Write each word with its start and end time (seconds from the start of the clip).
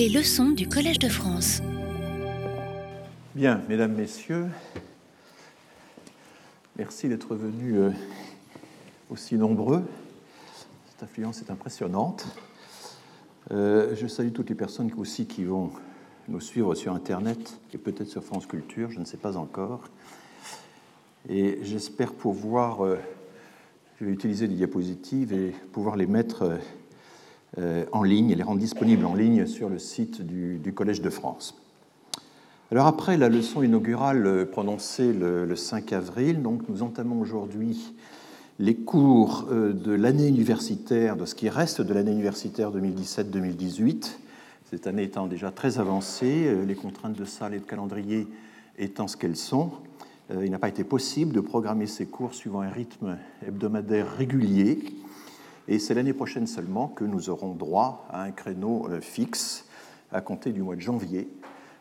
Les 0.00 0.08
leçons 0.08 0.52
du 0.52 0.66
Collège 0.66 0.98
de 0.98 1.10
France. 1.10 1.60
Bien, 3.34 3.60
mesdames, 3.68 3.92
messieurs, 3.92 4.46
merci 6.78 7.06
d'être 7.06 7.34
venus 7.34 7.74
euh, 7.76 7.90
aussi 9.10 9.34
nombreux. 9.34 9.82
Cette 10.88 11.02
affluence 11.02 11.42
est 11.42 11.50
impressionnante. 11.50 12.24
Euh, 13.50 13.94
je 13.94 14.06
salue 14.06 14.32
toutes 14.32 14.48
les 14.48 14.54
personnes 14.54 14.90
aussi 14.96 15.26
qui 15.26 15.44
vont 15.44 15.70
nous 16.28 16.40
suivre 16.40 16.74
sur 16.74 16.94
Internet 16.94 17.60
et 17.74 17.76
peut-être 17.76 18.08
sur 18.08 18.24
France 18.24 18.46
Culture, 18.46 18.90
je 18.90 19.00
ne 19.00 19.04
sais 19.04 19.18
pas 19.18 19.36
encore. 19.36 19.82
Et 21.28 21.58
j'espère 21.60 22.14
pouvoir, 22.14 22.86
euh, 22.86 22.96
je 24.00 24.06
vais 24.06 24.12
utiliser 24.12 24.48
des 24.48 24.54
diapositives 24.54 25.34
et 25.34 25.50
pouvoir 25.72 25.96
les 25.96 26.06
mettre 26.06 26.58
en 27.56 28.02
ligne 28.02 28.30
et 28.30 28.34
les 28.36 28.42
rendre 28.42 28.60
disponibles 28.60 29.04
en 29.04 29.14
ligne 29.14 29.46
sur 29.46 29.68
le 29.68 29.78
site 29.78 30.22
du, 30.22 30.72
Collège 30.72 31.02
de 31.02 31.10
France. 31.10 31.60
Alors 32.70 32.86
après 32.86 33.16
la 33.16 33.28
leçon 33.28 33.62
inaugurale 33.62 34.46
prononcée 34.50 35.12
le, 35.12 35.56
5 35.56 35.92
avril, 35.92 36.42
donc 36.42 36.62
nous 36.68 36.82
entamons 36.82 37.20
aujourd'hui 37.20 37.92
les 38.60 38.76
cours 38.76 39.46
euh, 39.50 39.72
de 39.72 39.92
l'année 39.92 40.28
universitaire, 40.28 41.16
de 41.16 41.24
ce 41.24 41.34
qui 41.34 41.48
reste 41.48 41.80
de 41.80 41.94
l'année 41.94 42.12
universitaire 42.12 42.70
2017-2018, 42.70 44.10
cette 44.70 44.86
année 44.86 45.04
étant 45.04 45.26
déjà 45.26 45.50
très 45.50 45.78
avancée, 45.78 46.44
euh, 46.46 46.64
les 46.66 46.74
contraintes 46.74 47.16
de 47.16 47.24
salle 47.24 47.54
et 47.54 47.58
de 47.58 47.64
calendrier 47.64 48.28
étant 48.78 49.08
ce 49.08 49.16
qu'elles 49.16 49.36
sont. 49.36 49.72
Il 50.32 50.50
n'a 50.52 50.60
pas 50.60 50.68
été 50.68 50.84
possible 50.84 51.32
de 51.32 51.40
programmer 51.40 51.88
ces 51.88 52.06
cours 52.06 52.34
suivant 52.34 52.60
un 52.60 52.70
rythme 52.70 53.18
hebdomadaire 53.44 54.14
régulier. 54.16 54.78
Et 55.70 55.78
c'est 55.78 55.94
l'année 55.94 56.12
prochaine 56.12 56.48
seulement 56.48 56.88
que 56.88 57.04
nous 57.04 57.30
aurons 57.30 57.54
droit 57.54 58.04
à 58.10 58.24
un 58.24 58.32
créneau 58.32 58.88
euh, 58.90 59.00
fixe 59.00 59.66
à 60.10 60.20
compter 60.20 60.50
du 60.50 60.62
mois 60.62 60.74
de 60.74 60.80
janvier, 60.80 61.28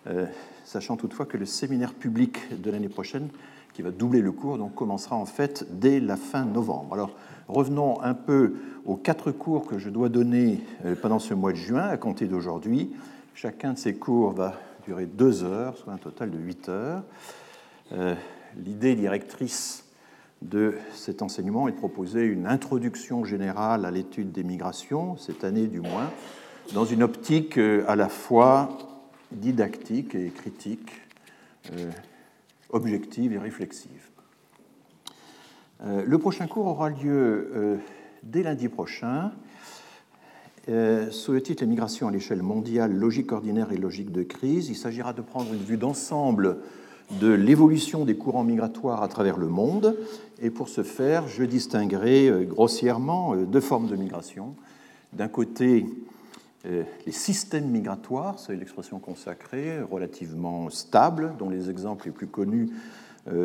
euh, 0.05 0.27
sachant 0.63 0.95
toutefois 0.95 1.25
que 1.25 1.37
le 1.37 1.47
séminaire 1.47 1.95
public 1.95 2.61
de 2.61 2.69
l'année 2.69 2.87
prochaine, 2.87 3.29
qui 3.73 3.81
va 3.81 3.89
doubler 3.89 4.21
le 4.21 4.31
cours, 4.31 4.59
donc 4.59 4.75
commencera 4.75 5.15
en 5.15 5.25
fait 5.25 5.65
dès 5.71 5.99
la 5.99 6.17
fin 6.17 6.45
novembre. 6.45 6.93
Alors 6.93 7.15
revenons 7.47 7.99
un 8.01 8.13
peu 8.13 8.57
aux 8.85 8.95
quatre 8.95 9.31
cours 9.31 9.65
que 9.65 9.79
je 9.79 9.89
dois 9.89 10.09
donner 10.09 10.61
euh, 10.85 10.93
pendant 10.95 11.17
ce 11.17 11.33
mois 11.33 11.51
de 11.51 11.57
juin 11.57 11.87
à 11.87 11.97
compter 11.97 12.27
d'aujourd'hui. 12.27 12.91
Chacun 13.33 13.73
de 13.73 13.79
ces 13.79 13.95
cours 13.95 14.33
va 14.33 14.53
durer 14.85 15.07
deux 15.07 15.43
heures, 15.43 15.75
soit 15.77 15.93
un 15.93 15.97
total 15.97 16.29
de 16.29 16.37
huit 16.37 16.69
heures. 16.69 17.01
L'idée 18.55 18.93
directrice 18.93 19.88
de 20.41 20.75
cet 20.93 21.21
enseignement 21.21 21.67
et 21.67 21.71
de 21.71 21.77
proposer 21.77 22.23
une 22.23 22.47
introduction 22.47 23.25
générale 23.25 23.85
à 23.85 23.91
l'étude 23.91 24.31
des 24.31 24.43
migrations, 24.43 25.17
cette 25.17 25.43
année 25.43 25.67
du 25.67 25.81
moins, 25.81 26.09
dans 26.73 26.85
une 26.85 27.03
optique 27.03 27.57
euh, 27.57 27.83
à 27.87 27.95
la 27.95 28.09
fois 28.09 28.69
didactique 29.31 30.15
et 30.15 30.29
critique, 30.29 30.91
euh, 31.73 31.91
objective 32.69 33.33
et 33.33 33.37
réflexive. 33.37 34.09
Euh, 35.81 36.03
le 36.05 36.17
prochain 36.17 36.47
cours 36.47 36.67
aura 36.67 36.89
lieu 36.89 37.79
dès 38.23 38.43
lundi 38.43 38.69
prochain 38.69 39.31
sous 40.67 41.31
le 41.31 41.41
titre 41.41 41.63
Les 41.63 41.67
migrations 41.67 42.07
à 42.07 42.11
l'échelle 42.11 42.43
mondiale, 42.43 42.93
logique 42.93 43.31
ordinaire 43.31 43.71
et 43.71 43.77
logique 43.77 44.11
de 44.11 44.21
crise. 44.21 44.69
Il 44.69 44.75
s'agira 44.75 45.13
de 45.13 45.21
prendre 45.21 45.51
une 45.51 45.63
vue 45.63 45.77
d'ensemble 45.77 46.59
de 47.11 47.31
l'évolution 47.31 48.05
des 48.05 48.15
courants 48.15 48.43
migratoires 48.43 49.01
à 49.01 49.07
travers 49.07 49.37
le 49.37 49.47
monde. 49.47 49.97
Et 50.41 50.49
pour 50.49 50.69
ce 50.69 50.83
faire, 50.83 51.27
je 51.27 51.43
distinguerai 51.43 52.27
euh, 52.27 52.43
grossièrement 52.43 53.33
euh, 53.33 53.45
deux 53.45 53.61
formes 53.61 53.87
de 53.87 53.95
migration. 53.95 54.55
D'un 55.13 55.27
côté, 55.27 55.85
euh, 56.65 56.83
les 57.05 57.11
systèmes 57.11 57.69
migratoires, 57.69 58.37
c'est 58.37 58.55
l'expression 58.55 58.99
consacrée, 58.99 59.81
relativement 59.81 60.69
stables, 60.69 61.33
dont 61.39 61.49
les 61.49 61.69
exemples 61.69 62.05
les 62.05 62.11
plus 62.11 62.27
connus 62.27 62.69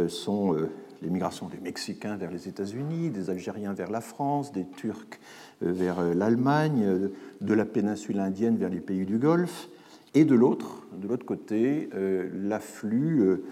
sont 0.09 0.57
les 1.03 1.11
migrations 1.11 1.48
des 1.48 1.59
Mexicains 1.59 2.17
vers 2.17 2.30
les 2.30 2.48
États-Unis, 2.48 3.11
des 3.11 3.29
Algériens 3.29 3.74
vers 3.74 3.91
la 3.91 4.01
France, 4.01 4.51
des 4.51 4.64
Turcs 4.64 5.20
vers 5.61 6.14
l'Allemagne, 6.14 7.11
de 7.42 7.55
la 7.55 7.67
péninsule 7.67 8.19
indienne 8.19 8.57
vers 8.57 8.70
les 8.70 8.80
pays 8.80 9.05
du 9.05 9.19
Golfe, 9.19 9.69
et 10.14 10.25
de 10.25 10.35
l'autre, 10.35 10.86
de 10.92 11.08
l'autre 11.08 11.27
côté, 11.27 11.91
euh, 11.95 12.29
l'afflux 12.33 13.20
euh, 13.20 13.45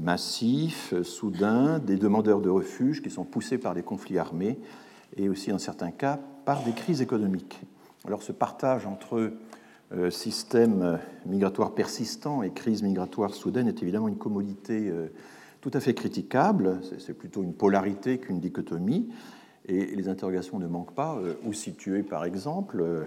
massif, 0.00 0.92
euh, 0.92 1.04
soudain, 1.04 1.78
des 1.78 1.96
demandeurs 1.96 2.40
de 2.40 2.50
refuge 2.50 3.02
qui 3.02 3.10
sont 3.10 3.24
poussés 3.24 3.58
par 3.58 3.74
des 3.74 3.82
conflits 3.82 4.18
armés 4.18 4.58
et 5.16 5.28
aussi, 5.28 5.50
dans 5.50 5.58
certains 5.58 5.92
cas, 5.92 6.18
par 6.44 6.64
des 6.64 6.72
crises 6.72 7.00
économiques. 7.00 7.60
Alors 8.04 8.22
ce 8.22 8.32
partage 8.32 8.86
entre 8.86 9.32
système 10.10 10.98
migratoire 11.24 11.74
persistant 11.74 12.42
et 12.42 12.50
crise 12.50 12.82
migratoire 12.82 13.32
soudaine 13.32 13.68
est 13.68 13.82
évidemment 13.82 14.06
une 14.06 14.18
commodité 14.18 14.92
tout 15.62 15.70
à 15.72 15.80
fait 15.80 15.94
critiquable, 15.94 16.80
c'est 16.98 17.14
plutôt 17.14 17.42
une 17.42 17.54
polarité 17.54 18.18
qu'une 18.18 18.38
dichotomie, 18.38 19.08
et 19.66 19.96
les 19.96 20.08
interrogations 20.08 20.58
ne 20.58 20.66
manquent 20.66 20.94
pas. 20.94 21.18
Où 21.42 21.54
situer, 21.54 22.02
par 22.02 22.26
exemple, 22.26 23.06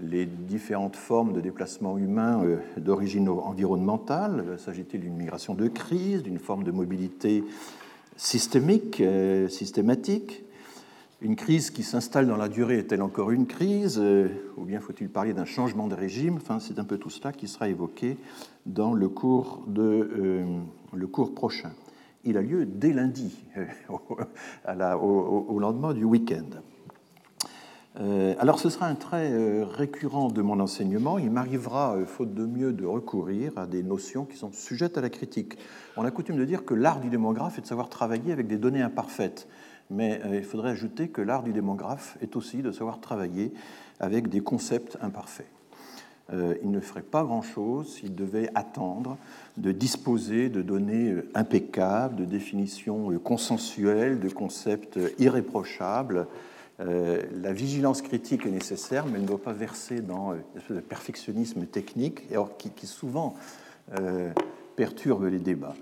les 0.00 0.26
différentes 0.26 0.96
formes 0.96 1.32
de 1.32 1.40
déplacement 1.40 1.98
humain 1.98 2.42
euh, 2.44 2.58
d'origine 2.76 3.28
environnementale. 3.28 4.56
S'agit-il 4.58 5.00
d'une 5.00 5.16
migration 5.16 5.54
de 5.54 5.68
crise, 5.68 6.22
d'une 6.22 6.38
forme 6.38 6.64
de 6.64 6.70
mobilité 6.70 7.44
systémique, 8.16 9.00
euh, 9.00 9.48
systématique? 9.48 10.44
Une 11.20 11.34
crise 11.34 11.72
qui 11.72 11.82
s'installe 11.82 12.28
dans 12.28 12.36
la 12.36 12.48
durée 12.48 12.78
est-elle 12.78 13.02
encore 13.02 13.32
une 13.32 13.46
crise? 13.46 13.98
Euh, 14.00 14.28
Ou 14.56 14.64
bien 14.64 14.78
faut-il 14.78 15.08
parler 15.08 15.32
d'un 15.32 15.44
changement 15.44 15.88
de 15.88 15.94
régime? 15.94 16.36
Enfin, 16.36 16.60
c'est 16.60 16.78
un 16.78 16.84
peu 16.84 16.98
tout 16.98 17.10
cela 17.10 17.32
qui 17.32 17.48
sera 17.48 17.68
évoqué 17.68 18.16
dans 18.66 18.94
le 18.94 19.08
cours, 19.08 19.64
de, 19.66 20.46
le 20.92 21.06
cours 21.08 21.34
prochain. 21.34 21.72
Il 22.24 22.36
a 22.36 22.42
lieu 22.42 22.66
dès 22.66 22.92
lundi, 22.92 23.34
au 23.88 25.58
lendemain 25.58 25.92
du 25.92 26.04
week-end. 26.04 26.60
Euh, 28.00 28.34
alors 28.38 28.60
ce 28.60 28.70
sera 28.70 28.86
un 28.86 28.94
trait 28.94 29.30
euh, 29.32 29.64
récurrent 29.64 30.28
de 30.28 30.40
mon 30.40 30.60
enseignement. 30.60 31.18
Il 31.18 31.32
m'arrivera, 31.32 31.96
euh, 31.96 32.06
faute 32.06 32.32
de 32.32 32.46
mieux, 32.46 32.72
de 32.72 32.86
recourir 32.86 33.52
à 33.56 33.66
des 33.66 33.82
notions 33.82 34.24
qui 34.24 34.36
sont 34.36 34.52
sujettes 34.52 34.98
à 34.98 35.00
la 35.00 35.10
critique. 35.10 35.58
On 35.96 36.04
a 36.04 36.10
coutume 36.12 36.36
de 36.36 36.44
dire 36.44 36.64
que 36.64 36.74
l'art 36.74 37.00
du 37.00 37.08
démographe 37.08 37.58
est 37.58 37.62
de 37.62 37.66
savoir 37.66 37.88
travailler 37.88 38.32
avec 38.32 38.46
des 38.46 38.56
données 38.56 38.82
imparfaites. 38.82 39.48
Mais 39.90 40.20
il 40.32 40.44
faudrait 40.44 40.70
ajouter 40.70 41.08
que 41.08 41.22
l'art 41.22 41.42
du 41.42 41.54
démographe 41.54 42.18
est 42.20 42.36
aussi 42.36 42.58
de 42.58 42.70
savoir 42.70 43.00
travailler 43.00 43.54
avec 44.00 44.28
des 44.28 44.40
concepts 44.40 44.98
imparfaits. 45.00 45.48
il 46.30 46.70
ne 46.70 46.78
ferait 46.78 47.00
pas 47.00 47.24
grand-chose 47.24 47.94
s'il 47.94 48.14
devait 48.14 48.50
attendre 48.54 49.16
de 49.56 49.72
disposer 49.72 50.50
de 50.50 50.60
données 50.60 51.14
impeccables, 51.34 52.16
de 52.16 52.26
définitions 52.26 53.18
consensuelles, 53.18 54.20
de 54.20 54.28
concepts 54.28 55.00
irréprochables 55.18 56.26
euh, 56.80 57.22
la 57.42 57.52
vigilance 57.52 58.02
critique 58.02 58.46
est 58.46 58.50
nécessaire, 58.50 59.06
mais 59.06 59.14
elle 59.14 59.22
ne 59.22 59.26
doit 59.26 59.42
pas 59.42 59.52
verser 59.52 60.00
dans 60.00 60.32
euh, 60.32 60.80
perfectionnisme 60.80 61.66
technique, 61.66 62.22
qui, 62.76 62.86
souvent 62.86 63.34
euh, 63.98 64.30
perturbe 64.76 65.24
les 65.24 65.40
débats. 65.40 65.74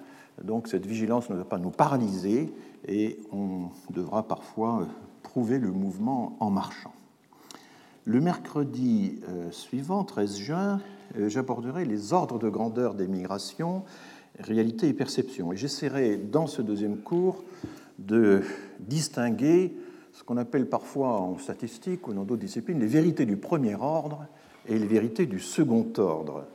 Donc 0.43 0.69
cette 0.69 0.87
vigilance 0.87 1.29
ne 1.29 1.37
doit 1.37 1.49
pas 1.49 1.59
nous 1.59 1.71
paralyser 1.71 2.53
et 2.89 3.19
on 3.33 3.69
devra 3.91 4.27
parfois 4.27 4.87
prouver 5.23 5.59
le 5.59 5.71
mouvement 5.71 6.37
en 6.41 6.51
marchant. 6.51 6.93
Le 8.05 8.21
mercredi 8.21 9.19
suivant, 9.51 10.05
13 10.05 10.37
juin, 10.37 10.81
j'aborderai 11.19 11.85
les 11.85 12.13
ordres 12.13 12.39
de 12.39 12.49
grandeur 12.49 12.95
des 12.95 13.09
migrations, 13.09 13.83
réalité 14.39 14.89
et 14.89 14.93
perception. 14.93 15.53
Et 15.53 15.57
j'essaierai 15.57 16.17
dans 16.17 16.47
ce 16.47 16.63
deuxième 16.63 16.99
cours 16.99 17.43
de 17.99 18.43
distinguer 18.79 19.75
ce 20.17 20.25
qu'on 20.25 20.39
appelle 20.39 20.67
parfois 20.67 21.21
en 21.21 21.37
statistique 21.37 22.09
ou 22.09 22.15
dans 22.15 22.25
d'autres 22.25 22.41
disciplines 22.41 22.81
les 22.81 22.87
vérités 22.87 23.27
du 23.27 23.37
premier 23.37 23.75
ordre 23.75 24.27
et 24.67 24.79
les 24.79 24.87
vérités 24.87 25.27
du 25.27 25.39
second 25.39 25.87
ordre. 25.99 26.47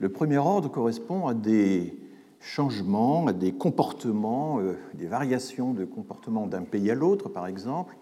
Le 0.00 0.10
premier 0.10 0.36
ordre 0.36 0.70
correspond 0.70 1.26
à 1.26 1.32
des 1.32 1.96
changements, 2.40 3.26
à 3.26 3.32
des 3.32 3.52
comportements, 3.52 4.60
euh, 4.60 4.74
des 4.94 5.06
variations 5.06 5.72
de 5.72 5.86
comportement 5.86 6.46
d'un 6.46 6.62
pays 6.62 6.90
à 6.90 6.94
l'autre, 6.94 7.30
par 7.30 7.46
exemple, 7.46 7.96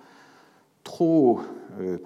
trop, 0.83 1.41
euh, 1.81 1.99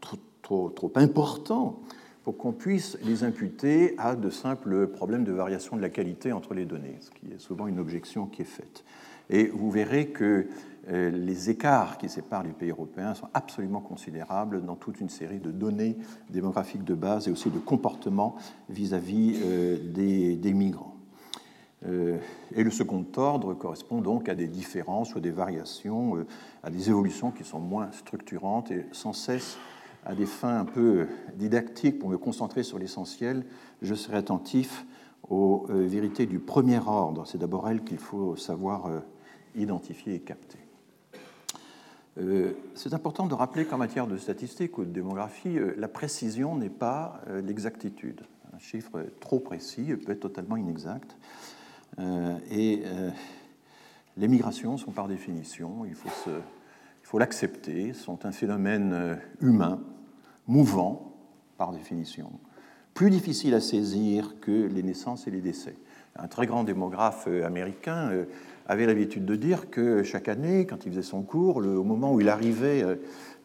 trop, 0.00 0.16
trop, 0.40 0.70
trop 0.70 0.92
importants 0.96 1.80
pour 2.24 2.38
qu'on 2.38 2.52
puisse 2.52 2.98
les 3.04 3.24
imputer 3.24 3.94
à 3.98 4.16
de 4.16 4.30
simples 4.30 4.86
problèmes 4.88 5.24
de 5.24 5.32
variation 5.32 5.76
de 5.76 5.82
la 5.82 5.90
qualité 5.90 6.32
entre 6.32 6.54
les 6.54 6.64
données, 6.64 6.96
ce 7.00 7.10
qui 7.10 7.32
est 7.32 7.38
souvent 7.38 7.66
une 7.66 7.78
objection 7.78 8.26
qui 8.26 8.42
est 8.42 8.46
faite. 8.46 8.84
Et 9.30 9.46
vous 9.48 9.70
verrez 9.70 10.08
que 10.08 10.46
les 10.90 11.50
écarts 11.50 11.98
qui 11.98 12.08
séparent 12.08 12.44
les 12.44 12.52
pays 12.52 12.70
européens 12.70 13.14
sont 13.14 13.28
absolument 13.34 13.80
considérables 13.80 14.64
dans 14.64 14.76
toute 14.76 15.00
une 15.00 15.10
série 15.10 15.38
de 15.38 15.50
données 15.50 15.98
démographiques 16.30 16.84
de 16.84 16.94
base 16.94 17.28
et 17.28 17.30
aussi 17.30 17.50
de 17.50 17.58
comportements 17.58 18.36
vis-à-vis 18.70 19.38
euh, 19.42 19.76
des, 19.92 20.52
migrants. 20.54 20.96
Euh, 21.86 22.16
et 22.54 22.64
le 22.64 22.70
second 22.70 23.04
ordre 23.16 23.52
correspond 23.52 24.00
donc 24.00 24.30
à 24.30 24.34
des 24.34 24.46
différences 24.46 25.14
ou 25.14 25.18
à 25.18 25.20
des 25.20 25.30
variations, 25.30 26.24
à 26.62 26.70
des 26.70 26.88
évolutions 26.88 27.32
qui 27.32 27.44
sont 27.44 27.60
moins 27.60 27.92
structurantes 27.92 28.70
et 28.70 28.86
sans 28.92 29.12
cesse 29.12 29.58
à 30.06 30.14
des 30.14 30.26
fins 30.26 30.60
un 30.60 30.64
peu 30.64 31.06
didactiques 31.34 31.98
pour 31.98 32.08
me 32.08 32.16
concentrer 32.16 32.62
sur 32.62 32.78
l'essentiel, 32.78 33.44
je 33.82 33.94
serai 33.94 34.16
attentif 34.16 34.86
aux 35.28 35.66
vérités 35.68 36.24
du 36.24 36.38
premier 36.38 36.78
ordre. 36.78 37.26
C'est 37.26 37.36
d'abord 37.36 37.68
elles 37.68 37.82
qu'il 37.82 37.98
faut 37.98 38.36
savoir 38.36 38.88
identifier 39.54 40.14
et 40.14 40.20
capter. 40.20 40.67
C'est 42.74 42.94
important 42.94 43.26
de 43.26 43.34
rappeler 43.34 43.64
qu'en 43.64 43.78
matière 43.78 44.06
de 44.06 44.16
statistique 44.16 44.78
ou 44.78 44.84
de 44.84 44.90
démographie, 44.90 45.58
la 45.76 45.88
précision 45.88 46.56
n'est 46.56 46.68
pas 46.68 47.20
l'exactitude. 47.44 48.22
Un 48.52 48.58
chiffre 48.58 49.04
trop 49.20 49.38
précis 49.38 49.94
peut 49.94 50.12
être 50.12 50.20
totalement 50.20 50.56
inexact. 50.56 51.16
Et 52.50 52.82
les 54.18 54.26
migrations 54.26 54.76
sont 54.76 54.90
par 54.90 55.06
définition, 55.06 55.84
il 55.86 55.94
faut, 55.94 57.18
l'accepter, 57.18 57.92
sont 57.92 58.26
un 58.26 58.32
phénomène 58.32 58.92
euh, 58.92 59.14
humain, 59.40 59.80
mouvant 60.48 61.14
par 61.56 61.70
définition, 61.70 62.32
plus 62.94 63.10
difficile 63.10 63.54
à 63.54 63.60
saisir 63.60 64.34
que 64.40 64.66
les 64.66 64.82
naissances 64.82 65.28
et 65.28 65.30
les 65.30 65.40
décès. 65.40 65.76
Un 66.16 66.26
très 66.26 66.46
grand 66.46 66.64
démographe 66.64 67.26
euh, 67.28 67.46
américain 67.46 68.10
euh, 68.10 68.24
avait 68.68 68.86
l'habitude 68.86 69.24
de 69.24 69.34
dire 69.34 69.70
que 69.70 70.02
chaque 70.02 70.28
année, 70.28 70.66
quand 70.66 70.84
il 70.84 70.92
faisait 70.92 71.02
son 71.02 71.22
cours, 71.22 71.56
au 71.56 71.84
moment 71.84 72.12
où 72.12 72.20
il 72.20 72.28
arrivait 72.28 72.84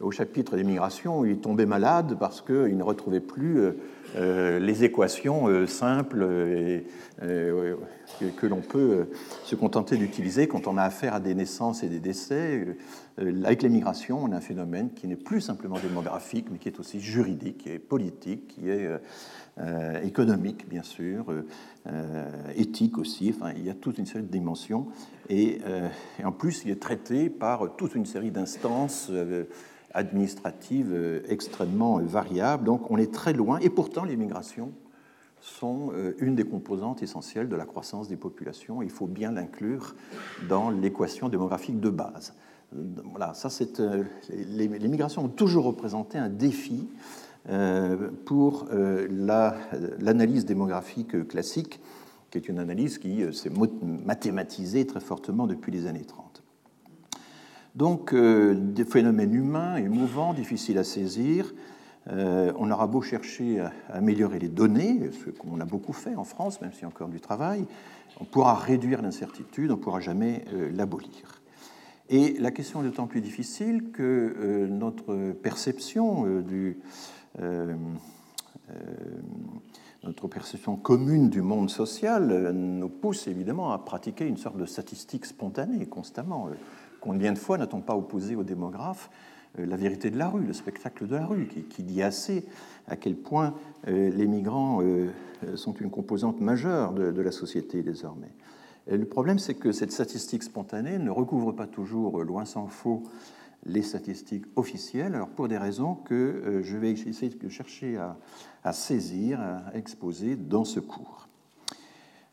au 0.00 0.10
chapitre 0.10 0.56
des 0.56 0.64
migrations, 0.64 1.24
il 1.24 1.38
tombait 1.38 1.66
malade 1.66 2.16
parce 2.18 2.40
qu'il 2.40 2.76
ne 2.76 2.82
retrouvait 2.82 3.20
plus 3.20 3.74
euh, 4.16 4.60
les 4.60 4.84
équations 4.84 5.48
euh, 5.48 5.66
simples 5.66 6.22
euh, 6.22 7.74
que, 8.36 8.46
l'on 8.46 8.60
peut 8.60 9.08
se 9.44 9.56
contenter 9.56 9.96
d'utiliser 9.96 10.46
quand 10.46 10.68
on 10.68 10.76
a 10.76 10.82
affaire 10.82 11.14
à 11.14 11.20
des 11.20 11.34
naissances 11.34 11.82
et 11.82 11.88
des 11.88 11.98
décès. 11.98 12.76
avec 13.18 13.62
les 13.62 13.68
migrations, 13.68 14.22
on 14.22 14.30
a 14.30 14.36
un 14.36 14.40
phénomène 14.40 14.90
qui 14.94 15.08
n'est 15.08 15.16
plus 15.16 15.40
simplement 15.40 15.78
démographique, 15.78 16.46
mais 16.50 16.58
qui 16.58 16.68
est 16.68 16.78
aussi 16.78 17.00
juridique, 17.00 17.58
qui 17.58 17.70
est 17.70 17.78
politique, 17.78 18.46
qui 18.48 18.68
est 18.68 18.88
économique, 20.02 20.68
bien 20.68 20.82
sûr, 20.82 21.26
éthique 22.56 22.98
aussi. 22.98 23.34
Enfin, 23.34 23.52
il 23.56 23.64
y 23.64 23.70
a 23.70 23.74
toute 23.74 23.98
une 23.98 24.06
série 24.06 24.24
de 24.24 24.30
dimensions. 24.30 24.86
Et, 25.30 25.60
en 26.22 26.32
plus, 26.32 26.64
il 26.64 26.70
est 26.70 26.80
traité 26.80 27.30
par 27.30 27.76
toute 27.76 27.94
une 27.94 28.06
série 28.06 28.30
d'instances 28.30 29.10
administrative 29.94 30.90
euh, 30.92 31.22
extrêmement 31.28 31.98
variable. 32.00 32.64
Donc 32.64 32.90
on 32.90 32.98
est 32.98 33.12
très 33.12 33.32
loin, 33.32 33.58
et 33.60 33.70
pourtant 33.70 34.04
les 34.04 34.16
migrations 34.16 34.72
sont 35.40 35.92
euh, 35.94 36.14
une 36.18 36.34
des 36.34 36.44
composantes 36.44 37.02
essentielles 37.02 37.48
de 37.48 37.56
la 37.56 37.64
croissance 37.64 38.08
des 38.08 38.16
populations. 38.16 38.82
Il 38.82 38.90
faut 38.90 39.06
bien 39.06 39.32
l'inclure 39.32 39.94
dans 40.48 40.70
l'équation 40.70 41.28
démographique 41.28 41.80
de 41.80 41.90
base. 41.90 42.34
Voilà, 42.72 43.34
ça 43.34 43.50
c'est 43.50 43.78
euh, 43.78 44.02
les, 44.30 44.68
migrations 44.68 45.24
ont 45.24 45.28
toujours 45.28 45.64
représenté 45.64 46.18
un 46.18 46.28
défi 46.28 46.88
pour 48.24 48.68
l'analyse 48.70 50.46
démographique 50.46 51.28
classique, 51.28 51.78
qui 52.30 52.38
est 52.38 52.48
une 52.48 52.58
analyse 52.58 52.96
qui 52.96 53.22
s'est 53.34 53.52
mathématisée 54.06 54.86
très 54.86 55.00
fortement 55.00 55.46
depuis 55.46 55.70
les 55.70 55.86
années 55.86 56.06
30. 56.06 56.43
Donc, 57.74 58.12
euh, 58.12 58.54
des 58.54 58.84
phénomènes 58.84 59.34
humains, 59.34 59.76
émouvants, 59.76 60.32
difficiles 60.32 60.78
à 60.78 60.84
saisir. 60.84 61.52
Euh, 62.08 62.52
on 62.56 62.70
aura 62.70 62.86
beau 62.86 63.02
chercher 63.02 63.60
à 63.60 63.72
améliorer 63.88 64.38
les 64.38 64.48
données, 64.48 65.10
ce 65.10 65.30
qu'on 65.30 65.58
a 65.60 65.64
beaucoup 65.64 65.92
fait 65.92 66.14
en 66.14 66.24
France, 66.24 66.60
même 66.60 66.72
s'il 66.72 66.82
y 66.82 66.84
a 66.84 66.88
encore 66.88 67.08
du 67.08 67.20
travail, 67.20 67.64
on 68.20 68.24
pourra 68.24 68.54
réduire 68.54 69.02
l'incertitude, 69.02 69.70
on 69.72 69.76
ne 69.76 69.80
pourra 69.80 70.00
jamais 70.00 70.44
euh, 70.52 70.70
l'abolir. 70.72 71.42
Et 72.10 72.34
la 72.38 72.50
question 72.50 72.82
est 72.82 72.84
d'autant 72.84 73.06
plus 73.06 73.22
difficile 73.22 73.90
que 73.90 74.66
notre 74.68 75.32
perception 75.32 76.26
notre 80.04 80.28
perception 80.28 80.76
commune 80.76 81.30
du 81.30 81.40
monde 81.40 81.70
social 81.70 82.52
nous 82.52 82.90
pousse 82.90 83.26
évidemment 83.26 83.72
à 83.72 83.78
pratiquer 83.78 84.26
une 84.26 84.36
sorte 84.36 84.58
de 84.58 84.66
statistique 84.66 85.24
spontanée 85.24 85.86
constamment. 85.86 86.50
Combien 87.04 87.34
de 87.34 87.38
fois 87.38 87.58
n'a-t-on 87.58 87.82
pas 87.82 87.94
opposé 87.94 88.34
aux 88.34 88.44
démographes 88.44 89.10
euh, 89.58 89.66
la 89.66 89.76
vérité 89.76 90.10
de 90.10 90.16
la 90.16 90.30
rue, 90.30 90.42
le 90.42 90.54
spectacle 90.54 91.06
de 91.06 91.14
la 91.14 91.26
rue, 91.26 91.46
qui, 91.68 91.82
dit 91.82 92.02
assez 92.02 92.46
à 92.88 92.96
quel 92.96 93.14
point 93.14 93.52
euh, 93.88 94.10
les 94.10 94.26
migrants 94.26 94.80
euh, 94.80 95.10
sont 95.54 95.74
une 95.74 95.90
composante 95.90 96.40
majeure 96.40 96.94
de, 96.94 97.20
la 97.20 97.30
société 97.30 97.82
désormais. 97.82 98.32
le 98.90 99.04
problème, 99.04 99.38
c'est 99.38 99.52
que 99.52 99.70
cette 99.70 99.92
statistique 99.92 100.44
spontanée 100.44 100.96
ne 100.98 101.10
recouvre 101.10 101.52
pas 101.52 101.66
toujours, 101.66 102.24
loin 102.24 102.46
s'en 102.46 102.68
faut, 102.68 103.02
les 103.66 103.82
statistiques 103.82 104.46
officielles, 104.56 105.14
alors 105.14 105.28
pour 105.28 105.48
des 105.48 105.58
raisons 105.58 105.96
que 105.96 106.62
je 106.64 106.76
vais 106.78 106.90
essayer 106.92 107.28
de 107.28 107.48
chercher 107.50 107.98
à, 108.62 108.72
saisir, 108.72 109.40
à 109.40 109.76
exposer 109.76 110.36
dans 110.36 110.64
ce 110.64 110.80
cours, 110.80 111.28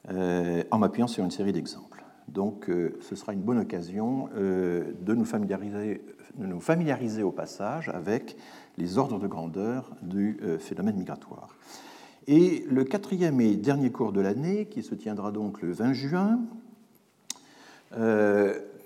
en 0.07 0.77
m'appuyant 0.77 1.07
sur 1.07 1.25
une 1.25 1.31
série 1.31 1.51
d'exemples. 1.51 1.90
Donc 2.33 2.69
euh, 2.69 2.97
ce 3.01 3.15
sera 3.15 3.33
une 3.33 3.41
bonne 3.41 3.59
occasion 3.59 4.29
euh, 4.35 4.91
de 5.01 5.13
nous, 5.13 5.25
familiariser, 5.25 6.01
nous 6.37 6.61
familiariser 6.61 7.23
au 7.23 7.31
passage 7.31 7.89
avec 7.89 8.37
les 8.77 8.97
ordres 8.97 9.19
de 9.19 9.27
grandeur 9.27 9.91
du 10.01 10.39
euh, 10.41 10.57
phénomène 10.57 10.95
migratoire. 10.95 11.57
Et 12.27 12.65
le 12.69 12.85
quatrième 12.85 13.41
et 13.41 13.55
dernier 13.57 13.91
cours 13.91 14.13
de 14.13 14.21
l'année, 14.21 14.67
qui 14.67 14.83
se 14.83 14.95
tiendra 14.95 15.31
donc 15.31 15.61
le 15.61 15.71
20 15.71 15.93
juin, 15.93 16.39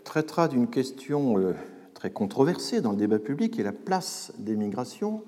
traitera 0.04 0.48
d'une 0.48 0.68
question 0.68 1.54
très 1.94 2.10
controversée 2.10 2.82
dans 2.82 2.92
le 2.92 2.98
débat 2.98 3.20
public, 3.20 3.54
qui 3.54 3.62
est 3.62 3.66
la 3.66 3.74
place 3.74 4.34
des 4.40 4.56
migrations 4.56 5.22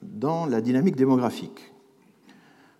dans 0.00 0.46
la 0.46 0.60
dynamique 0.62 0.96
démographique. 0.96 1.74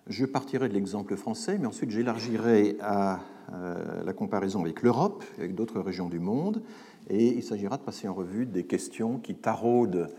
Je 0.07 0.25
partirai 0.25 0.69
de 0.69 0.73
l'exemple 0.73 1.17
français, 1.17 1.57
mais 1.59 1.67
ensuite 1.67 1.91
j'élargirai 1.91 2.77
à 2.81 3.19
la 3.51 4.13
comparaison 4.13 4.61
avec 4.61 4.81
l'Europe, 4.81 5.23
avec 5.37 5.55
d'autres 5.55 5.79
régions 5.79 6.09
du 6.09 6.19
monde, 6.19 6.61
et 7.09 7.27
il 7.27 7.43
s'agira 7.43 7.77
de 7.77 7.83
passer 7.83 8.07
en 8.07 8.13
revue 8.13 8.45
des 8.45 8.63
questions 8.63 9.17
qui 9.19 9.35
taraudent 9.35 10.09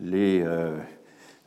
les, 0.00 0.42
euh, 0.42 0.78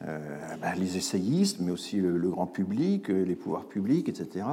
euh, 0.03 0.37
bah, 0.61 0.75
les 0.75 0.97
essayistes, 0.97 1.59
mais 1.59 1.71
aussi 1.71 1.97
le, 1.97 2.29
grand 2.29 2.47
public, 2.47 3.07
les 3.07 3.35
pouvoirs 3.35 3.65
publics, 3.65 4.09
etc. 4.09 4.45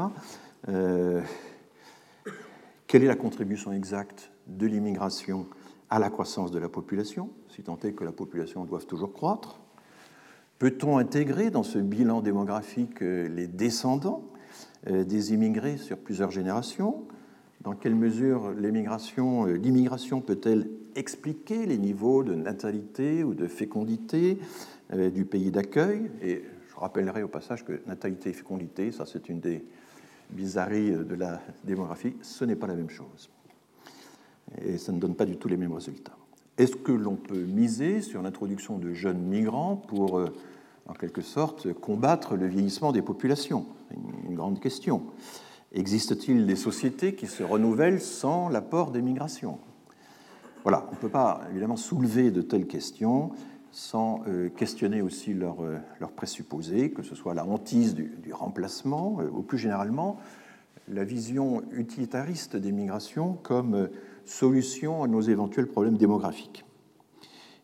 quelle 2.86 3.02
est 3.02 3.08
la 3.08 3.16
contribution 3.16 3.72
exacte 3.72 4.30
de 4.46 4.66
l'immigration 4.66 5.46
à 5.90 5.98
la 5.98 6.10
croissance 6.10 6.50
de 6.50 6.58
la 6.58 6.68
population, 6.68 7.30
si 7.48 7.62
tant 7.62 7.78
est 7.82 7.92
que 7.92 8.04
la 8.04 8.12
population 8.12 8.64
doive 8.64 8.86
toujours 8.86 9.12
croître? 9.12 9.60
Peut-on 10.58 10.96
intégrer 10.96 11.50
dans 11.50 11.64
ce 11.64 11.78
bilan 11.78 12.20
démographique 12.20 13.00
les 13.00 13.46
descendants? 13.46 14.31
euh, 14.31 14.31
des 14.86 15.32
immigrés 15.32 15.76
sur 15.76 15.98
plusieurs 15.98 16.30
générations 16.30 17.06
Dans 17.62 17.74
quelle 17.74 17.94
mesure 17.94 18.46
euh, 18.46 19.56
l'immigration 19.56 20.20
peut-elle 20.20 20.68
expliquer 20.96 21.64
les 21.64 21.78
niveaux 21.78 22.24
de 22.24 22.34
natalité 22.34 23.22
ou 23.22 23.34
de 23.34 23.46
fécondité 23.46 24.38
euh, 24.92 25.10
du 25.10 25.24
pays 25.24 25.52
d'accueil? 25.52 26.10
Et 26.22 26.42
je 26.68 26.76
rappellerai 26.76 27.22
au 27.22 27.28
passage 27.28 27.64
que 27.64 27.80
natalité 27.86 28.30
et 28.30 28.32
fécondité, 28.32 28.90
ça 28.90 29.06
c'est 29.06 29.28
une 29.28 29.38
des 29.38 29.64
bizarreries 30.30 30.90
de 30.90 31.14
la 31.14 31.40
démographie, 31.62 32.16
ce 32.22 32.44
n'est 32.44 32.56
pas 32.56 32.66
la 32.66 32.74
même 32.74 32.90
chose. 32.90 33.30
Et 34.64 34.78
ça 34.78 34.90
ne 34.90 34.98
donne 34.98 35.14
pas 35.14 35.26
du 35.26 35.36
tout 35.36 35.46
les 35.46 35.56
mêmes 35.56 35.72
résultats. 35.72 36.16
Est-ce 36.58 36.76
que 36.76 36.92
l'on 36.92 37.16
peut 37.16 37.44
miser 37.44 38.00
sur 38.00 38.22
l'introduction 38.22 38.78
de 38.78 38.92
jeunes 38.92 39.22
migrants 39.22 39.76
pour 39.76 40.20
en 40.88 40.94
quelque 40.94 41.22
sorte, 41.22 41.72
combattre 41.72 42.36
le 42.36 42.46
vieillissement 42.46 42.92
des 42.92 43.02
populations 43.02 43.66
Une 44.28 44.34
grande 44.34 44.60
question. 44.60 45.02
Existe-t-il 45.72 46.46
des 46.46 46.56
sociétés 46.56 47.14
qui 47.14 47.26
se 47.26 47.42
renouvellent 47.42 48.00
sans 48.00 48.48
l'apport 48.48 48.90
des 48.90 49.00
migrations? 49.00 49.58
Voilà, 50.64 50.86
on 50.88 50.92
ne 50.92 51.00
peut 51.00 51.08
pas 51.08 51.40
évidemment 51.50 51.76
soulever 51.76 52.30
de 52.30 52.42
telles 52.42 52.66
questions 52.66 53.32
sans 53.72 54.22
euh, 54.28 54.50
questionner 54.50 55.00
aussi 55.00 55.32
leurs 55.32 55.62
euh, 55.64 55.78
présupposés, 56.14 56.90
que 56.90 57.02
ce 57.02 57.14
soit 57.14 57.32
la 57.32 57.46
hantise 57.46 57.94
du, 57.94 58.32
remplacement, 58.32 59.18
euh, 59.20 59.30
ou 59.32 59.42
plus 59.42 59.58
généralement 59.58 60.18
la 60.88 61.04
vision 61.04 61.62
utilitariste 61.72 62.54
des 62.56 62.70
migrations 62.70 63.38
comme 63.42 63.88
solution 64.26 65.02
à 65.02 65.08
nos 65.08 65.22
éventuels 65.22 65.68
problèmes 65.68 65.96
démographiques. 65.96 66.64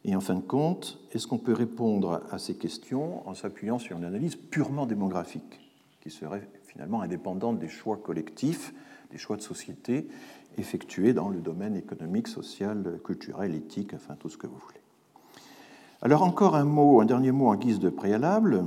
Et 0.08 0.16
en 0.16 0.20
fin 0.20 0.36
de 0.36 0.40
compte, 0.40 0.98
est-ce 1.12 1.26
qu'on 1.26 1.36
peut 1.36 1.52
répondre 1.52 2.22
à 2.30 2.38
ces 2.38 2.54
questions 2.54 3.28
en 3.28 3.34
s'appuyant 3.34 3.78
sur 3.78 3.98
une 3.98 4.04
analyse 4.04 4.36
purement 4.36 4.86
démographique, 4.86 5.60
qui 6.00 6.08
serait 6.08 6.48
finalement 6.64 7.02
indépendante 7.02 7.58
des 7.58 7.68
choix 7.68 7.98
collectifs, 7.98 8.72
des 9.10 9.18
choix 9.18 9.36
de 9.36 9.42
société 9.42 10.08
effectués 10.56 11.12
dans 11.12 11.28
le 11.28 11.40
domaine 11.40 11.76
économique, 11.76 12.26
social, 12.26 12.98
culturel, 13.04 13.54
éthique, 13.54 13.92
enfin 13.92 14.14
tout 14.18 14.30
ce 14.30 14.38
que 14.38 14.46
vous 14.46 14.56
voulez. 14.56 14.80
Alors 16.00 16.22
encore 16.22 16.56
un 16.56 16.64
mot, 16.64 17.02
un 17.02 17.04
dernier 17.04 17.30
mot 17.30 17.48
en 17.48 17.56
guise 17.56 17.78
de 17.78 17.90
préalable. 17.90 18.64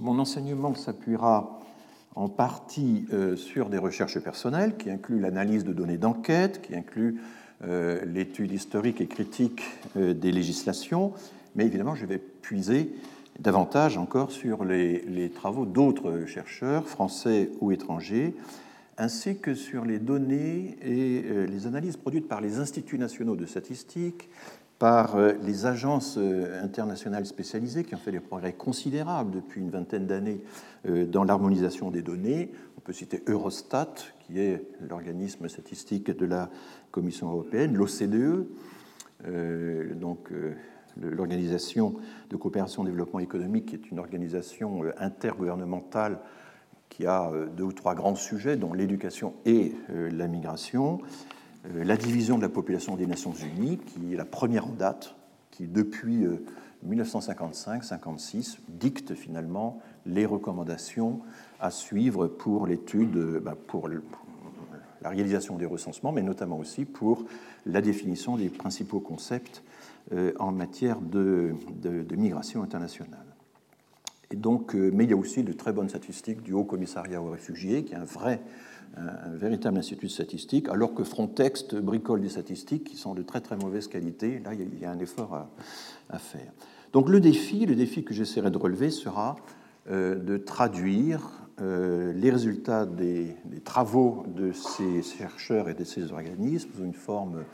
Mon 0.00 0.18
enseignement 0.18 0.74
s'appuiera 0.74 1.60
en 2.16 2.28
partie 2.28 3.06
euh, 3.12 3.36
sur 3.36 3.68
des 3.68 3.78
recherches 3.78 4.18
personnelles 4.18 4.76
qui 4.76 4.90
incluent 4.90 5.20
l'analyse 5.20 5.62
de 5.62 5.72
données 5.72 5.98
d'enquête, 5.98 6.62
qui 6.62 6.74
incluent 6.74 7.20
l'étude 7.62 8.52
historique 8.52 9.00
et 9.00 9.06
critique 9.06 9.62
euh, 9.96 10.14
des 10.14 10.32
législations, 10.32 11.12
mais 11.54 11.66
évidemment, 11.66 11.94
je 11.94 12.06
vais 12.06 12.18
puiser 12.18 12.92
davantage 13.38 13.98
encore 13.98 14.30
sur 14.30 14.64
les, 14.64 15.30
travaux 15.34 15.64
d'autres 15.64 16.24
chercheurs, 16.26 16.86
français 16.86 17.50
ou 17.60 17.72
étrangers, 17.72 18.34
ainsi 18.98 19.38
que 19.38 19.54
sur 19.54 19.84
les 19.84 19.98
données 19.98 20.76
et 20.82 21.24
euh, 21.24 21.46
les 21.46 21.66
analyses 21.66 21.96
produites 21.96 22.28
par 22.28 22.40
les 22.40 22.58
instituts 22.58 22.98
nationaux 22.98 23.36
de 23.36 23.46
statistique, 23.46 24.28
par 24.78 25.16
euh, 25.16 25.32
les 25.42 25.64
agences 25.66 26.16
euh, 26.18 26.62
internationales 26.62 27.24
spécialisées 27.24 27.84
qui 27.84 27.94
ont 27.94 27.98
fait 27.98 28.12
des 28.12 28.20
progrès 28.20 28.52
considérables 28.52 29.30
depuis 29.30 29.60
une 29.60 29.70
vingtaine 29.70 30.06
d'années 30.06 30.40
dans 30.84 31.22
l'harmonisation 31.22 31.90
des 31.90 32.02
données. 32.02 32.50
On 32.76 32.80
peut 32.80 32.92
citer 32.92 33.22
Eurostat, 33.28 33.94
qui 34.32 34.40
est 34.40 34.64
l'organisme 34.88 35.46
statistique 35.48 36.10
de 36.10 36.24
la 36.24 36.48
Commission 36.90 37.30
européenne, 37.30 37.76
l'OCDE, 37.76 38.46
donc 39.98 40.32
l'Organisation 41.00 41.94
de 42.30 42.36
coopération 42.36 42.82
et 42.82 42.86
développement 42.86 43.20
économique, 43.20 43.66
qui 43.66 43.74
est 43.74 43.90
une 43.90 43.98
organisation 43.98 44.84
euh, 44.84 44.92
intergouvernementale 44.98 46.18
qui 46.88 47.06
a 47.06 47.30
euh, 47.30 47.46
deux 47.46 47.64
ou 47.64 47.72
trois 47.72 47.94
grands 47.94 48.14
sujets, 48.14 48.56
dont 48.56 48.72
l'éducation 48.72 49.34
et 49.44 49.74
euh, 49.90 50.10
la 50.10 50.28
migration, 50.28 51.00
la 51.74 51.96
division 51.96 52.38
de 52.38 52.42
la 52.42 52.48
population 52.48 52.96
des 52.96 53.06
Nations 53.06 53.32
Unies, 53.32 53.78
qui 53.78 54.12
est 54.14 54.16
la 54.16 54.24
première 54.24 54.66
en 54.66 54.72
date, 54.72 55.14
qui 55.52 55.68
depuis 55.68 56.26
1955-56 56.84 58.58
dicte 58.68 59.14
finalement 59.14 59.80
les 60.04 60.26
recommandations 60.26 61.20
à 61.62 61.70
suivre 61.70 62.26
pour 62.26 62.66
l'étude, 62.66 63.16
bah, 63.42 63.56
pour 63.68 63.88
la 63.88 65.08
réalisation 65.08 65.56
des 65.56 65.64
recensements, 65.64 66.12
mais 66.12 66.22
notamment 66.22 66.58
aussi 66.58 66.84
pour 66.84 67.24
la 67.64 67.80
définition 67.80 68.36
des 68.36 68.48
principaux 68.48 69.00
concepts 69.00 69.62
euh, 70.12 70.32
en 70.40 70.50
matière 70.50 71.00
de, 71.00 71.54
migration 72.16 72.62
internationale. 72.62 73.24
Et 74.32 74.36
donc, 74.36 74.74
euh, 74.74 74.90
mais 74.92 75.04
il 75.04 75.10
y 75.10 75.12
a 75.12 75.16
aussi 75.16 75.44
de 75.44 75.52
très 75.52 75.72
bonnes 75.72 75.88
statistiques 75.88 76.42
du 76.42 76.52
Haut 76.52 76.64
Commissariat 76.64 77.22
aux 77.22 77.30
réfugiés, 77.30 77.84
qui 77.84 77.92
est 77.92 77.96
un 77.96 78.04
vrai, 78.04 78.42
un, 78.96 79.30
véritable 79.30 79.78
institut 79.78 80.06
de 80.06 80.10
statistique, 80.10 80.68
alors 80.68 80.94
que 80.94 81.04
Frontex 81.04 81.74
bricole 81.74 82.20
des 82.20 82.30
statistiques 82.30 82.84
qui 82.84 82.96
sont 82.96 83.14
de 83.14 83.22
très 83.22 83.40
très 83.40 83.56
mauvaise 83.56 83.86
qualité. 83.86 84.40
Là, 84.40 84.54
il 84.54 84.80
y 84.80 84.84
a 84.84 84.90
un 84.90 84.98
effort 84.98 85.46
à, 86.10 86.18
faire. 86.18 86.52
Donc 86.92 87.08
le 87.08 87.20
défi, 87.20 87.66
le 87.66 87.76
défi 87.76 88.02
que 88.02 88.12
j'essaierai 88.14 88.50
de 88.50 88.58
relever 88.58 88.90
sera 88.90 89.36
euh, 89.90 90.16
de 90.16 90.36
traduire 90.36 91.41
les 91.58 92.30
résultats 92.30 92.86
des, 92.86 93.36
travaux 93.64 94.24
de 94.34 94.52
ces 94.52 95.02
chercheurs 95.02 95.68
et 95.68 95.74
de 95.74 95.84
ces 95.84 96.12
organismes 96.12 96.70
sous 96.74 96.84
une 96.84 96.94
forme 96.94 97.44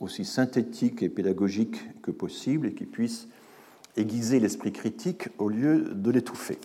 aussi 0.00 0.24
synthétique 0.24 1.02
et 1.02 1.08
pédagogique 1.08 2.00
que 2.02 2.10
possible 2.10 2.68
et 2.68 2.74
qui 2.74 2.86
puisse 2.86 3.28
aiguiser 3.96 4.40
l'esprit 4.40 4.72
critique 4.72 5.28
au 5.38 5.48
lieu 5.48 5.92
de 5.94 6.10
l'étouffer. 6.10 6.58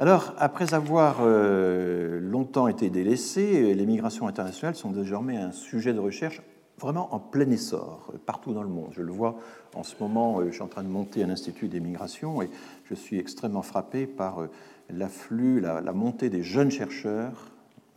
Alors, 0.00 0.32
après 0.38 0.74
avoir 0.74 1.18
euh, 1.22 2.20
longtemps 2.20 2.68
été 2.68 2.88
délaissées, 2.88 3.74
les 3.74 3.86
migrations 3.86 4.28
internationales 4.28 4.76
sont 4.76 4.92
désormais 4.92 5.36
un 5.36 5.50
sujet 5.50 5.92
de 5.92 5.98
recherche 5.98 6.40
vraiment 6.78 7.12
en 7.12 7.18
plein 7.18 7.50
essor 7.50 8.12
partout 8.24 8.52
dans 8.52 8.62
le 8.62 8.68
monde. 8.68 8.90
Je 8.92 9.02
le 9.02 9.10
vois 9.10 9.40
en 9.74 9.82
ce 9.82 9.96
moment, 9.98 10.38
euh, 10.38 10.46
je 10.48 10.52
suis 10.52 10.62
en 10.62 10.68
train 10.68 10.84
de 10.84 10.88
monter 10.88 11.24
un 11.24 11.30
institut 11.30 11.66
des 11.66 11.80
migrations 11.80 12.42
et 12.42 12.50
je 12.84 12.94
suis 12.94 13.18
extrêmement 13.18 13.62
frappé 13.62 14.06
par 14.06 14.42
euh, 14.42 14.50
l'afflux, 14.90 15.60
la, 15.60 15.92
montée 15.92 16.30
des 16.30 16.42
jeunes 16.42 16.70
chercheurs 16.70 17.50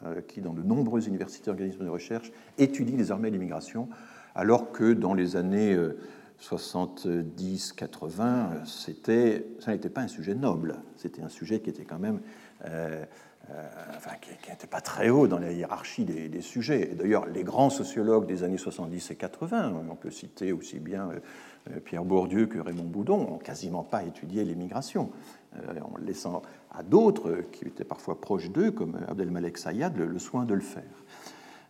euh, 0.06 0.22
qui, 0.22 0.42
dans 0.42 0.54
de 0.54 0.62
nombreuses 0.62 1.08
universités 1.08 1.48
et 1.48 1.52
organismes 1.52 1.86
de 1.86 1.90
recherche, 1.90 2.32
étudient 2.58 2.98
désormais 2.98 3.30
l'immigration, 3.30 3.88
alors 4.36 4.72
que 4.72 4.94
dans 4.94 5.14
les 5.14 5.36
années 5.36 5.78
70-80, 6.42 8.20
euh, 8.20 8.66
ça 9.60 9.72
n'était 9.72 9.90
pas 9.90 10.02
un 10.02 10.08
sujet 10.08 10.36
noble, 10.36 10.78
c'était 10.98 11.22
un 11.22 11.30
sujet 11.30 11.60
qui 11.60 11.70
était 11.70 11.86
quand 11.86 12.00
même, 12.00 12.20
euh, 12.66 13.04
qui 14.22 14.50
n'était 14.50 14.68
pas 14.68 14.82
très 14.82 15.10
haut 15.10 15.28
dans 15.28 15.40
la 15.40 15.52
hiérarchie 15.52 16.06
des, 16.06 16.30
des 16.30 16.42
sujets. 16.42 16.92
Et 16.92 16.96
d'ailleurs, 16.96 17.26
les 17.28 17.44
grands 17.44 17.70
sociologues 17.70 18.26
des 18.26 18.44
années 18.44 18.58
70 18.58 19.12
et 19.12 19.16
80, 19.16 19.74
on 19.90 19.96
peut 19.96 20.12
citer 20.12 20.54
aussi 20.54 20.80
bien 20.80 21.10
Pierre 21.84 22.06
Bourdieu 22.06 22.46
que 22.46 22.60
Raymond 22.60 22.86
Boudon, 22.86 23.18
n'ont 23.18 23.38
quasiment 23.38 23.84
pas 23.84 24.04
étudié 24.04 24.46
l'immigration, 24.46 25.12
en 25.54 25.98
laissant 25.98 26.42
à 26.72 26.84
d'autres 26.84 27.44
qui 27.52 27.66
étaient 27.66 27.84
parfois 27.84 28.20
proches 28.20 28.50
d'eux, 28.50 28.72
comme 28.72 28.98
Abdelmalek 29.08 29.58
Sayad, 29.58 29.98
le, 29.98 30.20
soin 30.20 30.46
de 30.46 30.54
le 30.54 30.62
faire. 30.62 30.84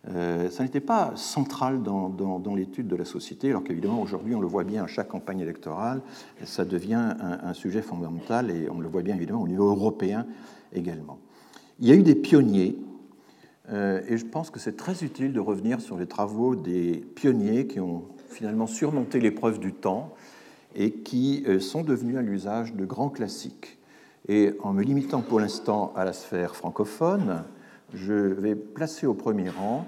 Euh, 0.08 0.50
ça 0.50 0.64
n'était 0.64 0.80
pas 0.80 1.12
central 1.14 1.82
dans, 1.82 2.08
dans, 2.08 2.54
l'étude 2.54 2.88
de 2.88 2.96
la 2.96 3.04
société, 3.04 3.50
alors 3.50 3.62
qu'évidemment 3.62 4.02
aujourd'hui 4.02 4.34
on 4.34 4.40
le 4.40 4.48
voit 4.48 4.64
bien 4.64 4.82
à 4.82 4.86
chaque 4.88 5.08
campagne 5.08 5.40
électorale, 5.40 6.00
ça 6.44 6.64
devient 6.64 7.14
un, 7.20 7.54
sujet 7.54 7.82
fondamental 7.82 8.50
et 8.50 8.68
on 8.68 8.80
le 8.80 8.88
voit 8.88 9.02
bien 9.02 9.14
évidemment 9.14 9.42
au 9.42 9.48
niveau 9.48 9.68
européen 9.68 10.26
également. 10.72 11.18
Il 11.78 11.88
y 11.88 11.92
a 11.92 11.94
eu 11.94 12.02
des 12.02 12.16
pionniers 12.16 12.76
euh, 13.70 14.02
et 14.08 14.18
je 14.18 14.26
pense 14.26 14.50
que 14.50 14.58
c'est 14.58 14.76
très 14.76 15.04
utile 15.04 15.32
de 15.32 15.40
revenir 15.40 15.80
sur 15.80 15.96
les 15.96 16.06
travaux 16.06 16.56
des 16.56 17.04
pionniers 17.14 17.68
qui 17.68 17.78
ont 17.78 18.02
finalement 18.28 18.66
surmonté 18.66 19.20
l'épreuve 19.20 19.60
du 19.60 19.72
temps 19.72 20.14
et 20.74 20.92
qui 20.92 21.44
euh, 21.46 21.60
sont 21.60 21.82
devenus 21.82 22.16
à 22.16 22.22
l'usage 22.22 22.74
de 22.74 22.84
grands 22.84 23.10
classiques. 23.10 23.78
Et 24.28 24.54
en 24.62 24.72
me 24.72 24.82
limitant 24.82 25.20
pour 25.20 25.40
l'instant 25.40 25.92
à 25.96 26.04
la 26.04 26.12
sphère 26.12 26.54
francophone, 26.54 27.44
je 27.92 28.14
vais 28.14 28.54
placer 28.54 29.06
au 29.06 29.14
premier 29.14 29.50
rang 29.50 29.86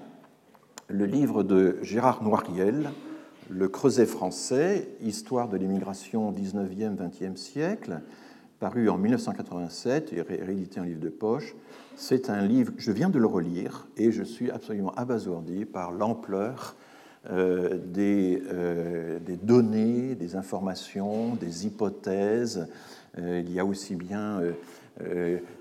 le 0.89 1.07
livre 1.07 1.43
de 1.43 1.79
Gérard 1.83 2.23
Noiriel, 2.23 2.91
Le 3.49 3.69
Creuset 3.69 4.07
français, 4.07 4.89
Histoire 5.01 5.49
de 5.49 5.57
l'immigration 5.57 6.33
19e-20e 6.33 7.37
siècle, 7.37 8.01
paru 8.61 8.89
en 8.89 8.99
1987 8.99 10.13
et 10.13 10.23
réédité 10.23 10.81
en 10.81 10.85
livre 10.85 11.01
de 11.01 11.09
poche. 11.09 11.55
C'est 11.97 12.29
un 12.29 12.43
livre, 12.43 12.73
je 12.77 12.93
viens 12.93 13.09
de 13.09 13.19
le 13.19 13.27
relire 13.27 13.87
et 13.97 14.11
je 14.11 14.23
suis 14.23 14.51
absolument 14.51 14.93
abasourdi 14.95 15.65
par 15.65 15.93
l'ampleur 15.93 16.77
euh, 17.31 17.79
des, 17.87 18.43
euh, 18.53 19.19
des, 19.19 19.37
données, 19.37 20.15
des 20.15 20.37
informations, 20.37 21.37
des 21.37 21.67
hypothèses, 21.67 22.69
euh, 23.19 23.43
il 23.43 23.51
y 23.51 23.59
a 23.59 23.65
aussi 23.65 23.97
bien 23.97 24.41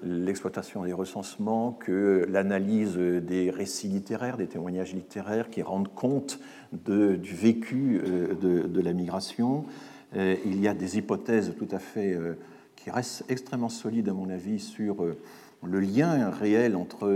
l'exploitation 0.03 0.83
des 0.83 0.93
recensements 0.93 1.71
que 1.71 2.27
l'analyse 2.29 2.97
des 2.97 3.49
récits 3.49 3.87
littéraires, 3.87 4.37
des 4.37 4.45
témoignages 4.45 4.93
littéraires 4.93 5.49
qui 5.49 5.63
rendent 5.63 5.91
compte 5.93 6.39
du 6.71 7.33
vécu 7.33 7.99
de, 8.39 8.79
la 8.79 8.93
migration. 8.93 9.65
Il 10.15 10.61
y 10.61 10.67
a 10.67 10.75
des 10.75 10.99
hypothèses 10.99 11.55
tout 11.57 11.67
à 11.71 11.79
fait 11.79 12.15
qui 12.75 12.91
restent 12.91 13.23
extrêmement 13.27 13.69
solides, 13.69 14.07
à 14.07 14.13
mon 14.13 14.29
avis, 14.29 14.59
sur 14.59 15.03
le 15.63 15.79
lien 15.79 16.29
réel 16.29 16.75
entre 16.75 17.09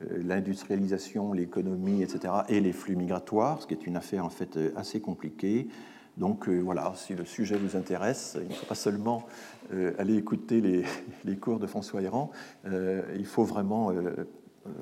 l'industrialisation, 0.00 1.32
l'économie, 1.32 2.02
etc., 2.02 2.34
et 2.48 2.60
les 2.60 2.72
flux 2.72 2.96
migratoires, 2.96 3.62
ce 3.62 3.66
qui 3.66 3.74
est 3.74 3.86
une 3.86 3.96
affaire 3.96 4.24
en 4.24 4.30
fait 4.30 4.58
assez 4.76 5.00
compliquée. 5.00 5.68
Donc 6.16 6.48
euh, 6.48 6.60
voilà, 6.60 6.92
si 6.96 7.14
le 7.14 7.24
sujet 7.24 7.56
vous 7.56 7.76
intéresse, 7.76 8.38
il 8.40 8.48
ne 8.48 8.54
faut 8.54 8.66
pas 8.66 8.74
seulement 8.74 9.26
euh, 9.72 9.92
aller 9.98 10.16
écouter 10.16 10.60
les, 11.24 11.36
cours 11.40 11.58
de 11.58 11.66
François 11.66 12.00
Héran, 12.02 12.30
euh, 12.66 13.02
il 13.18 13.26
faut 13.26 13.44
vraiment 13.44 13.92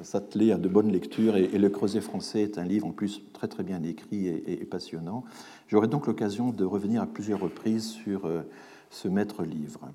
s'atteler 0.03 0.53
à 0.53 0.59
de 0.59 0.69
bonnes 0.69 0.93
lectures. 0.93 1.37
Et, 1.37 1.59
Le 1.59 1.69
Creuset 1.69 2.01
français 2.01 2.43
est 2.43 2.59
un 2.59 2.65
livre 2.65 2.87
en 2.87 2.93
plus 2.93 3.23
très 3.33 3.49
très 3.49 3.63
bien 3.63 3.83
écrit 3.83 4.29
et, 4.29 4.65
passionnant. 4.65 5.25
J'aurai 5.69 5.89
donc 5.89 6.07
l'occasion 6.07 6.51
de 6.51 6.65
revenir 6.65 7.03
à 7.03 7.07
plusieurs 7.07 7.41
reprises 7.41 7.89
sur 7.89 8.31
ce 8.91 9.09
maître 9.09 9.43
livre. 9.43 9.91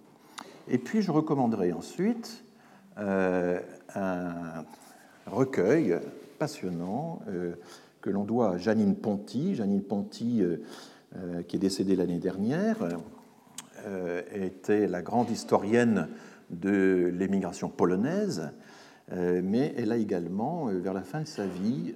Et 0.67 0.77
puis 0.77 1.01
je 1.01 1.11
recommanderai 1.11 1.73
ensuite 1.73 2.43
un 2.97 4.65
recueil 5.29 5.97
passionnant 6.37 7.21
que 8.01 8.09
l'on 8.09 8.23
doit 8.23 8.51
à 8.51 8.57
Janine 8.57 8.95
Ponty. 8.95 9.55
Janine 9.55 9.83
Ponty 9.83 10.43
euh, 11.15 11.41
qui 11.41 11.55
est 11.55 11.59
décédée 11.59 11.95
l'année 11.95 12.19
dernière, 12.19 12.77
euh, 13.87 14.21
était 14.31 14.85
la 14.85 15.01
grande 15.01 15.31
historienne 15.31 16.07
de 16.51 17.11
l'émigration 17.11 17.67
polonaise, 17.67 18.51
euh, 19.11 19.41
mais 19.43 19.73
elle 19.75 19.91
a 19.91 19.97
également, 19.97 20.67
vers 20.67 20.93
la 20.93 21.01
fin 21.01 21.21
de 21.21 21.27
sa 21.27 21.47
vie, 21.47 21.95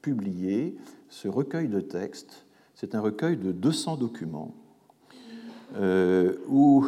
publié 0.00 0.78
ce 1.10 1.28
recueil 1.28 1.68
de 1.68 1.80
textes. 1.80 2.46
C'est 2.74 2.94
un 2.94 3.00
recueil 3.00 3.36
de 3.36 3.52
200 3.52 3.98
documents 3.98 4.54
où 6.48 6.86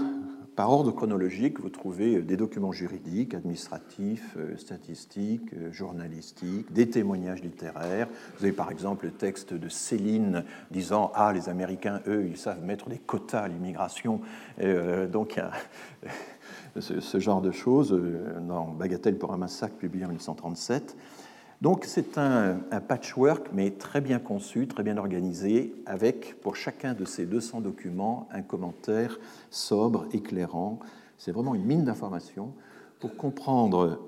par 0.57 0.73
ordre 0.73 0.91
chronologique, 0.91 1.61
vous 1.61 1.69
trouvez 1.69 2.23
des 2.23 2.39
documents 2.39 2.73
juridiques, 2.73 3.35
administratifs, 3.35 4.37
euh, 4.39 4.57
statistiques, 4.57 5.53
euh, 5.53 5.71
journalistiques, 5.71 6.73
des 6.73 6.89
témoignages 6.89 7.43
littéraires. 7.43 8.09
Vous 8.39 8.45
avez 8.45 8.55
par 8.55 8.71
exemple 8.71 9.05
le 9.05 9.13
texte 9.13 9.53
de 9.53 9.69
Céline 9.69 10.45
disant 10.71 11.13
Ah, 11.15 11.35
les 11.35 11.51
Américains, 11.51 12.01
eux, 12.09 12.27
ils 12.27 12.39
savent 12.39 12.65
mettre 12.65 12.89
des 12.89 12.97
quotas 12.97 13.43
à 13.43 13.49
l'immigration. 13.49 14.23
Euh, 14.61 15.07
donc, 15.07 15.39
ce, 16.81 17.21
genre 17.21 17.43
de 17.43 17.51
choses 17.51 17.99
dans 18.49 18.69
Bagatelle 18.69 19.19
pour 19.19 19.35
un 19.35 19.39
massacre, 19.39 19.77
publié 19.77 20.07
en 20.07 20.09
1937. 20.09 20.97
Donc 21.63 21.85
c'est 21.87 22.19
un, 22.19 22.59
patchwork, 22.87 23.49
mais 23.53 23.71
très 23.71 24.03
bien 24.03 24.19
conçu, 24.19 24.69
très 24.69 24.83
bien 24.83 24.99
organisé, 24.99 25.75
avec 25.87 26.39
pour 26.43 26.55
chacun 26.55 26.93
de 26.93 27.05
ces 27.05 27.25
200 27.25 27.63
documents 27.63 28.29
un 28.31 28.43
commentaire 28.43 29.19
sobre, 29.51 30.07
éclairant. 30.13 30.79
C'est 31.17 31.33
vraiment 31.33 31.55
une 31.55 31.65
mine 31.65 31.85
d'informations 31.85 32.53
pour 33.01 33.17
comprendre 33.17 34.01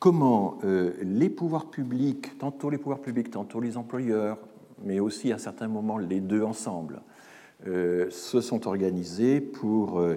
comment 0.00 0.58
euh, 0.64 0.94
les 1.02 1.30
pouvoirs 1.30 1.70
publics, 1.70 2.36
tantôt 2.38 2.68
les 2.68 2.78
pouvoirs 2.78 3.00
publics, 3.00 3.30
tantôt 3.30 3.60
les 3.60 3.76
employeurs, 3.76 4.38
mais 4.84 4.98
aussi 4.98 5.32
à 5.32 5.38
certains 5.38 5.68
moments 5.68 5.98
les 5.98 6.18
deux 6.18 6.42
ensemble, 6.42 7.02
euh, 7.68 8.10
se 8.10 8.40
sont 8.40 8.66
organisés 8.66 9.40
pour 9.40 10.00
euh, 10.00 10.16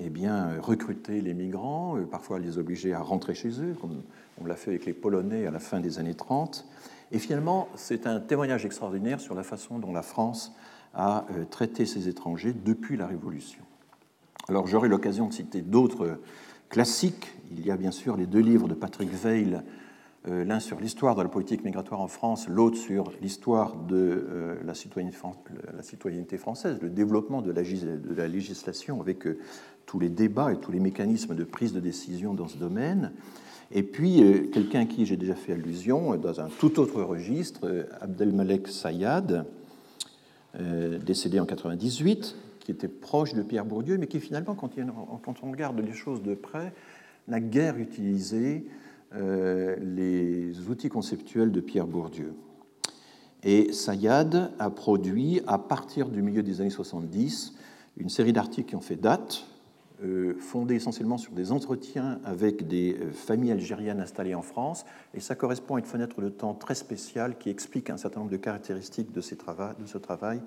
eh 0.00 0.08
bien, 0.08 0.58
recruter 0.62 1.20
les 1.20 1.34
migrants, 1.34 1.98
parfois 2.10 2.38
les 2.38 2.56
obliger 2.56 2.94
à 2.94 3.00
rentrer 3.00 3.34
chez 3.34 3.50
eux, 3.60 3.74
on 4.40 4.46
l'a 4.46 4.56
fait 4.56 4.70
avec 4.70 4.86
les 4.86 4.92
Polonais 4.92 5.46
à 5.46 5.50
la 5.50 5.58
fin 5.58 5.80
des 5.80 5.98
années 5.98 6.14
30. 6.14 6.66
Et 7.12 7.18
finalement, 7.18 7.68
c'est 7.74 8.06
un 8.06 8.20
témoignage 8.20 8.64
extraordinaire 8.66 9.20
sur 9.20 9.34
la 9.34 9.42
façon 9.42 9.78
dont 9.78 9.92
la 9.92 10.02
France 10.02 10.54
a 10.94 11.26
traité 11.50 11.86
ses 11.86 12.08
étrangers 12.08 12.52
depuis 12.52 12.96
la 12.96 13.06
Révolution. 13.06 13.62
Alors 14.48 14.66
j'aurai 14.66 14.88
l'occasion 14.88 15.28
de 15.28 15.32
citer 15.32 15.60
d'autres 15.60 16.18
classiques. 16.68 17.34
Il 17.50 17.64
y 17.64 17.70
a 17.70 17.76
bien 17.76 17.90
sûr 17.90 18.16
les 18.16 18.26
deux 18.26 18.40
livres 18.40 18.68
de 18.68 18.74
Patrick 18.74 19.10
Veil, 19.10 19.60
euh, 20.26 20.44
l'un 20.44 20.58
sur 20.58 20.80
l'histoire 20.80 21.14
de 21.14 21.22
la 21.22 21.28
politique 21.28 21.64
migratoire 21.64 22.00
en 22.00 22.08
France, 22.08 22.48
l'autre 22.48 22.76
sur 22.76 23.12
l'histoire 23.22 23.76
de 23.76 24.26
euh, 24.28 24.56
la, 24.64 24.74
citoyenneté 24.74 26.38
française, 26.38 26.78
le 26.82 26.90
développement 26.90 27.40
de 27.40 27.52
la, 27.52 28.28
législation 28.28 29.00
avec 29.00 29.26
euh, 29.26 29.38
tous 29.86 30.00
les 30.00 30.08
débats 30.08 30.52
et 30.52 30.56
tous 30.56 30.72
les 30.72 30.80
mécanismes 30.80 31.34
de 31.34 31.44
prise 31.44 31.72
de 31.72 31.80
décision 31.80 32.34
dans 32.34 32.48
ce 32.48 32.56
domaine. 32.58 33.12
Et 33.70 33.82
puis, 33.82 34.22
quelqu'un 34.52 34.80
à 34.80 34.84
qui 34.86 35.04
j'ai 35.04 35.16
déjà 35.16 35.34
fait 35.34 35.52
allusion, 35.52 36.16
dans 36.16 36.40
un 36.40 36.48
tout 36.48 36.78
autre 36.80 37.02
registre, 37.02 37.86
Abdelmalek 38.00 38.66
Sayad, 38.66 39.44
décédé 41.04 41.38
en 41.38 41.44
98, 41.44 42.34
qui 42.68 42.72
était 42.72 42.86
proche 42.86 43.32
de 43.32 43.40
Pierre 43.40 43.64
Bourdieu, 43.64 43.96
mais 43.96 44.06
qui 44.06 44.20
finalement, 44.20 44.54
quand, 44.54 44.70
on 45.42 45.50
regarde 45.50 45.80
les 45.80 45.94
choses 45.94 46.22
de 46.22 46.34
près, 46.34 46.74
n'a 47.26 47.40
guère 47.40 47.78
utilisé 47.78 48.66
euh, 49.14 49.74
les 49.80 50.68
outils 50.68 50.90
conceptuels 50.90 51.50
de 51.50 51.62
Pierre 51.62 51.86
Bourdieu. 51.86 52.34
Et 53.42 53.72
Sayad 53.72 54.52
a 54.58 54.68
produit, 54.68 55.40
à 55.46 55.56
partir 55.56 56.10
du 56.10 56.20
milieu 56.20 56.42
des 56.42 56.60
années 56.60 56.68
70, 56.68 57.54
une 57.96 58.10
série 58.10 58.34
d'articles 58.34 58.68
qui 58.68 58.76
ont 58.76 58.82
fait 58.82 58.96
date, 58.96 59.46
euh, 60.04 60.34
fondé 60.38 60.76
essentiellement 60.76 61.18
sur 61.18 61.32
des 61.32 61.50
entretiens 61.50 62.20
avec 62.24 62.68
des 62.68 62.94
euh, 62.94 63.10
familles 63.10 63.50
algériennes 63.50 64.00
installées 64.00 64.36
en 64.36 64.42
France, 64.42 64.84
et 65.12 65.18
ça 65.18 65.34
correspond 65.34 65.74
à 65.74 65.80
une 65.80 65.84
fenêtre 65.84 66.20
de 66.22 66.28
temps 66.28 66.54
très 66.54 66.76
spéciale 66.76 67.36
qui 67.36 67.50
explique 67.50 67.90
un 67.90 67.96
certain 67.96 68.20
nombre 68.20 68.30
de 68.30 68.36
caractéristiques 68.36 69.10
de 69.10 69.20
ce 69.20 69.34
travail. 69.34 70.40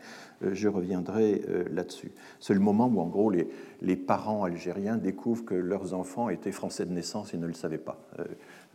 Euh, 0.43 0.51
je 0.53 0.69
reviendrai 0.69 1.41
là-dessus. 1.69 2.11
C'est 2.39 2.53
le 2.53 2.61
moment 2.61 2.87
où, 2.87 3.01
en 3.01 3.07
gros, 3.07 3.29
les, 3.29 3.49
les, 3.81 3.97
parents 3.97 4.43
algériens 4.43 4.95
découvrent 4.95 5.43
que 5.43 5.55
leurs 5.55 5.93
enfants 5.93 6.29
étaient 6.29 6.51
français 6.51 6.85
de 6.85 6.91
naissance 6.91 7.33
et 7.33 7.37
ne 7.37 7.47
le 7.47 7.53
savaient 7.53 7.77
pas. 7.77 7.99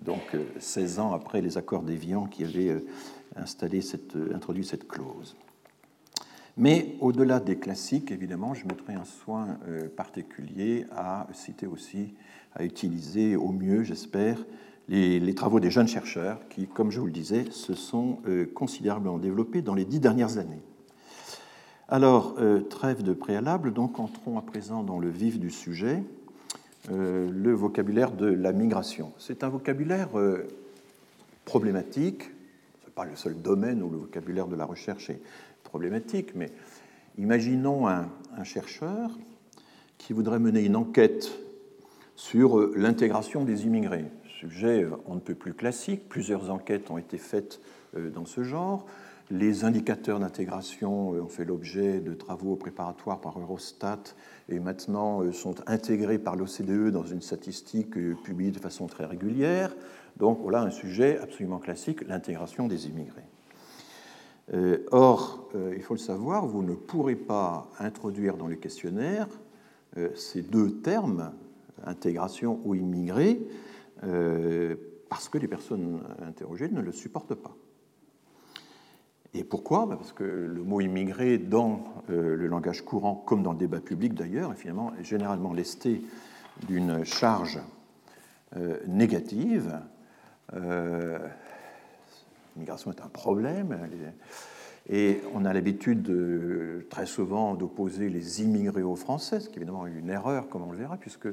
donc, 0.04 0.36
16 0.58 0.98
ans 0.98 1.12
après 1.12 1.40
les 1.40 1.56
accords 1.56 1.82
d'Évian 1.82 2.26
qui 2.26 2.44
avaient 2.44 2.84
installé 3.36 3.80
cette, 3.80 4.16
introduit 4.34 4.64
cette 4.64 4.86
clause. 4.86 5.36
Mais 6.56 6.96
au-delà 7.00 7.38
des 7.38 7.56
classiques, 7.56 8.10
évidemment, 8.10 8.54
je 8.54 8.66
mettrai 8.66 8.94
un 8.94 9.04
soin 9.04 9.58
euh, 9.68 9.88
particulier 9.94 10.86
à 10.90 11.26
citer 11.34 11.66
aussi, 11.66 12.14
à 12.54 12.64
utiliser 12.64 13.36
au 13.36 13.52
mieux, 13.52 13.82
j'espère, 13.82 14.38
les, 14.88 15.34
travaux 15.34 15.60
des 15.60 15.70
jeunes 15.70 15.88
chercheurs 15.88 16.40
qui, 16.48 16.66
comme 16.66 16.90
je 16.90 16.98
vous 16.98 17.06
le 17.06 17.12
disais, 17.12 17.50
se 17.50 17.74
sont 17.74 18.20
euh, 18.26 18.46
considérablement 18.46 19.18
développés 19.18 19.60
dans 19.60 19.74
les 19.74 19.84
dix 19.84 20.00
dernières 20.00 20.38
années. 20.38 20.62
Alors, 21.88 22.36
euh, 22.38 22.60
trêve 22.60 23.02
de 23.02 23.12
préalable, 23.12 23.74
donc 23.74 24.00
entrons 24.00 24.38
à 24.38 24.42
présent 24.42 24.82
dans 24.82 24.98
le 24.98 25.10
vif 25.10 25.38
du 25.38 25.50
sujet, 25.50 26.02
le 26.88 27.52
vocabulaire 27.52 28.12
de 28.12 28.26
la 28.26 28.52
migration. 28.52 29.12
C'est 29.18 29.42
un 29.42 29.48
vocabulaire 29.48 30.10
problématique, 31.44 32.22
ce 32.22 32.86
n'est 32.86 32.92
pas 32.94 33.04
le 33.04 33.16
seul 33.16 33.42
domaine 33.42 33.82
où 33.82 33.90
le 33.90 33.96
vocabulaire 33.96 34.46
de 34.46 34.54
la 34.54 34.64
recherche 34.64 35.10
est 35.10 35.20
problématique, 35.66 36.34
mais 36.34 36.50
imaginons 37.18 37.86
un, 37.86 38.08
chercheur 38.44 39.10
qui 39.98 40.12
voudrait 40.12 40.38
mener 40.38 40.64
une 40.64 40.76
enquête 40.76 41.32
sur 42.14 42.58
euh, 42.58 42.72
l'intégration 42.76 43.44
des 43.44 43.64
immigrés. 43.64 44.04
Sujet 44.28 44.84
euh, 44.84 44.90
on 45.06 45.14
ne 45.14 45.20
peut 45.20 45.34
plus 45.34 45.54
classique, 45.54 46.08
plusieurs 46.08 46.50
enquêtes 46.50 46.90
ont 46.90 46.98
été 46.98 47.18
faites 47.18 47.60
euh, 47.96 48.10
dans 48.10 48.26
ce 48.26 48.42
genre. 48.42 48.86
Les 49.30 49.64
indicateurs 49.64 50.20
d'intégration 50.20 51.10
ont 51.10 51.28
fait 51.28 51.44
l'objet 51.44 51.98
de 51.98 52.14
travaux 52.14 52.54
préparatoires 52.54 53.20
par 53.20 53.40
Eurostat 53.40 53.98
et 54.48 54.60
maintenant 54.60 55.32
sont 55.32 55.56
intégrés 55.66 56.20
par 56.20 56.36
l'OCDE 56.36 56.92
dans 56.92 57.02
une 57.02 57.20
statistique 57.20 57.94
publiée 58.22 58.52
de 58.52 58.60
façon 58.60 58.86
très 58.86 59.04
régulière. 59.04 59.74
Donc 60.16 60.38
voilà 60.42 60.60
un 60.60 60.70
sujet 60.70 61.18
absolument 61.18 61.58
classique, 61.58 62.06
l'intégration 62.06 62.68
des 62.68 62.86
immigrés. 62.86 63.26
Euh, 64.54 64.84
or, 64.92 65.48
euh, 65.54 65.74
il 65.76 65.82
faut 65.82 65.94
le 65.94 66.00
savoir, 66.00 66.46
vous 66.46 66.62
ne 66.62 66.74
pourrez 66.74 67.16
pas 67.16 67.68
introduire 67.78 68.36
dans 68.36 68.46
le 68.46 68.54
questionnaire 68.54 69.26
euh, 69.96 70.14
ces 70.14 70.42
deux 70.42 70.80
termes, 70.80 71.32
intégration 71.84 72.60
ou 72.64 72.74
immigré, 72.74 73.40
parce 75.08 75.28
que 75.28 75.38
les 75.38 75.48
personnes 75.48 76.00
interrogées 76.26 76.68
ne 76.68 76.80
le 76.80 76.92
supportent 76.92 77.34
pas. 77.34 77.54
Et 79.34 79.42
pourquoi? 79.42 79.86
Bah, 79.86 79.96
Parce 79.96 80.12
que 80.12 80.24
le 80.24 80.62
mot 80.62 80.80
immigré, 80.80 81.38
dans 81.38 81.80
le 82.08 82.46
langage 82.46 82.82
courant, 82.82 83.14
comme 83.14 83.42
dans 83.42 83.52
le 83.52 83.58
débat 83.58 83.80
public 83.80 84.14
d'ailleurs, 84.14 84.52
est 84.52 84.56
finalement 84.56 84.92
généralement 85.02 85.52
lesté 85.52 86.02
d'une 86.66 87.04
charge 87.04 87.58
négative 88.86 89.80
l'immigration 92.56 92.90
est 92.90 93.02
un 93.02 93.08
problème. 93.08 93.76
Et 94.88 95.20
on 95.34 95.44
a 95.44 95.52
l'habitude 95.52 96.10
très 96.88 97.06
souvent 97.06 97.54
d'opposer 97.54 98.08
les 98.08 98.42
immigrés 98.42 98.82
aux 98.82 98.96
Français, 98.96 99.40
ce 99.40 99.48
qui 99.48 99.54
est 99.54 99.62
évidemment 99.62 99.86
une 99.86 100.10
erreur, 100.10 100.48
comme 100.48 100.62
on 100.62 100.72
le 100.72 100.78
verra, 100.78 100.96
puisque 100.96 101.28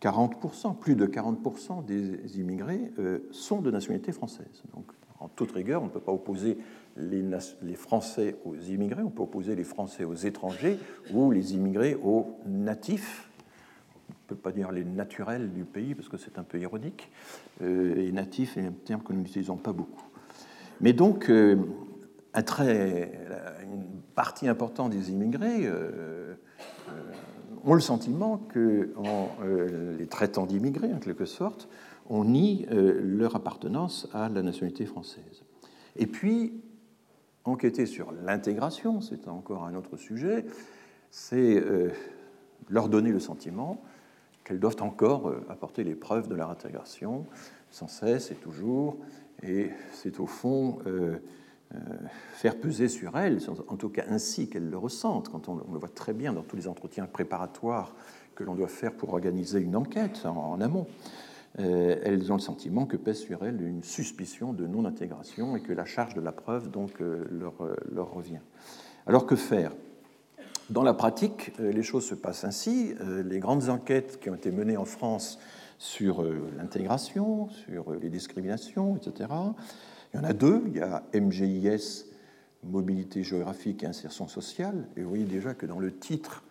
40%, 0.00 0.76
plus 0.76 0.96
de 0.96 1.06
40% 1.06 1.84
des 1.84 2.38
immigrés 2.40 2.92
euh, 2.98 3.18
sont 3.30 3.60
de 3.60 3.70
nationalité 3.70 4.12
française. 4.12 4.62
Donc, 4.74 4.86
en 5.18 5.28
toute 5.28 5.52
rigueur, 5.52 5.82
on 5.82 5.86
ne 5.86 5.90
peut 5.90 6.00
pas 6.00 6.12
opposer 6.12 6.56
les, 6.96 7.22
Français 7.74 8.36
aux 8.44 8.56
immigrés, 8.56 9.02
on 9.02 9.10
peut 9.10 9.22
opposer 9.22 9.54
les 9.54 9.64
Français 9.64 10.04
aux 10.04 10.14
étrangers 10.14 10.78
ou 11.12 11.30
les 11.30 11.54
immigrés 11.54 11.94
aux 12.02 12.38
natifs. 12.46 13.28
On 14.08 14.12
ne 14.12 14.28
peut 14.28 14.36
pas 14.36 14.52
dire 14.52 14.72
les 14.72 14.84
naturels 14.84 15.52
du 15.52 15.64
pays 15.64 15.94
parce 15.94 16.08
que 16.08 16.16
c'est 16.16 16.38
un 16.38 16.42
peu 16.42 16.58
ironique. 16.58 17.10
Euh, 17.62 17.96
et 17.96 18.12
natifs 18.12 18.56
est 18.56 18.66
un 18.66 18.72
terme 18.72 19.02
que 19.02 19.12
nous 19.12 19.20
n'utilisons 19.20 19.56
pas 19.56 19.72
beaucoup. 19.72 20.09
Mais 20.80 20.92
donc, 20.92 21.28
euh, 21.28 21.56
très, 22.46 23.12
une 23.62 23.84
partie 24.14 24.48
importante 24.48 24.90
des 24.90 25.10
immigrés 25.10 25.66
euh, 25.66 26.34
euh, 26.88 26.92
ont 27.64 27.74
le 27.74 27.80
sentiment 27.80 28.38
que, 28.38 28.94
les 29.98 30.06
traitant 30.06 30.46
d'immigrés, 30.46 30.92
en 30.92 30.98
quelque 30.98 31.26
sorte, 31.26 31.68
on 32.08 32.24
nie 32.24 32.66
leur 32.70 33.36
appartenance 33.36 34.08
à 34.14 34.28
la 34.28 34.42
nationalité 34.42 34.86
française. 34.86 35.44
Et 35.96 36.06
puis, 36.06 36.54
enquêter 37.44 37.84
sur 37.84 38.12
l'intégration, 38.12 39.00
c'est 39.02 39.28
encore 39.28 39.64
un 39.64 39.74
autre 39.74 39.98
sujet, 39.98 40.46
c'est 41.10 41.62
leur 42.70 42.88
donner 42.88 43.12
le 43.12 43.20
sentiment 43.20 43.82
qu'elles 44.42 44.58
doivent 44.58 44.80
encore 44.82 45.34
apporter 45.50 45.84
les 45.84 45.94
preuves 45.94 46.28
de 46.28 46.34
leur 46.34 46.50
intégration, 46.50 47.26
sans 47.70 47.88
cesse 47.88 48.30
et 48.30 48.36
toujours, 48.36 48.96
et 49.42 49.70
c'est 49.92 50.20
au 50.20 50.26
fond 50.26 50.78
euh, 50.86 51.16
euh, 51.74 51.78
faire 52.32 52.56
peser 52.56 52.88
sur 52.88 53.16
elle, 53.18 53.38
en 53.68 53.76
tout 53.76 53.88
cas 53.88 54.04
ainsi 54.08 54.48
qu'elle 54.48 54.68
le 54.68 54.76
ressente, 54.76 55.28
quand 55.28 55.48
on, 55.48 55.56
le 55.56 55.78
voit 55.78 55.88
très 55.88 56.12
bien 56.12 56.32
dans 56.32 56.42
tous 56.42 56.56
les 56.56 56.68
entretiens 56.68 57.06
préparatoires 57.06 57.94
que 58.34 58.44
l'on 58.44 58.54
doit 58.54 58.68
faire 58.68 58.92
pour 58.92 59.12
organiser 59.12 59.60
une 59.60 59.76
enquête 59.76 60.24
en, 60.24 60.60
amont. 60.60 60.86
Euh, 61.58 61.96
elles 62.04 62.30
ont 62.30 62.36
le 62.36 62.40
sentiment 62.40 62.86
que 62.86 62.96
pèse 62.96 63.18
sur 63.18 63.44
elles 63.44 63.60
une 63.60 63.82
suspicion 63.82 64.52
de 64.52 64.66
non-intégration 64.66 65.56
et 65.56 65.60
que 65.60 65.72
la 65.72 65.84
charge 65.84 66.14
de 66.14 66.20
la 66.20 66.32
preuve 66.32 66.70
donc 66.70 67.00
leur, 67.00 67.54
leur 67.92 68.12
revient. 68.12 68.38
Alors 69.06 69.26
que 69.26 69.36
faire? 69.36 69.72
Dans 70.68 70.84
la 70.84 70.94
pratique, 70.94 71.52
les 71.58 71.82
choses 71.82 72.04
se 72.04 72.14
passent 72.14 72.44
ainsi. 72.44 72.94
Les 73.24 73.40
grandes 73.40 73.68
enquêtes 73.68 74.20
qui 74.20 74.30
ont 74.30 74.36
été 74.36 74.52
menées 74.52 74.76
en 74.76 74.84
France 74.84 75.40
sur 75.80 76.22
euh, 76.22 76.52
l'intégration, 76.58 77.48
sur 77.48 77.90
euh, 77.90 77.98
les 78.02 78.10
discriminations, 78.10 78.96
etc. 78.96 79.30
Il 80.12 80.18
y 80.18 80.20
en 80.20 80.24
a 80.24 80.34
deux. 80.34 80.62
Il 80.66 80.76
y 80.76 80.80
a 80.80 81.02
MGIS, 81.14 82.04
Mobilité 82.62 83.22
géographique 83.22 83.82
et 83.82 83.86
insertion 83.86 84.28
sociale. 84.28 84.86
Et 84.94 85.02
vous 85.02 85.08
voyez 85.08 85.24
déjà 85.24 85.54
que 85.54 85.64
dans 85.64 85.78
le 85.78 85.96
titre 85.96 86.44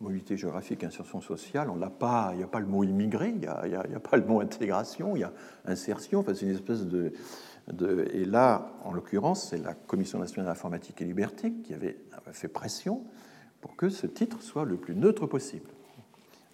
mobilité 0.00 0.36
géographique 0.36 0.84
et 0.84 0.86
insertion 0.86 1.20
sociale, 1.20 1.68
on 1.68 1.74
n'a 1.74 1.90
pas, 1.90 2.30
il 2.32 2.36
n'y 2.36 2.44
a 2.44 2.46
pas 2.46 2.60
le 2.60 2.66
mot 2.66 2.84
immigré, 2.84 3.30
il 3.30 3.40
n'y 3.40 3.46
a, 3.46 4.00
pas 4.00 4.16
le 4.16 4.24
mot 4.24 4.40
intégration, 4.40 5.16
il 5.16 5.20
y 5.20 5.24
a 5.24 5.32
insertion, 5.64 6.20
enfin, 6.20 6.34
c'est 6.34 6.46
une 6.46 6.52
espèce 6.52 6.86
de, 6.86 7.12
de, 7.72 8.08
Et 8.12 8.24
là, 8.24 8.70
en 8.84 8.92
l'occurrence, 8.92 9.48
c'est 9.48 9.58
la 9.58 9.74
Commission 9.74 10.20
nationale 10.20 10.46
d'informatique 10.52 11.02
et 11.02 11.04
liberté 11.04 11.52
qui 11.64 11.74
avait 11.74 11.96
fait 12.30 12.48
pression 12.48 13.02
pour 13.60 13.74
que 13.74 13.88
ce 13.88 14.06
titre 14.06 14.40
soit 14.40 14.64
le 14.64 14.76
plus 14.76 14.94
neutre 14.94 15.26
possible. 15.26 15.66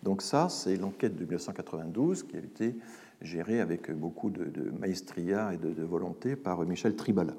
Donc 0.02 0.22
ça, 0.22 0.48
c'est 0.48 0.76
l'enquête 0.76 1.14
de 1.14 1.24
1992 1.24 2.24
qui 2.24 2.36
a 2.36 2.40
été 2.40 2.76
gérée 3.20 3.60
avec 3.60 3.90
beaucoup 3.90 4.30
de, 4.30 4.70
maestria 4.78 5.52
et 5.52 5.58
de, 5.58 5.82
volonté 5.82 6.36
par 6.36 6.64
Michel 6.64 6.96
Tribala. 6.96 7.34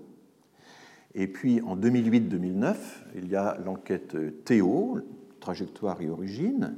Et 1.16 1.28
puis 1.28 1.62
en 1.62 1.76
2008-2009, 1.76 2.76
il 3.16 3.28
y 3.30 3.36
a 3.36 3.58
l'enquête 3.66 4.16
Théo, 4.46 5.00
trajectoire 5.40 6.02
et 6.02 6.10
origine. 6.10 6.76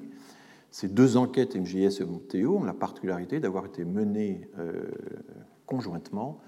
Ces 0.71 0.87
deux 0.87 1.17
enquêtes, 1.17 1.55
MJS 1.55 2.01
et 2.01 2.27
Théo, 2.29 2.57
ont 2.57 2.63
la 2.63 2.73
particularité 2.73 3.39
d'avoir 3.39 3.65
été 3.65 3.85
menées 3.85 4.49
euh, 4.57 4.89
conjointement 5.67 6.39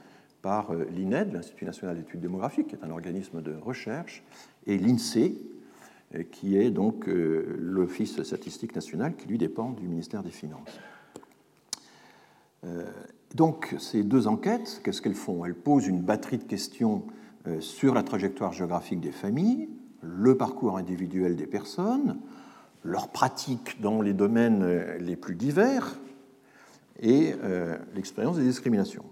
par 0.42 0.72
euh, 0.72 0.86
l'INED, 0.86 1.34
l'Institut 1.34 1.66
national 1.66 1.98
d'études 1.98 2.22
démographiques, 2.22 2.68
qui 2.68 2.76
est 2.76 2.84
un 2.84 2.90
organisme 2.90 3.42
de 3.42 3.54
recherche, 3.54 4.24
et 4.66 4.80
l'INSEE, 4.80 5.36
qui 6.32 6.58
est 6.58 6.72
donc 6.72 7.06
l'Office 7.08 8.22
statistique 8.24 8.76
national 8.76 9.16
qui 9.16 9.28
lui 9.28 9.38
dépend 9.38 9.72
du 9.72 9.88
ministère 9.88 10.24
des 10.24 10.32
Finances. 10.32 10.80
Donc 13.34 13.76
ces 13.80 14.04
deux 14.04 14.28
enquêtes, 14.28 14.82
qu'est-ce 14.84 15.02
qu'elles 15.02 15.16
font? 15.16 15.46
Elles 15.46 15.56
posent 15.56 15.88
une 15.88 16.02
batterie 16.02 16.38
de 16.38 16.44
questions 16.44 17.04
sur 17.60 17.94
la 17.94 18.04
trajectoire 18.04 18.54
géographique 18.54 19.02
des 19.02 19.12
familles, 19.12 19.68
le 20.02 20.38
parcours 20.38 20.78
individuel 20.78 21.36
des 21.36 21.48
personnes, 21.48 22.18
leurs 22.84 23.10
pratiques 23.10 23.82
dans 23.82 24.02
les 24.02 24.14
domaines 24.14 24.98
les 25.00 25.16
plus 25.16 25.36
divers 25.36 26.00
et 27.00 27.34
euh, 27.44 27.78
l'expérience 27.94 28.38
des 28.38 28.44
discriminations. 28.44 29.06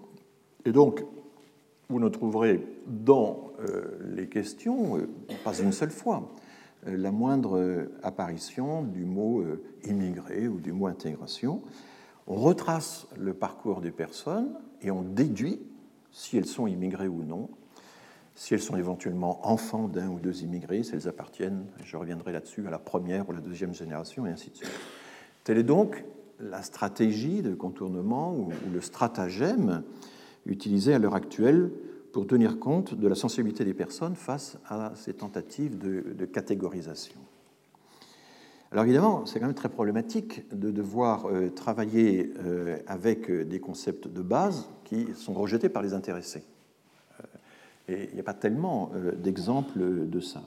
Et 0.66 0.72
donc, 0.72 1.04
vous 1.90 2.00
ne 2.00 2.10
trouverez 2.10 2.66
dans 2.88 3.52
euh, 3.60 4.00
les 4.16 4.28
questions, 4.28 4.98
euh, 4.98 5.10
pas 5.44 5.60
une 5.60 5.72
seule 5.72 5.92
fois, 5.92 6.32
la 6.86 7.12
moindre 7.12 7.88
apparition 8.02 8.84
du 8.84 9.06
mot 9.06 9.44
immigré 9.86 10.48
ou 10.48 10.60
du 10.60 10.72
mot 10.72 10.88
intégration. 10.88 11.62
On 12.28 12.36
retrace 12.36 13.08
le 13.18 13.34
parcours 13.34 13.82
des 13.82 13.92
personnes 13.92 14.54
et 14.82 14.92
on 14.92 15.02
déduit 15.02 15.62
si 16.12 16.38
elles 16.38 16.46
sont 16.46 16.68
immigrées 16.68 17.08
ou 17.08 17.24
non 17.24 17.50
si 18.36 18.54
elles 18.54 18.62
sont 18.62 18.78
éventuellement 18.78 19.48
enfants 19.48 19.88
d'un 19.88 20.10
ou 20.10 20.20
deux 20.20 20.44
immigrés, 20.44 20.84
si 20.84 20.96
elles 20.96 21.08
appartiennent, 21.08 21.66
je 21.84 21.98
reviendrai 21.98 22.32
là-dessus, 22.32 22.68
à 22.68 22.72
la 22.72 22.80
première 22.80 23.30
ou 23.30 23.32
la 23.32 23.42
deuxième 23.42 23.74
génération, 23.74 24.26
et 24.26 24.30
ainsi 24.30 24.50
de 24.50 24.56
suite. 24.56 24.72
Telle 25.44 25.58
est 25.58 25.64
donc 25.64 26.04
la 26.40 26.62
stratégie 26.64 27.42
de 27.42 27.54
contournement 27.54 28.36
ou 28.36 28.50
le 28.72 28.82
stratagème 28.82 29.84
utilisé 30.46 30.94
à 30.94 31.00
l'heure 31.00 31.16
actuelle 31.16 31.72
pour 32.14 32.26
tenir 32.26 32.60
compte 32.60 32.94
de 32.94 33.08
la 33.08 33.16
sensibilité 33.16 33.66
des 33.66 33.74
personnes 33.74 34.16
face 34.16 34.58
à 34.70 34.94
ces 34.96 35.14
tentatives 35.14 35.78
de, 35.78 36.26
catégorisation. 36.26 37.20
Alors 38.72 38.86
évidemment, 38.86 39.26
c'est 39.26 39.40
quand 39.40 39.48
même 39.48 39.56
très 39.56 39.70
problématique 39.70 40.48
de 40.56 40.72
devoir 40.72 41.26
euh, 41.26 41.50
travailler 41.50 42.32
euh, 42.40 42.78
avec 42.88 43.30
des 43.30 43.60
concepts 43.60 44.08
de 44.08 44.22
base 44.22 44.70
qui 44.86 45.08
sont 45.16 45.34
rejetés 45.34 45.70
par 45.70 45.84
les 45.84 45.94
intéressés. 45.94 46.44
Et 47.88 48.08
il 48.10 48.14
n'y 48.14 48.20
a 48.20 48.24
pas 48.24 48.34
tellement 48.34 48.92
euh, 48.96 49.12
d'exemples 49.12 50.08
de 50.08 50.20
ça. 50.20 50.42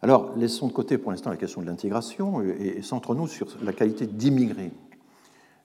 Alors, 0.00 0.36
laissons 0.36 0.66
de 0.66 0.72
côté 0.72 0.98
pour 0.98 1.12
l'instant 1.12 1.30
la 1.30 1.36
question 1.36 1.60
de 1.60 1.66
l'intégration 1.66 2.40
euh, 2.40 2.54
et 2.58 2.82
centrons-nous 2.82 3.28
sur 3.28 3.46
la 3.62 3.72
qualité 3.72 4.06
d'immigré. 4.06 4.72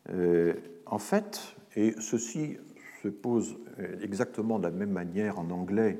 Euh, 0.10 0.54
en 0.86 1.00
fait, 1.00 1.56
et 1.76 1.96
ceci 2.00 2.58
se 3.04 3.08
pose 3.08 3.58
exactement 4.02 4.60
de 4.60 4.64
la 4.64 4.72
même 4.72 4.92
manière 4.92 5.40
en 5.40 5.50
anglais 5.52 6.00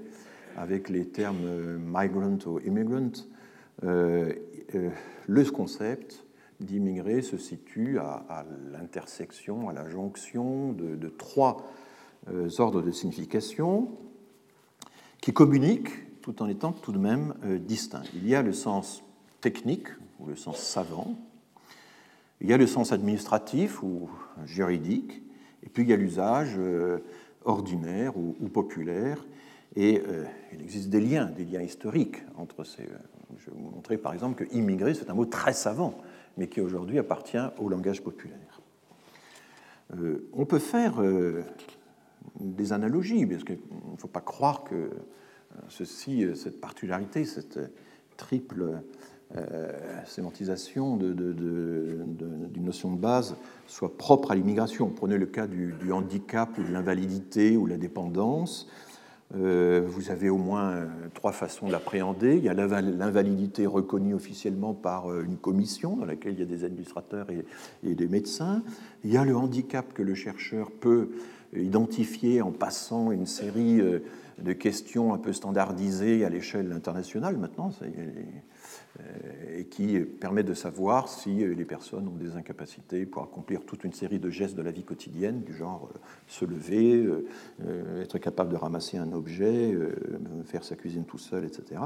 avec 0.58 0.90
les 0.90 1.06
termes 1.06 1.78
migrant 1.78 2.38
ou 2.48 2.60
immigrant, 2.60 3.12
le 3.84 5.44
concept 5.52 6.26
d'immigré 6.60 7.22
se 7.22 7.38
situe 7.38 8.00
à, 8.00 8.46
l'intersection, 8.72 9.70
à 9.70 9.74
la 9.74 9.88
jonction 9.90 10.74
de, 10.74 11.10
trois 11.10 11.64
ordres 12.60 12.82
de 12.82 12.92
signification 12.92 13.90
qui 15.22 15.34
communiquent 15.34 16.22
tout 16.22 16.42
en 16.42 16.48
étant 16.48 16.74
tout 16.74 16.92
de 16.92 16.98
même 16.98 17.34
euh, 17.46 17.58
distincts. 17.58 18.04
Il 18.14 18.28
y 18.28 18.36
a 18.36 18.42
le 18.42 18.52
sens 18.52 19.04
technique 19.40 19.88
ou 20.20 20.26
le 20.26 20.36
sens 20.36 20.60
savant, 20.60 21.16
il 22.42 22.50
y 22.50 22.54
a 22.54 22.58
le 22.58 22.68
sens 22.68 22.92
administratif 22.92 23.82
ou 23.82 24.10
juridique, 24.46 25.22
et 25.68 25.70
puis 25.70 25.84
il 25.84 25.90
y 25.90 25.94
a 25.94 25.98
l'usage 25.98 26.56
euh, 26.58 27.00
ordinaire 27.44 28.18
ou, 28.18 28.34
populaire, 28.48 29.28
et 29.76 30.02
euh, 30.08 30.24
il 30.54 30.62
existe 30.62 30.90
des 30.90 31.02
liens, 31.02 31.26
des 31.26 31.46
liens 31.46 31.62
historiques 31.62 32.24
entre 32.38 32.64
ces. 32.64 32.84
Je 33.38 33.52
vais 33.52 33.58
vous 33.58 33.70
montrer 33.70 33.98
par 33.98 34.14
exemple 34.14 34.44
que 34.44 34.52
immigré, 34.56 34.94
c'est 34.94 35.10
un 35.10 35.14
mot 35.14 35.26
très 35.26 35.54
savant, 35.54 35.98
mais 36.38 36.48
qui 36.48 36.62
aujourd'hui 36.62 36.98
appartient 36.98 37.38
au 37.60 37.70
langage 37.70 38.02
populaire. 38.02 38.62
on 40.34 40.46
peut 40.46 40.60
faire 40.60 41.04
des 42.40 42.74
analogies, 42.74 43.26
parce 43.26 43.44
qu'il 43.44 43.60
ne 43.92 43.98
faut 43.98 44.08
pas 44.08 44.22
croire 44.22 44.64
que 44.64 44.90
euh, 45.58 45.62
ceci, 45.70 46.24
euh, 46.24 46.36
cette 46.36 46.60
particularité, 46.60 47.26
cette 47.26 47.60
triple 48.16 48.62
euh, 48.62 48.78
sémantisation 50.06 50.98
d'une 50.98 52.64
notion 52.64 52.92
de 52.92 52.98
base 52.98 53.36
soit 53.68 53.98
propre 53.98 54.32
à 54.32 54.36
l'immigration. 54.36 54.90
Prenez 54.90 55.18
le 55.18 55.26
cas 55.26 55.48
du, 55.48 55.74
handicap 55.92 56.58
ou 56.58 56.64
de 56.64 56.72
l'invalidité 56.72 57.58
ou 57.58 57.66
la 57.66 57.78
dépendance. 57.78 58.70
vous 59.34 60.12
avez 60.12 60.30
au 60.30 60.38
moins 60.38 60.88
trois 61.14 61.34
façons 61.34 61.68
de 61.68 61.74
l'appréhender. 61.74 62.38
Il 62.38 62.44
y 62.44 62.50
a 62.50 62.54
l'invalidité 62.54 63.66
reconnue 63.66 64.14
officiellement 64.14 64.74
par 64.74 65.14
une 65.20 65.38
commission 65.38 65.98
dans 65.98 66.06
laquelle 66.06 66.34
il 66.34 66.40
y 66.40 66.44
a 66.44 66.46
des 66.46 66.64
administrateurs 66.64 67.28
et, 67.30 67.96
des 67.96 68.08
médecins. 68.08 68.64
Il 69.04 69.12
y 69.12 69.18
a 69.18 69.26
le 69.26 69.36
handicap 69.36 69.94
que 69.94 70.04
le 70.04 70.16
chercheur 70.16 70.72
peut 70.72 71.10
identifié 71.56 72.42
en 72.42 72.52
passant 72.52 73.12
une 73.12 73.26
série 73.26 73.80
euh, 73.80 74.00
de 74.40 74.54
questions 74.54 75.14
un 75.14 75.18
peu 75.18 75.34
standardisées 75.34 76.26
à 76.26 76.30
l'échelle 76.30 76.72
internationale 76.72 77.38
maintenant, 77.38 77.72
euh, 77.82 77.88
et 79.56 79.66
qui 79.66 80.00
permet 80.00 80.44
de 80.44 80.54
savoir 80.54 81.10
si 81.10 81.44
euh, 81.44 81.54
les 81.54 81.66
personnes 81.66 82.08
ont 82.08 82.16
des 82.16 82.36
incapacités 82.36 83.06
pour 83.06 83.24
accomplir 83.24 83.66
toute 83.66 83.84
une 83.84 83.94
série 83.94 84.20
de 84.20 84.30
gestes 84.30 84.56
de 84.56 84.62
la 84.62 84.72
vie 84.72 84.84
quotidienne, 84.84 85.42
du 85.42 85.54
genre 85.54 85.90
se 86.28 86.46
lever, 86.46 87.08
être 88.02 88.18
capable 88.18 88.52
de 88.52 88.56
ramasser 88.56 88.98
un 88.98 89.12
objet, 89.14 89.78
faire 90.46 90.64
sa 90.64 90.76
cuisine 90.76 91.06
tout 91.06 91.18
seul, 91.18 91.46
etc. 91.46 91.82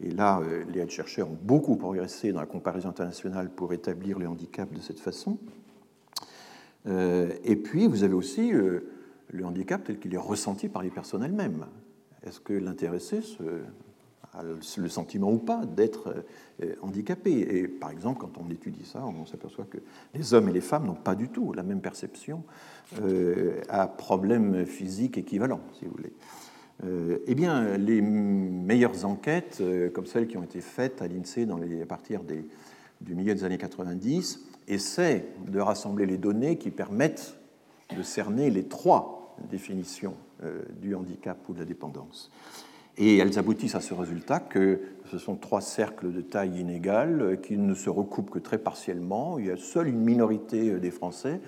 Et 0.00 0.10
là, 0.10 0.40
les 0.72 0.80
aides-chercheurs 0.80 1.30
ont 1.30 1.38
beaucoup 1.40 1.76
progressé 1.76 2.32
dans 2.32 2.40
la 2.40 2.46
comparaison 2.46 2.90
internationale 2.90 3.50
pour 3.50 3.72
établir 3.72 4.18
les 4.18 4.26
handicaps 4.26 4.72
de 4.72 4.80
cette 4.80 5.00
façon. 5.00 5.38
Euh, 6.86 7.32
et 7.44 7.56
puis, 7.56 7.86
vous 7.86 8.04
avez 8.04 8.14
aussi 8.14 8.52
euh, 8.52 8.80
le 9.30 9.44
handicap 9.44 9.82
tel 9.84 9.98
qu'il 9.98 10.14
est 10.14 10.18
ressenti 10.18 10.68
par 10.68 10.82
les 10.82 10.90
personnes 10.90 11.22
elles-mêmes. 11.22 11.66
Est-ce 12.22 12.40
que 12.40 12.52
l'intéressé 12.52 13.20
le 14.42 14.88
sentiment 14.88 15.30
ou 15.32 15.38
pas 15.38 15.64
d'être 15.64 16.14
euh, 16.62 16.74
handicapé 16.82 17.58
Et 17.58 17.68
par 17.68 17.90
exemple, 17.90 18.20
quand 18.20 18.38
on 18.38 18.50
étudie 18.50 18.84
ça, 18.84 19.04
on 19.04 19.26
s'aperçoit 19.26 19.66
que 19.66 19.78
les 20.14 20.34
hommes 20.34 20.48
et 20.48 20.52
les 20.52 20.60
femmes 20.60 20.86
n'ont 20.86 20.94
pas 20.94 21.14
du 21.14 21.28
tout 21.28 21.52
la 21.52 21.62
même 21.62 21.80
perception 21.80 22.42
à 23.68 23.88
problème 23.88 24.64
physique 24.64 25.18
équivalent, 25.18 25.60
si 25.72 25.86
vous 25.86 25.90
voulez. 25.90 26.12
eh 27.26 27.34
bien, 27.34 27.76
les 27.76 28.00
meilleures 28.00 29.04
enquêtes, 29.04 29.60
comme 29.92 30.06
celles 30.06 30.28
qui 30.28 30.36
ont 30.36 30.44
été 30.44 30.60
faites 30.60 31.02
à 31.02 31.08
l'INSEE 31.08 31.48
à 31.82 31.86
partir 31.86 32.20
du 32.22 33.14
milieu 33.14 33.34
des 33.34 33.42
années 33.42 33.58
90, 33.58 34.46
essaie 34.68 35.26
de 35.46 35.58
rassembler 35.58 36.06
les 36.06 36.18
données 36.18 36.58
qui 36.58 36.70
permettent 36.70 37.36
de 37.96 38.02
cerner 38.02 38.50
les 38.50 38.64
trois 38.64 39.36
définitions 39.50 40.14
euh, 40.42 40.62
du 40.80 40.94
handicap 40.94 41.38
ou 41.48 41.54
de 41.54 41.60
la 41.60 41.64
dépendance. 41.64 42.30
Et 42.98 43.18
elles 43.18 43.38
aboutissent 43.38 43.74
à 43.74 43.80
ce 43.80 43.94
résultat 43.94 44.40
que 44.40 44.80
ce 45.10 45.18
sont 45.18 45.36
trois 45.36 45.60
cercles 45.60 46.12
de 46.12 46.20
taille 46.20 46.60
inégale 46.60 47.20
euh, 47.20 47.36
qui 47.36 47.56
ne 47.56 47.74
se 47.74 47.90
recoupent 47.90 48.30
que 48.30 48.38
très 48.38 48.58
partiellement. 48.58 49.38
Il 49.38 49.46
y 49.46 49.50
a 49.50 49.56
seule 49.56 49.88
une 49.88 50.00
minorité 50.00 50.70
euh, 50.70 50.78
des 50.78 50.90
Français 50.90 51.40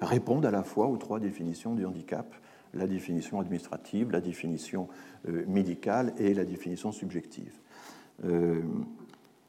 répondent 0.00 0.46
à 0.46 0.52
la 0.52 0.62
fois 0.62 0.86
aux 0.86 0.98
trois 0.98 1.18
définitions 1.18 1.74
du 1.74 1.84
handicap 1.84 2.32
la 2.74 2.86
définition 2.86 3.40
administrative, 3.40 4.12
la 4.12 4.20
définition 4.20 4.86
médicale 5.48 6.12
et 6.16 6.32
la 6.32 6.44
définition 6.44 6.92
subjective. 6.92 7.54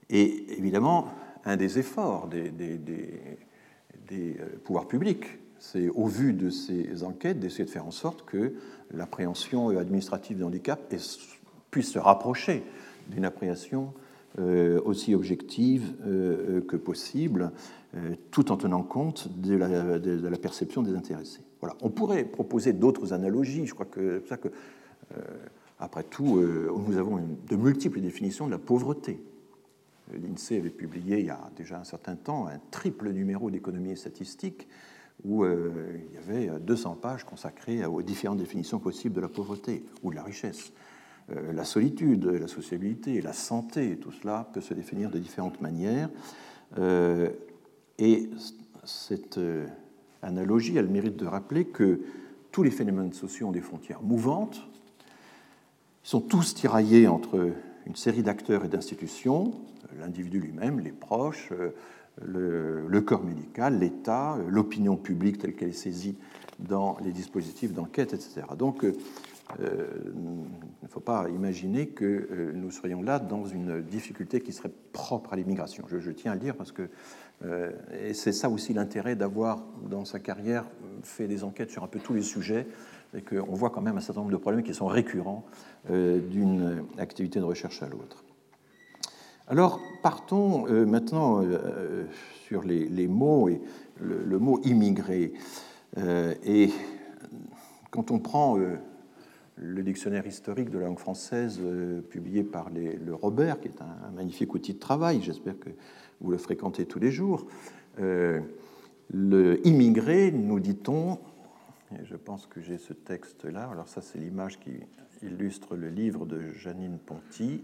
et 0.10 0.58
évidemment, 0.58 1.10
un 1.46 1.58
des 1.58 1.80
efforts 1.80 2.28
des, 2.28 2.52
euh, 4.12 4.60
pouvoirs 4.64 4.88
publics. 4.88 5.26
C'est 5.60 5.90
au 5.90 6.06
vu 6.06 6.34
de 6.34 6.50
ces 6.50 7.04
enquêtes 7.04 7.40
d'essayer 7.40 7.66
de 7.66 7.70
faire 7.70 7.86
en 7.86 7.92
sorte 7.92 8.26
que 8.26 8.54
l'appréhension 8.92 9.70
administrative 9.70 10.38
du 10.38 10.44
handicap 10.44 10.94
puisse 11.70 11.92
se 11.92 12.00
rapprocher 12.00 12.64
d'une 13.10 13.26
appréhension 13.26 13.94
aussi 14.86 15.16
objective 15.16 15.96
que 16.68 16.76
possible, 16.78 17.52
tout 18.32 18.52
en 18.52 18.58
tenant 18.58 18.84
compte 18.84 19.28
de 19.42 19.56
la, 19.56 20.00
de 20.00 20.36
perception 20.38 20.82
des 20.82 20.96
intéressés. 20.96 21.42
On 21.82 21.90
pourrait 21.90 22.24
proposer 22.24 22.72
d'autres 22.72 23.12
analogies. 23.12 23.66
Je 23.66 23.74
crois 23.74 23.86
que, 23.86 24.24
après 25.80 26.04
tout, 26.04 26.40
nous 26.40 26.98
avons 26.98 27.20
de 27.50 27.56
multiples 27.56 28.00
définitions 28.00 28.46
de 28.46 28.52
la 28.52 28.60
pauvreté. 28.60 29.20
L'INSEE 30.14 30.58
avait 30.58 30.70
publié 30.70 31.20
il 31.20 31.26
y 31.26 31.30
a 31.30 31.52
déjà 31.56 31.80
un 31.80 31.84
certain 31.84 32.16
temps 32.16 32.48
un 32.48 32.60
triple 32.72 33.12
numéro 33.12 33.52
d'économie 33.52 33.92
et 33.92 33.96
statistique 33.96 34.68
où 35.24 35.44
euh, 35.44 36.00
il 36.10 36.16
y 36.16 36.18
avait 36.18 36.60
200 36.60 36.96
pages 36.96 37.24
consacrées 37.24 37.86
aux 37.86 38.02
différentes 38.02 38.38
définitions 38.38 38.80
possibles 38.80 39.16
de 39.16 39.22
la 39.22 39.28
pauvreté 39.28 39.84
ou 40.04 40.12
de 40.12 40.16
la 40.16 40.24
richesse. 40.24 40.72
Euh, 41.32 41.54
la 41.54 41.66
solitude, 41.66 42.26
la 42.26 42.48
sociabilité, 42.48 43.22
la 43.22 43.34
santé, 43.34 43.98
tout 43.98 44.12
cela 44.12 44.50
peut 44.54 44.62
se 44.62 44.74
définir 44.74 45.10
de 45.10 45.20
différentes 45.20 45.62
manières. 45.62 46.10
Euh, 46.78 47.30
et 47.98 48.30
cette 48.86 49.40
analogie 50.22 50.80
a 50.80 50.82
le 50.82 50.88
mérite 50.88 51.18
de 51.18 51.26
rappeler 51.26 51.66
que 51.66 52.00
tous 52.52 52.64
les 52.64 52.72
phénomènes 52.72 53.14
sociaux 53.14 53.48
ont 53.48 53.52
des 53.52 53.62
frontières 53.62 54.02
mouvantes, 54.02 54.68
sont 56.02 56.22
tous 56.22 56.56
tiraillés 56.56 57.08
entre 57.08 57.52
une 57.86 57.96
série 57.96 58.24
d'acteurs 58.24 58.64
et 58.64 58.70
d'institutions, 58.70 59.52
l'individu 60.00 60.40
lui-même, 60.40 60.80
les 60.80 60.94
proches, 60.94 61.52
le, 62.26 63.02
corps 63.02 63.24
médical, 63.24 63.80
l'État, 63.80 64.38
l'opinion 64.48 64.98
publique 64.98 65.40
telle 65.40 65.56
qu'elle 65.56 65.70
est 65.70 65.74
saisie 65.74 66.18
dans 66.60 66.98
les 67.04 67.12
dispositifs 67.12 67.74
d'enquête, 67.74 68.14
etc. 68.14 68.42
Donc, 68.58 68.84
euh, 69.60 69.88
il 70.06 70.84
ne 70.84 70.88
faut 70.88 71.00
pas 71.00 71.28
imaginer 71.30 71.88
que 71.88 72.06
euh, 72.06 72.52
nous 72.54 72.70
serions 72.70 73.02
là 73.02 73.20
dans 73.20 73.46
une 73.46 73.82
difficulté 73.82 74.42
qui 74.42 74.54
serait 74.54 74.72
propre 74.94 75.34
à 75.34 75.36
l'immigration. 75.36 75.86
Je, 75.88 76.12
tiens 76.12 76.34
à 76.34 76.36
le 76.36 76.42
dire 76.42 76.56
parce 76.56 76.72
que 76.72 76.90
euh, 77.44 77.72
c'est 78.14 78.32
ça 78.32 78.50
aussi 78.50 78.74
l'intérêt 78.74 79.16
d'avoir 79.16 79.64
dans 79.90 80.06
sa 80.06 80.20
carrière 80.20 80.66
fait 81.04 81.28
des 81.28 81.44
enquêtes 81.44 81.72
sur 81.72 81.84
un 81.84 81.88
peu 81.88 82.00
tous 82.00 82.14
les 82.14 82.22
sujets 82.22 82.68
et 83.16 83.22
qu'on 83.22 83.54
voit 83.54 83.72
quand 83.72 83.82
même 83.82 83.98
un 83.98 84.02
certain 84.02 84.22
nombre 84.22 84.32
de 84.32 84.38
problèmes 84.38 84.64
qui 84.64 84.74
sont 84.74 84.88
récurrents 84.88 85.46
d'une 85.90 86.84
activité 87.00 87.40
de 87.40 87.46
recherche 87.46 87.82
à 87.82 87.88
l'autre. 87.88 88.24
Alors, 89.52 89.82
partons 90.04 90.68
euh, 90.68 90.86
maintenant 90.86 91.42
euh, 91.42 91.58
euh, 91.58 92.06
sur 92.46 92.62
les, 92.62 93.08
mots 93.08 93.50
et 93.50 93.60
le, 94.00 94.38
mot 94.38 94.60
immigré. 94.64 95.34
et 95.98 96.70
quand 97.90 98.12
on 98.12 98.20
prend 98.20 98.58
le 99.56 99.84
dictionnaire 99.84 100.28
historique 100.28 100.70
de 100.70 100.78
la 100.78 100.86
langue 100.86 101.00
française 101.00 101.60
publié 102.10 102.44
par 102.44 102.70
le 102.70 103.14
Robert, 103.14 103.60
qui 103.60 103.70
est 103.70 103.82
un, 103.82 104.12
magnifique 104.12 104.54
outil 104.54 104.76
de 104.76 104.80
travail, 104.80 105.22
j'espère 105.22 105.60
que 105.60 105.70
vous 106.22 106.32
le 106.32 106.38
fréquentez 106.38 106.86
tous 106.86 107.00
les 107.00 107.12
jours, 107.12 107.46
le 107.98 109.68
immigré, 109.68 110.32
nous 110.32 110.60
dit-on, 110.60 111.20
et 111.92 112.06
je 112.06 112.16
pense 112.16 112.46
que 112.46 112.62
j'ai 112.62 112.78
ce 112.78 112.94
texte-là, 112.94 113.70
alors 113.72 113.90
ça 113.90 114.02
c'est 114.02 114.20
l'image 114.20 114.60
qui 114.60 114.72
illustre 115.24 115.76
le 115.76 115.90
livre 115.90 116.26
de 116.26 116.52
Janine 116.54 116.98
Ponty, 117.04 117.64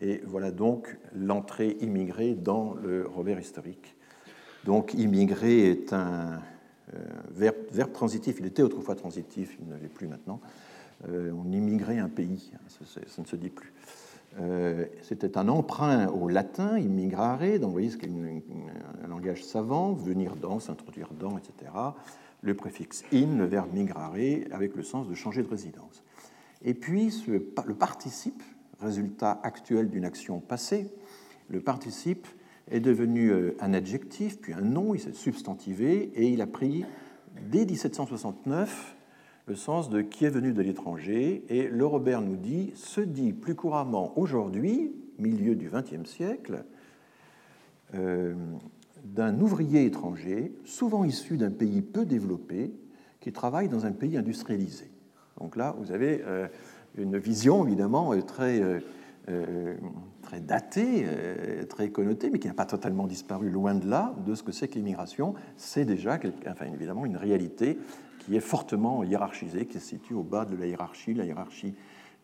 et 0.00 0.20
voilà 0.26 0.50
donc 0.50 0.96
l'entrée 1.14 1.76
immigrée 1.80 2.34
dans 2.34 2.74
le 2.74 3.06
Robert 3.06 3.40
historique. 3.40 3.96
Donc 4.64 4.94
immigré 4.94 5.70
est 5.70 5.92
un 5.92 6.40
euh, 6.94 6.98
verbe, 7.30 7.92
transitif, 7.92 8.36
il 8.40 8.46
était 8.46 8.62
autrefois 8.62 8.94
transitif, 8.94 9.56
il 9.60 9.68
ne 9.68 9.76
l'est 9.76 9.88
plus 9.88 10.06
maintenant. 10.06 10.40
Euh, 11.08 11.32
on 11.32 11.52
immigrait 11.52 11.98
un 11.98 12.08
pays, 12.08 12.52
ça, 12.68 13.22
ne 13.22 13.26
se 13.26 13.36
dit 13.36 13.50
plus. 13.50 13.72
Euh, 14.38 14.84
c'était 15.02 15.38
un 15.38 15.48
emprunt 15.48 16.08
au 16.08 16.28
latin, 16.28 16.78
immigrare, 16.78 17.40
donc 17.58 17.62
vous 17.62 17.72
voyez, 17.72 17.90
c'est 17.90 18.04
un 18.04 19.08
langage 19.08 19.44
savant, 19.44 19.92
venir 19.94 20.36
dans, 20.36 20.60
s'introduire 20.60 21.08
dans, 21.18 21.38
etc. 21.38 21.72
Le 22.42 22.54
préfixe 22.54 23.04
in, 23.12 23.36
le 23.36 23.44
verbe 23.44 23.72
migrare, 23.72 24.14
avec 24.50 24.76
le 24.76 24.82
sens 24.82 25.08
de 25.08 25.14
changer 25.14 25.42
de 25.42 25.48
résidence. 25.48 26.02
Et 26.64 26.74
puis 26.74 27.12
le 27.26 27.74
participe 27.74 28.42
résultat 28.80 29.40
actuel 29.42 29.88
d'une 29.88 30.04
action 30.04 30.40
passée, 30.40 30.90
le 31.48 31.60
participe 31.60 32.26
est 32.70 32.80
devenu 32.80 33.30
euh, 33.30 33.56
un 33.60 33.72
adjectif, 33.72 34.40
puis 34.40 34.52
un 34.52 34.60
nom, 34.60 34.94
il 34.94 35.00
s'est 35.00 35.12
substantivé, 35.12 36.10
et 36.14 36.28
il 36.28 36.40
a 36.40 36.46
pris, 36.46 36.84
dès 37.50 37.64
1769, 37.64 38.96
le 39.46 39.54
sens 39.54 39.88
de 39.88 40.02
qui 40.02 40.24
est 40.24 40.30
venu 40.30 40.52
de 40.52 40.62
l'étranger, 40.62 41.44
et 41.48 41.68
le 41.68 41.86
Robert 41.86 42.20
nous 42.20 42.36
dit, 42.36 42.72
se 42.74 43.00
dit 43.00 43.32
plus 43.32 43.54
couramment 43.54 44.18
aujourd'hui, 44.18 44.92
milieu 45.18 45.54
du 45.54 45.70
XXe 45.70 46.08
siècle, 46.08 46.64
euh, 47.94 48.34
d'un 49.04 49.40
ouvrier 49.40 49.84
étranger, 49.84 50.52
souvent 50.64 51.04
issu 51.04 51.36
d'un 51.36 51.52
pays 51.52 51.82
peu 51.82 52.04
développé, 52.04 52.72
qui 53.20 53.32
travaille 53.32 53.68
dans 53.68 53.86
un 53.86 53.92
pays 53.92 54.16
industrialisé. 54.16 54.90
Donc 55.40 55.56
là, 55.56 55.74
vous 55.78 55.92
avez 55.92 56.22
euh, 56.24 56.48
une 56.96 57.18
vision 57.18 57.66
évidemment 57.66 58.12
euh, 58.12 58.22
très, 58.22 58.60
euh, 58.60 58.80
euh, 59.28 59.76
très 60.22 60.40
datée, 60.40 61.06
très 61.68 61.90
connotée, 61.90 62.30
mais 62.30 62.38
qui 62.38 62.48
n'a 62.48 62.54
pas 62.54 62.66
totalement 62.66 63.06
disparu, 63.06 63.50
loin 63.50 63.74
de 63.74 63.88
là, 63.88 64.14
de 64.26 64.34
ce 64.34 64.42
que 64.42 64.52
c'est 64.52 64.68
que 64.68 64.74
l'immigration. 64.74 65.34
C'est 65.56 65.84
déjà, 65.84 66.18
évidemment, 66.72 67.06
une 67.06 67.16
réalité 67.16 67.78
qui 68.20 68.36
est 68.36 68.40
fortement 68.40 69.04
hiérarchisée, 69.04 69.66
qui 69.66 69.78
se 69.78 69.86
situe 69.86 70.14
au 70.14 70.22
bas 70.22 70.44
de 70.44 70.56
la 70.56 70.66
hiérarchie, 70.66 71.14
la 71.14 71.24
hiérarchie 71.24 71.74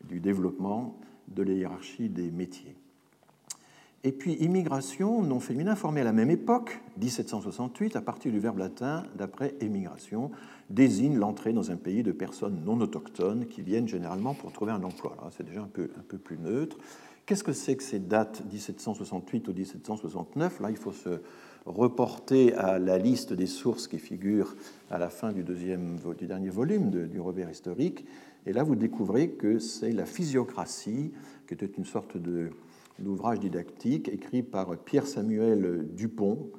du 0.05 0.21
développement, 0.21 0.97
de 1.29 1.43
la 1.43 1.53
hiérarchie 1.53 2.09
des 2.09 2.31
métiers. 2.31 2.77
Et 4.05 4.11
puis 4.11 4.33
immigration, 4.41 5.23
nom 5.23 5.39
féminin 5.39 5.77
formé 5.77 6.01
à 6.01 6.05
la 6.05 6.13
même 6.13 6.31
époque, 6.31 6.81
1768, 7.01 7.95
à 7.95 8.01
partir 8.01 8.33
du 8.33 8.41
verbe 8.41 8.59
latin 8.59 9.05
d'après 9.17 9.55
émigration, 9.61 10.33
désigne 10.71 11.17
l'entrée 11.17 11.53
dans 11.53 11.71
un 11.71 11.77
pays 11.77 12.03
de 12.03 12.11
personnes 12.11 12.65
non 12.65 12.81
autochtones 12.81 13.47
qui 13.47 13.63
viennent 13.63 13.87
généralement 13.87 14.35
pour 14.35 14.53
trouver 14.53 14.73
un 14.73 14.83
emploi. 14.83 15.17
C'est 15.31 15.47
déjà 15.47 15.63
un 15.63 15.69
peu, 15.69 15.91
un 15.97 16.03
peu 16.03 16.19
plus 16.19 16.37
neutre. 16.37 16.79
Qu'est-ce 17.27 17.45
que 17.45 17.53
c'est 17.53 17.77
que 17.77 17.85
ces 17.85 18.01
dates 18.01 18.43
1768 18.51 19.47
ou 19.47 19.53
1769 19.53 20.59
Là, 20.59 20.71
il 20.71 20.77
faut 20.77 20.91
se 20.91 21.21
reporter 21.65 22.55
à 22.55 22.81
la 22.81 22.99
liste 22.99 23.33
des 23.33 23.47
sources 23.47 23.87
qui 23.87 24.01
figurent 24.01 24.57
à 24.91 24.99
la 24.99 25.11
fin 25.11 25.31
du, 25.31 25.45
deuxième, 25.45 25.99
du 26.19 26.27
dernier 26.27 26.51
volume 26.51 26.91
du 26.91 27.21
Robert 27.21 27.49
historique. 27.49 28.05
Et 28.47 28.53
là, 28.53 28.65
vous 28.65 28.75
découvrez 28.75 29.31
que 29.31 29.61
c'est 29.61 29.93
la 29.93 30.07
physiocratie, 30.07 31.13
qui 31.47 31.55
était 31.55 31.67
une 31.67 31.85
sorte 31.85 32.17
de 32.17 32.51
l'ouvrage 32.99 33.41
didactique 33.41 34.09
écrit 34.09 34.43
par 34.43 34.77
Pierre-Samuel 34.77 35.89
Dupont. 35.95 36.51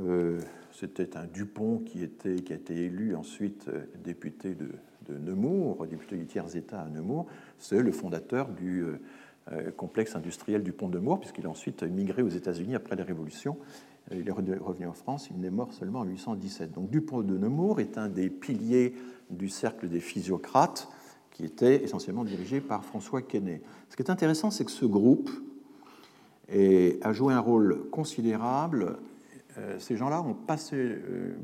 Euh, 0.00 0.40
c'était 0.72 1.16
un 1.16 1.24
Dupont 1.24 1.78
qui, 1.78 2.02
était, 2.02 2.36
qui 2.36 2.52
a 2.52 2.56
été 2.56 2.74
élu 2.74 3.14
ensuite 3.14 3.68
euh, 3.68 3.84
député 4.04 4.54
de, 4.54 4.68
Nemours, 5.08 5.86
député 5.86 6.16
du 6.16 6.26
tiers-État 6.26 6.80
à 6.80 6.88
Nemours. 6.88 7.26
C'est 7.58 7.80
le 7.80 7.92
fondateur 7.92 8.48
du 8.48 8.84
euh, 9.52 9.70
complexe 9.76 10.16
industriel 10.16 10.64
du 10.64 10.72
pont 10.72 10.88
de 10.88 10.98
Nemours, 10.98 11.20
puisqu'il 11.20 11.46
a 11.46 11.48
ensuite 11.48 11.84
migré 11.84 12.22
aux 12.22 12.28
États-Unis 12.28 12.74
après 12.74 12.96
la 12.96 13.04
Révolution. 13.04 13.56
Il 14.10 14.28
est 14.28 14.32
revenu 14.32 14.86
en 14.86 14.92
France, 14.92 15.28
il 15.30 15.40
n'est 15.40 15.50
mort 15.50 15.72
seulement 15.72 16.00
en 16.00 16.04
1817. 16.04 16.72
Donc 16.72 16.90
Dupont 16.90 17.22
de 17.22 17.38
Nemours 17.38 17.78
est 17.78 17.98
un 17.98 18.08
des 18.08 18.30
piliers 18.30 18.94
du 19.30 19.48
cercle 19.48 19.88
des 19.88 20.00
physiocrates, 20.00 20.88
qui 21.30 21.44
était 21.44 21.84
essentiellement 21.84 22.24
dirigé 22.24 22.60
par 22.60 22.84
François 22.84 23.22
Quesnay. 23.22 23.60
Ce 23.90 23.96
qui 23.96 24.02
est 24.02 24.10
intéressant, 24.10 24.50
c'est 24.50 24.64
que 24.64 24.70
ce 24.70 24.86
groupe, 24.86 25.30
et 26.48 26.98
a 27.02 27.12
joué 27.12 27.34
un 27.34 27.40
rôle 27.40 27.88
considérable. 27.90 28.98
Euh, 29.58 29.78
ces 29.78 29.96
gens-là 29.96 30.22
ont 30.22 30.34
passé 30.34 30.76
euh, 30.76 31.36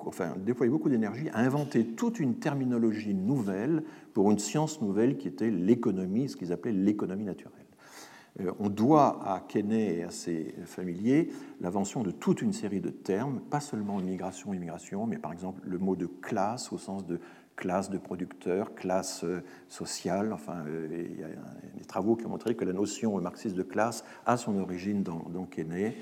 enfin, 0.00 0.34
déployé 0.38 0.70
beaucoup 0.70 0.88
d'énergie 0.88 1.28
à 1.32 1.40
inventer 1.40 1.84
toute 1.84 2.18
une 2.18 2.36
terminologie 2.36 3.14
nouvelle 3.14 3.82
pour 4.14 4.30
une 4.30 4.38
science 4.38 4.80
nouvelle 4.80 5.18
qui 5.18 5.28
était 5.28 5.50
l'économie, 5.50 6.28
ce 6.28 6.36
qu'ils 6.36 6.52
appelaient 6.52 6.72
l'économie 6.72 7.24
naturelle. 7.24 7.66
Euh, 8.40 8.52
on 8.58 8.68
doit 8.68 9.20
à 9.24 9.40
Kenney 9.40 9.98
et 9.98 10.02
à 10.04 10.10
ses 10.10 10.54
familiers 10.64 11.30
l'invention 11.60 12.02
de 12.02 12.10
toute 12.10 12.40
une 12.40 12.52
série 12.52 12.80
de 12.80 12.90
termes, 12.90 13.40
pas 13.40 13.60
seulement 13.60 14.00
immigration, 14.00 14.54
immigration, 14.54 15.06
mais 15.06 15.18
par 15.18 15.32
exemple 15.32 15.60
le 15.64 15.78
mot 15.78 15.96
de 15.96 16.06
classe 16.06 16.72
au 16.72 16.78
sens 16.78 17.04
de 17.04 17.20
classe 17.58 17.90
de 17.90 17.98
producteurs, 17.98 18.74
classe 18.74 19.24
euh, 19.24 19.42
sociale. 19.68 20.32
Enfin, 20.32 20.64
euh, 20.66 20.88
il 20.90 21.20
y 21.20 21.24
a 21.24 21.28
des 21.76 21.84
travaux 21.84 22.16
qui 22.16 22.24
ont 22.24 22.30
montré 22.30 22.54
que 22.54 22.64
la 22.64 22.72
notion 22.72 23.20
marxiste 23.20 23.56
de 23.56 23.62
classe 23.62 24.04
a 24.24 24.36
son 24.36 24.56
origine 24.58 25.02
dans, 25.02 25.26
dans 25.34 25.44
Kenney. 25.44 25.96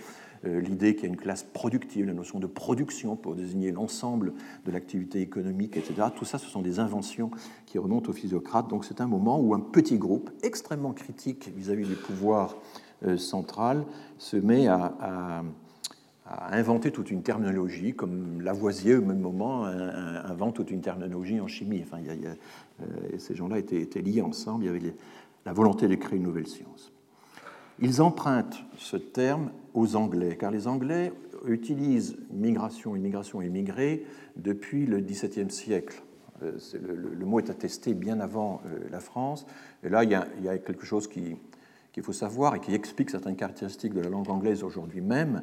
Euh, 0.45 0.61
l'idée 0.61 0.95
qu'il 0.95 1.05
y 1.05 1.07
a 1.07 1.09
une 1.09 1.17
classe 1.17 1.43
productive, 1.43 2.07
la 2.07 2.13
notion 2.13 2.39
de 2.39 2.47
production 2.47 3.17
pour 3.17 3.35
désigner 3.35 3.73
l'ensemble 3.73 4.35
de 4.67 4.71
l'activité 4.71 5.23
économique, 5.23 5.79
etc. 5.79 6.09
Tout 6.15 6.27
ça, 6.27 6.37
ce 6.37 6.47
sont 6.47 6.61
des 6.61 6.79
inventions 6.79 7.31
qui 7.65 7.79
remontent 7.79 8.11
aux 8.11 8.15
physiocrates. 8.15 8.69
Donc 8.69 8.85
c'est 8.85 9.01
un 9.01 9.07
moment 9.07 9.41
où 9.41 9.55
un 9.55 9.61
petit 9.61 9.97
groupe 9.97 10.31
extrêmement 10.43 10.93
critique 10.93 11.51
vis-à-vis 11.57 11.89
du 11.89 11.97
pouvoir 11.97 12.55
central 13.17 13.85
se 14.19 14.37
met 14.37 14.69
à 14.69 15.43
a 16.29 16.57
inventé 16.57 16.91
toute 16.91 17.11
une 17.11 17.23
terminologie, 17.23 17.95
comme 17.95 18.41
Lavoisier, 18.41 18.97
au 18.97 19.03
même 19.03 19.21
moment, 19.21 19.65
invente 19.65 20.57
toute 20.57 20.71
une 20.71 20.81
terminologie 20.81 21.41
en 21.41 21.47
chimie. 21.47 21.83
Enfin, 21.83 21.99
euh, 22.03 23.19
ces 23.19 23.35
gens-là 23.35 23.59
étaient, 23.59 24.03
liés 24.03 24.23
ensemble, 24.23 24.65
il 24.65 24.67
y 24.67 24.71
avait 24.71 24.95
la 25.45 25.53
volonté 25.53 25.87
de 25.87 25.95
créer 25.95 26.19
une 26.19 26.25
nouvelle 26.25 26.49
science. 26.49 26.93
Ils 27.79 28.03
empruntent 28.03 28.65
ce 28.77 28.97
terme 28.97 29.51
aux 29.75 29.97
Anglais, 29.97 30.37
car 30.39 30.51
les 30.51 30.67
Anglais 30.67 31.13
utilisent 31.47 32.17
migration, 32.33 32.97
immigration, 32.97 33.43
immigré 33.43 34.05
depuis 34.37 34.87
le 34.87 35.01
XVIIe 35.01 35.51
siècle. 35.51 36.03
Euh, 36.43 36.59
le, 36.83 37.25
mot 37.25 37.39
est 37.39 37.51
attesté 37.51 37.95
bien 37.95 38.19
avant 38.19 38.63
euh, 38.67 38.79
la 38.91 39.01
France. 39.01 39.47
Et 39.85 39.89
là, 39.89 40.05
il 40.05 40.11
y 40.11 40.15
a, 40.49 40.59
quelque 40.59 40.87
chose 40.87 41.07
qu'il 41.07 41.39
faut 42.03 42.13
savoir 42.13 42.57
et 42.57 42.61
qui 42.61 42.75
explique 42.75 43.11
certaines 43.11 43.37
caractéristiques 43.37 43.95
de 43.95 44.01
la 44.01 44.09
langue 44.09 44.29
anglaise 44.29 44.65
aujourd'hui 44.65 45.01
même 45.01 45.43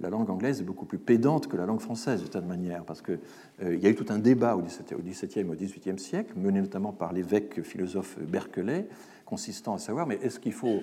la 0.00 0.10
langue 0.10 0.30
anglaise 0.30 0.60
est 0.60 0.64
beaucoup 0.64 0.86
plus 0.86 0.98
pédante 0.98 1.46
que 1.48 1.56
la 1.56 1.66
langue 1.66 1.80
française, 1.80 2.22
de 2.22 2.26
toute 2.26 2.46
manière, 2.46 2.84
parce 2.84 3.02
qu'il 3.02 3.18
euh, 3.62 3.76
y 3.76 3.86
a 3.86 3.90
eu 3.90 3.94
tout 3.94 4.06
un 4.08 4.18
débat 4.18 4.56
au 4.56 4.62
XVIIe 4.62 5.40
et 5.40 5.44
au 5.44 5.54
XVIIIe 5.54 5.98
siècle, 5.98 6.32
mené 6.36 6.60
notamment 6.60 6.92
par 6.92 7.12
l'évêque 7.12 7.62
philosophe 7.62 8.18
Berkeley, 8.20 8.88
consistant 9.24 9.74
à 9.74 9.78
savoir, 9.78 10.06
mais 10.06 10.18
est-ce 10.22 10.40
qu'il 10.40 10.52
faut 10.52 10.82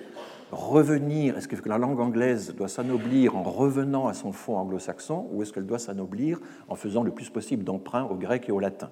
revenir, 0.50 1.36
est-ce 1.36 1.46
que 1.46 1.68
la 1.68 1.78
langue 1.78 2.00
anglaise 2.00 2.54
doit 2.56 2.68
s'anoblir 2.68 3.36
en 3.36 3.42
revenant 3.42 4.08
à 4.08 4.14
son 4.14 4.32
fond 4.32 4.56
anglo-saxon, 4.56 5.28
ou 5.32 5.42
est-ce 5.42 5.52
qu'elle 5.52 5.66
doit 5.66 5.78
s'anoblir 5.78 6.40
en 6.68 6.74
faisant 6.74 7.02
le 7.02 7.10
plus 7.10 7.30
possible 7.30 7.64
d'emprunt 7.64 8.04
au 8.04 8.16
grec 8.16 8.48
et 8.48 8.52
au 8.52 8.58
latin? 8.58 8.90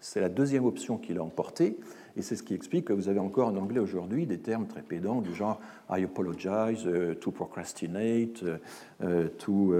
C'est 0.00 0.20
la 0.20 0.28
deuxième 0.28 0.66
option 0.66 0.98
qu'il 0.98 1.18
a 1.18 1.22
emportée. 1.22 1.78
Et 2.16 2.22
c'est 2.22 2.36
ce 2.36 2.42
qui 2.42 2.54
explique 2.54 2.86
que 2.86 2.92
vous 2.92 3.08
avez 3.08 3.18
encore 3.18 3.48
en 3.48 3.56
anglais 3.56 3.80
aujourd'hui 3.80 4.26
des 4.26 4.38
termes 4.38 4.66
très 4.66 4.82
pédants 4.82 5.20
du 5.20 5.34
genre 5.34 5.60
I 5.90 6.04
apologize, 6.04 6.84
uh, 6.84 7.16
to 7.16 7.30
procrastinate, 7.32 8.42
uh, 8.42 9.04
uh, 9.04 9.28
to. 9.38 9.74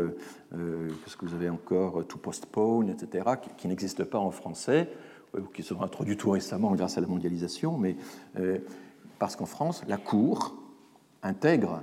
Qu'est-ce 0.50 1.16
que 1.16 1.26
vous 1.26 1.34
avez 1.34 1.48
encore 1.48 2.06
To 2.06 2.18
postpone, 2.18 2.90
etc., 2.90 3.24
qui, 3.56 3.68
n'existent 3.68 4.04
pas 4.04 4.18
en 4.18 4.30
français, 4.30 4.88
ou 5.36 5.42
qui 5.42 5.62
sont 5.62 5.82
introduits 5.82 6.16
tout 6.16 6.30
récemment 6.30 6.72
grâce 6.74 6.98
à 6.98 7.00
la 7.00 7.06
mondialisation, 7.06 7.76
mais 7.76 7.96
parce 9.18 9.34
qu'en 9.34 9.46
France, 9.46 9.82
la 9.88 9.96
Cour 9.96 10.54
intègre 11.24 11.82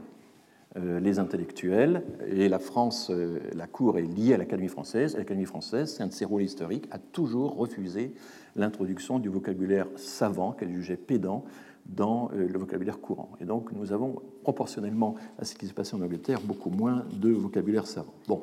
les 0.78 1.20
intellectuels, 1.20 2.04
et 2.28 2.48
la 2.48 2.60
France, 2.60 3.12
la 3.54 3.68
Cour 3.68 4.00
est 4.00 4.04
liée 4.04 4.36
à 4.36 4.38
l'Académie 4.38 4.70
française. 4.70 5.18
L'Académie 5.18 5.46
française, 5.46 5.94
c'est 5.94 6.04
un 6.04 6.08
de 6.08 6.14
ses 6.14 6.24
rôles 6.24 6.44
historiques, 6.44 6.88
a 6.92 6.98
toujours 6.98 7.58
refusé 7.58 8.14
l'introduction 8.56 9.20
du 9.20 9.30
vocabulaire 9.30 9.88
savant 9.96 10.52
qu'elle 10.52 10.72
jugeait 10.72 10.98
pédant 10.98 11.46
dans 11.86 12.30
euh, 12.34 12.48
le 12.48 12.60
vocabulaire 12.60 13.00
courant. 13.00 13.32
Et 13.40 13.46
donc 13.46 13.72
nous 13.72 13.92
avons, 13.92 14.22
proportionnellement 14.44 15.16
à 15.38 15.46
ce 15.46 15.56
qui 15.56 15.68
s'est 15.68 15.74
passé 15.74 15.96
en 15.96 16.02
Angleterre, 16.02 16.40
beaucoup 16.44 16.70
moins 16.70 17.06
de 17.14 17.30
vocabulaire 17.30 17.88
savant. 17.88 18.14
Bon, 18.28 18.42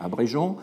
abrégeons, 0.00 0.56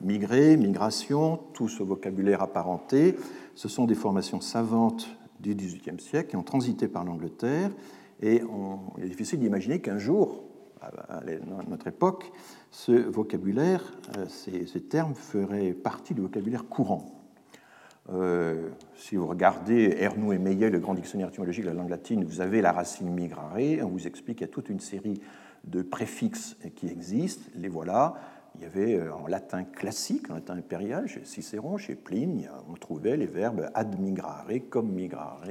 migrer, 0.00 0.56
migration, 0.56 1.40
tout 1.54 1.68
ce 1.68 1.82
vocabulaire 1.82 2.42
apparenté, 2.42 3.16
ce 3.54 3.68
sont 3.68 3.86
des 3.86 3.94
formations 3.94 4.40
savantes 4.40 5.08
du 5.40 5.54
XVIIIe 5.54 6.00
siècle 6.00 6.30
qui 6.30 6.36
ont 6.36 6.42
transité 6.42 6.88
par 6.88 7.04
l'Angleterre, 7.04 7.70
et 8.22 8.42
il 8.96 9.04
est 9.04 9.08
difficile 9.08 9.40
d'imaginer 9.40 9.80
qu'un 9.80 9.98
jour, 9.98 10.44
à 10.80 11.20
notre 11.68 11.88
époque, 11.88 12.32
ce 12.70 12.92
vocabulaire, 12.92 13.92
euh, 14.16 14.26
ces 14.28 14.80
termes 14.80 15.14
feraient 15.14 15.72
partie 15.72 16.14
du 16.14 16.20
vocabulaire 16.20 16.66
courant. 16.66 17.15
Euh, 18.12 18.68
si 18.94 19.16
vous 19.16 19.26
regardez 19.26 19.96
Ernoux 19.98 20.32
et 20.32 20.38
Meillet, 20.38 20.70
le 20.70 20.78
grand 20.78 20.94
dictionnaire 20.94 21.28
étymologique 21.28 21.64
de 21.64 21.70
la 21.70 21.74
langue 21.74 21.90
latine, 21.90 22.24
vous 22.24 22.40
avez 22.40 22.60
la 22.60 22.72
racine 22.72 23.10
migrare. 23.12 23.58
On 23.82 23.88
vous 23.88 24.06
explique 24.06 24.38
qu'il 24.38 24.46
y 24.46 24.50
a 24.50 24.52
toute 24.52 24.68
une 24.68 24.80
série 24.80 25.20
de 25.64 25.82
préfixes 25.82 26.56
qui 26.76 26.88
existent. 26.88 27.50
Les 27.56 27.68
voilà. 27.68 28.14
Il 28.58 28.62
y 28.62 28.64
avait 28.64 28.94
euh, 28.94 29.12
en 29.12 29.26
latin 29.26 29.64
classique, 29.64 30.30
en 30.30 30.34
latin 30.34 30.56
impérial, 30.56 31.08
chez 31.08 31.24
Cicéron, 31.24 31.76
chez 31.76 31.94
Pline, 31.94 32.48
on 32.70 32.74
trouvait 32.74 33.16
les 33.16 33.26
verbes 33.26 33.68
ad 33.74 34.00
migrare, 34.00 34.46
comme 34.70 34.92
migrare, 34.92 35.42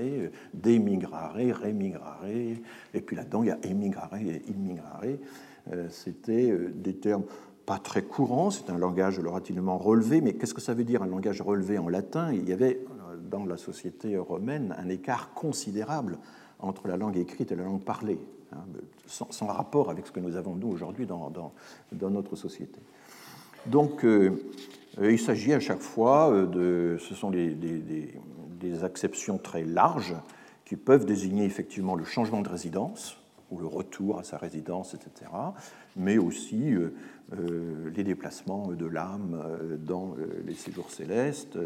démigrare, 0.56 1.36
rémigrare, 1.36 2.26
et 2.26 3.02
puis 3.02 3.15
là-dedans 3.15 3.44
il 3.44 3.50
y 3.50 3.52
a 3.52 3.60
émigrare 3.63 4.15
et 4.15 4.41
immigrare. 4.48 5.04
Euh, 5.72 5.88
c'était 5.89 6.52
des 6.74 6.96
termes 6.96 7.26
pas 7.65 7.80
très 7.80 8.04
courant, 8.04 8.51
c'est 8.51 8.69
un 8.69 8.78
langage 8.78 9.19
relativement 9.19 9.78
relevé, 9.78 10.21
mais 10.21 10.34
qu'est-ce 10.34 10.54
que 10.54 10.62
ça 10.62 10.73
veut 10.73 10.84
dire 10.84 11.01
un 11.01 11.08
langage 11.08 11.41
relevé 11.41 11.78
en 11.78 11.89
latin? 11.89 12.32
Il 12.32 12.47
y 12.47 12.54
avait 12.54 12.80
euh, 12.89 13.17
dans 13.17 13.45
la 13.45 13.58
société 13.58 14.17
romaine 14.17 14.75
un 14.78 14.89
écart 14.89 15.34
considérable 15.34 16.17
entre 16.60 16.88
la 16.88 16.97
langue 16.97 17.17
écrite 17.17 17.51
et 17.51 17.56
la 17.56 17.63
langue 17.63 17.82
parlée, 17.82 18.19
hein, 18.54 18.63
sans, 19.08 19.47
rapport 19.47 19.89
avec 19.89 20.06
ce 20.06 20.12
que 20.12 20.19
nous 20.19 20.36
avons 20.36 20.56
nous 20.56 20.67
aujourd'hui 20.67 21.06
dans, 21.06 21.32
notre 21.91 22.36
société. 22.36 22.80
Donc 23.65 24.06
euh, 24.06 24.43
euh, 24.99 25.12
il 25.12 25.19
s'agit 25.19 25.54
à 25.54 25.60
chaque 25.60 25.82
fois 25.82 26.45
de... 26.45 26.97
Ce 26.99 27.15
sont 27.15 27.32
des, 27.32 27.54
des, 27.54 28.13
très 29.43 29.63
larges 29.63 30.15
qui 30.65 30.75
peuvent 30.75 31.06
désigner 31.06 31.45
effectivement 31.45 31.95
le 31.95 32.04
changement 32.04 32.41
de 32.41 32.49
résidence 32.49 33.17
ou 33.51 33.60
le 33.60 33.67
retour 33.67 34.17
à 34.17 34.23
sa 34.23 34.38
résidence, 34.38 34.95
etc., 34.95 35.30
mais 35.95 36.17
aussi 36.17 36.75
euh, 37.34 37.89
les 37.95 38.03
déplacements 38.03 38.67
de 38.67 38.86
l'âme 38.86 39.41
euh, 39.43 39.77
dans 39.77 40.15
euh, 40.19 40.43
les 40.45 40.53
séjours 40.53 40.91
célestes, 40.91 41.58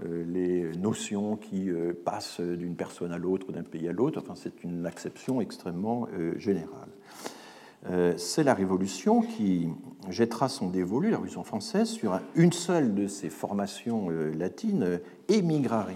les 0.00 0.72
notions 0.76 1.36
qui 1.36 1.70
passent 2.04 2.40
d'une 2.40 2.74
personne 2.74 3.12
à 3.12 3.18
l'autre, 3.18 3.52
d'un 3.52 3.62
pays 3.62 3.88
à 3.88 3.92
l'autre. 3.92 4.20
Enfin, 4.20 4.34
c'est 4.34 4.64
une 4.64 4.86
acception 4.86 5.40
extrêmement 5.40 6.08
générale. 6.36 6.88
C'est 8.16 8.42
la 8.42 8.54
Révolution 8.54 9.22
qui 9.22 9.68
jettera 10.10 10.48
son 10.48 10.68
dévolu, 10.68 11.10
la 11.10 11.16
Révolution 11.18 11.44
française, 11.44 11.88
sur 11.88 12.18
une 12.34 12.52
seule 12.52 12.92
de 12.94 13.06
ces 13.06 13.30
formations 13.30 14.10
latines, 14.10 14.98
émigrare, 15.28 15.90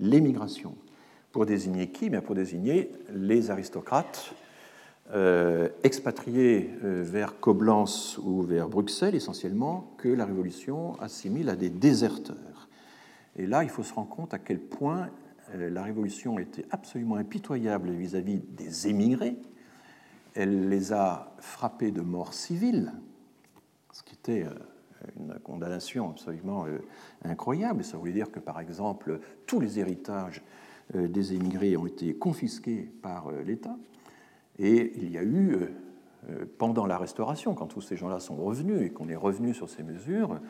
l'émigration. 0.00 0.74
Pour 1.30 1.44
désigner 1.44 1.88
qui? 1.88 2.08
Bien 2.08 2.22
Pour 2.22 2.34
désigner 2.34 2.90
les 3.12 3.50
aristocrates 3.50 4.32
euh, 4.32 4.53
expatriés 5.82 6.70
euh, 6.82 7.02
vers 7.04 7.38
Coblence 7.38 8.18
ou 8.18 8.42
vers 8.42 8.68
Bruxelles 8.68 9.14
essentiellement, 9.14 9.92
que 9.98 10.08
la 10.08 10.24
Révolution 10.24 10.98
assimile 11.00 11.50
à 11.50 11.56
des 11.56 11.70
déserteurs. 11.70 12.68
Et 13.36 13.46
là, 13.46 13.64
il 13.64 13.68
faut 13.68 13.82
se 13.82 13.92
rendre 13.92 14.08
compte 14.08 14.32
à 14.32 14.38
quel 14.38 14.58
point 14.58 15.10
euh, 15.54 15.68
la 15.68 15.82
Révolution 15.82 16.38
était 16.38 16.64
absolument 16.70 17.16
impitoyable 17.16 17.90
vis-à-vis 17.90 18.38
des 18.38 18.88
émigrés. 18.88 19.36
Elle 20.34 20.68
les 20.68 20.92
a 20.92 21.34
frappés 21.38 21.90
de 21.90 22.00
mort 22.00 22.32
civile, 22.32 22.92
ce 23.92 24.02
qui 24.02 24.14
était 24.14 24.46
une 25.16 25.38
condamnation 25.44 26.10
absolument 26.10 26.64
incroyable. 27.22 27.84
Ça 27.84 27.98
voulait 27.98 28.12
dire 28.12 28.32
que, 28.32 28.40
par 28.40 28.58
exemple, 28.58 29.20
tous 29.46 29.60
les 29.60 29.78
héritages 29.78 30.42
des 30.92 31.34
émigrés 31.34 31.76
ont 31.76 31.86
été 31.86 32.14
confisqués 32.14 32.90
par 33.00 33.30
l'État. 33.30 33.76
Et 34.58 34.92
il 34.96 35.10
y 35.10 35.18
a 35.18 35.22
eu, 35.22 35.52
euh, 35.52 35.66
euh, 36.30 36.44
pendant 36.58 36.86
la 36.86 36.98
Restauration, 36.98 37.54
quand 37.54 37.66
tous 37.66 37.80
ces 37.80 37.96
gens-là 37.96 38.20
sont 38.20 38.36
revenus 38.36 38.82
et 38.82 38.90
qu'on 38.90 39.08
est 39.08 39.16
revenu 39.16 39.54
sur 39.54 39.68
ces 39.68 39.82
mesures, 39.82 40.40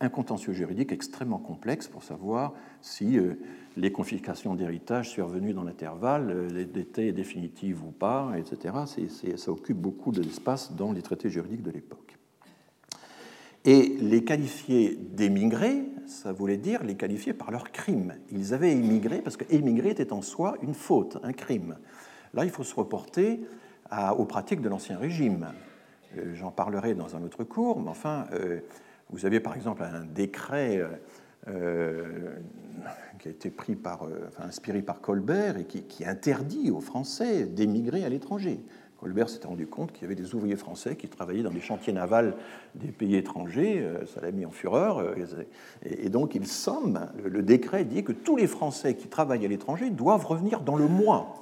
un 0.00 0.08
contentieux 0.08 0.52
juridique 0.52 0.90
extrêmement 0.90 1.38
complexe 1.38 1.86
pour 1.86 2.02
savoir 2.02 2.54
si 2.80 3.18
euh, 3.18 3.34
les 3.76 3.92
confiscations 3.92 4.54
d'héritage 4.54 5.10
survenues 5.10 5.54
dans 5.54 5.62
l'intervalle 5.62 6.56
étaient 6.76 7.12
définitives 7.12 7.84
ou 7.84 7.92
pas, 7.92 8.32
etc. 8.36 8.74
ça 9.36 9.52
occupe 9.52 9.78
beaucoup 9.78 10.10
d'espace 10.10 10.72
dans 10.74 10.92
les 10.92 11.02
traités 11.02 11.30
juridiques 11.30 11.62
de 11.62 11.70
l'époque. 11.70 12.18
Et 13.64 13.96
les 14.00 14.24
qualifier 14.24 14.96
d'émigrés, 14.96 15.84
ça 16.06 16.32
voulait 16.32 16.56
dire 16.56 16.82
les 16.82 16.96
qualifier 16.96 17.32
par 17.32 17.52
leur 17.52 17.70
crime. 17.70 18.14
Ils 18.32 18.54
avaient 18.54 18.72
émigré 18.72 19.22
parce 19.22 19.36
que 19.36 19.44
émigrer 19.54 19.90
était 19.90 20.12
en 20.12 20.20
soi 20.20 20.56
une 20.62 20.74
faute, 20.74 21.18
un 21.22 21.32
crime. 21.32 21.76
Là, 22.34 22.44
il 22.44 22.50
faut 22.50 22.64
se 22.64 22.74
reporter 22.74 23.40
aux 24.16 24.24
pratiques 24.24 24.62
de 24.62 24.68
l'Ancien 24.68 24.98
Régime. 24.98 25.52
Euh, 26.18 26.34
j'en 26.34 26.50
parlerai 26.50 26.94
dans 26.94 27.16
un 27.16 27.22
autre 27.22 27.44
cours, 27.44 27.80
mais 27.80 27.90
enfin, 27.90 28.26
euh, 28.32 28.60
vous 29.10 29.26
avez 29.26 29.40
par 29.40 29.54
exemple 29.54 29.82
un 29.82 30.04
décret 30.04 30.82
euh, 31.48 32.34
qui 33.18 33.28
a 33.28 33.30
été 33.30 33.50
pris 33.50 33.74
par, 33.74 34.06
inspiré 34.38 34.82
par 34.82 35.00
Colbert 35.00 35.58
et 35.58 35.64
qui, 35.64 36.04
interdit 36.04 36.70
aux 36.70 36.80
Français 36.80 37.44
d'émigrer 37.44 38.04
à 38.04 38.08
l'étranger. 38.08 38.60
Colbert 38.98 39.28
s'était 39.28 39.48
rendu 39.48 39.66
compte 39.66 39.90
qu'il 39.90 40.02
y 40.02 40.04
avait 40.06 40.14
des 40.14 40.34
ouvriers 40.36 40.54
français 40.54 40.94
qui 40.94 41.08
travaillaient 41.08 41.42
dans 41.42 41.50
les 41.50 41.60
chantiers 41.60 41.92
navals 41.92 42.36
des 42.76 42.92
pays 42.92 43.16
étrangers, 43.16 43.84
ça 44.06 44.20
l'a 44.20 44.30
mis 44.30 44.46
en 44.46 44.52
fureur, 44.52 45.04
et 45.84 46.08
donc 46.08 46.36
il 46.36 46.46
somme, 46.46 47.08
le 47.24 47.42
décret 47.42 47.84
dit 47.84 48.04
que 48.04 48.12
tous 48.12 48.36
les 48.36 48.46
Français 48.46 48.94
qui 48.94 49.08
travaillent 49.08 49.44
à 49.44 49.48
l'étranger 49.48 49.90
doivent 49.90 50.24
revenir 50.24 50.60
dans 50.60 50.76
le 50.76 50.86
mois 50.86 51.41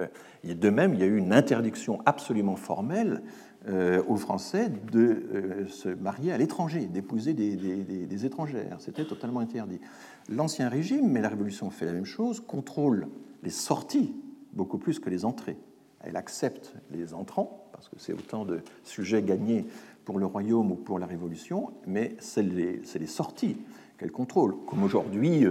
euh, 0.00 0.54
de 0.54 0.70
même, 0.70 0.94
il 0.94 1.00
y 1.00 1.02
a 1.02 1.06
eu 1.06 1.16
une 1.16 1.32
interdiction 1.32 2.00
absolument 2.06 2.56
formelle 2.56 3.22
euh, 3.68 4.02
aux 4.06 4.16
Français 4.16 4.70
de 4.92 5.00
euh, 5.00 5.66
se 5.66 5.88
marier 5.88 6.32
à 6.32 6.38
l'étranger, 6.38 6.86
d'épouser 6.86 7.34
des, 7.34 8.26
étrangères. 8.26 8.76
C'était 8.80 9.04
totalement 9.04 9.40
interdit. 9.40 9.80
L'Ancien 10.28 10.68
Régime, 10.68 11.10
mais 11.10 11.20
la 11.20 11.28
Révolution 11.28 11.70
fait 11.70 11.86
la 11.86 11.92
même 11.92 12.04
chose, 12.04 12.40
contrôle 12.40 13.08
les 13.42 13.50
sorties 13.50 14.14
beaucoup 14.52 14.78
plus 14.78 14.98
que 14.98 15.10
les 15.10 15.24
entrées. 15.24 15.58
Elle 16.00 16.16
accepte 16.16 16.74
les 16.90 17.14
entrants, 17.14 17.68
parce 17.72 17.88
que 17.88 17.96
c'est 17.98 18.12
autant 18.12 18.44
de 18.44 18.60
sujets 18.84 19.22
gagnés 19.22 19.66
pour 20.04 20.18
le 20.18 20.26
royaume 20.26 20.72
ou 20.72 20.76
pour 20.76 20.98
la 20.98 21.06
Révolution, 21.06 21.72
mais 21.86 22.16
c'est 22.20 22.42
les, 22.42 23.06
sorties 23.06 23.56
qu'elle 23.98 24.12
contrôle. 24.12 24.54
Comme 24.66 24.84
aujourd'hui, 24.84 25.44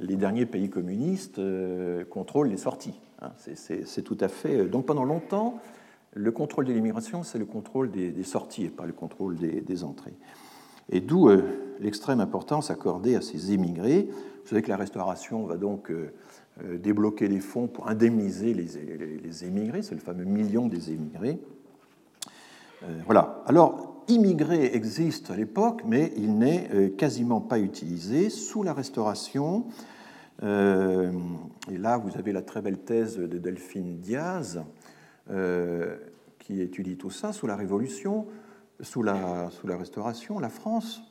les 0.00 0.16
derniers 0.16 0.46
pays 0.46 0.68
communistes 0.68 1.40
contrôlent 2.10 2.48
les 2.48 2.58
sorties. 2.58 3.00
Hein. 3.20 3.30
C'est 3.54 4.02
tout 4.02 4.18
à 4.20 4.28
fait. 4.28 4.66
Donc 4.66 4.86
pendant 4.86 5.04
longtemps, 5.04 5.60
le 6.12 6.30
contrôle 6.32 6.64
de 6.64 6.72
l'immigration, 6.72 7.22
c'est 7.22 7.38
le 7.38 7.44
contrôle 7.44 7.90
des, 7.90 8.22
sorties 8.22 8.64
et 8.64 8.70
pas 8.70 8.86
le 8.86 8.92
contrôle 8.92 9.36
des, 9.36 9.84
entrées. 9.84 10.14
Et 10.90 11.00
d'où 11.00 11.28
l'extrême 11.80 12.20
importance 12.20 12.70
accordée 12.70 13.16
à 13.16 13.20
ces 13.20 13.52
émigrés. 13.52 14.08
Vous 14.10 14.48
savez 14.48 14.62
que 14.62 14.68
la 14.68 14.76
restauration 14.76 15.44
va 15.44 15.56
donc 15.56 15.92
débloquer 16.62 17.28
des 17.28 17.40
fonds 17.40 17.66
pour 17.66 17.88
indemniser 17.88 18.54
les, 18.54 19.18
les 19.22 19.44
émigrés, 19.44 19.82
c'est 19.82 19.94
le 19.94 20.00
fameux 20.00 20.24
million 20.24 20.68
des 20.68 20.92
émigrés. 20.92 21.38
voilà. 23.06 23.42
Alors, 23.46 23.96
immigré 24.08 24.74
existe 24.74 25.30
à 25.30 25.36
l'époque, 25.36 25.82
mais 25.86 26.12
il 26.16 26.38
n'est 26.38 26.68
euh, 26.72 26.88
quasiment 26.90 27.40
pas 27.40 27.58
utilisé. 27.58 28.30
Sous 28.30 28.62
la 28.62 28.72
Restauration, 28.72 29.64
euh, 30.42 31.10
et 31.70 31.78
là 31.78 31.96
vous 31.96 32.16
avez 32.16 32.32
la 32.32 32.42
très 32.42 32.60
belle 32.60 32.78
thèse 32.78 33.18
de 33.18 33.38
Delphine 33.38 34.00
Diaz, 34.00 34.62
euh, 35.30 35.96
qui 36.38 36.60
étudie 36.60 36.96
tout 36.96 37.10
ça, 37.10 37.32
sous 37.32 37.46
la 37.46 37.56
Révolution, 37.56 38.26
sous 38.80 39.02
la, 39.02 39.50
sous 39.50 39.66
la 39.66 39.76
Restauration, 39.76 40.38
la 40.38 40.48
France 40.50 41.02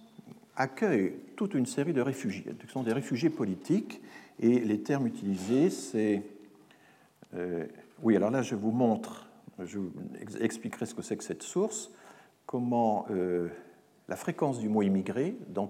accueille 0.56 1.14
toute 1.36 1.54
une 1.54 1.66
série 1.66 1.94
de 1.94 2.02
réfugiés. 2.02 2.46
Ce 2.62 2.72
sont 2.72 2.84
des 2.84 2.94
réfugiés 2.94 3.30
politiques, 3.30 4.02
et 4.40 4.60
les 4.60 4.82
termes 4.82 5.08
utilisés, 5.08 5.70
c'est... 5.70 6.24
oui, 8.02 8.16
alors 8.16 8.32
là, 8.32 8.42
je 8.42 8.56
vous 8.56 8.72
montre, 8.72 9.28
je 9.64 9.80
vous 9.80 9.92
expliquerai 10.40 10.86
ce 10.86 10.94
que 10.94 11.02
c'est 11.02 11.18
que 11.18 11.24
cette 11.24 11.44
source 11.44 11.92
comment 12.46 13.06
euh, 13.10 13.50
la 14.08 14.16
fréquence 14.16 14.60
du 14.60 14.70
mot 14.70 14.82
immigré 14.82 15.36
dans, 15.50 15.70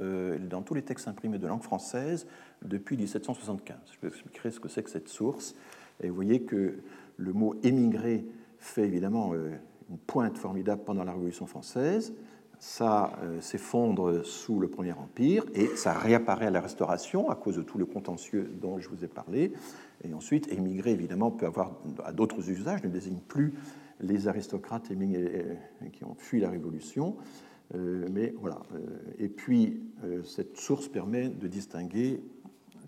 euh, 0.00 0.38
dans, 0.38 0.62
tous 0.62 0.74
les 0.74 0.82
textes 0.82 1.08
imprimés 1.08 1.38
de 1.38 1.46
langue 1.46 1.62
française 1.62 2.26
depuis 2.62 2.96
1775. 2.96 3.76
Je 3.92 4.00
vais 4.00 4.08
expliquer 4.08 4.50
ce 4.50 4.60
que 4.60 4.68
c'est 4.68 4.82
que 4.82 4.90
cette 4.90 5.08
source. 5.08 5.54
Et 6.02 6.08
vous 6.08 6.14
voyez 6.14 6.42
que 6.42 6.78
le 7.16 7.32
mot 7.32 7.54
émigré 7.62 8.24
fait 8.58 8.84
évidemment 8.84 9.32
euh, 9.34 9.50
une 9.90 9.98
pointe 9.98 10.38
formidable 10.38 10.82
pendant 10.84 11.04
la 11.04 11.12
Révolution 11.12 11.46
française. 11.46 12.14
Ça 12.58 13.18
s'effondre 13.40 14.22
sous 14.22 14.60
le 14.60 14.68
Premier 14.68 14.92
Empire 14.92 15.46
et 15.54 15.68
ça 15.76 15.94
réapparaît 15.94 16.48
à 16.48 16.50
la 16.50 16.60
Restauration 16.60 17.30
à 17.30 17.34
cause 17.34 17.56
de 17.56 17.62
tout 17.62 17.78
le 17.78 17.86
contentieux 17.86 18.52
dont 18.60 18.78
je 18.78 18.90
vous 18.90 19.02
ai 19.02 19.08
parlé. 19.08 19.54
Et 20.04 20.12
ensuite, 20.12 20.46
émigré, 20.52 20.90
évidemment, 20.90 21.30
peut 21.30 21.46
avoir 21.46 21.72
à 22.04 22.12
d'autres 22.12 22.50
usages, 22.50 22.82
ne 22.82 22.90
désigne 22.90 23.20
plus 23.28 23.54
les 24.00 24.28
aristocrates 24.28 24.90
qui 25.92 26.04
ont 26.04 26.14
fui 26.18 26.40
la 26.40 26.50
Révolution. 26.50 27.16
Euh, 27.74 28.06
mais 28.10 28.34
voilà. 28.38 28.60
Euh, 28.74 28.78
et 29.18 29.28
puis, 29.28 29.80
euh, 30.04 30.22
cette 30.22 30.56
source 30.56 30.88
permet 30.88 31.28
de 31.28 31.46
distinguer 31.46 32.20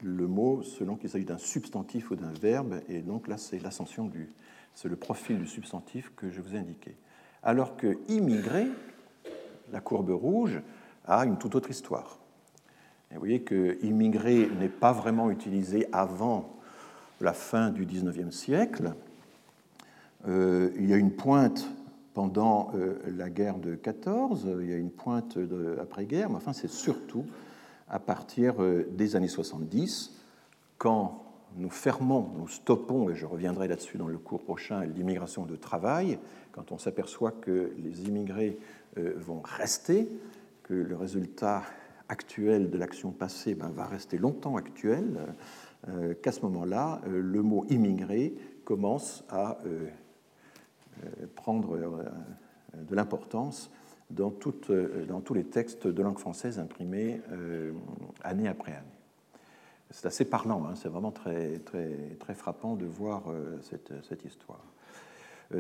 le 0.02 0.26
mot 0.26 0.62
selon 0.62 0.96
qu'il 0.96 1.08
s'agit 1.08 1.24
d'un 1.24 1.38
substantif 1.38 2.10
ou 2.10 2.16
d'un 2.16 2.32
verbe. 2.40 2.80
Et 2.88 3.00
donc 3.00 3.28
là, 3.28 3.36
c'est 3.36 3.58
l'ascension 3.58 4.06
du. 4.06 4.28
C'est 4.74 4.88
le 4.88 4.96
profil 4.96 5.38
du 5.38 5.46
substantif 5.46 6.12
que 6.16 6.30
je 6.30 6.40
vous 6.40 6.54
ai 6.54 6.58
indiqué. 6.58 6.96
Alors 7.42 7.76
que 7.76 7.98
immigré, 8.08 8.68
la 9.70 9.80
courbe 9.80 10.10
rouge, 10.10 10.60
a 11.04 11.26
une 11.26 11.36
toute 11.36 11.54
autre 11.54 11.70
histoire. 11.70 12.18
Vous 13.10 13.18
voyez 13.18 13.42
que 13.42 13.78
immigré 13.82 14.48
n'est 14.58 14.70
pas 14.70 14.92
vraiment 14.92 15.30
utilisé 15.30 15.86
avant 15.92 16.56
la 17.20 17.34
fin 17.34 17.70
du 17.70 17.84
XIXe 17.84 18.34
siècle. 18.34 18.94
Euh, 20.26 20.70
il 20.76 20.88
y 20.88 20.94
a 20.94 20.96
une 20.96 21.10
pointe 21.10 21.68
pendant 22.14 22.70
euh, 22.74 22.94
la 23.16 23.28
guerre 23.28 23.58
de 23.58 23.74
14, 23.74 24.48
il 24.60 24.70
y 24.70 24.72
a 24.72 24.76
une 24.76 24.90
pointe 24.90 25.38
après-guerre, 25.80 26.30
mais 26.30 26.36
enfin 26.36 26.52
c'est 26.52 26.70
surtout 26.70 27.24
à 27.92 28.00
partir 28.00 28.60
euh, 28.60 28.88
des 28.90 29.14
années 29.14 29.28
70, 29.28 30.18
quand 30.78 31.22
nous 31.56 31.70
fermons, 31.70 32.30
nous 32.36 32.48
stoppons, 32.48 33.10
et 33.10 33.14
je 33.14 33.26
reviendrai 33.26 33.68
là-dessus 33.68 33.98
dans 33.98 34.08
le 34.08 34.18
cours 34.18 34.42
prochain, 34.42 34.84
l'immigration 34.84 35.44
de 35.44 35.54
travail, 35.54 36.18
quand 36.50 36.72
on 36.72 36.78
s'aperçoit 36.78 37.30
que 37.30 37.72
les 37.78 38.08
immigrés 38.08 38.58
vont 38.96 39.42
rester, 39.44 40.08
que 40.62 40.74
le 40.74 40.96
résultat 40.96 41.62
actuel 42.08 42.70
de 42.70 42.78
l'action 42.78 43.10
passée 43.10 43.54
ben, 43.54 43.68
va 43.68 43.84
rester 43.84 44.16
longtemps 44.16 44.56
actuel, 44.56 45.34
qu'à 46.22 46.32
ce 46.32 46.40
moment-là, 46.40 47.02
le 47.06 47.42
mot 47.42 47.66
immigré 47.68 48.34
commence 48.64 49.24
à 49.28 49.58
euh, 51.02 51.26
prendre 51.34 51.76
euh, 51.76 52.04
de 52.74 52.94
l'importance 52.94 53.70
dans, 54.12 54.32
euh, 54.70 55.04
dans, 55.06 55.20
tous 55.20 55.34
les 55.34 55.44
textes 55.44 55.86
de 55.86 56.02
langue 56.02 56.18
française 56.18 56.58
imprimés 56.58 57.20
année 58.22 58.48
après 58.48 58.72
année. 58.72 58.86
C'est 59.90 60.06
assez 60.06 60.24
parlant, 60.24 60.64
hein, 60.64 60.74
c'est 60.74 60.88
vraiment 60.88 61.10
très, 61.10 61.58
très, 61.58 62.16
très 62.18 62.34
frappant 62.34 62.76
de 62.76 62.86
voir 62.86 63.24
cette, 63.60 63.92
cette 64.08 64.24
histoire. 64.24 64.64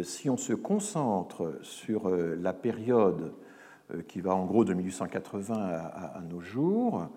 Si 0.02 0.30
on 0.30 0.38
se 0.38 0.54
concentre 0.54 1.58
sur 1.60 2.08
la 2.08 2.54
période 2.54 3.34
qui 4.08 4.22
va 4.22 4.34
en 4.34 4.46
gros 4.46 4.64
de 4.64 4.72
1880 4.72 5.54
à, 5.54 6.18
à 6.18 6.20
nos 6.22 6.40
jours, 6.40 7.08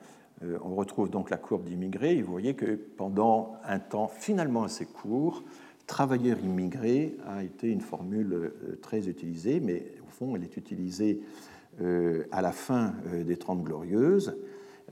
on 0.41 0.75
retrouve 0.75 1.09
donc 1.09 1.29
la 1.29 1.37
courbe 1.37 1.63
d'immigrés 1.63 2.17
et 2.17 2.21
vous 2.21 2.33
voyez 2.33 2.53
que 2.53 2.75
pendant 2.75 3.55
un 3.63 3.79
temps 3.79 4.09
finalement 4.09 4.63
assez 4.63 4.85
court, 4.85 5.41
travailleur 5.87 6.39
immigré 6.39 7.15
a 7.27 7.43
été 7.43 7.69
une 7.69 7.81
formule 7.81 8.33
euh, 8.33 8.79
très 8.81 9.07
utilisée, 9.07 9.59
mais 9.59 9.85
fond, 10.15 10.35
elle 10.35 10.43
est 10.43 10.57
utilisée 10.57 11.21
euh, 11.81 12.23
à 12.31 12.41
la 12.41 12.51
fin 12.51 12.93
euh, 13.07 13.23
des 13.23 13.37
Trente 13.37 13.63
Glorieuses. 13.63 14.37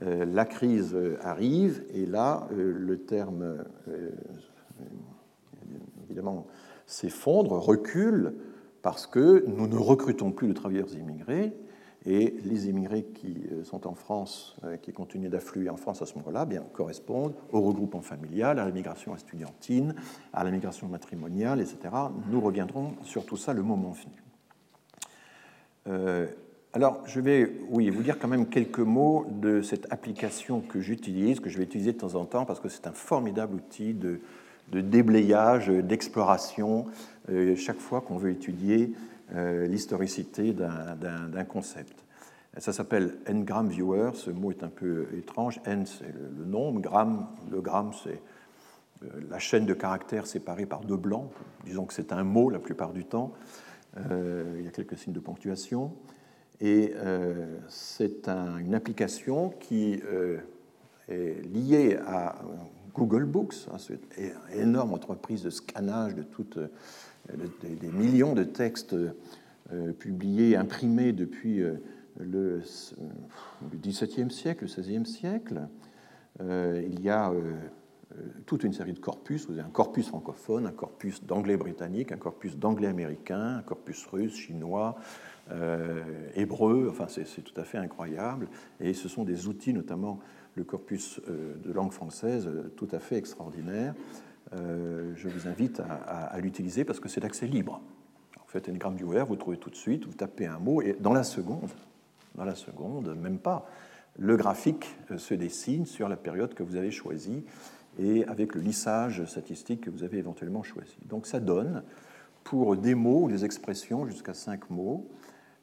La 0.00 0.44
crise 0.44 0.98
arrive 1.22 1.84
et 1.94 2.04
là, 2.04 2.48
le 2.50 2.98
terme, 2.98 3.64
évidemment, 6.02 6.48
s'effondre, 6.84 7.52
recule, 7.52 8.34
parce 8.82 9.06
que 9.06 9.44
nous 9.46 9.68
ne 9.68 9.76
recrutons 9.76 10.32
plus 10.32 10.48
de 10.48 10.52
travailleurs 10.52 10.92
immigrés, 10.94 11.52
et 12.06 12.36
les 12.44 12.68
immigrés 12.68 13.04
qui 13.04 13.44
euh, 13.50 13.64
sont 13.64 13.86
en 13.86 13.94
France, 13.94 14.56
euh, 14.64 14.76
qui 14.76 14.92
continuent 14.92 15.30
d'affluer 15.30 15.70
en 15.70 15.76
France 15.76 16.02
à 16.02 16.06
ce 16.06 16.18
moment-là, 16.18 16.44
bien, 16.44 16.62
correspondent 16.72 17.34
au 17.50 17.62
regroupement 17.62 18.02
familial, 18.02 18.58
à 18.58 18.66
la 18.66 18.70
migration 18.70 19.14
estudiantine, 19.14 19.94
à 20.32 20.44
la 20.44 20.50
migration 20.50 20.86
matrimoniale, 20.86 21.60
etc. 21.60 21.78
Nous 22.30 22.40
reviendrons 22.40 22.94
sur 23.02 23.24
tout 23.24 23.38
ça 23.38 23.54
le 23.54 23.62
moment 23.62 23.92
venu. 23.92 24.22
Euh, 25.88 26.26
alors, 26.72 27.02
je 27.06 27.20
vais 27.20 27.52
oui, 27.70 27.90
vous 27.90 28.02
dire 28.02 28.18
quand 28.18 28.28
même 28.28 28.46
quelques 28.46 28.80
mots 28.80 29.26
de 29.30 29.62
cette 29.62 29.92
application 29.92 30.60
que 30.60 30.80
j'utilise, 30.80 31.40
que 31.40 31.48
je 31.48 31.58
vais 31.58 31.64
utiliser 31.64 31.92
de 31.92 31.98
temps 31.98 32.14
en 32.16 32.24
temps, 32.24 32.44
parce 32.44 32.60
que 32.60 32.68
c'est 32.68 32.86
un 32.86 32.92
formidable 32.92 33.54
outil 33.54 33.94
de, 33.94 34.20
déblayage, 34.72 35.68
d'exploration, 35.68 36.86
chaque 37.54 37.78
fois 37.78 38.00
qu'on 38.00 38.16
veut 38.16 38.30
étudier 38.30 38.92
euh, 39.34 39.66
l'historicité 39.66 40.52
d'un 40.52 41.44
concept. 41.44 42.04
Ça 42.58 42.72
s'appelle 42.72 43.16
N-gram 43.26 43.66
viewer, 43.68 44.10
ce 44.14 44.30
mot 44.30 44.50
est 44.50 44.62
un 44.62 44.68
peu 44.68 45.06
étrange. 45.16 45.60
N, 45.64 45.86
c'est 45.86 46.12
le 46.12 46.44
nombre, 46.44 46.80
gram, 46.80 47.26
le 47.50 47.60
gramme, 47.62 47.92
c'est 48.04 48.20
euh, 49.02 49.08
la 49.30 49.38
chaîne 49.38 49.64
de 49.64 49.72
caractères 49.74 50.26
séparée 50.26 50.66
par 50.66 50.80
deux 50.82 50.98
blancs. 50.98 51.30
Disons 51.64 51.86
que 51.86 51.94
c'est 51.94 52.12
un 52.12 52.22
mot 52.22 52.50
la 52.50 52.58
plupart 52.58 52.92
du 52.92 53.04
temps. 53.06 53.32
Euh, 53.96 54.56
il 54.58 54.64
y 54.64 54.68
a 54.68 54.70
quelques 54.70 54.98
signes 54.98 55.12
de 55.12 55.20
ponctuation. 55.20 55.92
Et 56.60 56.94
c'est 57.68 58.28
une 58.28 58.74
application 58.74 59.50
qui 59.58 60.00
est 61.08 61.42
liée 61.52 61.98
à 62.06 62.36
Google 62.94 63.24
Books, 63.24 63.66
hein, 63.72 63.76
cette 63.76 64.06
énorme 64.54 64.94
entreprise 64.94 65.42
de 65.42 65.50
scannage 65.50 66.14
de 66.14 66.22
toutes 66.22 66.60
des 67.32 67.88
millions 67.88 68.34
de 68.34 68.44
textes 68.44 68.94
euh, 69.72 69.92
publiés, 69.92 70.56
imprimés 70.56 71.12
depuis 71.12 71.62
euh, 71.62 71.76
le 72.20 72.60
XVIIe 73.82 74.30
siècle, 74.30 74.66
le 74.66 74.82
XVIe 74.82 75.06
siècle. 75.06 75.68
Euh, 76.42 76.82
il 76.86 77.00
y 77.00 77.08
a 77.08 77.32
toute 78.46 78.64
une 78.64 78.72
série 78.72 78.92
de 78.92 78.98
corpus. 78.98 79.46
Vous 79.46 79.54
avez 79.54 79.62
un 79.62 79.70
corpus 79.70 80.08
francophone, 80.08 80.66
un 80.66 80.72
corpus 80.72 81.24
d'anglais 81.24 81.56
britannique, 81.56 82.12
un 82.12 82.16
corpus 82.16 82.56
d'anglais 82.56 82.88
américain, 82.88 83.56
un 83.58 83.62
corpus 83.62 84.04
russe, 84.06 84.36
chinois, 84.36 84.96
hébreu. 86.34 86.88
Enfin, 86.90 87.06
c'est 87.08 87.42
tout 87.42 87.58
à 87.60 87.64
fait 87.64 87.78
incroyable. 87.78 88.48
Et 88.80 88.94
ce 88.94 89.08
sont 89.08 89.24
des 89.24 89.48
outils, 89.48 89.72
notamment 89.72 90.20
le 90.54 90.64
corpus 90.64 91.20
de 91.26 91.72
langue 91.72 91.92
française, 91.92 92.50
tout 92.76 92.88
à 92.92 92.98
fait 92.98 93.16
extraordinaire. 93.16 93.94
Euh, 94.52 95.12
je 95.16 95.28
vous 95.28 95.48
invite 95.48 95.80
à, 95.80 96.38
l'utiliser 96.38 96.84
parce 96.84 97.00
que 97.00 97.08
c'est 97.08 97.20
d'accès 97.20 97.46
libre. 97.46 97.80
En 98.42 98.46
fait, 98.46 98.68
Ngram 98.68 98.94
Viewer, 98.94 99.24
vous 99.26 99.36
trouvez 99.36 99.56
tout 99.56 99.70
de 99.70 99.76
suite, 99.76 100.04
vous 100.04 100.12
tapez 100.12 100.46
un 100.46 100.58
mot 100.58 100.82
et 100.82 100.96
dans 101.00 101.12
la 101.12 101.24
seconde, 101.24 101.70
dans 102.34 102.44
la 102.44 102.54
seconde, 102.54 103.16
même 103.16 103.38
pas, 103.38 103.66
le 104.16 104.36
graphique 104.36 104.96
euh, 105.10 105.18
se 105.18 105.34
dessine 105.34 105.86
sur 105.86 106.08
la 106.08 106.16
période 106.16 106.54
que 106.54 106.62
vous 106.62 106.76
avez 106.76 106.90
choisie 106.90 107.44
et 107.98 108.24
avec 108.24 108.54
le 108.54 108.60
lissage 108.60 109.24
statistique 109.24 109.82
que 109.82 109.90
vous 109.90 110.02
avez 110.02 110.18
éventuellement 110.18 110.62
choisi. 110.62 110.96
Donc 111.06 111.26
ça 111.26 111.40
donne, 111.40 111.82
pour 112.42 112.76
des 112.76 112.94
mots 112.94 113.22
ou 113.22 113.28
des 113.28 113.44
expressions 113.44 114.06
jusqu'à 114.06 114.34
cinq 114.34 114.70
mots, 114.70 115.08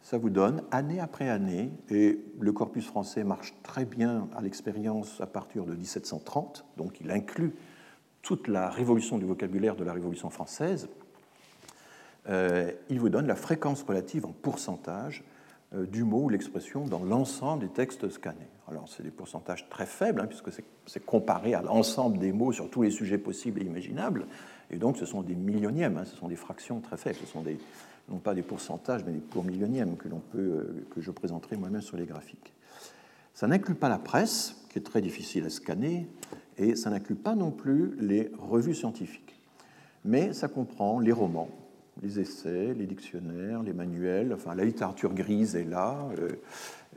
ça 0.01 0.17
vous 0.17 0.29
donne 0.29 0.63
année 0.71 0.99
après 0.99 1.29
année, 1.29 1.71
et 1.89 2.19
le 2.39 2.51
corpus 2.51 2.86
français 2.86 3.23
marche 3.23 3.53
très 3.61 3.86
bien 3.86 4.27
à 4.36 4.41
l'expérience 4.41 5.21
à 5.21 5.27
partir 5.27 5.65
de 5.65 5.75
1730, 5.75 6.65
donc 6.77 6.99
il 7.01 7.11
inclut 7.11 7.53
toute 8.21 8.47
la 8.47 8.69
révolution 8.69 9.17
du 9.17 9.25
vocabulaire 9.25 9.75
de 9.75 9.84
la 9.84 9.93
Révolution 9.93 10.29
française, 10.29 10.89
euh, 12.29 12.71
il 12.89 12.99
vous 12.99 13.09
donne 13.09 13.27
la 13.27 13.36
fréquence 13.36 13.84
relative 13.84 14.25
en 14.25 14.32
pourcentage 14.32 15.23
euh, 15.73 15.86
du 15.86 16.03
mot 16.03 16.23
ou 16.23 16.29
l'expression 16.29 16.86
dans 16.86 17.03
l'ensemble 17.03 17.63
des 17.63 17.73
textes 17.73 18.09
scannés. 18.09 18.47
Alors 18.72 18.88
c'est 18.88 19.03
des 19.03 19.11
pourcentages 19.11 19.67
très 19.69 19.86
faibles, 19.86 20.22
hein, 20.22 20.28
puisque 20.28 20.49
c'est 20.86 21.05
comparé 21.05 21.53
à 21.53 21.61
l'ensemble 21.61 22.17
des 22.17 22.32
mots 22.32 22.53
sur 22.53 22.69
tous 22.69 22.84
les 22.84 22.91
sujets 22.91 23.17
possibles 23.17 23.61
et 23.61 23.65
imaginables, 23.65 24.26
et 24.69 24.78
donc 24.78 24.97
ce 24.97 25.05
sont 25.05 25.22
des 25.22 25.36
millionièmes, 25.36 25.97
hein, 25.97 26.05
ce 26.05 26.15
sont 26.15 26.30
des 26.30 26.38
fractions 26.38 26.80
très 26.80 26.95
faibles, 26.95 27.17
ce 27.19 27.28
sont 27.28 27.41
des, 27.41 27.57
non 28.09 28.19
pas 28.19 28.34
des 28.34 28.43
pourcentages, 28.43 29.03
mais 29.05 29.11
des 29.11 29.19
pour 29.19 29.43
millionièmes 29.43 29.97
que, 29.97 30.07
peut, 30.07 30.38
euh, 30.38 30.86
que 30.89 31.01
je 31.01 31.11
présenterai 31.11 31.57
moi-même 31.57 31.82
sur 31.82 31.97
les 31.97 32.05
graphiques. 32.05 32.53
Ça 33.34 33.45
n'inclut 33.47 33.76
pas 33.76 33.89
la 33.89 33.99
presse, 33.99 34.65
qui 34.69 34.80
est 34.80 34.84
très 34.84 35.01
difficile 35.01 35.45
à 35.45 35.49
scanner, 35.49 36.07
et 36.57 36.76
ça 36.78 36.89
n'inclut 36.89 37.15
pas 37.15 37.36
non 37.36 37.51
plus 37.51 37.95
les 37.99 38.32
revues 38.38 38.76
scientifiques. 38.76 39.36
Mais 40.05 40.32
ça 40.32 40.47
comprend 40.47 40.99
les 40.99 41.11
romans, 41.11 41.49
les 42.01 42.19
essais, 42.19 42.73
les 42.73 42.85
dictionnaires, 42.85 43.63
les 43.63 43.73
manuels, 43.73 44.33
enfin 44.33 44.55
la 44.55 44.63
littérature 44.63 45.13
grise 45.13 45.55
est 45.55 45.65
là, 45.65 45.97
euh, 46.17 46.29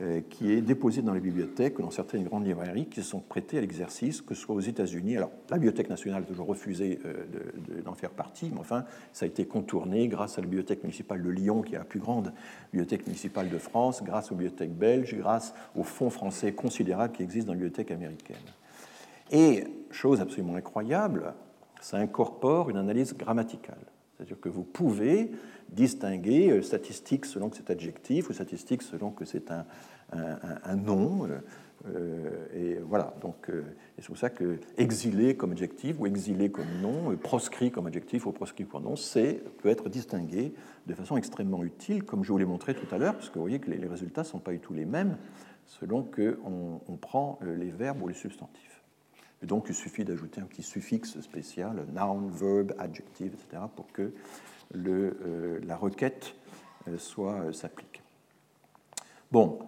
euh, 0.01 0.21
qui 0.29 0.51
est 0.51 0.61
déposée 0.61 1.01
dans 1.01 1.13
les 1.13 1.19
bibliothèques, 1.19 1.79
dans 1.79 1.91
certaines 1.91 2.23
grandes 2.23 2.45
librairies 2.45 2.87
qui 2.87 3.03
sont 3.03 3.19
prêtées 3.19 3.57
à 3.57 3.61
l'exercice, 3.61 4.21
que 4.21 4.33
ce 4.33 4.41
soit 4.41 4.55
aux 4.55 4.61
États-Unis. 4.61 5.17
Alors 5.17 5.31
la 5.49 5.57
Bibliothèque 5.57 5.89
nationale 5.89 6.23
a 6.23 6.25
toujours 6.25 6.47
refusé 6.47 6.99
euh, 7.05 7.81
d'en 7.83 7.93
faire 7.93 8.11
partie, 8.11 8.49
mais 8.51 8.59
enfin 8.59 8.85
ça 9.11 9.25
a 9.25 9.27
été 9.27 9.45
contourné 9.45 10.07
grâce 10.07 10.37
à 10.37 10.41
la 10.41 10.47
Bibliothèque 10.47 10.83
municipale 10.83 11.21
de 11.21 11.29
Lyon, 11.29 11.61
qui 11.61 11.75
est 11.75 11.79
la 11.79 11.83
plus 11.83 11.99
grande 11.99 12.33
bibliothèque 12.71 13.05
municipale 13.05 13.49
de 13.49 13.57
France, 13.57 14.01
grâce 14.03 14.31
aux 14.31 14.35
bibliothèques 14.35 14.75
belges, 14.75 15.15
grâce 15.15 15.53
aux 15.75 15.83
fonds 15.83 16.09
français 16.09 16.53
considérables 16.53 17.13
qui 17.13 17.23
existent 17.23 17.47
dans 17.47 17.53
les 17.53 17.59
bibliothèques 17.59 17.91
américaines. 17.91 18.37
Et, 19.31 19.65
chose 19.91 20.21
absolument 20.21 20.55
incroyable, 20.55 21.33
ça 21.81 21.97
incorpore 21.97 22.69
une 22.69 22.77
analyse 22.77 23.15
grammaticale. 23.15 23.77
C'est-à-dire 24.15 24.39
que 24.39 24.49
vous 24.49 24.63
pouvez 24.63 25.31
distinguer 25.69 26.49
euh, 26.49 26.61
statistique 26.61 27.25
selon 27.25 27.49
que 27.49 27.57
c'est 27.57 27.69
adjectif 27.69 28.29
ou 28.29 28.33
statistique 28.33 28.81
selon 28.81 29.11
que 29.11 29.25
c'est 29.25 29.51
un, 29.51 29.65
un, 30.11 30.75
nom. 30.75 31.27
Euh, 31.27 31.39
euh, 31.87 32.47
et 32.53 32.79
voilà, 32.79 33.13
donc 33.21 33.51
c'est 33.99 34.05
pour 34.05 34.17
ça 34.17 34.29
que 34.29 34.59
exilé 34.77 35.35
comme 35.35 35.51
adjectif 35.51 35.97
ou 35.99 36.07
exilé 36.07 36.49
comme 36.49 36.81
nom, 36.81 37.15
proscrit 37.17 37.71
comme 37.71 37.87
adjectif 37.87 38.25
ou 38.25 38.31
proscrit 38.31 38.65
comme 38.65 38.83
nom, 38.83 38.95
c'est 38.95 39.41
peut 39.61 39.69
être 39.69 39.89
distingué 39.89 40.53
de 40.87 40.93
façon 40.93 41.17
extrêmement 41.17 41.63
utile, 41.63 42.03
comme 42.03 42.23
je 42.23 42.31
vous 42.31 42.37
l'ai 42.37 42.45
montré 42.45 42.73
tout 42.73 42.87
à 42.93 42.97
l'heure, 42.97 43.13
parce 43.13 43.29
que 43.29 43.35
vous 43.35 43.41
voyez 43.41 43.59
que 43.59 43.69
les, 43.69 43.87
résultats 43.87 44.21
ne 44.21 44.27
sont 44.27 44.39
pas 44.39 44.51
du 44.51 44.59
tout 44.59 44.73
les 44.73 44.85
mêmes 44.85 45.17
selon 45.67 46.03
qu'on 46.03 46.81
on 46.87 46.97
prend 46.97 47.39
les 47.43 47.71
verbes 47.71 48.01
ou 48.01 48.07
les 48.07 48.13
substantifs. 48.13 48.74
Et 49.45 49.47
donc, 49.47 49.67
il 49.69 49.75
suffit 49.75 50.03
d'ajouter 50.03 50.41
un 50.41 50.45
petit 50.45 50.63
suffixe 50.63 51.21
spécial, 51.21 51.85
noun, 51.93 52.31
verb, 52.31 52.73
adjective, 52.79 53.31
etc., 53.35 53.61
pour 53.75 53.85
que 53.91 54.11
euh, 54.75 55.59
la 55.67 55.77
requête 55.77 56.33
euh, 56.87 56.97
soit 56.97 57.33
euh, 57.33 57.51
s'applique. 57.51 58.01
Bon, 59.31 59.59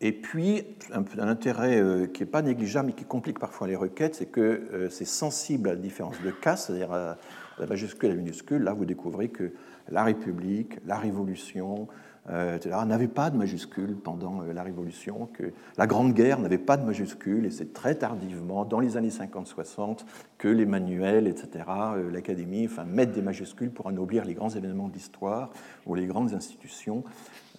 et 0.00 0.12
puis, 0.12 0.64
un, 0.92 1.02
un 1.18 1.26
intérêt 1.26 2.08
qui 2.12 2.22
n'est 2.22 2.30
pas 2.30 2.42
négligeable, 2.42 2.86
mais 2.86 2.92
qui 2.92 3.04
complique 3.04 3.40
parfois 3.40 3.66
les 3.66 3.74
requêtes, 3.74 4.14
c'est 4.14 4.26
que 4.26 4.88
c'est 4.90 5.06
sensible 5.06 5.68
à 5.68 5.74
la 5.74 5.80
différence 5.80 6.22
de 6.22 6.30
cas, 6.30 6.54
c'est-à-dire 6.54 6.92
à 6.92 7.16
la 7.58 7.66
majuscule 7.66 8.10
et 8.10 8.12
la 8.12 8.18
minuscule. 8.18 8.62
Là, 8.62 8.74
vous 8.74 8.84
découvrez 8.84 9.28
que 9.28 9.50
la 9.88 10.04
République, 10.04 10.78
la 10.86 10.98
Révolution, 10.98 11.88
n'avait 12.28 13.08
pas 13.08 13.30
de 13.30 13.36
majuscule 13.36 13.96
pendant 13.96 14.42
euh, 14.42 14.52
la 14.52 14.62
Révolution, 14.62 15.28
que 15.32 15.52
la 15.76 15.86
Grande 15.86 16.14
Guerre 16.14 16.38
n'avait 16.38 16.58
pas 16.58 16.76
de 16.76 16.84
majuscule, 16.84 17.46
et 17.46 17.50
c'est 17.50 17.72
très 17.72 17.94
tardivement, 17.94 18.64
dans 18.64 18.80
les 18.80 18.96
années 18.96 19.10
50-60, 19.10 20.04
que 20.38 20.48
les 20.48 20.66
manuels, 20.66 21.26
etc., 21.26 21.64
euh, 21.68 22.10
l'Académie, 22.10 22.66
enfin, 22.66 22.84
mettent 22.84 23.12
des 23.12 23.22
majuscules 23.22 23.70
pour 23.70 23.88
anoblir 23.88 24.24
les 24.24 24.34
grands 24.34 24.50
événements 24.50 24.88
de 24.88 24.94
l'histoire 24.94 25.50
ou 25.86 25.94
les 25.94 26.06
grandes 26.06 26.34
institutions. 26.34 27.04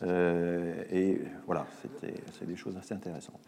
et 0.04 1.22
voilà, 1.46 1.66
c'est 2.02 2.46
des 2.46 2.56
choses 2.56 2.78
assez 2.78 2.94
intéressantes. 2.94 3.40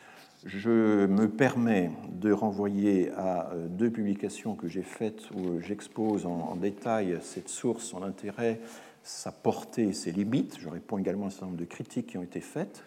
Je 0.45 1.07
me 1.07 1.27
permets 1.27 1.91
de 2.11 2.31
renvoyer 2.31 3.11
à 3.17 3.49
deux 3.69 3.89
publications 3.89 4.55
que 4.55 4.67
j'ai 4.67 4.83
faites 4.83 5.29
où 5.31 5.59
j'expose 5.61 6.25
en, 6.25 6.55
détail 6.55 7.17
cette 7.21 7.49
source, 7.49 7.83
son 7.83 8.03
intérêt 8.03 8.61
sa 9.07 9.31
portée 9.31 9.83
et 9.83 9.93
ses 9.93 10.11
limites. 10.11 10.57
Je 10.59 10.67
réponds 10.67 10.97
également 10.97 11.25
à 11.25 11.27
un 11.27 11.29
certain 11.29 11.45
nombre 11.47 11.57
de 11.57 11.65
critiques 11.65 12.07
qui 12.07 12.17
ont 12.17 12.23
été 12.23 12.41
faites 12.41 12.83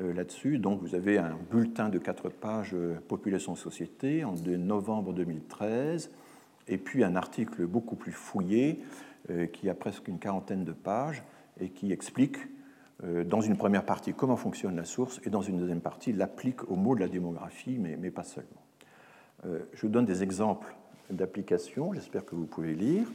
euh, 0.00 0.14
là-dessus. 0.14 0.58
Donc 0.58 0.80
vous 0.80 0.94
avez 0.94 1.18
un 1.18 1.36
bulletin 1.50 1.90
de 1.90 1.98
quatre 1.98 2.30
pages 2.30 2.72
euh, 2.72 2.94
Population 3.08 3.54
Société 3.54 4.24
en 4.24 4.34
novembre 4.34 5.12
2013, 5.12 6.10
et 6.66 6.78
puis 6.78 7.04
un 7.04 7.14
article 7.14 7.66
beaucoup 7.66 7.94
plus 7.94 8.12
fouillé 8.12 8.80
euh, 9.28 9.46
qui 9.46 9.68
a 9.68 9.74
presque 9.74 10.08
une 10.08 10.18
quarantaine 10.18 10.64
de 10.64 10.72
pages 10.72 11.22
et 11.60 11.68
qui 11.68 11.92
explique 11.92 12.38
dans 13.24 13.40
une 13.40 13.56
première 13.56 13.86
partie 13.86 14.12
comment 14.12 14.36
fonctionne 14.36 14.76
la 14.76 14.84
source 14.84 15.22
et 15.24 15.30
dans 15.30 15.40
une 15.40 15.56
deuxième 15.56 15.80
partie 15.80 16.12
l'applique 16.12 16.70
au 16.70 16.76
mot 16.76 16.94
de 16.94 17.00
la 17.00 17.08
démographie, 17.08 17.78
mais, 17.78 17.96
mais 17.96 18.10
pas 18.10 18.24
seulement. 18.24 18.60
je 19.42 19.80
vous 19.80 19.88
donne 19.88 20.04
des 20.04 20.22
exemples 20.22 20.74
d'applications, 21.08 21.94
j'espère 21.94 22.26
que 22.26 22.34
vous 22.34 22.44
pouvez 22.44 22.74
lire. 22.74 23.06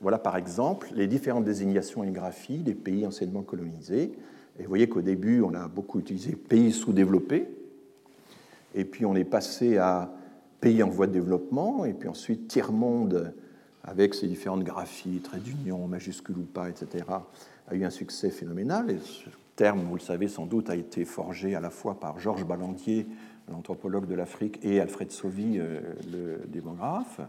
Voilà 0.00 0.18
par 0.18 0.36
exemple 0.36 0.90
les 0.94 1.06
différentes 1.06 1.44
désignations 1.44 2.04
et 2.04 2.10
graphies 2.10 2.58
des 2.58 2.74
pays 2.74 3.06
anciennement 3.06 3.42
colonisés. 3.42 4.12
Et 4.58 4.62
vous 4.62 4.68
voyez 4.68 4.88
qu'au 4.88 5.02
début, 5.02 5.42
on 5.42 5.54
a 5.54 5.68
beaucoup 5.68 6.00
utilisé 6.00 6.32
pays 6.32 6.72
sous-développés, 6.72 7.48
et 8.74 8.84
puis 8.84 9.06
on 9.06 9.14
est 9.14 9.24
passé 9.24 9.78
à 9.78 10.12
pays 10.60 10.82
en 10.82 10.88
voie 10.88 11.06
de 11.06 11.12
développement, 11.12 11.84
et 11.84 11.94
puis 11.94 12.08
ensuite 12.08 12.48
tiers-monde 12.48 13.32
avec 13.82 14.14
ses 14.14 14.26
différentes 14.26 14.62
graphies, 14.62 15.20
traits 15.20 15.42
d'union, 15.42 15.86
majuscules 15.86 16.36
ou 16.36 16.44
pas, 16.44 16.68
etc., 16.68 17.04
a 17.68 17.74
eu 17.74 17.84
un 17.84 17.90
succès 17.90 18.30
phénoménal. 18.30 18.90
Et 18.90 18.98
ce 18.98 19.30
terme, 19.56 19.80
vous 19.80 19.94
le 19.94 20.00
savez 20.00 20.28
sans 20.28 20.46
doute, 20.46 20.68
a 20.68 20.76
été 20.76 21.04
forgé 21.04 21.54
à 21.54 21.60
la 21.60 21.70
fois 21.70 21.98
par 21.98 22.18
Georges 22.18 22.44
Ballandier, 22.44 23.06
l'anthropologue 23.50 24.06
de 24.06 24.14
l'Afrique, 24.14 24.60
et 24.62 24.80
Alfred 24.80 25.10
Sauvy, 25.10 25.58
euh, 25.58 25.80
le 26.12 26.40
démographe. 26.48 27.20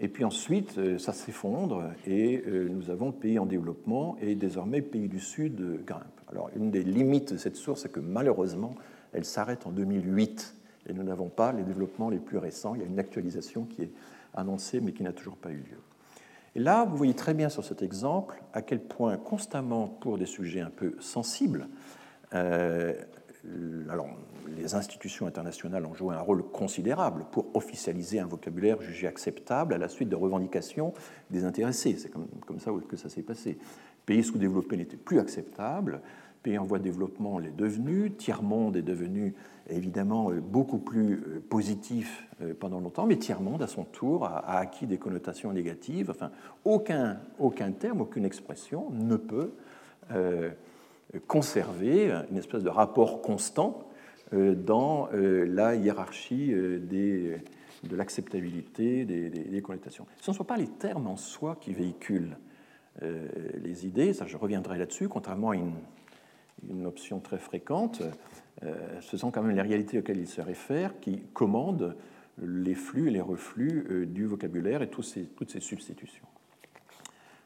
Et 0.00 0.08
puis 0.08 0.24
ensuite, 0.24 0.78
euh, 0.78 0.98
ça 0.98 1.12
s'effondre 1.12 1.84
et 2.06 2.42
euh, 2.46 2.68
nous 2.68 2.90
avons 2.90 3.12
pays 3.12 3.38
en 3.38 3.46
développement 3.46 4.16
et 4.20 4.34
désormais 4.34 4.80
pays 4.80 5.08
du 5.08 5.20
Sud 5.20 5.60
euh, 5.60 5.82
grimpe. 5.86 6.20
Alors 6.30 6.50
une 6.56 6.70
des 6.70 6.82
limites 6.82 7.34
de 7.34 7.38
cette 7.38 7.56
source, 7.56 7.82
c'est 7.82 7.92
que 7.92 8.00
malheureusement, 8.00 8.74
elle 9.12 9.24
s'arrête 9.24 9.66
en 9.66 9.70
2008 9.70 10.56
et 10.88 10.92
nous 10.94 11.02
n'avons 11.02 11.28
pas 11.28 11.52
les 11.52 11.62
développements 11.62 12.08
les 12.08 12.18
plus 12.18 12.38
récents. 12.38 12.74
Il 12.74 12.80
y 12.80 12.84
a 12.84 12.86
une 12.86 12.98
actualisation 12.98 13.64
qui 13.64 13.82
est 13.82 13.92
annoncée 14.34 14.80
mais 14.80 14.92
qui 14.92 15.02
n'a 15.02 15.12
toujours 15.12 15.36
pas 15.36 15.50
eu 15.50 15.58
lieu. 15.58 15.78
Et 16.54 16.60
là, 16.60 16.84
vous 16.84 16.96
voyez 16.96 17.14
très 17.14 17.34
bien 17.34 17.48
sur 17.48 17.64
cet 17.64 17.82
exemple 17.82 18.42
à 18.52 18.62
quel 18.62 18.80
point 18.80 19.16
constamment 19.16 19.88
pour 19.88 20.18
des 20.18 20.26
sujets 20.26 20.60
un 20.60 20.70
peu 20.70 20.96
sensibles, 21.00 21.68
alors, 23.90 24.06
les 24.56 24.74
institutions 24.74 25.26
internationales 25.26 25.84
ont 25.84 25.94
joué 25.94 26.14
un 26.14 26.20
rôle 26.20 26.44
considérable 26.44 27.24
pour 27.32 27.46
officialiser 27.54 28.20
un 28.20 28.26
vocabulaire 28.26 28.80
jugé 28.80 29.08
acceptable 29.08 29.74
à 29.74 29.78
la 29.78 29.88
suite 29.88 30.08
de 30.08 30.14
revendications 30.14 30.94
des 31.30 31.44
intéressés. 31.44 31.96
C'est 31.98 32.08
comme, 32.08 32.28
comme, 32.46 32.60
ça 32.60 32.70
que 32.88 32.96
ça 32.96 33.08
s'est 33.08 33.22
passé. 33.22 33.58
Pays 34.06 34.22
sous-développés 34.22 34.76
n'étaient 34.76 34.96
plus 34.96 35.18
acceptables, 35.18 36.00
pays 36.42 36.58
en 36.58 36.64
voie 36.64 36.78
de 36.78 36.84
développement 36.84 37.38
l'est 37.38 37.56
devenu, 37.56 38.12
tiers-monde 38.12 38.76
est 38.76 38.82
devenu 38.82 39.34
évidemment 39.68 40.30
beaucoup 40.32 40.78
plus 40.78 41.14
euh, 41.14 41.42
positif 41.48 42.26
euh, 42.42 42.52
pendant 42.58 42.80
longtemps, 42.80 43.06
mais 43.06 43.16
tiers-monde 43.16 43.62
à 43.62 43.66
son 43.66 43.84
tour 43.84 44.24
a, 44.24 44.58
acquis 44.58 44.86
des 44.86 44.98
connotations 44.98 45.52
négatives. 45.52 46.10
Enfin, 46.10 46.30
aucun, 46.64 47.18
aucun 47.38 47.70
terme, 47.72 48.00
aucune 48.00 48.24
expression 48.24 48.90
ne 48.90 49.16
peut 49.16 49.52
euh, 50.10 50.50
conserver 51.26 52.10
une 52.30 52.38
espèce 52.38 52.62
de 52.62 52.68
rapport 52.68 53.22
constant 53.22 53.88
euh, 54.34 54.54
dans 54.54 55.08
euh, 55.12 55.44
la 55.44 55.74
hiérarchie 55.74 56.52
euh, 56.52 56.78
de 56.78 57.96
l'acceptabilité 57.96 59.04
des, 59.04 59.28
des, 59.28 59.62
connotations. 59.62 60.06
Ce 60.20 60.30
ne 60.30 60.36
sont 60.36 60.44
pas 60.44 60.56
les 60.56 60.68
termes 60.68 61.06
en 61.06 61.16
soi 61.16 61.56
qui 61.60 61.72
véhiculent 61.72 62.36
les 63.00 63.86
idées, 63.86 64.12
ça 64.12 64.26
je 64.26 64.36
reviendrai 64.36 64.76
là-dessus, 64.76 65.08
contrairement 65.08 65.50
à 65.50 65.56
une, 65.56 66.86
option 66.86 67.20
très 67.20 67.38
fréquente, 67.38 68.02
ce 69.00 69.16
sont 69.16 69.30
quand 69.30 69.42
même 69.42 69.56
les 69.56 69.62
réalités 69.62 69.98
auxquelles 69.98 70.20
ils 70.20 70.28
se 70.28 70.42
réfèrent 70.42 71.00
qui 71.00 71.22
commandent 71.32 71.96
les 72.38 72.74
flux 72.74 73.08
et 73.08 73.10
les 73.10 73.22
reflux 73.22 74.06
du 74.06 74.26
vocabulaire 74.26 74.82
et 74.82 74.90
toutes 74.90 75.06
ces 75.06 75.60
substitutions. 75.60 76.26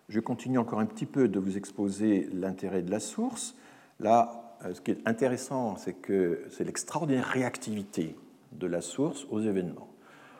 Je 0.09 0.21
continue 0.21 0.59
encore 0.59 0.79
un 0.79 0.87
petit 0.87 1.07
peu 1.07 1.27
de 1.27 1.41
vous 1.41 1.57
exposer 1.57 2.29
l'intérêt 2.33 2.83
de 2.83 2.93
la 2.93 3.01
source. 3.01 3.57
Là, 3.99 4.57
euh, 4.65 4.73
ce 4.73 4.81
qui 4.81 4.93
est 4.93 5.01
intéressant, 5.05 5.75
c'est 5.77 5.95
que 5.95 6.45
c'est 6.51 6.63
l'extraordinaire 6.63 7.25
réactivité 7.25 8.15
de 8.53 8.69
la 8.69 8.81
source 8.83 9.27
aux 9.31 9.41
événements. 9.41 9.89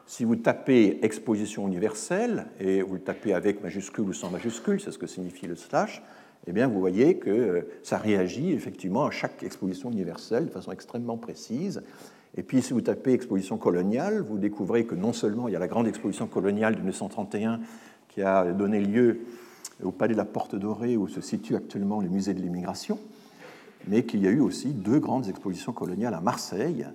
Si 0.07 0.25
vous 0.25 0.37
tapez 0.37 1.05
exposition 1.05 1.67
universelle 1.67 2.47
et 2.61 2.81
vous 2.81 2.95
le 2.95 3.01
tapez 3.01 3.35
avec 3.35 3.61
majuscule 3.61 4.09
ou 4.09 4.13
sans 4.13 4.31
majuscule, 4.31 4.81
c'est 4.81 4.93
ce 4.93 4.99
que 4.99 5.09
signifie 5.09 5.49
le 5.49 5.57
slash, 5.57 6.01
eh 6.47 6.53
bien, 6.53 6.69
vous 6.69 6.79
voyez 6.79 7.19
que 7.19 7.67
ça 7.83 7.99
réagit 7.99 8.53
effectivement 8.53 9.05
à 9.05 9.11
chaque 9.11 9.43
exposition 9.43 9.91
universelle 9.91 10.47
de 10.47 10.51
façon 10.51 10.71
extrêmement 10.71 11.17
précise. 11.17 11.83
Et 12.37 12.45
puis, 12.45 12.63
si 12.63 12.73
vous 12.73 12.83
tapez 12.83 13.15
exposition 13.15 13.59
coloniale, 13.59 14.21
vous 14.21 14.39
découvrez 14.39 14.87
que 14.87 14.95
non 14.95 15.13
seulement 15.13 15.49
il 15.49 15.55
y 15.55 15.57
a 15.57 15.59
la 15.59 15.67
grande 15.67 15.89
exposition 15.89 16.29
coloniale 16.29 16.75
de 16.75 16.81
1931 16.81 17.61
qui 18.09 18.23
a 18.23 18.53
donné 18.53 18.79
lieu 18.79 19.23
au 19.83 19.91
palais 19.91 20.15
de 20.15 20.19
la 20.19 20.25
Porte 20.25 20.57
Dorée 20.57 20.97
où 20.97 21.09
se 21.09 21.21
situe 21.21 21.57
actuellement 21.57 22.01
le 22.01 22.09
musée 22.09 22.35
de 22.35 22.41
l'immigration, 22.41 22.99
mais 23.87 24.05
qu'il 24.05 24.23
y 24.23 24.27
a 24.27 24.31
eu 24.31 24.41
aussi 24.41 24.69
deux 24.69 24.99
grandes 24.99 25.29
expositions 25.29 25.73
coloniales 25.73 26.15
à 26.15 26.21
Marseille 26.21 26.87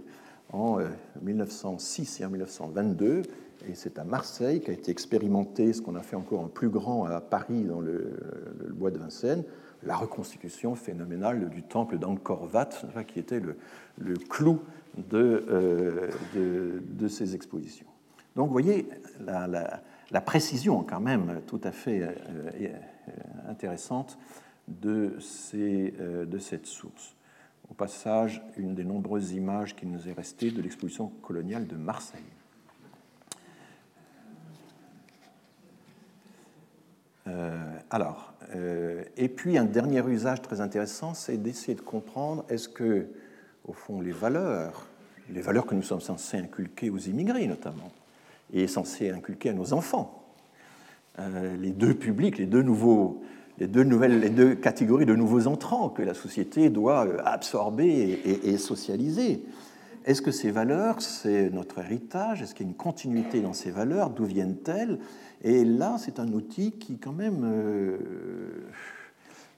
en 0.52 0.80
1906 1.22 2.20
euh, 2.20 2.24
et 2.24 2.26
en 2.26 2.30
1922. 2.30 3.22
Et 3.70 3.76
c'est 3.76 4.00
à 4.00 4.04
Marseille 4.04 4.62
qu'a 4.62 4.72
été 4.72 4.92
expérimenté 4.92 5.74
ce 5.74 5.82
qu'on 5.82 5.96
a 5.96 6.02
fait 6.02 6.16
encore 6.16 6.40
en 6.40 6.48
plus 6.48 6.70
grand 6.70 7.06
à 7.06 7.22
Paris 7.22 7.64
dans 7.64 7.80
le, 7.80 8.18
bois 8.72 8.90
de 8.90 8.98
Vincennes, 8.98 9.44
la 9.84 9.96
reconstitution 9.96 10.76
phénoménale 10.76 11.50
du 11.50 11.62
temple 11.62 12.00
d'Angkor 12.00 12.50
Wat, 12.52 12.70
qui 13.08 13.20
était 13.20 13.40
le, 13.40 14.16
clou 14.16 14.60
de, 14.98 15.46
euh, 15.50 16.10
de, 16.34 17.08
ces 17.08 17.36
expositions. 17.36 17.86
Donc 18.36 18.48
vous 18.48 18.54
voyez 18.54 18.88
la, 19.26 19.82
précision 20.20 20.84
quand 20.84 21.00
même 21.00 21.42
tout 21.48 21.62
à 21.64 21.72
fait 21.72 22.02
euh, 22.02 22.68
intéressante 23.48 24.18
de, 24.68 25.16
ces, 25.22 25.94
euh, 26.02 26.26
de 26.26 26.38
cette 26.38 26.66
source. 26.66 27.16
Au 27.70 27.74
passage, 27.74 28.44
une 28.58 28.76
des 28.76 28.84
nombreuses 28.84 29.32
images 29.32 29.74
qui 29.76 29.86
nous 29.86 30.10
est 30.10 30.12
restée 30.12 30.52
de 30.52 30.62
l'exposition 30.62 31.08
coloniale 31.22 31.68
de 31.68 31.76
Marseille. 31.76 32.22
alors, 37.90 38.34
et 39.16 39.30
puis 39.30 39.58
un 39.58 39.64
dernier 39.64 40.06
usage 40.06 40.42
très 40.42 40.60
intéressant, 40.60 41.14
c'est 41.14 41.38
d'essayer 41.38 41.76
de 41.76 41.82
comprendre 41.82 42.44
est-ce 42.50 42.68
que 42.68 43.08
au 43.66 43.74
fond, 43.74 44.02
les 44.02 44.12
valeurs, 44.12 44.88
les 45.30 45.42
valeurs 45.42 45.66
que 45.66 45.76
nous 45.76 45.82
sommes 45.82 46.02
censés 46.02 46.38
inculquer 46.38 46.90
aux 46.90 46.98
immigrés 46.98 47.48
notamment, 47.48 47.92
et 48.54 48.68
censés 48.68 49.10
inculquer 49.10 49.50
à 49.50 49.54
nos 49.54 49.74
enfants. 49.74 50.22
Euh, 51.20 51.58
les 51.58 51.72
deux 51.72 51.94
publics, 51.94 52.38
les 52.38 52.46
deux, 52.46 52.62
nouveaux, 52.62 53.22
les, 53.60 53.68
deux 53.68 53.84
nouvelles, 53.84 54.20
les 54.20 54.30
deux 54.30 54.56
catégories 54.56 55.06
de 55.06 55.16
nouveaux 55.16 55.48
entrants 55.48 55.90
que 55.90 56.02
la 56.02 56.14
société 56.14 56.70
doit 56.70 57.06
euh, 57.06 57.18
absorber 57.26 58.20
et, 58.24 58.58
socialiser. 58.58 59.44
Est-ce 60.06 60.22
que 60.22 60.32
ces 60.32 60.52
valeurs, 60.52 61.02
c'est 61.02 61.50
notre 61.52 61.80
héritage? 61.80 62.42
Est-ce 62.42 62.56
qu'il 62.56 62.66
y 62.66 62.70
a 62.70 62.72
une 62.72 62.78
continuité 62.78 63.42
dans 63.42 63.54
ces 63.54 63.72
valeurs? 63.72 64.10
D'où 64.10 64.26
viennent-elles? 64.26 65.00
Et 65.44 65.66
là, 65.66 65.98
c'est 66.00 66.20
un 66.20 66.32
outil 66.32 66.72
qui, 66.72 66.98
quand 66.98 67.14
même, 67.14 67.44
euh, 67.44 67.98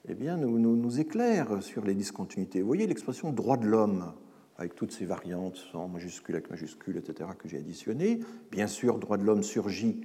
eh 0.08 0.14
bien, 0.14 0.36
nous, 0.36 0.58
nous, 0.58 1.00
éclaire 1.00 1.62
sur 1.62 1.84
les 1.84 1.94
discontinuités. 1.94 2.60
Vous 2.60 2.66
voyez 2.66 2.86
l'expression 2.86 3.32
droit 3.32 3.56
de 3.56 3.66
l'homme, 3.66 4.12
avec 4.56 4.74
toutes 4.74 4.92
ces 4.92 5.04
variantes, 5.04 5.68
en 5.74 5.88
majuscule, 5.88 6.36
avec 6.36 6.50
majuscule, 6.50 6.96
etc., 6.96 7.30
que 7.38 7.48
j'ai 7.48 7.58
additionnées. 7.58 8.20
Bien 8.50 8.66
sûr, 8.66 8.98
droit 8.98 9.16
de 9.16 9.24
l'homme 9.24 9.42
surgit 9.42 10.00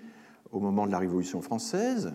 au 0.51 0.59
moment 0.59 0.87
de 0.87 0.91
la 0.91 0.99
Révolution 0.99 1.41
française. 1.41 2.13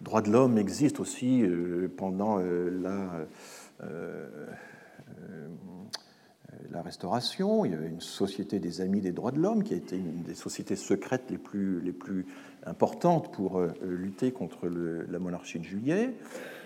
Droit 0.00 0.22
de 0.22 0.30
l'homme 0.30 0.58
existe 0.58 1.00
aussi 1.00 1.42
euh, 1.42 1.88
pendant 1.96 2.38
euh, 2.38 2.70
la, 2.70 3.26
euh, 3.82 4.28
la 6.70 6.82
Restauration. 6.82 7.64
Il 7.64 7.72
y 7.72 7.74
avait 7.74 7.88
une 7.88 8.02
société 8.02 8.60
des 8.60 8.80
Amis 8.80 9.00
des 9.00 9.12
droits 9.12 9.32
de 9.32 9.40
l'homme 9.40 9.64
qui 9.64 9.74
a 9.74 9.76
été 9.76 9.96
une 9.96 10.22
des 10.22 10.34
sociétés 10.34 10.76
secrètes 10.76 11.30
les 11.30 11.38
plus 11.38 12.26
importantes 12.66 13.32
pour 13.32 13.62
lutter 13.82 14.32
contre 14.32 14.68
la 14.68 15.18
monarchie 15.18 15.58
de 15.58 15.64
Juillet. 15.64 16.14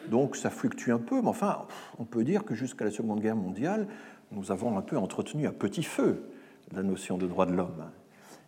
Donc 0.09 0.37
ça 0.37 0.51
fluctue 0.51 0.91
un 0.91 0.99
peu, 0.99 1.21
mais 1.21 1.29
enfin, 1.29 1.67
on 1.99 2.05
peut 2.05 2.25
dire 2.25 2.45
que 2.45 2.55
jusqu'à 2.55 2.85
la 2.85 2.91
Seconde 2.91 3.21
Guerre 3.21 3.37
mondiale, 3.37 3.87
nous 4.33 4.53
avons 4.53 4.77
un 4.77 4.83
peu 4.83 4.97
entretenu 4.97 5.47
à 5.47 5.53
petit 5.53 5.83
feu 5.83 6.25
la 6.73 6.83
notion 6.83 7.19
de 7.19 7.27
droit 7.27 7.47
de 7.47 7.53
l'homme. 7.53 7.85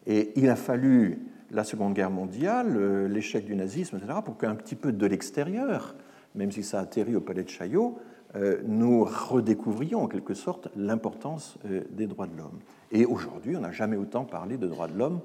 Et 0.07 0.33
il 0.37 0.49
a 0.49 0.57
fallu 0.57 1.18
la 1.51 1.64
Seconde 1.64 1.95
Guerre 1.95 2.11
mondiale, 2.11 2.74
euh, 2.76 3.09
l'échec 3.09 3.45
du 3.45 3.55
nazisme, 3.55 3.99
etc., 3.99 4.20
pour 4.24 4.39
qu'un 4.39 4.55
petit 4.55 4.74
peu 4.74 4.93
de 4.93 5.07
l'extérieur, 5.07 5.95
même 6.35 6.51
si 6.51 6.62
ça 6.62 6.78
a 6.78 6.83
atterri 6.83 7.14
au 7.14 7.20
palais 7.20 7.45
de 7.45 7.49
Chaillot, 7.49 7.99
euh, 8.35 8.62
nous 8.64 9.05
redécouvrions 9.05 10.03
en 10.03 10.09
quelque 10.09 10.35
sorte 10.35 10.68
l'importance 10.74 11.59
euh, 11.66 11.83
des 11.91 12.07
droits 12.07 12.26
de 12.26 12.37
l'homme. 12.37 12.59
Et 12.91 13.05
aujourd'hui, 13.05 13.57
on 13.57 13.61
n'a 13.61 13.70
jamais 13.70 13.97
autant 13.97 14.24
parlé 14.24 14.57
de 14.57 14.66
droits 14.66 14.89
de 14.89 14.99
l'homme 14.99 15.20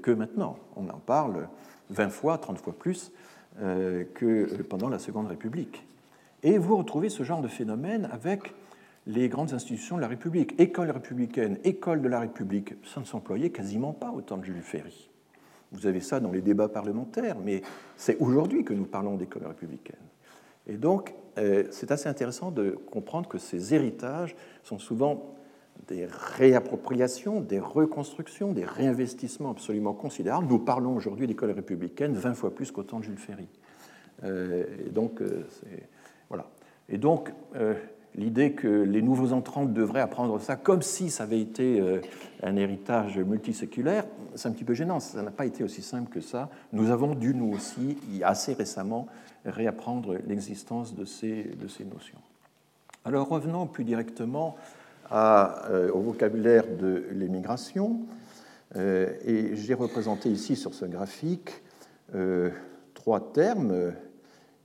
que 0.00 0.12
maintenant. 0.12 0.60
On 0.76 0.88
en 0.90 1.00
parle 1.04 1.48
20 1.90 2.08
fois, 2.10 2.38
30 2.38 2.58
fois 2.58 2.72
plus 2.72 3.10
que 3.58 4.62
pendant 4.62 4.88
la 4.88 5.00
Seconde 5.00 5.26
République. 5.26 5.84
Et 6.44 6.56
vous 6.56 6.76
retrouvez 6.76 7.08
ce 7.08 7.24
genre 7.24 7.42
de 7.42 7.48
phénomène 7.48 8.08
avec 8.12 8.54
les 9.06 9.28
grandes 9.28 9.52
institutions 9.52 9.96
de 9.96 10.00
la 10.00 10.08
République. 10.08 10.58
École 10.60 10.90
républicaine, 10.90 11.58
école 11.64 12.02
de 12.02 12.08
la 12.08 12.20
République, 12.20 12.74
ça 12.84 13.00
ne 13.00 13.04
s'employait 13.04 13.50
quasiment 13.50 13.92
pas 13.92 14.10
au 14.10 14.20
temps 14.20 14.36
de 14.36 14.44
Jules 14.44 14.62
Ferry. 14.62 15.10
Vous 15.72 15.86
avez 15.86 16.00
ça 16.00 16.20
dans 16.20 16.32
les 16.32 16.42
débats 16.42 16.68
parlementaires, 16.68 17.36
mais 17.38 17.62
c'est 17.96 18.16
aujourd'hui 18.18 18.64
que 18.64 18.72
nous 18.72 18.84
parlons 18.84 19.16
d'école 19.16 19.46
républicaine. 19.46 19.96
Et 20.66 20.76
donc, 20.76 21.14
euh, 21.38 21.64
c'est 21.70 21.90
assez 21.90 22.08
intéressant 22.08 22.50
de 22.50 22.70
comprendre 22.90 23.28
que 23.28 23.38
ces 23.38 23.74
héritages 23.74 24.34
sont 24.62 24.78
souvent 24.78 25.34
des 25.88 26.06
réappropriations, 26.06 27.40
des 27.40 27.60
reconstructions, 27.60 28.52
des 28.52 28.64
réinvestissements 28.64 29.50
absolument 29.50 29.92
considérables. 29.92 30.46
Nous 30.48 30.58
parlons 30.58 30.96
aujourd'hui 30.96 31.26
d'école 31.26 31.50
républicaine 31.50 32.14
20 32.14 32.34
fois 32.34 32.54
plus 32.54 32.72
qu'au 32.72 32.82
temps 32.82 32.98
de 32.98 33.04
Jules 33.04 33.18
Ferry. 33.18 33.48
Euh, 34.24 34.64
et 34.86 34.90
donc, 34.90 35.20
euh, 35.20 35.46
voilà. 36.28 36.48
Et 36.88 36.98
donc, 36.98 37.32
l'idée 38.16 38.52
que 38.52 38.66
les 38.66 39.02
nouveaux 39.02 39.32
entrants 39.32 39.66
devraient 39.66 40.00
apprendre 40.00 40.40
ça 40.40 40.56
comme 40.56 40.82
si 40.82 41.10
ça 41.10 41.24
avait 41.24 41.40
été 41.40 41.82
un 42.42 42.56
héritage 42.56 43.18
multiséculaire, 43.18 44.04
c'est 44.34 44.48
un 44.48 44.52
petit 44.52 44.64
peu 44.64 44.74
gênant. 44.74 45.00
Ça 45.00 45.22
n'a 45.22 45.30
pas 45.30 45.46
été 45.46 45.64
aussi 45.64 45.82
simple 45.82 46.10
que 46.10 46.20
ça. 46.20 46.50
Nous 46.72 46.90
avons 46.90 47.14
dû, 47.14 47.34
nous 47.34 47.52
aussi, 47.52 47.98
assez 48.22 48.52
récemment, 48.52 49.06
réapprendre 49.44 50.16
l'existence 50.26 50.94
de 50.94 51.04
ces, 51.04 51.56
notions. 51.90 52.18
Alors, 53.04 53.28
revenons 53.28 53.66
plus 53.66 53.84
directement 53.84 54.56
euh, 55.12 55.90
au 55.92 56.00
vocabulaire 56.00 56.64
de 56.76 57.06
l'émigration. 57.12 58.00
Euh, 58.74 59.12
et 59.24 59.54
j'ai 59.54 59.74
représenté 59.74 60.28
ici 60.28 60.56
sur 60.56 60.74
ce 60.74 60.84
graphique 60.84 61.62
euh, 62.14 62.50
trois 62.94 63.32
termes, 63.32 63.92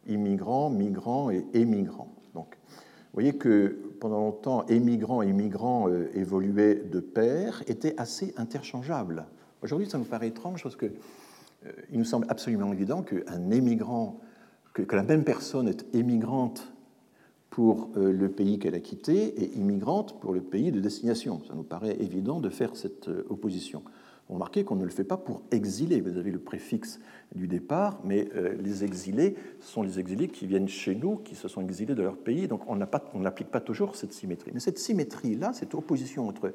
immigrants, 0.07 0.69
migrants 0.69 1.29
et 1.29 1.45
émigrants. 1.53 2.11
Vous 3.13 3.19
voyez 3.19 3.33
que 3.33 3.77
pendant 3.99 4.19
longtemps, 4.19 4.65
émigrants 4.67 5.21
et 5.21 5.33
migrants 5.33 5.89
évoluaient 6.13 6.75
de 6.75 7.01
pair, 7.01 7.61
étaient 7.67 7.93
assez 7.97 8.33
interchangeables. 8.37 9.25
Aujourd'hui, 9.61 9.89
ça 9.89 9.97
nous 9.97 10.05
paraît 10.05 10.29
étrange 10.29 10.63
parce 10.63 10.77
qu'il 10.77 10.91
nous 11.91 12.05
semble 12.05 12.25
absolument 12.29 12.71
évident 12.71 13.03
qu'un 13.03 13.51
émigrant, 13.51 14.21
que, 14.73 14.81
que, 14.81 14.95
la 14.95 15.03
même 15.03 15.25
personne 15.25 15.67
est 15.67 15.85
émigrante 15.93 16.71
pour 17.51 17.89
euh, 17.97 18.11
le 18.11 18.29
pays 18.29 18.57
qu'elle 18.57 18.75
a 18.75 18.79
quitté 18.79 19.43
et 19.43 19.57
immigrante 19.57 20.19
pour 20.19 20.33
le 20.33 20.41
pays 20.41 20.71
de 20.71 20.79
destination. 20.79 21.41
Ça 21.47 21.53
nous 21.53 21.63
paraît 21.63 21.97
évident 21.99 22.39
de 22.39 22.49
faire 22.49 22.75
cette 22.75 23.09
euh, 23.09 23.27
opposition. 23.29 23.83
Remarquez 24.31 24.63
qu'on 24.63 24.75
ne 24.75 24.85
le 24.85 24.89
fait 24.89 25.03
pas 25.03 25.17
pour 25.17 25.43
exiler. 25.51 26.01
Vous 26.01 26.17
avez 26.17 26.31
le 26.31 26.39
préfixe 26.39 26.99
du 27.35 27.47
départ, 27.47 27.99
mais 28.03 28.29
euh, 28.35 28.55
les 28.59 28.83
exilés 28.83 29.35
sont 29.59 29.83
les 29.83 29.99
exilés 29.99 30.29
qui 30.29 30.47
viennent 30.47 30.69
chez 30.69 30.95
nous, 30.95 31.17
qui 31.17 31.35
se 31.35 31.47
sont 31.47 31.61
exilés 31.61 31.95
de 31.95 32.01
leur 32.01 32.17
pays. 32.17 32.47
Donc 32.47 32.61
on 32.67 32.75
n'applique 32.75 33.51
pas, 33.51 33.59
toujours 33.59 33.95
cette 33.95 34.13
symétrie. 34.13 34.51
Mais 34.53 34.59
cette 34.59 34.79
symétrie-là, 34.79 35.53
cette 35.53 35.75
opposition 35.75 36.27
entre 36.27 36.53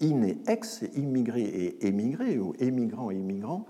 in 0.00 0.22
et 0.22 0.38
ex, 0.46 0.84
immigré 0.94 1.42
et 1.42 1.86
émigré, 1.86 2.38
ou 2.38 2.54
émigrant 2.58 3.10
et 3.10 3.16
immigrant, 3.16 3.66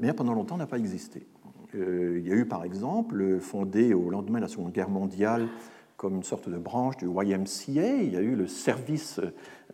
bien 0.00 0.14
pendant 0.14 0.32
longtemps 0.32 0.56
n'a 0.56 0.66
pas 0.66 0.78
existé. 0.78 1.26
Euh, 1.74 2.20
il 2.20 2.28
y 2.28 2.32
a 2.32 2.34
eu 2.34 2.46
par 2.46 2.64
exemple, 2.64 3.38
fondé 3.40 3.94
au 3.94 4.10
lendemain 4.10 4.38
de 4.38 4.44
la 4.44 4.48
Seconde 4.48 4.72
Guerre 4.72 4.90
mondiale 4.90 5.48
comme 5.96 6.16
une 6.16 6.22
sorte 6.22 6.48
de 6.48 6.58
branche 6.58 6.96
du 6.96 7.06
YMCA, 7.06 8.02
il 8.02 8.12
y 8.12 8.16
a 8.16 8.20
eu 8.20 8.34
le 8.34 8.46
service 8.46 9.20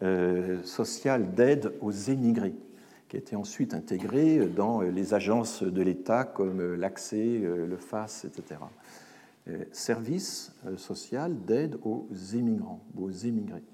euh, 0.02 0.62
social 0.62 1.34
d'aide 1.34 1.72
aux 1.80 1.90
émigrés, 1.90 2.54
qui 3.08 3.16
a 3.16 3.18
été 3.18 3.36
ensuite 3.36 3.74
intégré 3.74 4.46
dans 4.46 4.80
les 4.80 5.14
agences 5.14 5.62
de 5.62 5.82
l'État 5.82 6.24
comme 6.24 6.74
l'ACCE, 6.74 7.42
le 7.42 7.76
FAS, 7.76 8.24
etc. 8.24 8.60
Service 9.72 10.52
euh, 10.66 10.76
social 10.76 11.36
d'aide 11.44 11.76
aux 11.82 12.06
émigrants, 12.34 12.80
aux 12.96 13.10
émigrés. 13.10 13.64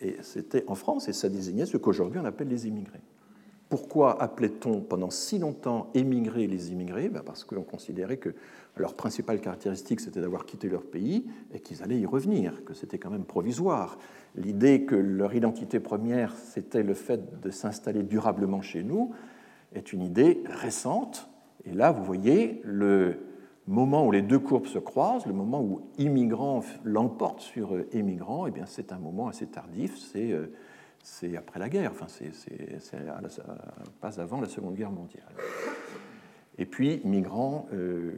Et 0.00 0.16
c'était 0.22 0.64
en 0.68 0.76
France, 0.76 1.08
et 1.08 1.12
ça 1.12 1.28
désignait 1.28 1.66
ce 1.66 1.76
qu'aujourd'hui 1.76 2.20
on 2.20 2.24
appelle 2.24 2.46
les 2.46 2.68
immigrés. 2.68 3.00
Pourquoi 3.70 4.20
appelait-on 4.20 4.80
pendant 4.80 5.10
si 5.10 5.38
longtemps 5.38 5.90
émigrer 5.94 6.48
les 6.48 6.72
immigrés? 6.72 7.08
Ben 7.08 7.22
Parce 7.24 7.44
qu'on 7.44 7.62
considérait 7.62 8.16
que 8.16 8.34
leur 8.76 8.94
principale 8.94 9.40
caractéristique, 9.40 10.00
c'était 10.00 10.20
d'avoir 10.20 10.46
quitté 10.46 10.68
leur 10.68 10.84
pays 10.84 11.26
et 11.52 11.60
qu'ils 11.60 11.82
allaient 11.82 11.98
y 11.98 12.06
revenir, 12.06 12.64
que 12.64 12.74
c'était 12.74 12.98
quand 12.98 13.10
même 13.10 13.24
provisoire. 13.24 13.98
L'idée 14.36 14.84
que 14.84 14.94
leur 14.94 15.34
identité 15.34 15.80
première, 15.80 16.34
c'était 16.36 16.82
le 16.82 16.94
fait 16.94 17.40
de 17.40 17.50
s'installer 17.50 18.02
durablement 18.02 18.62
chez 18.62 18.82
nous, 18.82 19.12
est 19.74 19.92
une 19.92 20.02
idée 20.02 20.42
récente. 20.46 21.28
Et 21.64 21.72
là, 21.72 21.92
vous 21.92 22.04
voyez 22.04 22.60
le, 22.64 23.18
moment 23.66 24.04
où 24.04 24.10
les 24.10 24.22
deux 24.22 24.38
courbes 24.38 24.66
se 24.66 24.78
croisent, 24.78 25.26
le 25.26 25.32
moment 25.32 25.62
où 25.62 25.82
immigrants 25.98 26.62
l'emportent 26.84 27.40
sur 27.40 27.76
émigrants, 27.92 28.46
eh 28.46 28.50
bien 28.50 28.66
c'est 28.66 28.92
un 28.92 28.98
moment 28.98 29.28
assez 29.28 29.46
tardif, 29.46 29.96
c'est 29.96 30.34
c'est 31.02 31.36
après 31.36 31.58
la 31.58 31.68
guerre, 31.68 31.92
enfin, 31.92 32.06
c'est, 32.08 32.30
pas 34.00 34.20
avant 34.20 34.40
la 34.40 34.48
Seconde 34.48 34.74
Guerre 34.74 34.90
mondiale. 34.90 35.32
Et 36.60 36.66
puis, 36.66 37.00
migrants 37.04 37.66
euh, 37.72 38.12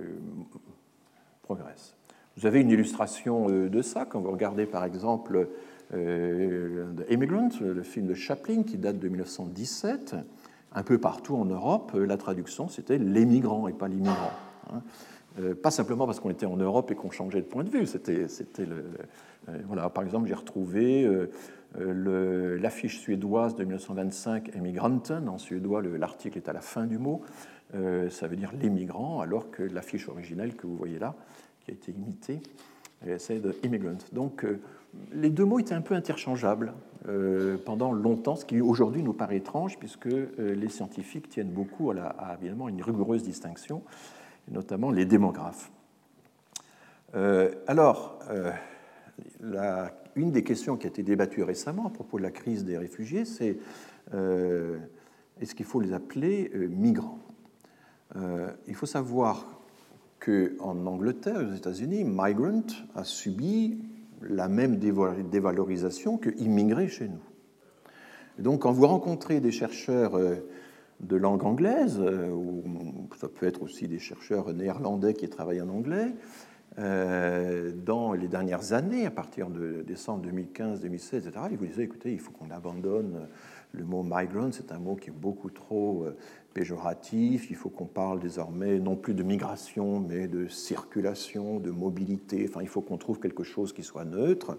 progressent. 1.43 1.97
Vous 2.37 2.45
avez 2.47 2.61
une 2.61 2.71
illustration 2.71 3.49
euh, 3.49 3.69
de 3.69 3.83
ça 3.83 4.05
quand 4.05 4.21
vous 4.21 4.33
regardez 4.33 4.67
par 4.67 4.85
exemple 4.85 5.49
euh, 5.95 6.87
The 6.97 7.13
Immigrant, 7.13 7.51
le 7.61 7.83
film 7.85 8.09
de 8.09 8.15
Chaplin 8.15 8.65
qui 8.65 8.79
date 8.79 8.99
de 8.99 9.09
1917. 9.09 10.17
Un 10.75 10.83
peu 10.83 10.99
partout 10.99 11.37
en 11.37 11.45
Europe, 11.45 11.93
la 11.95 12.17
traduction 12.17 12.69
c'était 12.69 12.99
les 12.99 13.25
migrants 13.27 13.69
et 13.69 13.73
pas 13.75 13.89
l'immigrant. 13.89 14.33
Hein. 14.73 14.83
pas 15.63 15.71
simplement 15.71 16.07
parce 16.07 16.19
qu'on 16.19 16.31
était 16.31 16.47
en 16.47 16.57
Europe 16.57 16.91
et 16.91 16.95
qu'on 16.95 17.11
changeait 17.11 17.43
de 17.43 17.47
point 17.47 17.63
de 17.63 17.69
vue. 17.69 17.85
C'était, 17.85 18.27
voilà, 19.67 19.91
par 19.91 20.03
exemple, 20.03 20.29
j'ai 20.29 20.35
retrouvé 20.35 21.07
l'affiche 21.79 23.01
suédoise 23.01 23.55
de 23.55 23.65
1925, 23.65 24.57
Emigranten, 24.57 25.29
en 25.29 25.37
suédois 25.37 25.83
l'article 25.83 26.39
est 26.39 26.49
à 26.49 26.55
la 26.55 26.63
fin 26.63 26.87
du 26.87 26.97
mot, 26.97 27.21
ça 28.11 28.29
veut 28.29 28.37
dire 28.37 28.53
les 28.61 28.71
migrants, 28.71 29.21
alors 29.21 29.51
que 29.51 29.63
l'affiche 29.63 30.09
originelle 30.09 30.55
que 30.55 30.67
vous 30.67 30.77
voyez 30.77 30.99
là, 30.99 31.15
qui 31.61 31.71
a 31.71 31.75
été 31.75 31.93
imitée, 31.93 32.41
euh, 33.07 33.17
c'est 33.19 33.41
de 33.41 33.55
immigrant. 33.63 33.99
Donc 34.13 34.47
les 35.13 35.31
deux 35.31 35.45
mots 35.45 35.59
étaient 35.59 35.75
un 35.75 35.81
peu 35.81 35.95
interchangeables 35.95 36.73
pendant 37.65 37.91
longtemps, 37.93 38.37
ce 38.37 38.45
qui 38.45 38.61
aujourd'hui 38.61 39.03
nous 39.03 39.15
paraît 39.15 39.39
étrange, 39.39 39.77
puisque 39.79 40.09
les 40.39 40.69
scientifiques 40.69 41.29
tiennent 41.29 41.51
beaucoup 41.51 41.91
à, 41.91 41.95
la, 41.95 42.37
évidemment 42.39 42.69
une 42.69 42.81
rigoureuse 42.81 43.25
distinction, 43.25 43.83
notamment 44.49 44.91
les 44.93 45.05
démographes. 45.05 45.73
alors, 47.67 48.21
une 50.17 50.31
des 50.31 50.45
questions 50.45 50.77
qui 50.77 50.87
a 50.87 50.91
été 50.91 51.03
débattue 51.03 51.43
récemment 51.43 51.87
à 51.87 51.91
propos 51.91 52.19
de 52.19 52.23
la 52.23 52.31
crise 52.31 52.65
des 52.65 52.79
réfugiés, 52.79 53.25
c'est 53.25 53.59
euh, 54.15 54.79
est-ce 55.41 55.55
qu'il 55.55 55.67
faut 55.67 55.81
les 55.81 55.93
appeler 55.93 56.51
euh, 56.55 56.69
migrants? 56.69 57.19
euh, 57.19 57.32
Il 58.69 58.75
faut 58.75 58.87
savoir 58.87 59.47
qu'en 60.21 60.87
Angleterre, 60.87 61.49
aux 61.51 61.55
États-Unis, 61.55 62.05
migrant 62.05 62.63
a 62.95 63.05
subi 63.05 63.79
la 64.21 64.49
même 64.49 64.77
dévalorisation 64.77 66.19
que 66.19 66.31
immigré 66.39 66.89
chez 66.89 67.09
nous. 67.09 68.43
donc, 68.43 68.63
quand 68.63 68.73
vous 68.73 68.87
rencontrez 68.87 69.41
des 69.41 69.51
chercheurs 69.51 70.19
de 71.01 71.17
langue 71.17 71.45
anglaise, 71.45 71.99
ou 72.01 72.63
ça 73.17 73.29
peut 73.29 73.47
être 73.47 73.63
aussi 73.63 73.89
des 73.89 73.99
chercheurs 73.99 74.53
néerlandais 74.53 75.15
qui 75.15 75.29
travaillent 75.29 75.63
en 75.63 75.71
anglais, 75.71 76.15
euh, 76.79 77.71
dans 77.85 78.15
les 78.15 78.29
dernières 78.29 78.73
années, 78.73 79.05
à 79.05 79.11
partir 79.11 79.51
de 79.51 79.83
décembre 79.87 80.23
2015, 80.23 80.81
2016, 80.81 81.27
etc., 81.27 81.47
il 81.51 81.59
vous 81.59 81.67
disait, 81.67 81.83
écoutez, 81.83 82.13
il 82.13 82.21
faut 82.21 82.33
qu'on 82.33 82.51
abandonne 82.51 83.29
le 83.73 83.85
mot 83.85 84.03
migrant, 84.03 84.51
c'est 84.53 84.71
un 84.73 84.79
mot 84.79 84.97
qui 84.97 85.11
est 85.11 85.15
beaucoup 85.15 85.51
trop 85.51 86.05
euh, 86.05 86.17
péjoratif, 86.53 87.51
il 87.51 87.57
faut 87.57 87.71
qu'on 87.71 87.87
parle 87.87 88.21
désormais 88.21 88.79
non 88.79 88.97
plus 88.97 89.15
de 89.15 89.23
migration, 89.23 90.01
mais 90.01 90.29
de 90.29 90.47
circulation, 90.47 91.59
de 91.59 91.71
mobilité, 91.71 92.47
enfin, 92.49 92.61
il 92.63 92.69
faut 92.69 92.83
qu'on 92.83 92.99
trouve 92.99 93.19
quelque 93.19 93.43
chose 93.43 93.73
qui 93.73 93.83
soit 93.83 94.05
neutre. 94.05 94.59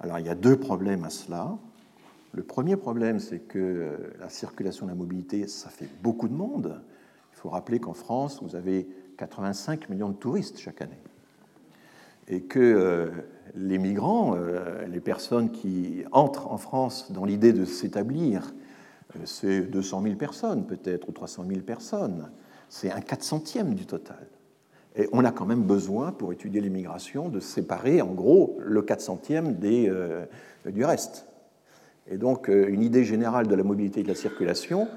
Alors, 0.00 0.18
il 0.18 0.26
y 0.26 0.30
a 0.30 0.34
deux 0.34 0.56
problèmes 0.56 1.04
à 1.04 1.10
cela. 1.10 1.58
Le 2.32 2.42
premier 2.42 2.76
problème, 2.76 3.18
c'est 3.18 3.40
que 3.40 3.58
euh, 3.58 3.96
la 4.18 4.28
circulation 4.28 4.86
la 4.86 4.94
mobilité, 4.94 5.46
ça 5.46 5.68
fait 5.68 5.88
beaucoup 6.02 6.28
de 6.28 6.34
monde. 6.34 6.80
Il 7.32 7.36
faut 7.36 7.50
rappeler 7.50 7.78
qu'en 7.78 7.94
France, 7.94 8.42
vous 8.42 8.56
avez 8.56 8.88
85 9.18 9.88
millions 9.90 10.08
de 10.08 10.16
touristes 10.16 10.58
chaque 10.58 10.80
année 10.80 10.98
et 12.28 12.42
que 12.42 12.60
euh, 12.60 13.08
les 13.54 13.78
migrants, 13.78 14.36
euh, 14.36 14.86
les 14.86 15.00
personnes 15.00 15.50
qui 15.50 16.04
entrent 16.12 16.52
en 16.52 16.58
France 16.58 17.10
dans 17.10 17.24
l'idée 17.24 17.52
de 17.52 17.64
s'établir, 17.64 18.54
euh, 19.16 19.20
c'est 19.24 19.62
200 19.62 20.02
000 20.02 20.14
personnes 20.16 20.66
peut-être, 20.66 21.08
ou 21.08 21.12
300 21.12 21.44
000 21.48 21.60
personnes. 21.60 22.30
C'est 22.68 22.92
un 22.92 23.00
400e 23.00 23.74
du 23.74 23.86
total. 23.86 24.26
Et 24.96 25.08
on 25.12 25.24
a 25.24 25.32
quand 25.32 25.46
même 25.46 25.62
besoin, 25.62 26.12
pour 26.12 26.32
étudier 26.32 26.60
l'immigration, 26.60 27.28
de 27.28 27.40
séparer 27.40 28.02
en 28.02 28.12
gros 28.12 28.58
le 28.60 28.82
400e 28.82 29.56
des, 29.58 29.90
du 30.66 30.84
reste. 30.84 31.26
Et 32.10 32.16
donc 32.16 32.48
une 32.48 32.82
idée 32.82 33.04
générale 33.04 33.46
de 33.46 33.54
la 33.54 33.62
mobilité 33.62 34.00
et 34.00 34.02
de 34.02 34.08
la 34.08 34.16
circulation 34.16 34.88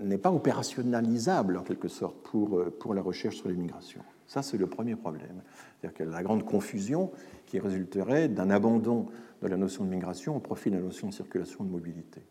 n'est 0.00 0.18
pas 0.18 0.32
opérationnalisable 0.32 1.58
en 1.58 1.62
quelque 1.62 1.86
sorte 1.86 2.16
pour, 2.24 2.60
pour 2.80 2.92
la 2.92 3.02
recherche 3.02 3.36
sur 3.36 3.48
l'immigration. 3.48 4.00
Ça, 4.32 4.40
c'est 4.40 4.56
le 4.56 4.66
premier 4.66 4.96
problème. 4.96 5.42
C'est-à-dire 5.78 5.94
que 5.94 6.04
la 6.04 6.22
grande 6.22 6.46
confusion 6.46 7.10
qui 7.44 7.58
résulterait 7.58 8.28
d'un 8.28 8.48
abandon 8.48 9.08
de 9.42 9.46
la 9.46 9.58
notion 9.58 9.84
de 9.84 9.90
migration 9.90 10.34
au 10.34 10.40
profit 10.40 10.70
de 10.70 10.76
la 10.76 10.80
notion 10.80 11.08
de 11.08 11.12
circulation 11.12 11.64
de 11.64 11.68
mobilité. 11.68 12.22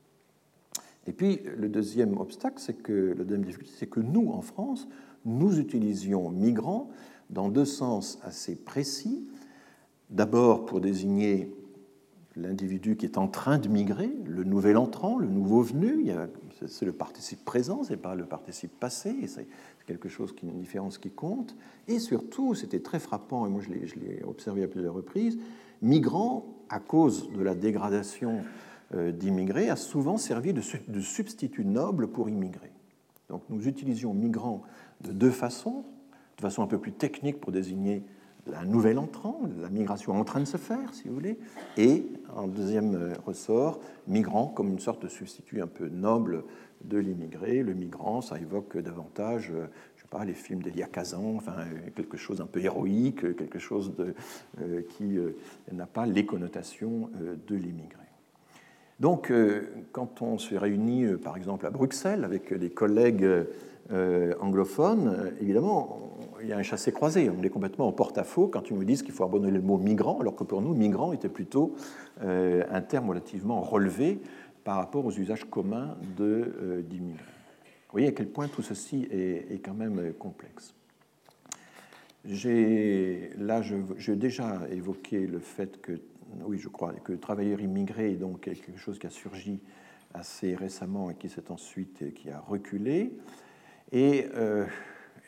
Et 1.05 1.13
puis, 1.13 1.41
le 1.55 1.69
deuxième 1.69 2.17
obstacle, 2.17 2.55
c'est 2.57 2.73
que, 2.73 3.13
la 3.15 3.23
deuxième 3.23 3.45
difficulté, 3.45 3.71
c'est 3.77 3.85
que 3.85 3.99
nous, 3.99 4.31
en 4.31 4.41
France, 4.41 4.87
nous 5.25 5.59
utilisions 5.59 6.31
migrants 6.31 6.89
dans 7.29 7.49
deux 7.49 7.65
sens 7.65 8.17
assez 8.23 8.55
précis. 8.55 9.27
D'abord 10.09 10.65
pour 10.65 10.81
désigner 10.81 11.53
l'individu 12.35 12.97
qui 12.97 13.05
est 13.05 13.19
en 13.19 13.27
train 13.27 13.59
de 13.59 13.67
migrer, 13.67 14.11
le 14.25 14.43
nouvel 14.43 14.77
entrant, 14.77 15.19
le 15.19 15.27
nouveau 15.27 15.61
venu, 15.61 16.09
c'est 16.67 16.85
le 16.85 16.91
participe 16.91 17.43
présent, 17.43 17.83
c'est 17.83 17.97
pas 17.97 18.15
le 18.15 18.25
participe 18.25 18.71
passé, 18.79 19.15
c'est 19.27 19.47
quelque 19.85 20.09
chose 20.09 20.33
qui 20.33 20.45
une 20.45 20.59
différence 20.59 20.97
qui 20.97 21.09
compte. 21.09 21.55
Et 21.87 21.99
surtout, 21.99 22.55
c'était 22.55 22.79
très 22.79 22.99
frappant, 22.99 23.45
et 23.45 23.49
moi 23.49 23.61
je 23.61 23.69
l'ai 23.69 24.23
observé 24.23 24.63
à 24.63 24.67
plusieurs 24.67 24.93
reprises, 24.93 25.37
migrant, 25.81 26.45
à 26.69 26.79
cause 26.79 27.29
de 27.31 27.41
la 27.41 27.55
dégradation 27.55 28.41
euh, 28.93 29.11
d'immigrés, 29.11 29.69
a 29.69 29.75
souvent 29.75 30.17
servi 30.17 30.53
de, 30.53 30.61
substitut 31.01 31.65
noble 31.65 32.07
pour 32.07 32.29
immigrés. 32.29 32.71
Donc 33.29 33.43
nous 33.49 33.67
utilisions 33.67 34.13
migrants 34.13 34.63
de 35.01 35.11
deux 35.11 35.31
façons, 35.31 35.85
de 36.37 36.41
façon 36.41 36.63
un 36.63 36.67
peu 36.67 36.77
plus 36.77 36.91
technique 36.91 37.39
pour 37.39 37.51
désigner 37.51 38.03
un 38.55 38.65
nouvel 38.65 38.97
entrant, 38.97 39.41
la 39.61 39.69
migration 39.69 40.13
en 40.13 40.23
train 40.23 40.39
de 40.39 40.45
se 40.45 40.57
faire, 40.57 40.93
si 40.93 41.07
vous 41.07 41.13
voulez, 41.13 41.37
et 41.77 42.05
en 42.35 42.47
deuxième 42.47 42.95
euh, 42.95 43.13
ressort, 43.25 43.79
migrant 44.07 44.47
comme 44.47 44.69
une 44.69 44.79
sorte 44.79 45.03
de 45.03 45.07
substitut 45.07 45.61
un 45.61 45.67
peu 45.67 45.87
noble 45.87 46.43
de 46.83 46.97
l'immigré. 46.97 47.63
Le 47.63 47.73
migrant, 47.73 48.21
ça 48.21 48.39
évoque 48.39 48.77
davantage, 48.77 49.51
euh, 49.51 49.67
je 49.95 50.01
sais 50.01 50.07
pas, 50.09 50.25
les 50.25 50.33
films 50.33 50.61
d'Elia 50.61 50.87
Kazan, 50.87 51.35
enfin, 51.35 51.55
quelque 51.95 52.17
chose 52.17 52.41
un 52.41 52.45
peu 52.45 52.59
héroïque, 52.59 53.35
quelque 53.35 53.59
chose 53.59 53.95
de, 53.95 54.13
euh, 54.61 54.81
qui 54.89 55.17
n'a 55.71 55.85
pas 55.85 56.05
les 56.05 56.25
connotations 56.25 57.09
de 57.47 57.55
l'immigré. 57.55 57.97
Donc, 58.99 59.33
quand 59.93 60.21
on 60.21 60.37
se 60.37 60.53
réunit, 60.53 61.17
par 61.17 61.35
exemple, 61.35 61.65
à 61.65 61.71
Bruxelles, 61.71 62.23
avec 62.23 62.53
des 62.53 62.69
collègues 62.69 63.25
anglophones, 64.39 65.33
évidemment, 65.41 66.11
il 66.41 66.49
y 66.49 66.53
a 66.53 66.57
un 66.57 66.63
chassé-croisé. 66.63 67.29
On 67.29 67.41
est 67.43 67.49
complètement 67.49 67.87
en 67.87 67.91
porte-à-faux 67.91 68.47
quand 68.47 68.69
ils 68.69 68.75
nous 68.75 68.83
disent 68.83 69.03
qu'il 69.03 69.13
faut 69.13 69.23
abandonner 69.23 69.51
le 69.51 69.61
mot 69.61 69.77
migrant, 69.77 70.19
alors 70.19 70.35
que 70.35 70.43
pour 70.43 70.61
nous, 70.61 70.73
migrant 70.73 71.13
était 71.13 71.29
plutôt 71.29 71.75
euh, 72.23 72.63
un 72.69 72.81
terme 72.81 73.09
relativement 73.09 73.61
relevé 73.61 74.19
par 74.63 74.77
rapport 74.77 75.05
aux 75.05 75.11
usages 75.11 75.45
communs 75.49 75.97
euh, 76.19 76.81
d'immigrés. 76.81 77.23
Vous 77.23 77.93
voyez 77.93 78.07
à 78.07 78.11
quel 78.11 78.27
point 78.27 78.47
tout 78.47 78.61
ceci 78.61 79.07
est, 79.11 79.61
quand 79.63 79.73
même 79.73 80.13
complexe. 80.13 80.73
Là, 82.23 83.61
j'ai 83.97 84.15
déjà 84.15 84.61
évoqué 84.71 85.27
le 85.27 85.39
fait 85.39 85.81
que, 85.81 85.99
oui, 86.45 86.57
je 86.57 86.69
crois 86.69 86.93
que 86.93 87.11
travailleur 87.11 87.59
immigré 87.59 88.13
est 88.13 88.15
donc 88.15 88.41
quelque 88.41 88.77
chose 88.77 88.97
qui 88.97 89.07
a 89.07 89.09
surgi 89.09 89.59
assez 90.13 90.55
récemment 90.55 91.09
et 91.09 91.15
qui 91.15 91.27
s'est 91.27 91.51
ensuite 91.51 92.13
qui 92.13 92.29
a 92.29 92.39
reculé. 92.39 93.11
Et 93.91 94.27
euh, 94.35 94.65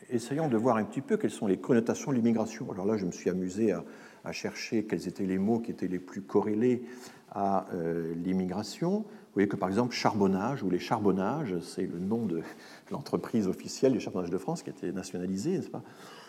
essayons 0.08 0.48
de 0.48 0.56
voir 0.56 0.76
un 0.76 0.84
petit 0.84 1.02
peu 1.02 1.16
quelles 1.16 1.30
sont 1.30 1.46
les 1.46 1.58
connotations 1.58 2.12
de 2.12 2.16
l'immigration. 2.16 2.70
Alors 2.72 2.86
là, 2.86 2.96
je 2.96 3.04
me 3.04 3.10
suis 3.10 3.28
amusé 3.28 3.72
à, 3.72 3.84
chercher 4.32 4.84
quels 4.84 5.06
étaient 5.06 5.26
les 5.26 5.36
mots 5.36 5.60
qui 5.60 5.70
étaient 5.70 5.86
les 5.86 5.98
plus 5.98 6.22
corrélés 6.22 6.82
à 7.30 7.66
euh, 7.74 8.14
l'immigration. 8.14 9.00
Vous 9.00 9.34
voyez 9.34 9.48
que 9.48 9.56
par 9.56 9.68
exemple 9.68 9.92
charbonnage 9.92 10.62
ou 10.62 10.70
les 10.70 10.78
charbonnages, 10.78 11.58
c'est 11.60 11.86
le 11.86 11.98
nom 11.98 12.24
de 12.24 12.40
l'entreprise 12.90 13.48
officielle 13.48 13.92
du 13.92 14.00
charbonnage 14.00 14.30
de 14.30 14.38
France 14.38 14.62
qui 14.62 14.70
a 14.70 14.72
été 14.72 14.92
nationalisée, 14.92 15.58
n'est-ce 15.58 15.68
pas? 15.68 15.82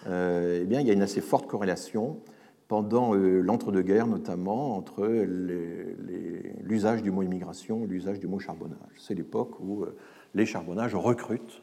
Euh, 0.08 0.60
Eh 0.62 0.66
bien, 0.66 0.82
il 0.82 0.88
y 0.88 0.90
a 0.90 0.94
une 0.94 1.04
assez 1.04 1.22
forte 1.22 1.48
corrélation 1.48 2.20
pendant 2.68 3.14
l'entre-deux-guerres 3.14 4.08
notamment 4.08 4.76
entre 4.76 5.06
l'usage 6.64 7.04
du 7.04 7.12
mot 7.12 7.22
immigration 7.22 7.84
et 7.84 7.88
l'usage 7.88 8.20
du 8.20 8.28
mot 8.28 8.40
charbonnage. 8.40 8.96
C'est 8.98 9.14
l'époque 9.14 9.60
où 9.60 9.86
les 10.34 10.48
charbonnages 10.48 10.96
recrutent 10.96 11.62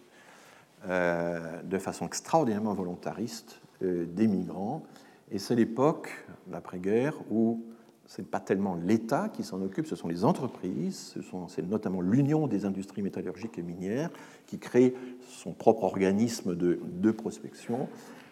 de 0.88 1.78
façon 1.78 2.06
extraordinairement 2.06 2.74
volontariste 2.74 3.62
euh, 3.82 4.06
des 4.06 4.28
migrants. 4.28 4.84
Et 5.30 5.38
c'est 5.38 5.56
l'époque, 5.56 6.10
l'après-guerre, 6.50 7.14
où 7.30 7.64
ce 8.06 8.20
n'est 8.20 8.26
pas 8.26 8.38
tellement 8.38 8.74
l'État 8.74 9.28
qui 9.32 9.42
s'en 9.42 9.60
occupe, 9.62 9.86
ce 9.86 9.96
sont 9.96 10.08
les 10.08 10.24
entreprises, 10.24 11.14
c'est 11.48 11.66
notamment 11.66 12.00
l'Union 12.00 12.46
des 12.46 12.64
industries 12.64 13.02
métallurgiques 13.02 13.58
et 13.58 13.62
minières 13.62 14.10
qui 14.46 14.58
crée 14.58 14.94
son 15.26 15.52
propre 15.52 15.84
organisme 15.84 16.54
de, 16.54 16.78
de 16.84 17.10
prospection 17.10 17.88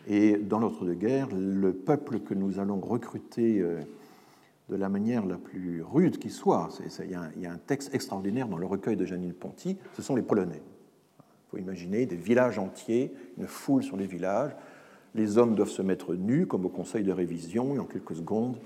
Et 0.06 0.36
dans 0.36 0.58
l'entre-deux-guerres, 0.58 1.28
le 1.32 1.72
peuple 1.72 2.20
que 2.20 2.34
nous 2.34 2.58
allons 2.58 2.80
recruter 2.80 3.60
euh, 3.60 3.80
de 4.68 4.76
la 4.76 4.88
manière 4.88 5.24
la 5.24 5.38
plus 5.38 5.82
rude 5.82 6.18
qui 6.18 6.30
soit, 6.30 6.68
il 7.02 7.10
y, 7.10 7.46
a 7.46 7.52
un 7.52 7.58
texte 7.58 7.94
extraordinaire 7.94 8.46
dans 8.46 8.58
le 8.58 8.66
recueil 8.66 8.96
de 8.96 9.06
Janine 9.06 9.32
Ponty, 9.32 9.78
ce 9.94 10.02
sont 10.02 10.14
les 10.14 10.22
Polonais. 10.22 10.62
Il 11.52 11.56
faut 11.56 11.62
imaginer 11.62 12.06
des 12.06 12.16
villages 12.16 12.58
entiers, 12.60 13.12
une 13.36 13.48
foule 13.48 13.82
sur 13.82 13.96
les 13.96 14.06
villages. 14.06 14.52
Les 15.16 15.36
hommes 15.36 15.56
doivent 15.56 15.70
se 15.70 15.82
mettre 15.82 16.14
nus, 16.14 16.46
comme 16.46 16.64
au 16.64 16.68
conseil 16.68 17.02
de 17.02 17.10
révision, 17.10 17.74
et 17.74 17.80
en 17.80 17.86
quelques 17.86 18.14
secondes, 18.14 18.56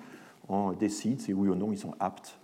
on 0.48 0.72
décide 0.72 1.20
si 1.20 1.32
oui 1.32 1.48
ou 1.48 1.54
non 1.54 1.72
ils 1.72 1.78
sont 1.78 1.94
aptes. 1.98 2.38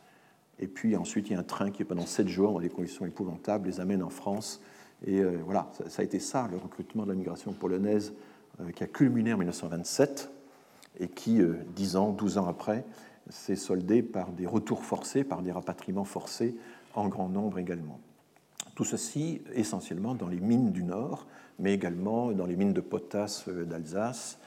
Et 0.58 0.66
puis 0.66 0.96
ensuite, 0.96 1.28
il 1.28 1.34
y 1.34 1.36
a 1.36 1.40
un 1.40 1.42
train 1.42 1.70
qui, 1.70 1.84
pendant 1.84 2.06
sept 2.06 2.28
jours, 2.28 2.52
dans 2.52 2.60
des 2.60 2.70
conditions 2.70 3.04
épouvantables, 3.04 3.68
les 3.68 3.80
amène 3.80 4.02
en 4.02 4.08
France. 4.08 4.62
Et 5.06 5.20
euh, 5.20 5.38
voilà, 5.44 5.70
ça, 5.88 6.00
a 6.00 6.04
été 6.04 6.18
ça, 6.18 6.48
le 6.50 6.56
recrutement 6.56 7.04
de 7.04 7.08
la 7.08 7.14
migration 7.14 7.52
polonaise 7.52 8.14
euh, 8.60 8.70
qui 8.70 8.82
a 8.82 8.86
culminé 8.86 9.34
en 9.34 9.38
1927 9.38 10.30
et 11.00 11.08
qui, 11.08 11.40
euh, 11.40 11.56
dix 11.74 11.96
ans, 11.96 12.12
douze 12.12 12.38
ans 12.38 12.46
après, 12.46 12.84
s'est 13.28 13.56
soldé 13.56 14.02
par 14.02 14.32
des 14.32 14.46
retours 14.46 14.84
forcés, 14.84 15.24
par 15.24 15.42
des 15.42 15.52
rapatriements 15.52 16.04
forcés 16.04 16.56
en 16.94 17.08
grand 17.08 17.28
nombre 17.28 17.58
également. 17.58 18.00
Tout 18.80 18.86
ceci 18.86 19.42
essentiellement 19.54 20.14
dans 20.14 20.28
les 20.28 20.40
mines 20.40 20.72
du 20.72 20.82
Nord, 20.84 21.26
mais 21.58 21.74
également 21.74 22.32
dans 22.32 22.46
les 22.46 22.56
mines 22.56 22.72
de 22.72 22.80
potasse 22.80 23.46
d'Alsace, 23.46 24.38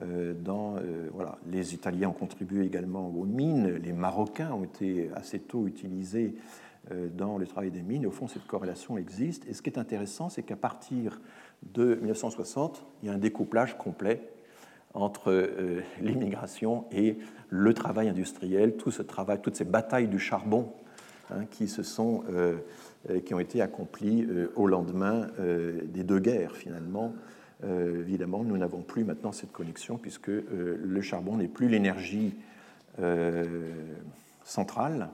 euh, 0.00 0.32
dans, 0.32 0.76
euh, 0.76 1.10
voilà, 1.12 1.36
les 1.46 1.74
Italiens 1.74 2.08
ont 2.08 2.14
contribué 2.14 2.64
également 2.64 3.08
aux 3.08 3.26
mines, 3.26 3.68
les 3.68 3.92
Marocains 3.92 4.50
ont 4.54 4.64
été 4.64 5.10
assez 5.14 5.40
tôt 5.40 5.66
utilisés 5.66 6.36
euh, 6.90 7.08
dans 7.14 7.36
le 7.36 7.46
travail 7.46 7.70
des 7.70 7.82
mines. 7.82 8.06
au 8.06 8.10
fond, 8.10 8.28
cette 8.28 8.46
corrélation 8.46 8.96
existe. 8.96 9.46
Et 9.46 9.52
ce 9.52 9.60
qui 9.60 9.68
est 9.68 9.78
intéressant, 9.78 10.30
c'est 10.30 10.42
qu'à 10.42 10.56
partir 10.56 11.20
de 11.74 11.96
1960, 11.96 12.86
il 13.02 13.08
y 13.08 13.12
a 13.12 13.14
un 13.14 13.18
découplage 13.18 13.76
complet 13.76 14.26
entre 14.94 15.52
l'immigration 16.00 16.86
et 16.92 17.18
le 17.50 17.74
travail 17.74 18.08
industriel, 18.08 18.78
tout 18.78 18.90
ce 18.90 19.02
travail, 19.02 19.42
toutes 19.42 19.56
ces 19.56 19.66
batailles 19.66 20.08
du 20.08 20.18
charbon 20.18 20.72
hein, 21.30 21.44
qui, 21.50 21.68
se 21.68 21.82
sont, 21.82 22.24
qui 23.24 23.34
ont 23.34 23.40
été 23.40 23.60
accomplies 23.60 24.26
au 24.54 24.66
lendemain 24.66 25.26
des 25.38 26.04
deux 26.04 26.20
guerres, 26.20 26.56
finalement, 26.56 27.12
euh, 27.64 28.00
évidemment, 28.00 28.42
nous 28.42 28.56
n'avons 28.56 28.82
plus 28.82 29.04
maintenant 29.04 29.32
cette 29.32 29.52
connexion 29.52 29.96
puisque 29.96 30.30
euh, 30.30 30.80
le 30.82 31.00
charbon 31.00 31.36
n'est 31.36 31.48
plus 31.48 31.68
l'énergie 31.68 32.34
euh, 32.98 33.72
centrale 34.44 35.10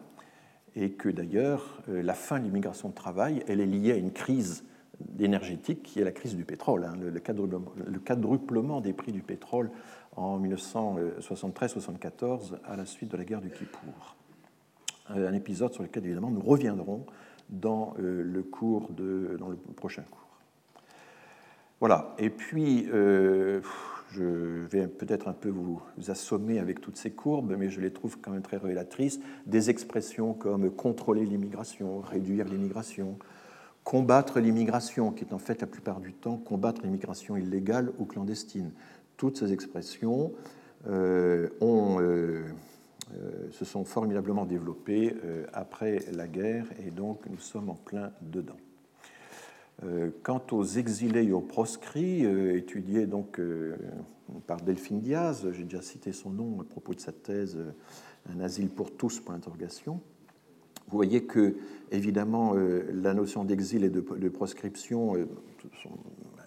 et 0.74 0.92
que 0.92 1.08
d'ailleurs 1.08 1.82
la 1.88 2.14
fin 2.14 2.38
de 2.38 2.44
l'immigration 2.44 2.90
de 2.90 2.94
travail, 2.94 3.42
elle 3.48 3.60
est 3.60 3.66
liée 3.66 3.92
à 3.92 3.96
une 3.96 4.12
crise 4.12 4.64
énergétique 5.18 5.82
qui 5.82 6.00
est 6.00 6.04
la 6.04 6.12
crise 6.12 6.36
du 6.36 6.44
pétrole, 6.44 6.84
hein, 6.84 6.94
le, 7.00 7.18
quadruplement, 7.98 8.80
des 8.80 8.92
prix 8.92 9.10
du 9.12 9.22
pétrole 9.22 9.70
en 10.16 10.38
1973-74 10.40 12.58
à 12.64 12.76
la 12.76 12.86
suite 12.86 13.10
de 13.10 13.16
la 13.16 13.24
guerre 13.24 13.40
du 13.40 13.50
Kippour. 13.50 14.16
Un 15.08 15.32
épisode 15.32 15.72
sur 15.72 15.82
lequel 15.82 16.04
évidemment 16.04 16.30
nous 16.30 16.42
reviendrons 16.42 17.06
dans 17.48 17.94
le 17.98 18.42
cours 18.42 18.90
de, 18.90 19.36
dans 19.38 19.48
le 19.48 19.56
prochain 19.76 20.02
cours. 20.10 20.28
Voilà, 21.80 22.16
et 22.18 22.28
puis 22.28 22.88
euh, 22.92 23.60
je 24.10 24.24
vais 24.66 24.88
peut-être 24.88 25.28
un 25.28 25.32
peu 25.32 25.48
vous 25.48 25.80
assommer 26.08 26.58
avec 26.58 26.80
toutes 26.80 26.96
ces 26.96 27.12
courbes, 27.12 27.54
mais 27.56 27.70
je 27.70 27.80
les 27.80 27.92
trouve 27.92 28.18
quand 28.20 28.32
même 28.32 28.42
très 28.42 28.56
révélatrices. 28.56 29.20
Des 29.46 29.70
expressions 29.70 30.34
comme 30.34 30.70
contrôler 30.72 31.24
l'immigration, 31.24 32.00
réduire 32.00 32.46
l'immigration, 32.46 33.16
combattre 33.84 34.40
l'immigration, 34.40 35.12
qui 35.12 35.24
est 35.24 35.32
en 35.32 35.38
fait 35.38 35.60
la 35.60 35.68
plupart 35.68 36.00
du 36.00 36.12
temps 36.12 36.36
combattre 36.36 36.82
l'immigration 36.82 37.36
illégale 37.36 37.92
ou 38.00 38.06
clandestine. 38.06 38.72
Toutes 39.16 39.36
ces 39.36 39.52
expressions 39.52 40.32
euh, 40.88 41.48
euh, 41.62 42.42
se 43.50 43.64
sont 43.64 43.84
formidablement 43.84 44.44
développées 44.44 45.14
après 45.52 46.04
la 46.12 46.28
guerre, 46.28 46.66
et 46.84 46.90
donc 46.90 47.26
nous 47.30 47.38
sommes 47.38 47.70
en 47.70 47.74
plein 47.74 48.12
dedans. 48.20 48.56
Euh, 49.84 50.10
quant 50.24 50.42
aux 50.50 50.64
exilés 50.64 51.24
et 51.24 51.32
aux 51.32 51.40
proscrits, 51.40 52.24
euh, 52.24 52.56
étudiés 52.56 53.06
donc 53.06 53.38
euh, 53.38 53.76
par 54.48 54.60
Delphine 54.60 55.00
Diaz, 55.00 55.46
j'ai 55.52 55.62
déjà 55.62 55.82
cité 55.82 56.12
son 56.12 56.30
nom 56.30 56.60
à 56.60 56.64
propos 56.64 56.94
de 56.94 57.00
sa 57.00 57.12
thèse 57.12 57.56
Un 58.28 58.40
asile 58.40 58.70
pour 58.70 58.90
tous, 58.90 59.20
pour 59.20 59.32
l'interrogation. 59.32 60.00
Vous 60.88 60.96
voyez 60.96 61.24
que, 61.24 61.56
évidemment, 61.92 62.54
la 62.54 63.12
notion 63.12 63.44
d'exil 63.44 63.84
et 63.84 63.90
de, 63.90 64.28
proscription 64.30 65.14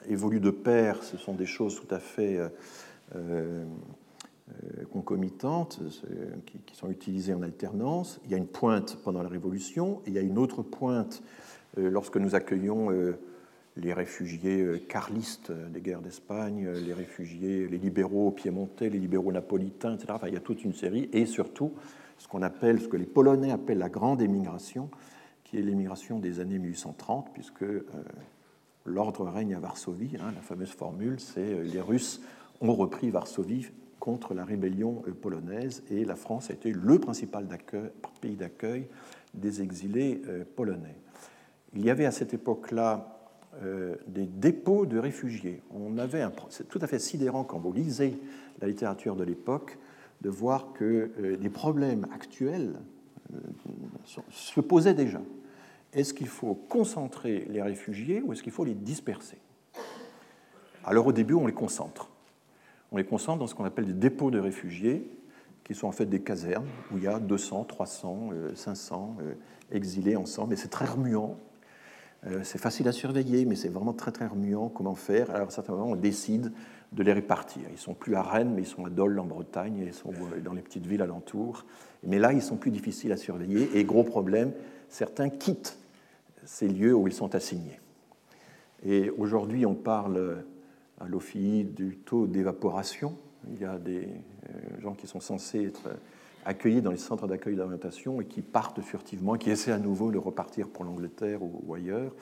évolue 0.08 0.40
de 0.40 0.50
pair, 0.50 1.04
ce 1.04 1.16
sont 1.16 1.36
des 1.36 1.46
choses 1.46 1.80
tout 1.80 1.94
à 1.94 2.00
fait 2.00 2.40
concomitantes 4.92 5.80
qui, 6.46 6.60
qui, 6.60 6.76
sont 6.76 6.90
utilisées 6.90 7.34
en 7.34 7.42
alternance. 7.42 8.20
Il 8.26 8.32
y 8.32 8.34
a 8.34 8.38
une 8.38 8.48
pointe 8.48 8.98
pendant 9.04 9.24
la 9.24 9.30
Révolution, 9.30 10.02
et 10.06 10.10
il 10.10 10.14
y 10.14 10.18
a 10.18 10.22
une 10.22 10.38
autre 10.38 10.62
pointe 10.64 11.24
euh, 11.78 11.90
lorsque 11.90 12.18
nous 12.18 12.36
accueillons 12.36 12.92
euh, 12.92 13.18
les 13.78 13.94
réfugiés 13.94 14.62
euh, 14.62 14.78
carlistes 14.78 15.52
des 15.52 15.80
guerres 15.80 16.02
d'Espagne, 16.02 16.68
les 16.70 16.94
réfugiés, 16.94 17.68
les 17.68 17.78
libéraux 17.78 18.32
piémontais, 18.32 18.90
les 18.90 19.00
libéraux 19.00 19.32
napolitains, 19.32 19.96
etc. 19.96 20.14
Enfin, 20.14 20.28
il 20.28 20.34
y 20.34 20.38
a 20.38 20.42
toute 20.42 20.64
une 20.64 20.74
série, 20.74 21.10
et 21.14 21.26
surtout 21.26 21.72
ce 22.18 22.28
qu'on 22.28 22.42
appelle, 22.42 22.82
ce 22.82 22.88
que 22.88 22.98
les 22.98 23.06
Polonais 23.06 23.52
appellent 23.52 23.78
la 23.78 23.90
grande 23.90 24.22
émigration, 24.22 24.90
qui 25.44 25.58
est 25.58 25.62
l'émigration 25.62 26.20
des 26.20 26.40
années 26.40 26.60
1830, 26.60 27.30
puisque 27.34 27.66
l'ordre 28.86 29.26
règne 29.28 29.56
à 29.56 29.60
Varsovie. 29.60 30.18
Hein, 30.20 30.32
la 30.36 30.42
fameuse 30.42 30.72
formule, 30.72 31.20
c'est 31.20 31.64
les 31.64 31.82
Russes 31.82 32.22
ont 32.62 32.76
repris 32.76 33.10
Varsovie 33.10 33.72
contre 34.02 34.34
la 34.34 34.44
rébellion 34.44 35.02
polonaise, 35.22 35.84
et 35.90 36.04
la 36.04 36.18
France 36.18 36.50
a 36.50 36.54
été 36.54 36.74
le 36.74 37.00
principal 37.00 37.48
pays 38.20 38.36
d'accueil 38.36 38.88
des 39.34 39.62
exilés 39.62 40.22
polonais 40.58 40.98
il 41.74 41.86
y 41.86 41.90
avait 41.90 42.06
à 42.06 42.12
cette 42.12 42.34
époque-là 42.34 43.18
euh, 43.64 43.96
des 44.08 44.26
dépôts 44.26 44.86
de 44.86 44.98
réfugiés. 44.98 45.62
On 45.72 45.98
avait 45.98 46.26
c'est 46.50 46.68
tout 46.68 46.80
à 46.82 46.88
fait 46.88 47.00
sidérant 47.00 47.44
quand 47.44 47.60
vous 47.60 47.74
lisez 47.74 48.20
la 48.60 48.68
littérature 48.68 49.16
de 49.16 49.24
l'époque 49.24 49.78
de 50.22 50.30
voir 50.30 50.74
que 50.74 51.12
euh, 51.20 51.38
les 51.40 51.50
problèmes 51.50 52.08
actuels 52.14 52.76
euh, 53.34 53.38
se 54.30 54.60
posaient 54.62 54.94
déjà. 54.94 55.22
Est-ce 55.94 56.14
qu'il 56.14 56.28
faut 56.28 56.56
concentrer 56.56 57.46
les 57.50 57.62
réfugiés 57.62 58.22
ou 58.22 58.32
est-ce 58.32 58.44
qu'il 58.44 58.52
faut 58.52 58.64
les 58.64 58.74
disperser? 58.76 59.38
Alors 60.84 61.08
au 61.08 61.12
début, 61.12 61.34
on 61.34 61.48
les 61.48 61.54
concentre. 61.54 62.11
On 62.92 62.98
les 62.98 63.06
concentre 63.06 63.40
dans 63.40 63.48
ce 63.48 63.56
qu'on 63.56 63.66
appelle 63.66 63.86
des 63.86 63.94
dépôts 63.94 64.32
de 64.32 64.40
réfugiés, 64.40 65.10
qui 65.64 65.76
sont 65.76 65.88
en 65.88 65.92
fait 65.92 66.06
des 66.06 66.22
casernes 66.22 66.68
où 66.92 66.98
il 66.98 67.04
y 67.04 67.08
a 67.08 67.20
200, 67.20 67.66
300, 67.66 68.30
500 68.56 69.18
exilés 69.72 70.16
ensemble. 70.16 70.54
Et 70.54 70.58
c'est 70.58 70.70
très 70.70 70.86
remuant 70.86 71.38
euh, 72.28 72.42
c'est 72.44 72.60
facile 72.60 72.88
à 72.88 72.92
surveiller, 72.92 73.46
mais 73.46 73.56
c'est 73.56 73.70
vraiment 73.70 73.94
très 73.94 74.12
très 74.12 74.28
remuant 74.28 74.70
comment 74.70 74.96
faire. 74.96 75.32
Alors 75.32 75.48
à 75.48 75.52
certains 75.52 75.74
moments, 75.74 75.92
on 75.92 75.96
décide 75.96 76.52
de 76.92 77.04
les 77.04 77.14
répartir. 77.14 77.64
Ils 77.72 77.80
sont 77.80 77.94
plus 77.94 78.16
à 78.16 78.22
Rennes, 78.22 78.54
mais 78.54 78.62
ils 78.62 78.68
sont 78.68 78.86
à 78.86 78.90
Dole 78.90 79.18
en 79.18 79.26
Bretagne, 79.26 79.84
ils 79.88 79.94
sont 79.94 80.12
euh, 80.12 80.40
dans 80.42 80.54
les 80.54 80.62
petites 80.62 80.86
villes 80.86 81.02
alentours. 81.02 81.66
Mais 82.04 82.20
là, 82.20 82.34
ils 82.34 82.42
sont 82.42 82.58
plus 82.58 82.72
difficiles 82.72 83.12
à 83.12 83.18
surveiller. 83.18 83.70
Et 83.76 83.84
gros 83.84 84.04
problème, 84.04 84.52
certains 84.88 85.30
quittent 85.30 85.80
ces 86.44 86.68
lieux 86.68 86.94
où 86.94 87.08
ils 87.08 87.14
sont 87.14 87.34
assignés. 87.34 87.80
Et 88.84 89.10
aujourd'hui, 89.12 89.66
on 89.66 89.76
parle 89.76 90.44
à 91.02 91.08
l'OFI 91.08 91.64
du 91.64 91.98
taux 91.98 92.28
d'évaporation. 92.28 93.16
Il 93.52 93.60
y 93.60 93.66
a 93.66 93.78
des 93.78 94.08
euh, 94.08 94.82
gens 94.82 94.94
qui 94.94 95.08
sont 95.08 95.20
censés 95.20 95.66
être 95.66 95.90
accueillis 96.46 96.82
dans 96.82 96.92
les 96.92 96.98
centres 96.98 97.28
d'accueil 97.28 97.56
d'orientation 97.56 98.22
et 98.22 98.26
qui 98.26 98.42
partent 98.42 98.82
furtivement, 98.82 99.36
qui 99.36 99.50
essaient 99.50 99.72
à 99.72 99.80
nouveau 99.80 100.12
de 100.12 100.18
repartir 100.18 100.70
pour 100.70 100.84
l'Angleterre 100.84 101.42
ou, 101.42 101.74
ailleurs. 101.74 102.14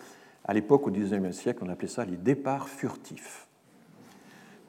À 0.45 0.53
l'époque, 0.53 0.87
au 0.87 0.91
XIXe 0.91 1.35
siècle, 1.35 1.63
on 1.65 1.69
appelait 1.69 1.87
ça 1.87 2.05
les 2.05 2.17
départs 2.17 2.69
furtifs. 2.69 3.47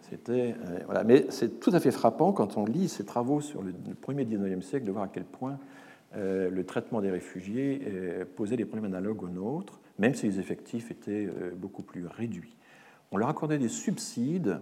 C'était, 0.08 0.56
euh, 0.66 0.80
voilà. 0.86 1.04
Mais 1.04 1.26
c'est 1.30 1.61
tout 1.61 1.70
à 1.72 1.78
fait 1.78 1.92
frappant 1.92 2.32
quand 2.32 2.56
on 2.56 2.64
lit 2.64 2.88
ces 2.88 3.04
travaux 3.04 3.40
sur 3.40 3.62
le, 3.62 3.72
premier 4.00 4.24
XIXe 4.24 4.64
siècle 4.64 4.86
de 4.86 4.90
voir 4.90 5.04
à 5.04 5.08
quel 5.08 5.24
point 5.24 5.58
euh, 6.16 6.50
le 6.50 6.64
traitement 6.64 7.00
des 7.00 7.11
réfugiés 7.11 7.80
posait 8.36 8.56
des 8.56 8.64
problèmes 8.64 8.92
analogues 8.92 9.22
aux 9.22 9.28
nôtres, 9.28 9.80
même 10.00 10.14
si 10.14 10.26
les 10.26 10.40
effectifs 10.40 10.90
étaient 10.90 11.28
beaucoup 11.56 11.82
plus 11.82 12.06
réduits. 12.06 12.56
On 13.12 13.16
leur 13.16 13.28
accordait 13.28 13.58
des 13.58 13.68
subsides, 13.68 14.61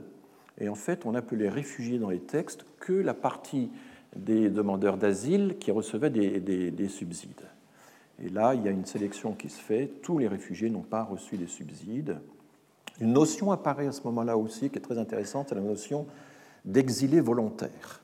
et 0.59 0.69
en 0.69 0.75
fait, 0.75 1.07
on 1.07 1.15
appelait 1.15 1.49
réfugiés 1.49 1.99
dans 1.99 2.11
les 2.11 2.21
textes 2.21 2.65
que 2.81 2.93
la 2.93 3.15
partie 3.15 3.71
des 4.17 4.49
demandeurs 4.49 4.97
d'asile 4.97 5.57
qui 5.61 5.71
recevaient 5.71 6.11
des, 6.11 6.89
subsides. 6.89 7.43
Et 8.23 8.29
là, 8.31 8.55
il 8.55 8.65
y 8.65 8.69
a 8.69 8.71
une 8.71 8.87
sélection 8.87 9.33
qui 9.35 9.49
se 9.49 9.61
fait. 9.61 9.87
Tous 10.03 10.19
les 10.19 10.27
réfugiés 10.27 10.71
n'ont 10.71 10.81
pas 10.81 11.05
reçu 11.05 11.37
des 11.37 11.47
subsides. 11.47 12.19
Une 13.01 13.13
notion 13.13 13.53
apparaît 13.53 13.87
à 13.87 13.93
ce 13.93 14.03
moment-là 14.05 14.37
aussi 14.37 14.71
qui 14.71 14.79
est 14.79 14.83
très 14.83 14.99
intéressante, 14.99 15.51
c'est 15.51 15.55
la 15.55 15.61
notion 15.61 16.07
d'exilé 16.65 17.21
volontaire. 17.21 18.03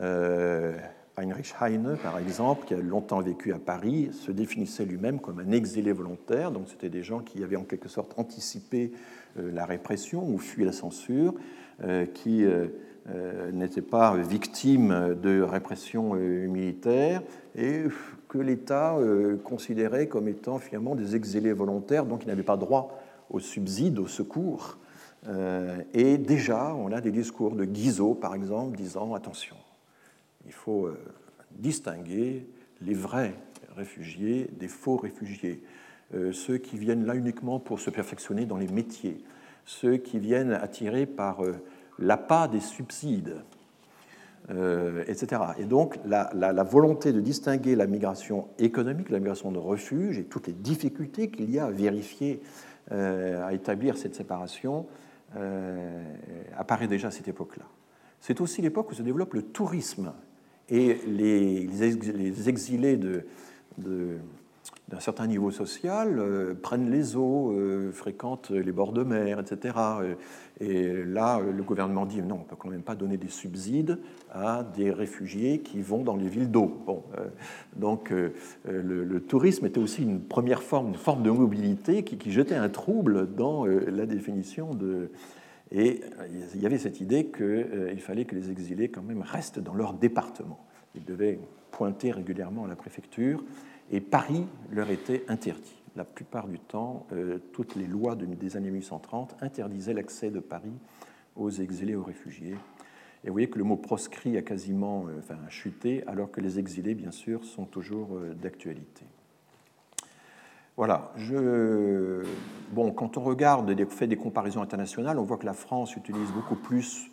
Euh, 0.00 0.76
Heinrich 1.16 1.54
Heine, 1.60 1.96
par 2.02 2.18
exemple, 2.18 2.66
qui 2.66 2.74
a 2.74 2.78
longtemps 2.78 3.20
vécu 3.20 3.52
à 3.52 3.58
Paris, 3.58 4.10
se 4.12 4.32
définissait 4.32 4.84
lui-même 4.84 5.20
comme 5.20 5.38
un 5.38 5.52
exilé 5.52 5.92
volontaire. 5.92 6.50
Donc, 6.50 6.68
c'était 6.68 6.88
des 6.88 7.02
gens 7.02 7.20
qui 7.20 7.42
avaient 7.44 7.56
en 7.56 7.64
quelque 7.64 7.88
sorte 7.88 8.18
anticipé 8.18 8.92
la 9.36 9.64
répression 9.64 10.28
ou 10.28 10.38
fui 10.38 10.64
la 10.64 10.72
censure, 10.72 11.34
qui 12.14 12.44
n'étaient 13.52 13.82
pas 13.82 14.16
victimes 14.16 15.16
de 15.22 15.40
répression 15.40 16.14
militaire 16.14 17.22
et 17.56 17.84
que 18.28 18.38
l'État 18.38 18.96
considérait 19.44 20.08
comme 20.08 20.26
étant 20.26 20.58
finalement 20.58 20.94
des 20.94 21.14
exilés 21.14 21.52
volontaires, 21.52 22.06
donc 22.06 22.24
ils 22.24 22.28
n'avaient 22.28 22.42
pas 22.42 22.56
droit 22.56 23.00
au 23.30 23.38
subside, 23.38 23.98
au 23.98 24.08
secours. 24.08 24.78
Et 25.94 26.18
déjà, 26.18 26.74
on 26.74 26.92
a 26.92 27.00
des 27.00 27.10
discours 27.10 27.54
de 27.54 27.64
Guizot, 27.64 28.14
par 28.14 28.34
exemple, 28.34 28.76
disant 28.76 29.14
attention, 29.14 29.56
il 30.46 30.52
faut 30.52 30.86
euh, 30.86 30.98
distinguer 31.52 32.46
les 32.80 32.94
vrais 32.94 33.34
réfugiés 33.76 34.50
des 34.58 34.68
faux 34.68 34.96
réfugiés, 34.96 35.62
euh, 36.14 36.32
ceux 36.32 36.58
qui 36.58 36.78
viennent 36.78 37.06
là 37.06 37.14
uniquement 37.14 37.58
pour 37.58 37.80
se 37.80 37.90
perfectionner 37.90 38.46
dans 38.46 38.56
les 38.56 38.68
métiers, 38.68 39.18
ceux 39.64 39.96
qui 39.96 40.18
viennent 40.18 40.52
attirés 40.52 41.06
par 41.06 41.44
euh, 41.44 41.54
l'appât 41.98 42.48
des 42.48 42.60
subsides, 42.60 43.36
etc. 45.06 45.40
Et 45.56 45.64
donc 45.64 45.98
la, 46.04 46.64
volonté 46.64 47.14
de 47.14 47.20
distinguer 47.20 47.74
la 47.74 47.86
migration 47.86 48.48
économique, 48.58 49.08
la 49.08 49.18
migration 49.18 49.50
de 49.50 49.58
refuge 49.58 50.18
et 50.18 50.24
toutes 50.24 50.48
les 50.48 50.52
difficultés 50.52 51.30
qu'il 51.30 51.50
y 51.50 51.58
a 51.58 51.64
à 51.64 51.70
vérifier, 51.70 52.42
à 52.90 53.54
établir 53.54 53.96
cette 53.96 54.14
séparation, 54.14 54.86
apparaît 56.58 56.88
déjà 56.88 57.08
à 57.08 57.10
cette 57.10 57.28
époque-là. 57.28 57.64
C'est 58.20 58.42
aussi 58.42 58.60
l'époque 58.60 58.90
où 58.90 58.94
se 58.94 59.02
développe 59.02 59.32
le 59.32 59.42
tourisme 59.42 60.12
et 60.70 60.98
les, 61.06 62.48
exilés 62.48 62.98
d'un 63.76 65.00
certain 65.00 65.26
niveau 65.26 65.50
social 65.50 66.18
euh, 66.18 66.54
prennent 66.54 66.90
les 66.90 67.16
eaux, 67.16 67.52
euh, 67.52 67.92
fréquentent 67.92 68.50
les 68.50 68.72
bords 68.72 68.92
de 68.92 69.02
mer, 69.02 69.40
etc. 69.40 69.74
Et 70.60 71.04
là, 71.04 71.40
le 71.40 71.62
gouvernement 71.62 72.06
dit 72.06 72.22
non, 72.22 72.36
on 72.36 72.38
ne 72.38 72.44
peut 72.44 72.56
quand 72.56 72.70
même 72.70 72.82
pas 72.82 72.94
donner 72.94 73.16
des 73.16 73.28
subsides 73.28 73.98
à 74.32 74.62
des 74.62 74.90
réfugiés 74.90 75.60
qui 75.60 75.82
vont 75.82 76.02
dans 76.02 76.16
les 76.16 76.28
villes 76.28 76.50
d'eau. 76.50 76.82
Bon, 76.86 77.02
euh, 77.18 77.26
donc 77.76 78.12
le, 78.64 79.20
tourisme 79.20 79.66
était 79.66 79.80
aussi 79.80 80.02
une 80.02 80.20
première 80.20 80.62
forme, 80.62 80.88
une 80.88 80.94
forme 80.94 81.22
de 81.22 81.30
mobilité 81.30 82.04
qui 82.04 82.30
jetait 82.30 82.54
un 82.54 82.68
trouble 82.68 83.34
dans 83.34 83.66
la 83.66 84.06
définition 84.06 84.74
de, 84.74 85.10
et 85.76 86.00
il 86.54 86.62
y 86.62 86.66
avait 86.66 86.78
cette 86.78 87.00
idée 87.00 87.26
qu'il 87.26 87.42
euh, 87.44 87.96
fallait 87.98 88.24
que 88.24 88.36
les 88.36 88.52
exilés 88.52 88.88
quand 88.88 89.02
même 89.02 89.22
restent 89.22 89.58
dans 89.58 89.74
leur 89.74 89.92
département. 89.92 90.64
Ils 90.94 91.04
devaient 91.04 91.40
pointer 91.72 92.12
régulièrement 92.12 92.64
à 92.64 92.68
la 92.68 92.76
préfecture 92.76 93.44
et 93.90 94.00
Paris 94.00 94.46
leur 94.70 94.88
était 94.90 95.24
interdit. 95.26 95.82
La 95.96 96.04
plupart 96.04 96.46
du 96.46 96.60
temps, 96.60 97.08
euh, 97.12 97.38
toutes 97.52 97.74
les 97.74 97.88
lois 97.88 98.14
des 98.14 98.56
années 98.56 98.70
1830 98.70 99.34
interdisaient 99.40 99.94
l'accès 99.94 100.30
de 100.30 100.38
Paris 100.38 100.78
aux 101.34 101.50
exilés, 101.50 101.96
aux 101.96 102.04
réfugiés. 102.04 102.54
Et 103.24 103.28
vous 103.28 103.32
voyez 103.32 103.50
que 103.50 103.58
le 103.58 103.64
mot 103.64 103.76
proscrit 103.76 104.36
a 104.36 104.42
quasiment 104.42 105.06
euh, 105.08 105.48
chuté, 105.48 106.06
alors 106.06 106.30
que 106.30 106.40
les 106.40 106.60
exilés, 106.60 106.94
bien 106.94 107.10
sûr, 107.10 107.44
sont 107.44 107.64
toujours 107.64 108.20
d'actualité. 108.40 109.06
Voilà. 110.76 111.12
Je... 111.16 112.24
Bon, 112.72 112.92
quand 112.92 113.16
on 113.16 113.22
regarde, 113.22 113.70
des, 113.70 113.86
fait 113.86 114.06
des 114.06 114.16
comparaisons 114.16 114.62
internationales, 114.62 115.18
on 115.18 115.22
voit 115.22 115.38
que 115.38 115.46
la 115.46 115.52
France 115.52 115.96
utilise 115.96 116.32
beaucoup 116.32 116.56
plus 116.56 117.10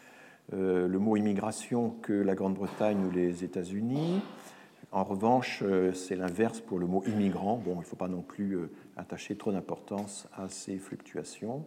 euh, 0.53 0.87
le 0.87 0.99
mot 0.99 1.15
immigration 1.15 1.91
que 2.01 2.13
la 2.13 2.35
Grande-Bretagne 2.35 3.05
ou 3.05 3.11
les 3.11 3.43
États-Unis. 3.43 4.21
En 4.91 5.03
revanche, 5.03 5.61
euh, 5.61 5.93
c'est 5.93 6.15
l'inverse 6.15 6.59
pour 6.59 6.79
le 6.79 6.87
mot 6.87 7.03
immigrant. 7.07 7.57
Bon, 7.57 7.75
il 7.75 7.79
ne 7.79 7.83
faut 7.83 7.95
pas 7.95 8.09
non 8.09 8.21
plus 8.21 8.57
euh, 8.57 8.69
attacher 8.97 9.37
trop 9.37 9.51
d'importance 9.51 10.27
à 10.35 10.49
ces 10.49 10.77
fluctuations. 10.77 11.65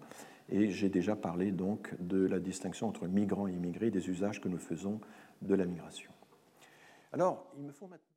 Et 0.51 0.71
j'ai 0.71 0.91
déjà 0.91 1.17
parlé 1.17 1.53
donc 1.53 1.95
de 2.01 2.27
la 2.27 2.39
distinction 2.39 2.89
entre 2.89 3.07
migrants 3.07 3.49
et 3.49 3.53
immigrés, 3.53 3.91
des 3.91 4.11
usages 4.11 4.43
que 4.43 4.49
nous 4.49 4.59
faisons 4.59 5.01
de 5.41 5.55
la 5.55 5.65
migration. 5.65 6.11
Alors, 7.13 7.47
il 7.57 7.65
me 7.65 7.73
faut 7.73 7.87
maintenant. 7.87 8.14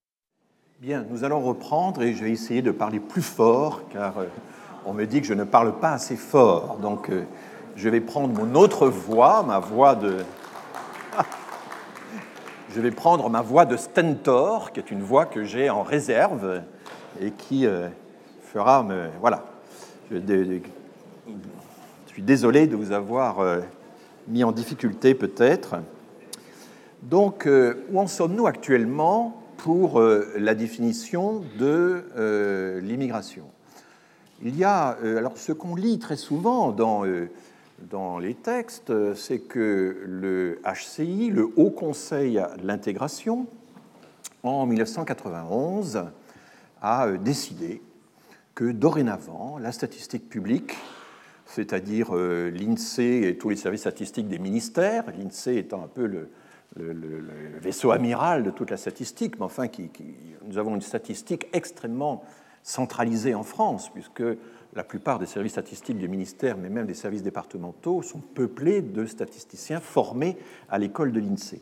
Bien, 0.79 1.03
nous 1.09 1.23
allons 1.23 1.39
reprendre 1.39 2.03
et 2.03 2.13
je 2.13 2.23
vais 2.23 2.29
essayer 2.29 2.61
de 2.61 2.69
parler 2.69 2.99
plus 2.99 3.23
fort 3.23 3.81
car 3.91 4.19
euh, 4.19 4.25
on 4.85 4.93
me 4.93 5.05
dit 5.05 5.21
que 5.21 5.25
je 5.25 5.33
ne 5.33 5.43
parle 5.43 5.79
pas 5.79 5.93
assez 5.93 6.15
fort. 6.15 6.77
Donc 6.79 7.09
euh, 7.09 7.23
je 7.75 7.89
vais 7.89 7.99
prendre 7.99 8.39
mon 8.39 8.53
autre 8.53 8.87
voix, 8.87 9.41
ma 9.41 9.57
voix 9.57 9.95
de... 9.95 10.17
je 12.75 12.79
vais 12.79 12.91
prendre 12.91 13.27
ma 13.27 13.41
voix 13.41 13.65
de 13.65 13.75
stentor, 13.75 14.71
qui 14.71 14.79
est 14.79 14.91
une 14.91 15.01
voix 15.01 15.25
que 15.25 15.43
j'ai 15.43 15.71
en 15.71 15.81
réserve 15.81 16.61
et 17.19 17.31
qui 17.31 17.65
euh, 17.65 17.89
fera 18.43 18.83
me... 18.83 19.07
Voilà. 19.19 19.45
Je, 20.11 20.17
suis 22.05 22.21
désolé 22.21 22.67
de 22.67 22.75
vous 22.75 22.91
avoir 22.91 23.37
mis 24.27 24.43
en 24.43 24.51
difficulté 24.51 25.15
peut-être. 25.15 25.77
Donc, 27.01 27.49
où 27.91 27.99
en 27.99 28.07
sommes-nous 28.07 28.45
actuellement 28.45 29.46
pour 29.57 29.99
euh, 29.99 30.31
la 30.37 30.55
définition 30.55 31.43
de 31.59 32.05
euh, 32.15 32.79
l'immigration. 32.81 33.45
Il 34.43 34.55
y 34.55 34.63
a, 34.63 34.97
euh, 35.03 35.17
alors 35.17 35.37
ce 35.37 35.51
qu'on 35.51 35.75
lit 35.75 35.99
très 35.99 36.15
souvent 36.15 36.71
dans, 36.71 37.03
dans 37.89 38.19
les 38.19 38.35
textes, 38.35 38.93
c'est 39.15 39.39
que 39.39 40.03
le 40.05 40.61
HCI, 40.63 41.31
le 41.31 41.49
Haut 41.55 41.71
Conseil 41.71 42.37
à 42.37 42.51
l'intégration, 42.63 43.47
en 44.43 44.65
1991, 44.67 46.05
a 46.81 47.11
décidé 47.13 47.81
que 48.53 48.71
dorénavant, 48.71 49.57
la 49.59 49.71
statistique 49.71 50.29
publique, 50.29 50.75
c'est-à-dire 51.47 52.13
l'INSEE 52.13 53.27
et 53.27 53.37
tous 53.37 53.49
les 53.49 53.55
services 53.55 53.81
statistiques 53.81 54.27
des 54.27 54.39
ministères, 54.39 55.05
l'INSEE 55.17 55.57
étant 55.57 55.83
un 55.83 55.87
peu 55.87 56.05
le, 56.05 56.29
le, 56.77 57.59
vaisseau 57.59 57.91
amiral 57.91 58.43
de 58.43 58.51
toute 58.51 58.71
la 58.71 58.77
statistique, 58.77 59.37
mais 59.39 59.45
enfin, 59.45 59.67
nous 60.45 60.57
avons 60.57 60.75
une 60.75 60.81
statistique 60.81 61.47
extrêmement 61.53 62.23
centralisée 62.63 63.33
en 63.33 63.43
France, 63.43 63.89
puisque 63.93 64.23
la 64.73 64.83
plupart 64.83 65.19
des 65.19 65.25
services 65.25 65.53
statistiques 65.53 65.97
des 65.97 66.07
ministères, 66.07 66.57
mais 66.57 66.69
même 66.69 66.85
des 66.85 66.93
services 66.93 67.23
départementaux, 67.23 68.01
sont 68.01 68.19
peuplés 68.19 68.81
de 68.81 69.05
statisticiens 69.05 69.79
formés 69.79 70.37
à 70.69 70.77
l'école 70.77 71.11
de 71.11 71.19
l'INSEE, 71.19 71.61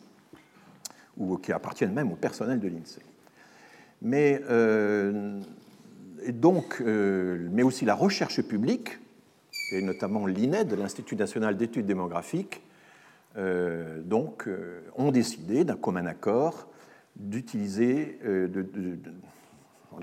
ou 1.18 1.38
qui 1.38 1.51
appartiennent 1.51 1.93
même 1.93 2.11
au 2.11 2.16
personnel 2.16 2.59
de 2.59 2.68
l'INSEE. 2.68 3.03
Mais, 4.01 4.41
euh, 4.49 5.39
euh, 6.82 7.49
mais 7.51 7.63
aussi 7.63 7.86
la 7.86 7.95
recherche 7.95 8.41
publique, 8.41 8.99
et 9.72 9.82
notamment 9.82 10.26
l'INED, 10.26 10.74
l'Institut 10.78 11.16
national 11.16 11.55
d'études 11.55 11.86
démographiques, 11.86 12.61
donc, 13.38 14.47
euh, 14.47 14.81
ont 14.95 15.11
décidé 15.11 15.65
d'un 15.65 15.75
commun 15.75 16.05
accord 16.05 16.69
d'utiliser, 17.17 18.19
euh, 18.25 18.47
de, 18.47 18.61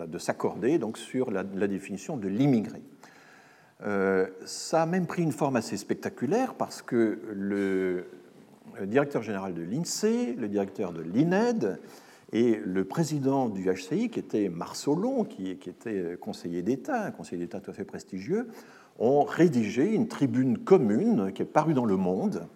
de, 0.07 0.19
s'accorder 0.19 0.79
donc 0.79 0.99
sur 0.99 1.31
la, 1.31 1.43
définition 1.43 2.17
de 2.17 2.29
l'immigré. 2.29 2.83
ça 4.45 4.83
a 4.83 4.87
même 4.87 5.07
pris 5.07 5.23
une 5.23 5.33
forme 5.33 5.57
assez 5.57 5.77
spectaculaire 5.77 6.55
parce 6.55 6.83
que 6.83 7.21
le, 7.33 8.07
directeur 8.85 9.23
général 9.23 9.53
de 9.55 9.63
l'INSEE, 9.63 10.35
le 10.39 10.49
directeur 10.49 10.93
de 10.93 11.03
l'INED 11.03 11.79
et 12.33 12.59
le 12.65 12.85
président 12.85 13.49
du 13.49 13.71
HCI, 13.71 14.09
qui 14.09 14.19
était 14.19 14.49
Marsolon, 14.49 15.25
qui, 15.25 15.57
qui 15.57 15.69
était 15.69 16.17
conseiller 16.19 16.63
d'État, 16.63 17.05
un 17.05 17.11
conseiller 17.11 17.43
d'État 17.43 17.61
tout 17.61 17.71
à 17.71 17.75
fait 17.75 17.85
prestigieux, 17.85 18.49
ont 18.99 19.25
rédigé 19.25 19.93
une 19.93 20.09
tribune 20.09 20.59
commune 20.59 21.33
qui 21.33 21.43
est 21.43 21.47
parue 21.47 21.75
dans 21.75 21.85
Le 21.85 21.97
Monde 21.97 22.47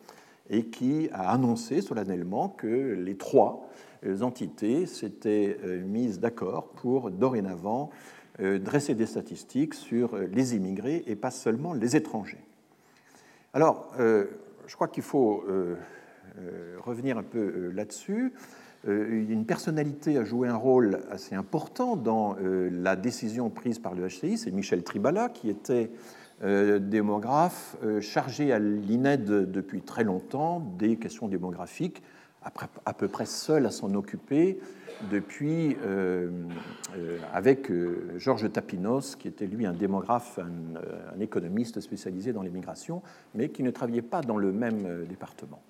et 0.51 0.67
qui 0.67 1.09
a 1.13 1.31
annoncé 1.31 1.81
solennellement 1.81 2.49
que 2.49 2.95
les 2.95 3.17
trois 3.17 3.69
entités 4.21 4.87
s'étaient 4.87 5.59
euh, 5.65 5.83
mises 5.83 6.21
d'accord 6.21 6.69
pour 6.69 7.11
dorénavant 7.11 7.91
euh, 8.41 8.59
dresser 8.59 8.95
des 8.95 9.07
statistiques 9.07 9.75
sur 9.75 10.17
les 10.17 10.55
immigrés 10.55 11.03
et 11.07 11.17
pas 11.17 11.31
seulement 11.31 11.73
les 11.73 11.97
étrangers. 11.97 12.45
Alors, 13.55 13.93
euh, 13.99 14.27
je 14.67 14.75
crois 14.75 14.89
qu'il 14.89 15.03
faut 15.03 15.45
revenir 16.85 17.17
un 17.17 17.23
peu 17.23 17.71
là-dessus. 17.71 18.35
Une 18.85 19.47
personnalité 19.47 20.19
a 20.19 20.25
joué 20.25 20.49
un 20.49 20.57
rôle 20.57 21.01
assez 21.11 21.35
important 21.35 21.97
dans 21.97 22.37
la 22.41 22.97
décision 22.97 23.49
prise 23.49 23.79
par 23.79 23.95
le 23.95 24.09
HCI, 24.09 24.37
c'est 24.37 24.51
Michel 24.51 24.83
Tribala, 24.83 25.29
qui 25.29 25.49
était 25.49 25.91
euh, 25.93 25.97
démographe 26.43 27.77
euh, 27.83 28.01
chargé 28.01 28.53
à 28.53 28.59
l'INED 28.59 29.25
depuis 29.51 29.83
très 29.83 30.05
longtemps 30.05 30.61
des 30.79 30.97
questions 30.97 31.29
démographiques, 31.29 32.03
à 32.85 32.95
peu 32.95 33.09
près 33.09 33.27
seul 33.27 33.67
à 33.67 33.71
s'en 33.71 33.93
occuper 33.95 34.61
depuis, 35.11 35.77
euh, 35.85 36.31
avec 37.35 37.73
Georges 38.19 38.51
Tapinos, 38.53 39.17
qui 39.17 39.27
était 39.27 39.47
lui 39.47 39.67
un 39.67 39.73
démographe, 39.73 40.39
un, 40.39 41.21
économiste 41.21 41.81
spécialisé 41.81 42.33
dans 42.33 42.43
l'immigration, 42.43 43.03
mais 43.35 43.49
qui 43.49 43.65
ne 43.65 43.71
travaillait 43.73 44.01
pas 44.01 44.21
dans 44.21 44.37
le 44.37 44.53
même 44.53 45.07
département. 45.09 45.61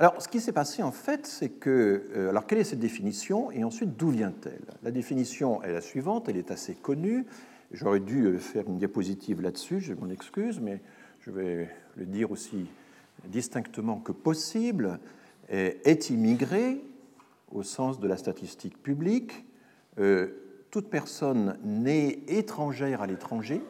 Alors, 0.00 0.22
ce 0.22 0.28
qui 0.28 0.40
s'est 0.40 0.52
passé 0.52 0.82
en 0.82 0.92
fait, 0.92 1.26
c'est 1.26 1.50
que. 1.50 2.04
Euh, 2.16 2.30
alors, 2.30 2.46
quelle 2.46 2.56
est 2.56 2.64
cette 2.64 2.78
définition 2.78 3.50
et 3.50 3.64
ensuite 3.64 3.98
d'où 3.98 4.08
vient-elle? 4.08 4.62
La 4.82 4.90
définition 4.90 5.62
est 5.62 5.74
la 5.74 5.82
suivante, 5.82 6.26
elle 6.30 6.38
est 6.38 6.50
assez 6.50 6.72
connue. 6.72 7.26
J'aurais 7.72 8.00
dû 8.00 8.24
euh, 8.24 8.38
faire 8.38 8.66
une 8.68 8.78
diapositive 8.78 9.40
là-dessus, 9.40 9.80
je 9.80 9.94
m'en 9.94 10.08
excuse, 10.08 10.60
mais 10.60 10.80
je 11.20 11.30
vais 11.30 11.68
le 11.96 12.06
dire 12.06 12.30
aussi 12.30 12.66
distinctement 13.26 13.98
que 13.98 14.12
possible. 14.12 14.98
Est 15.52 16.10
immigré, 16.10 16.80
au 17.50 17.64
sens 17.64 17.98
de 17.98 18.06
la 18.06 18.16
statistique 18.16 18.80
publique, 18.80 19.44
euh, 19.98 20.28
toute 20.70 20.88
personne 20.88 21.58
née 21.64 22.22
étrangère 22.28 23.02
à 23.02 23.06
l'étranger, 23.06 23.60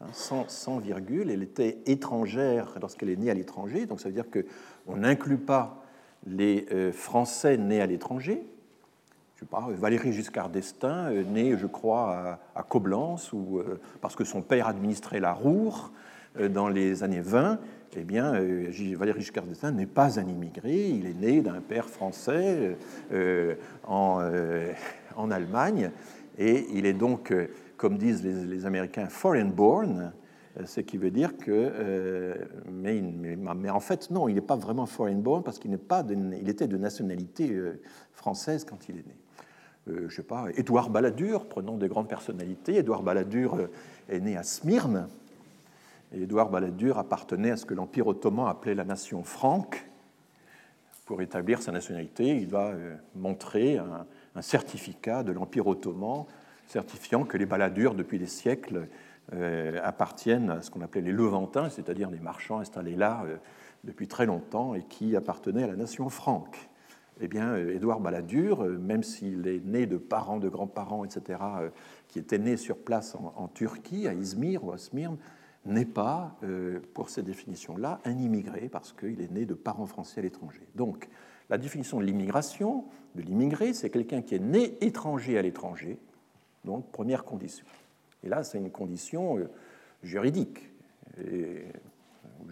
hein, 0.00 0.06
sans, 0.12 0.78
virgule, 0.78 1.30
elle 1.30 1.42
était 1.42 1.78
étrangère 1.86 2.76
lorsqu'elle 2.80 3.08
est 3.08 3.16
née 3.16 3.30
à 3.30 3.34
l'étranger, 3.34 3.86
donc 3.86 4.00
ça 4.00 4.08
veut 4.08 4.14
dire 4.14 4.26
qu'on 4.30 4.96
n'inclut 4.96 5.38
pas 5.38 5.82
les 6.26 6.66
euh, 6.70 6.92
Français 6.92 7.56
nés 7.56 7.80
à 7.80 7.86
l'étranger. 7.86 8.42
Je 9.38 9.44
sais 9.44 9.50
pas, 9.50 9.64
Valérie 9.70 10.12
Giscard 10.12 10.48
d'Estaing, 10.48 11.12
euh, 11.12 11.22
née, 11.22 11.56
je 11.56 11.68
crois, 11.68 12.40
à, 12.56 12.62
Coblence, 12.64 13.32
ou, 13.32 13.62
parce 14.00 14.16
que 14.16 14.24
son 14.24 14.42
père 14.42 14.66
administrait 14.66 15.20
la 15.20 15.32
Roure 15.32 15.92
dans 16.50 16.68
les 16.68 17.04
années 17.04 17.20
20, 17.20 17.60
eh 17.96 18.02
bien, 18.02 18.32
Valéry 18.96 19.20
Giscard 19.20 19.44
d'Estaing 19.44 19.70
n'est 19.70 19.86
pas 19.86 20.18
un 20.18 20.26
immigré, 20.26 20.88
il 20.88 21.06
est 21.06 21.14
né 21.14 21.40
d'un 21.40 21.60
père 21.60 21.88
français 21.88 22.76
en, 23.86 25.30
Allemagne, 25.30 25.92
et 26.38 26.66
il 26.72 26.86
est 26.86 26.92
donc, 26.92 27.32
euh, 27.32 27.48
comme 27.76 27.98
disent 27.98 28.24
les, 28.24 28.64
Américains, 28.64 29.08
foreign 29.08 29.50
born, 29.50 30.12
euh, 30.56 30.66
ce 30.66 30.80
qui 30.80 30.96
veut 30.96 31.10
dire 31.10 31.36
que, 31.36 31.50
euh, 31.50 32.34
mais, 32.70 33.02
en 33.70 33.80
fait, 33.80 34.10
non, 34.10 34.28
il 34.28 34.36
n'est 34.36 34.40
pas 34.40 34.56
vraiment 34.56 34.86
foreign 34.86 35.20
born 35.20 35.42
parce 35.42 35.58
qu'il 35.58 35.76
pas 35.78 36.06
il 36.08 36.48
était 36.48 36.68
de 36.68 36.76
nationalité 36.76 37.52
française 38.12 38.64
quand 38.64 38.88
il 38.88 38.98
est 38.98 39.06
né. 39.06 39.16
Je 39.88 40.04
ne 40.04 40.08
sais 40.08 40.22
pas, 40.22 40.46
Édouard 40.56 40.90
Balladur, 40.90 41.46
prenons 41.46 41.76
des 41.76 41.88
grandes 41.88 42.08
personnalités. 42.08 42.76
Édouard 42.76 43.02
Balladur 43.02 43.56
est 44.08 44.20
né 44.20 44.36
à 44.36 44.42
Smyrne. 44.42 45.08
Et 46.12 46.22
Édouard 46.22 46.50
Balladur 46.50 46.98
appartenait 46.98 47.50
à 47.50 47.56
ce 47.56 47.66
que 47.66 47.74
l'Empire 47.74 48.06
ottoman 48.06 48.48
appelait 48.48 48.74
la 48.74 48.84
nation 48.84 49.22
franque. 49.24 49.84
Pour 51.06 51.22
établir 51.22 51.62
sa 51.62 51.72
nationalité, 51.72 52.36
il 52.36 52.48
doit 52.48 52.72
montrer 53.16 53.78
un, 53.78 54.06
certificat 54.42 55.22
de 55.24 55.32
l'Empire 55.32 55.66
ottoman 55.66 56.26
certifiant 56.68 57.24
que 57.24 57.36
les 57.36 57.46
baladures, 57.46 57.94
depuis 57.94 58.18
des 58.18 58.26
siècles, 58.26 58.88
euh, 59.34 59.80
appartiennent 59.82 60.50
à 60.50 60.62
ce 60.62 60.70
qu'on 60.70 60.80
appelait 60.80 61.00
les 61.00 61.12
Levantins, 61.12 61.68
c'est-à-dire 61.70 62.10
des 62.10 62.20
marchands 62.20 62.60
installés 62.60 62.96
là 62.96 63.22
euh, 63.26 63.36
depuis 63.84 64.06
très 64.06 64.26
longtemps 64.26 64.74
et 64.74 64.82
qui 64.82 65.16
appartenaient 65.16 65.64
à 65.64 65.66
la 65.66 65.76
nation 65.76 66.08
franque. 66.08 66.68
Eh 67.20 67.28
bien, 67.28 67.52
euh, 67.54 67.74
Édouard 67.74 68.00
Balladur, 68.00 68.64
même 68.64 69.02
s'il 69.02 69.46
est 69.46 69.64
né 69.64 69.86
de 69.86 69.96
parents, 69.96 70.38
de 70.38 70.48
grands-parents, 70.48 71.04
etc., 71.04 71.40
qui 72.08 72.18
étaient 72.18 72.38
nés 72.38 72.56
sur 72.56 72.78
place 72.78 73.14
en, 73.14 73.48
Turquie, 73.48 74.06
à 74.08 74.14
Izmir 74.14 74.64
ou 74.64 74.72
à 74.72 74.78
Smyrne, 74.78 75.18
n'est 75.66 75.84
pas, 75.84 76.38
pour 76.94 77.10
cette 77.10 77.26
définition-là, 77.26 78.00
un 78.04 78.16
immigré 78.16 78.70
parce 78.70 78.94
qu'il 78.94 79.20
est 79.20 79.30
né 79.30 79.44
de 79.44 79.52
parents 79.52 79.84
français 79.84 80.20
à 80.20 80.22
l'étranger. 80.22 80.66
Donc, 80.74 81.08
la 81.50 81.58
définition 81.58 81.98
de 81.98 82.04
l'immigration, 82.04 82.84
de 83.14 83.22
l'immigré, 83.22 83.72
c'est 83.72 83.90
quelqu'un 83.90 84.22
qui 84.22 84.34
est 84.34 84.40
né 84.40 84.76
étranger 84.84 85.38
à 85.38 85.42
l'étranger, 85.42 85.98
donc 86.64 86.90
première 86.92 87.24
condition. 87.24 87.64
Et 88.22 88.28
là, 88.28 88.42
c'est 88.42 88.58
une 88.58 88.70
condition 88.70 89.38
euh, 89.38 89.48
juridique 90.02 90.70
et 91.18 91.64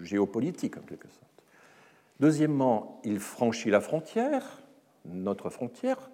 géopolitique 0.02 0.76
en 0.78 0.82
quelque 0.82 1.08
sorte. 1.08 1.25
Deuxièmement, 2.20 3.00
il 3.04 3.20
franchit 3.20 3.70
la 3.70 3.80
frontière, 3.80 4.62
notre 5.04 5.50
frontière, 5.50 6.10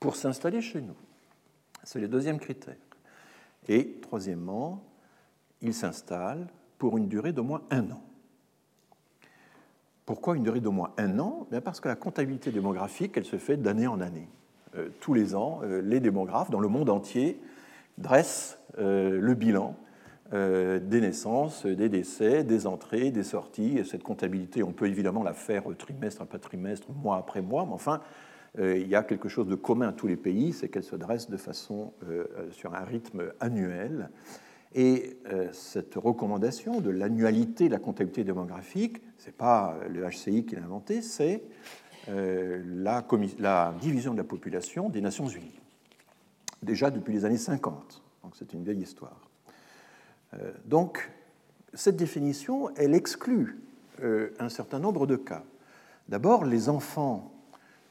pour 0.00 0.16
s'installer 0.16 0.60
chez 0.60 0.80
nous. 0.80 0.96
C'est 1.84 2.00
le 2.00 2.08
deuxième 2.08 2.38
critère. 2.38 2.76
Et 3.68 3.98
troisièmement, 4.02 4.82
il 5.62 5.72
s'installe 5.72 6.46
pour 6.78 6.98
une 6.98 7.08
durée 7.08 7.32
d'au 7.32 7.44
moins 7.44 7.62
un 7.70 7.90
an. 7.90 8.02
Pourquoi 10.04 10.36
une 10.36 10.42
durée 10.42 10.60
d'au 10.60 10.72
moins 10.72 10.92
un 10.98 11.18
an? 11.18 11.48
Parce 11.64 11.80
que 11.80 11.88
la 11.88 11.96
comptabilité 11.96 12.52
démographique, 12.52 13.16
elle 13.16 13.24
se 13.24 13.38
fait 13.38 13.56
d'année 13.56 13.86
en 13.86 14.00
année. 14.00 14.28
Euh, 14.76 14.88
tous 15.00 15.14
les 15.14 15.34
ans, 15.34 15.60
euh, 15.62 15.80
les 15.80 16.00
démographes 16.00 16.50
dans 16.50 16.60
le 16.60 16.68
monde 16.68 16.90
entier 16.90 17.40
dressent 17.98 18.58
euh, 18.78 19.18
le 19.20 19.34
bilan 19.34 19.76
des 20.32 21.00
naissances, 21.00 21.66
des 21.66 21.88
décès, 21.88 22.44
des 22.44 22.66
entrées, 22.66 23.10
des 23.10 23.22
sorties. 23.22 23.78
Et 23.78 23.84
cette 23.84 24.02
comptabilité, 24.02 24.62
on 24.62 24.72
peut 24.72 24.86
évidemment 24.86 25.22
la 25.22 25.32
faire 25.32 25.64
trimestre 25.78 26.22
après 26.22 26.38
trimestre, 26.38 26.90
mois 26.90 27.16
après 27.16 27.42
mois, 27.42 27.64
mais 27.64 27.72
enfin, 27.72 28.00
il 28.58 28.88
y 28.88 28.94
a 28.94 29.02
quelque 29.02 29.28
chose 29.28 29.46
de 29.46 29.54
commun 29.54 29.88
à 29.88 29.92
tous 29.92 30.06
les 30.06 30.16
pays, 30.16 30.52
c'est 30.52 30.68
qu'elle 30.68 30.82
se 30.82 30.96
dresse 30.96 31.30
de 31.30 31.36
façon 31.36 31.92
sur 32.50 32.74
un 32.74 32.84
rythme 32.84 33.32
annuel. 33.40 34.10
Et 34.76 35.18
euh, 35.32 35.48
cette 35.52 35.94
recommandation 35.94 36.82
de 36.82 36.90
l'annualité 36.90 37.68
de 37.68 37.72
la 37.72 37.78
comptabilité 37.78 38.24
démographique, 38.24 39.00
ce 39.16 39.26
n'est 39.26 39.32
pas 39.32 39.74
le 39.88 40.06
HCI 40.06 40.44
qui 40.44 40.54
l'a 40.54 40.62
inventé, 40.62 41.00
c'est 41.00 41.42
euh, 42.08 42.62
la, 42.76 43.74
division 43.80 44.12
de 44.12 44.18
la 44.18 44.24
population 44.24 44.90
des 44.90 45.00
Nations 45.00 45.28
Unies, 45.28 45.58
déjà 46.62 46.90
depuis 46.90 47.14
les 47.14 47.24
années 47.24 47.38
50. 47.38 48.02
Donc 48.22 48.36
c'est 48.36 48.52
une 48.52 48.64
vieille 48.64 48.82
histoire. 48.82 49.25
Euh, 50.34 50.52
donc 50.64 51.10
cette 51.74 51.96
définition, 51.96 52.70
elle 52.76 52.94
exclut 52.94 53.60
un 54.38 54.50
certain 54.50 54.78
nombre 54.78 55.06
de 55.06 55.16
cas. 55.16 55.42
D'abord, 56.08 56.44
les 56.44 56.68
enfants 56.68 57.32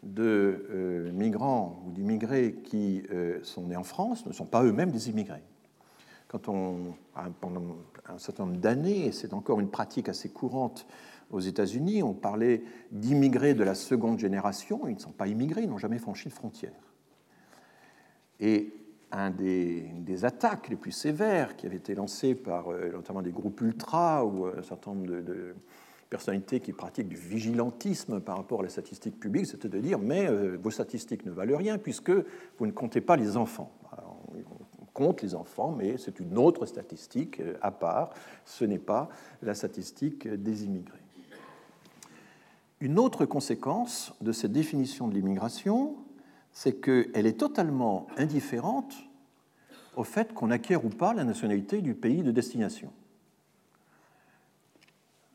de 0.03 1.09
migrants 1.13 1.81
ou 1.83 1.91
d'immigrés 1.91 2.57
qui 2.63 3.01
sont 3.41 3.63
nés 3.63 3.75
en 3.75 3.83
France 3.83 4.23
ne 4.27 4.31
sont 4.31 4.45
pas 4.45 4.63
eux-mêmes 4.63 4.91
des 4.91 5.09
immigrés 5.09 5.41
quand 6.27 6.49
on, 6.49 6.95
pendant 7.39 7.77
un 8.07 8.17
certain 8.17 8.45
nombre 8.45 8.57
d'années, 8.57 9.05
et 9.05 9.11
c'est 9.11 9.33
encore 9.33 9.59
une 9.59 9.69
pratique 9.69 10.09
assez 10.09 10.29
courante 10.29 10.86
aux 11.31 11.39
États-Unis, 11.39 12.03
on 12.03 12.13
parlait 12.13 12.63
d'immigrés 12.91 13.53
de 13.53 13.63
la 13.63 13.75
seconde 13.75 14.19
génération. 14.19 14.88
Ils 14.88 14.95
ne 14.95 14.99
sont 14.99 15.11
pas 15.11 15.27
immigrés, 15.27 15.63
ils 15.63 15.69
n'ont 15.69 15.77
jamais 15.77 15.97
franchi 15.97 16.29
de 16.29 16.33
frontière. 16.33 16.73
Et 18.39 18.73
un 19.16 19.30
des, 19.30 20.26
attaques 20.26 20.70
les 20.70 20.76
plus 20.76 20.91
sévères 20.91 21.55
qui 21.55 21.66
avait 21.66 21.78
été 21.78 21.95
lancées 21.95 22.36
par 22.36 22.72
euh, 22.72 22.91
notamment 22.91 23.22
des 23.22 23.32
groupes 23.32 23.61
ultra 23.61 24.26
ou 24.26 24.45
euh, 24.45 24.59
un 24.59 24.63
certain 24.63 24.93
nombre 24.93 25.07
de, 25.07 25.55
personnalités 26.09 26.59
qui 26.59 26.72
pratiquent 26.72 27.07
du 27.07 27.16
vigilantisme 27.16 28.20
par 28.20 28.38
rapport 28.38 28.59
à 28.59 28.63
la 28.63 28.70
statistique 28.70 29.20
publique, 29.20 29.47
c'était 29.47 29.70
de 29.70 29.80
dire 29.80 29.99
mais 29.99 30.30
euh, 30.30 30.57
vos 30.61 30.70
statistiques 30.70 31.26
ne 31.26 31.32
valent 31.32 31.57
rien 31.57 31.78
puisque 31.78 32.11
vous 32.11 32.66
ne 32.66 32.72
comptez 32.72 33.01
pas 33.01 33.16
les 33.16 33.38
enfants 33.38 33.72
compte 34.93 35.22
les 35.22 35.36
enfants, 35.36 35.76
mais 35.78 35.97
c'est 35.97 36.22
une 36.22 36.38
autre 36.38 36.66
statistique 36.66 37.41
à 37.61 37.70
part. 37.70 38.11
Ce 38.45 38.63
n'est 38.63 38.80
pas 38.80 39.09
la 39.41 39.53
statistique 39.53 40.26
des 40.26 40.63
immigrés. 40.63 41.03
Une 42.80 42.97
autre 42.97 43.26
conséquence 43.26 44.13
de 44.22 44.32
cette 44.32 44.53
définition 44.53 45.09
de 45.09 45.13
l'immigration, 45.13 45.97
c'est 46.55 46.80
qu'elle 46.80 47.28
est 47.28 47.38
totalement 47.38 48.07
indifférente 48.16 48.95
au 49.95 50.03
fait 50.03 50.33
qu'on 50.33 50.51
acquiert 50.51 50.85
ou 50.85 50.89
pas 50.89 51.13
la 51.13 51.23
nationalité 51.23 51.81
du 51.81 51.93
pays 51.93 52.23
de 52.23 52.31
destination. 52.31 52.91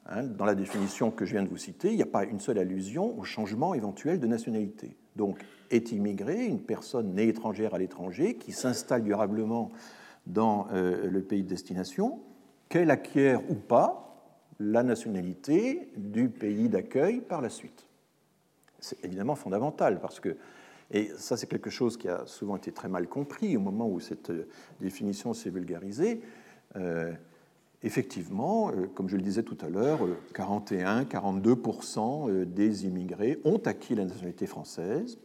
Hein, 0.06 0.24
dans 0.24 0.44
la 0.44 0.54
définition 0.54 1.10
que 1.10 1.24
je 1.24 1.32
viens 1.32 1.42
de 1.42 1.48
vous 1.48 1.56
citer, 1.56 1.90
il 1.90 1.96
n'y 1.96 2.02
a 2.02 2.06
pas 2.06 2.24
une 2.24 2.40
seule 2.40 2.58
allusion 2.58 3.18
au 3.18 3.22
changement 3.22 3.74
éventuel 3.74 4.18
de 4.18 4.26
nationalité. 4.26 4.96
Donc, 5.16 5.38
est 5.70 5.92
immigré, 5.92 6.46
une 6.46 6.60
personne 6.60 7.14
née 7.14 7.28
étrangère 7.28 7.74
à 7.74 7.78
l'étranger, 7.78 8.34
qui 8.34 8.52
s'installe 8.52 9.04
durablement 9.04 9.70
dans 10.26 10.66
euh, 10.72 11.08
le 11.08 11.22
pays 11.22 11.42
de 11.42 11.48
destination, 11.48 12.20
qu'elle 12.68 12.90
acquiert 12.90 13.40
ou 13.50 13.54
pas 13.54 14.06
la 14.58 14.82
nationalité 14.82 15.90
du 15.96 16.28
pays 16.28 16.68
d'accueil 16.68 17.20
par 17.20 17.40
la 17.40 17.48
suite. 17.48 17.86
C'est 18.78 19.04
évidemment 19.04 19.36
fondamental 19.36 20.00
parce 20.00 20.20
que, 20.20 20.36
et 20.90 21.10
ça 21.16 21.36
c'est 21.36 21.46
quelque 21.46 21.70
chose 21.70 21.96
qui 21.96 22.08
a 22.08 22.26
souvent 22.26 22.56
été 22.56 22.72
très 22.72 22.88
mal 22.88 23.06
compris 23.08 23.56
au 23.56 23.60
moment 23.60 23.88
où 23.88 24.00
cette 24.00 24.30
euh, 24.30 24.48
définition 24.80 25.34
s'est 25.34 25.50
vulgarisée, 25.50 26.20
euh, 26.76 27.12
effectivement, 27.82 28.70
comme 28.94 29.08
je 29.08 29.16
le 29.16 29.22
disais 29.22 29.42
tout 29.42 29.58
à 29.62 29.68
l'heure, 29.68 30.00
41-42% 30.34 32.44
des 32.44 32.86
immigrés 32.86 33.40
ont 33.44 33.60
acquis 33.64 33.94
la 33.94 34.04
nationalité 34.04 34.46
française, 34.46 35.18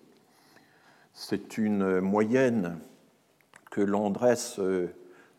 c'est 1.13 1.57
une 1.57 1.99
moyenne 1.99 2.79
que 3.71 3.81
l'on 3.81 4.09
dresse 4.09 4.59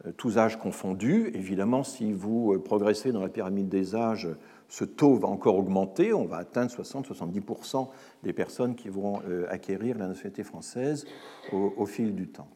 euh, 0.07 0.12
tous 0.16 0.39
âges 0.39 0.59
confondus. 0.59 1.31
Évidemment, 1.35 1.82
si 1.82 2.12
vous 2.12 2.53
euh, 2.53 2.62
progressez 2.62 3.12
dans 3.12 3.23
la 3.23 3.28
pyramide 3.28 3.69
des 3.69 3.94
âges, 3.94 4.28
ce 4.68 4.84
taux 4.84 5.16
va 5.16 5.28
encore 5.28 5.56
augmenter. 5.56 6.12
On 6.12 6.26
va 6.26 6.38
atteindre 6.38 6.70
60-70% 6.70 7.88
des 8.22 8.32
personnes 8.32 8.74
qui 8.74 8.88
vont 8.88 9.20
euh, 9.28 9.47
acquérir 9.48 9.98
la 9.98 10.09
nationalité 10.09 10.43
française 10.43 11.06
au, 11.52 11.86
fil 11.86 12.14
du 12.14 12.28
temps. 12.28 12.48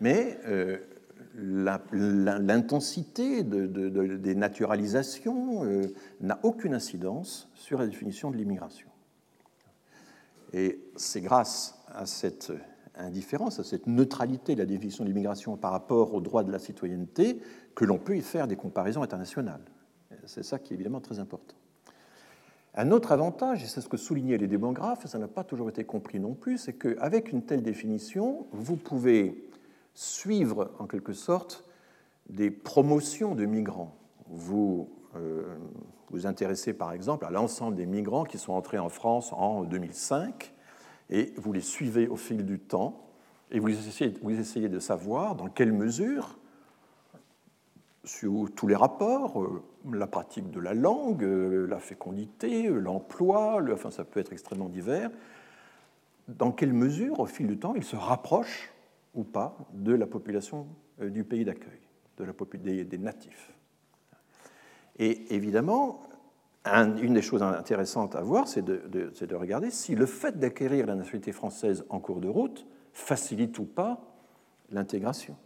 Mais 0.00 0.38
l'intensité 1.36 3.42
des 3.42 4.34
naturalisations 4.34 5.64
euh, 5.64 5.82
n'a 6.20 6.38
aucune 6.42 6.74
incidence 6.74 7.50
sur 7.54 7.78
la 7.78 7.86
définition 7.86 8.30
de 8.30 8.36
l'immigration. 8.36 8.88
Et 10.52 10.80
c'est 10.96 11.20
grâce 11.20 11.82
à 11.88 12.06
cette 12.06 12.52
indifférence, 12.96 13.58
à 13.58 13.64
cette 13.64 13.88
neutralité 13.88 14.54
de 14.54 14.60
la 14.60 14.66
définition 14.66 15.02
de 15.02 15.08
l'immigration 15.08 15.56
par 15.56 15.72
rapport 15.72 16.14
aux 16.14 16.20
droits 16.20 16.44
de 16.44 16.52
la 16.52 16.60
citoyenneté 16.60 17.40
que 17.74 17.84
l'on 17.84 17.98
peut 17.98 18.16
y 18.16 18.22
faire 18.22 18.46
des 18.46 18.56
comparaisons 18.56 19.02
internationales. 19.02 19.62
C'est 20.26 20.42
ça 20.42 20.58
qui 20.58 20.72
est 20.72 20.76
évidemment 20.76 21.00
très 21.00 21.18
important. 21.18 21.54
Un 22.74 22.90
autre 22.90 23.12
avantage, 23.12 23.62
et 23.62 23.66
c'est 23.66 23.80
ce 23.80 23.88
que 23.88 23.96
soulignaient 23.96 24.36
les 24.38 24.48
démographes, 24.48 25.06
ça 25.06 25.18
n'a 25.18 25.28
pas 25.28 25.44
toujours 25.44 25.68
été 25.68 25.84
compris 25.84 26.18
non 26.18 26.34
plus, 26.34 26.58
c'est 26.58 26.72
qu'avec 26.72 27.30
une 27.30 27.42
telle 27.42 27.62
définition, 27.62 28.46
vous 28.52 28.76
pouvez 28.76 29.48
suivre 29.94 30.72
en 30.80 30.86
quelque 30.86 31.12
sorte 31.12 31.64
des 32.28 32.50
promotions 32.50 33.36
de 33.36 33.44
migrants. 33.44 33.94
Vous 34.26 34.88
euh, 35.14 35.42
vous 36.10 36.26
intéressez 36.26 36.72
par 36.72 36.92
exemple 36.92 37.24
à 37.24 37.30
l'ensemble 37.30 37.76
des 37.76 37.86
migrants 37.86 38.24
qui 38.24 38.38
sont 38.38 38.52
entrés 38.52 38.78
en 38.78 38.88
France 38.88 39.32
en 39.32 39.64
2005 39.64 40.52
et 41.10 41.32
vous 41.36 41.52
les 41.52 41.60
suivez 41.60 42.06
au 42.06 42.16
fil 42.16 42.44
du 42.44 42.60
temps 42.60 43.08
et 43.50 43.58
vous 43.58 43.68
essayez, 43.68 44.14
vous 44.22 44.38
essayez 44.38 44.68
de 44.68 44.78
savoir 44.78 45.34
dans 45.34 45.48
quelle 45.48 45.72
mesure, 45.72 46.38
sur 48.04 48.48
tous 48.54 48.66
les 48.66 48.76
rapports, 48.76 49.42
euh, 49.42 49.62
la 49.92 50.06
pratique 50.06 50.50
de 50.50 50.60
la 50.60 50.74
langue, 50.74 51.24
euh, 51.24 51.66
la 51.66 51.78
fécondité, 51.78 52.68
l'emploi, 52.68 53.62
enfin 53.72 53.90
ça 53.90 54.04
peut 54.04 54.20
être 54.20 54.32
extrêmement 54.32 54.68
divers, 54.68 55.10
dans 56.28 56.52
quelle 56.52 56.72
mesure, 56.72 57.20
au 57.20 57.26
fil 57.26 57.46
du 57.46 57.58
temps, 57.58 57.74
ils 57.74 57.84
se 57.84 57.96
rapprochent 57.96 58.72
ou 59.14 59.24
pas 59.24 59.56
de 59.72 59.92
la 59.92 60.06
population 60.06 60.66
euh, 61.00 61.10
du 61.10 61.24
pays 61.24 61.44
d'accueil, 61.44 61.80
de 62.18 62.24
la 62.24 62.32
des, 62.54 62.84
des 62.84 62.98
natifs? 62.98 63.52
Et 64.98 65.34
évidemment, 65.34 66.02
une 66.66 67.14
des 67.14 67.22
choses 67.22 67.42
intéressantes 67.42 68.14
à 68.14 68.22
voir, 68.22 68.48
c'est 68.48 68.62
de, 68.62 68.82
de, 68.88 69.34
regarder 69.34 69.70
si 69.70 69.94
le 69.94 70.06
fait 70.06 70.38
d'acquérir 70.38 70.86
la 70.86 70.94
nationalité 70.94 71.32
française 71.32 71.84
en 71.88 72.00
cours 72.00 72.20
de 72.20 72.28
route 72.28 72.66
facilite 72.92 73.58
ou 73.58 73.64
pas 73.64 74.00
l'intégration. 74.70 75.36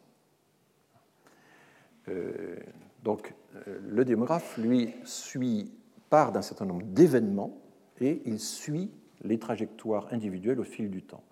Euh, 2.09 2.57
donc, 3.03 3.35
euh, 3.67 3.79
le 3.89 4.05
démographe, 4.05 4.57
lui, 4.59 4.95
suit, 5.05 5.73
part 6.11 6.33
d'un 6.33 6.43
certain 6.43 6.67
nombre 6.67 6.87
d'événements 6.87 7.59
et 8.01 8.23
il 8.25 8.41
suit 8.41 8.91
les 9.23 9.39
trajectoires 9.39 10.09
individuelles 10.11 10.61
au 10.61 10.65
fil 10.65 10.91
du 10.91 11.03
temps. 11.03 11.23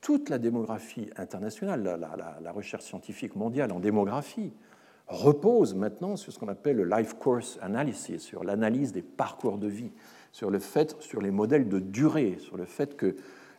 Toute 0.00 0.30
la 0.30 0.38
démographie 0.38 1.10
internationale, 1.16 1.82
la, 2.42 2.52
recherche 2.52 2.84
scientifique 2.84 3.36
mondiale 3.36 3.70
en 3.70 3.80
démographie, 3.80 4.52
repose 5.06 5.74
maintenant 5.74 6.16
sur 6.16 6.32
ce 6.32 6.38
qu'on 6.38 6.48
appelle 6.48 6.76
le 6.76 6.84
life 6.84 7.14
course 7.14 7.58
analysis, 7.60 8.22
sur 8.22 8.44
l'analyse 8.44 8.92
des 8.92 9.02
parcours 9.02 9.58
de 9.58 9.66
vie, 9.66 9.90
sur 10.32 10.50
le 10.50 10.58
fait, 10.58 10.96
sur 11.00 11.20
les 11.20 11.30
modèles 11.30 11.68
de 11.68 11.80
durée, 11.80 12.38
sur 12.38 12.56
le 12.56 12.64
fait 12.64 12.96
que 12.96 13.16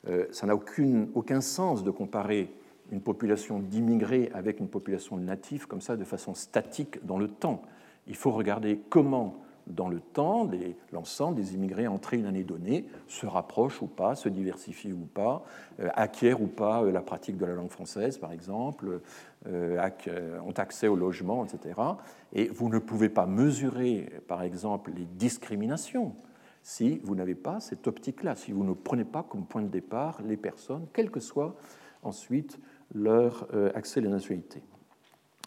euh, 0.08 0.26
ça 0.32 0.48
n'a 0.48 0.56
aucun 0.56 1.42
sens 1.42 1.84
de 1.84 1.92
comparer 1.92 2.52
une 2.92 3.02
population 3.02 3.60
d'immigrés 3.60 4.30
avec 4.34 4.60
une 4.60 4.68
population 4.68 5.18
de 5.18 5.24
natifs 5.24 5.66
comme 5.66 5.82
ça 5.82 5.96
de 5.96 6.04
façon 6.04 6.34
statique 6.34 7.06
dans 7.06 7.18
le 7.18 7.28
temps. 7.28 7.62
Il 8.08 8.16
faut 8.16 8.32
regarder 8.32 8.80
comment 8.90 9.42
dans 9.68 9.90
le 9.90 10.00
temps, 10.00 10.50
l'ensemble 10.92 11.36
des 11.36 11.54
immigrés 11.54 11.88
entrés 11.88 12.18
une 12.18 12.26
année 12.26 12.44
donnée 12.44 12.86
se 13.08 13.26
rapprochent 13.26 13.82
ou 13.82 13.88
pas, 13.88 14.16
se 14.16 14.30
diversifient 14.30 14.94
ou 14.94 15.08
pas, 15.14 15.44
euh, 15.80 15.90
acquièrent 15.94 16.42
ou 16.42 16.48
pas 16.48 16.84
euh, 16.84 16.92
la 16.92 17.02
pratique 17.02 17.38
de 17.38 17.46
la 17.46 17.54
langue 17.54 17.70
française, 17.70 18.18
par 18.18 18.32
exemple, 18.32 19.02
euh, 19.48 20.40
ont 20.46 20.52
accès 20.52 20.88
au 20.88 20.96
logement, 20.96 21.46
etc. 21.46 21.80
Et 22.34 22.48
vous 22.48 22.70
ne 22.70 22.80
pouvez 22.80 23.10
pas 23.10 23.26
mesurer, 23.26 24.10
par 24.28 24.42
exemple, 24.44 24.92
les 24.96 25.06
discriminations 25.06 26.16
si 26.64 27.00
vous 27.04 27.16
n'avez 27.16 27.34
pas 27.34 27.60
cette 27.60 27.88
optique-là, 27.88 28.36
si 28.36 28.52
vous 28.52 28.64
ne 28.64 28.74
prenez 28.74 29.06
pas 29.06 29.24
comme 29.24 29.46
point 29.46 29.64
de 29.64 29.68
départ 29.68 30.22
les 30.24 30.38
personnes, 30.38 30.86
quel 30.94 31.10
que 31.10 31.20
soit 31.20 31.56
ensuite 32.04 32.60
leur 32.94 33.48
accès 33.76 34.00
à 34.00 34.04
la 34.04 34.10
nationalité. 34.10 34.62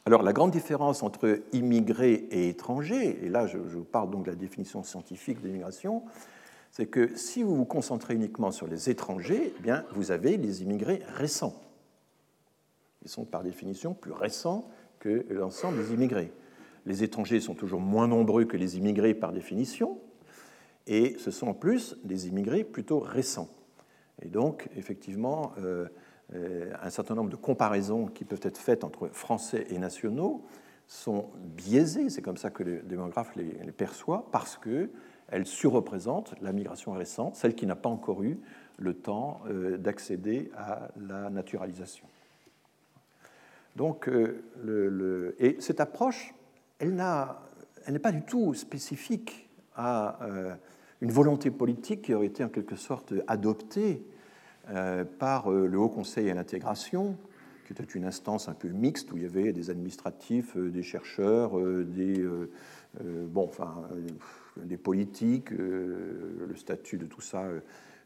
Alors 0.06 0.22
la 0.22 0.34
grande 0.34 0.50
différence 0.50 1.02
entre 1.02 1.40
immigrés 1.52 2.26
et 2.30 2.50
étrangers, 2.50 3.24
et 3.24 3.28
là 3.30 3.46
je, 3.46 3.58
parle 3.78 4.10
donc 4.10 4.26
de 4.26 4.30
la 4.30 4.36
définition 4.36 4.82
scientifique 4.82 5.40
de 5.40 5.46
l'immigration, 5.46 6.02
c'est 6.70 6.86
que 6.86 7.16
si 7.16 7.42
vous 7.42 7.54
vous 7.54 7.64
concentrez 7.64 8.14
uniquement 8.14 8.50
sur 8.50 8.66
les 8.66 8.90
étrangers, 8.90 9.54
eh 9.56 9.62
bien, 9.62 9.84
vous 9.92 10.10
avez 10.10 10.36
les 10.36 10.62
immigrés 10.62 11.02
récents. 11.14 11.54
Ils 13.02 13.08
sont 13.08 13.24
par 13.24 13.42
définition 13.42 13.94
plus 13.94 14.12
récents 14.12 14.68
que 14.98 15.24
l'ensemble 15.30 15.78
des 15.78 15.94
immigrés. 15.94 16.32
Les 16.84 17.02
étrangers 17.02 17.40
sont 17.40 17.54
toujours 17.54 17.80
moins 17.80 18.08
nombreux 18.08 18.44
que 18.44 18.56
les 18.56 18.76
immigrés 18.76 19.14
par 19.14 19.32
définition, 19.32 19.98
et 20.86 21.16
ce 21.18 21.30
sont 21.30 21.46
en 21.46 21.54
plus 21.54 21.96
des 22.04 22.28
immigrés 22.28 22.64
plutôt 22.64 22.98
récents. 22.98 23.48
Et 24.20 24.28
donc, 24.28 24.68
effectivement, 24.76 25.52
euh, 25.58 25.62
euh, 25.62 25.88
un 26.32 26.90
certain 26.90 27.14
nombre 27.14 27.30
de 27.30 27.36
comparaisons 27.36 28.06
qui 28.06 28.24
peuvent 28.24 28.40
être 28.42 28.58
faites 28.58 28.82
entre 28.82 29.08
français 29.08 29.66
et 29.70 29.78
nationaux 29.78 30.42
sont 30.86 31.30
biaisées, 31.36 32.10
c'est 32.10 32.22
comme 32.22 32.36
ça 32.36 32.50
que 32.50 32.62
le 32.62 32.82
démographe 32.82 33.34
les, 33.36 33.52
perçoit, 33.72 34.26
parce 34.32 34.58
qu'elles 34.58 35.46
surreprésentent 35.46 36.34
la 36.40 36.52
migration 36.52 36.92
récente, 36.92 37.36
celle 37.36 37.54
qui 37.54 37.66
n'a 37.66 37.76
pas 37.76 37.88
encore 37.88 38.22
eu 38.22 38.38
le 38.78 38.94
temps 38.94 39.40
euh, 39.48 39.76
d'accéder 39.76 40.50
à 40.56 40.88
la 40.96 41.30
naturalisation. 41.30 42.06
Donc, 43.76 44.08
euh, 44.08 45.34
et 45.38 45.56
cette 45.60 45.80
approche, 45.80 46.34
elle 46.78 46.94
n'est 46.94 47.98
pas 47.98 48.12
du 48.12 48.22
tout 48.22 48.54
spécifique 48.54 49.48
à 49.76 50.18
une 51.00 51.10
volonté 51.10 51.50
politique 51.50 52.02
qui 52.02 52.14
aurait 52.14 52.26
été 52.26 52.44
en 52.44 52.48
quelque 52.48 52.76
sorte 52.76 53.12
adoptée 53.26 54.06
euh, 54.06 54.13
par 55.18 55.50
euh, 55.50 55.66
le 55.66 55.78
Haut 55.78 55.88
Conseil 55.88 56.30
à 56.30 56.34
l'intégration, 56.34 57.16
qui 57.66 57.72
était 57.72 57.84
une 57.84 58.04
instance 58.04 58.48
un 58.48 58.54
peu 58.54 58.68
mixte 58.68 59.10
où 59.12 59.16
il 59.16 59.22
y 59.22 59.26
avait 59.26 59.52
des 59.52 59.70
administratifs, 59.70 60.56
euh, 60.56 60.70
des 60.70 60.82
chercheurs, 60.82 61.58
des, 61.58 62.24
bon, 63.02 63.44
enfin, 63.44 63.88
des 64.56 64.76
politiques, 64.76 65.50
le 65.50 66.54
statut 66.56 66.98
de 66.98 67.06
tout 67.06 67.20
ça 67.20 67.44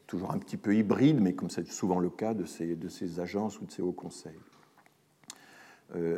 toujours 0.07 0.31
un 0.31 0.39
petit 0.39 0.57
peu 0.57 0.75
hybride, 0.75 1.21
mais 1.21 1.35
comme 1.35 1.51
c'est 1.51 1.67
souvent 1.67 1.99
le 1.99 2.09
cas 2.09 2.33
de 2.33 2.45
ces, 2.47 2.77
de 2.77 2.89
ces 2.89 3.21
agences 3.21 3.61
ou 3.61 3.67
de 3.67 3.71
ces 3.71 3.83
hauts 3.83 3.93
conseils. 3.93 4.41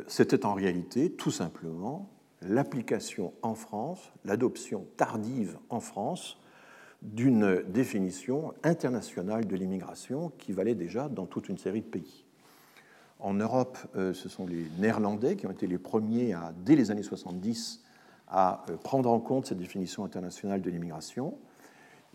C'était 0.07 0.47
en 0.47 0.55
réalité 0.55 1.11
tout 1.11 1.31
simplement 1.31 2.09
l'application 2.43 3.33
en 3.43 3.55
France, 3.55 4.13
l'adoption 4.25 4.87
tardive 4.97 5.59
en 5.69 5.81
France 5.81 6.41
d'une 7.03 7.63
définition 7.69 8.53
internationale 8.63 9.47
de 9.47 9.57
l'immigration 9.57 10.33
qui 10.39 10.53
valait 10.53 10.75
déjà 10.75 11.09
dans 11.09 11.27
toute 11.27 11.49
une 11.49 11.59
série 11.59 11.81
de 11.81 11.87
pays. 11.87 12.25
En 13.19 13.35
Europe, 13.35 13.79
euh, 13.97 14.15
ce 14.15 14.29
sont 14.29 14.47
les 14.47 14.65
Néerlandais 14.79 15.37
qui 15.37 15.47
ont 15.47 15.51
été 15.51 15.67
les 15.67 15.79
premiers, 15.79 16.33
à, 16.33 16.53
dès 16.65 16.77
les 16.77 16.91
années 16.91 17.03
70, 17.03 17.83
à 18.29 18.65
euh, 18.71 18.77
prendre 18.77 19.11
en 19.11 19.21
compte 19.21 19.47
cette 19.47 19.59
définition 19.59 20.05
internationale 20.05 20.63
de 20.63 20.71
l'immigration. 20.71 21.35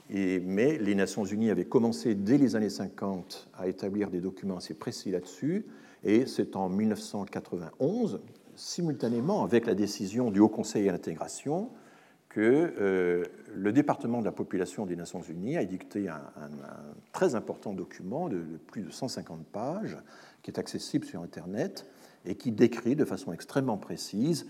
mais 0.10 0.78
les 0.78 0.96
Nations 0.96 1.26
Unies 1.26 1.50
avaient 1.50 1.66
commencé 1.66 2.14
dès 2.16 2.38
les 2.38 2.56
années 2.56 2.70
50 2.70 3.50
à 3.58 3.68
établir 3.68 4.10
des 4.10 4.20
documents 4.20 4.58
assez 4.58 4.76
précis 4.76 5.12
là-dessus, 5.12 5.66
et 6.04 6.28
c'est 6.28 6.56
en 6.56 6.70
1991, 6.70 8.20
simultanément 8.56 9.44
avec 9.44 9.66
la 9.66 9.74
décision 9.74 10.32
du 10.32 10.40
Haut 10.40 10.50
Conseil 10.50 10.88
à 10.88 10.92
l'intégration, 10.92 11.70
que 12.36 12.74
euh, 12.82 13.24
le 13.56 13.72
département 13.72 14.20
de 14.20 14.26
la 14.26 14.34
population 14.34 14.86
des 14.86 14.98
Nations 14.98 15.22
Unies 15.22 15.56
a 15.56 15.62
édicté 15.62 16.10
un, 16.10 16.20
très 17.14 17.34
important 17.34 17.72
document 17.72 18.28
de, 18.28 18.44
plus 18.68 18.82
de 18.82 18.92
150 18.92 19.46
pages 19.46 19.98
qui 20.44 20.52
est 20.52 20.60
accessible 20.60 21.06
sur 21.06 21.22
Internet 21.22 21.86
et 22.26 22.36
qui 22.36 22.52
décrit 22.52 22.98
de 22.98 23.06
façon 23.06 23.32
extrêmement 23.32 23.78
précise 23.78 24.48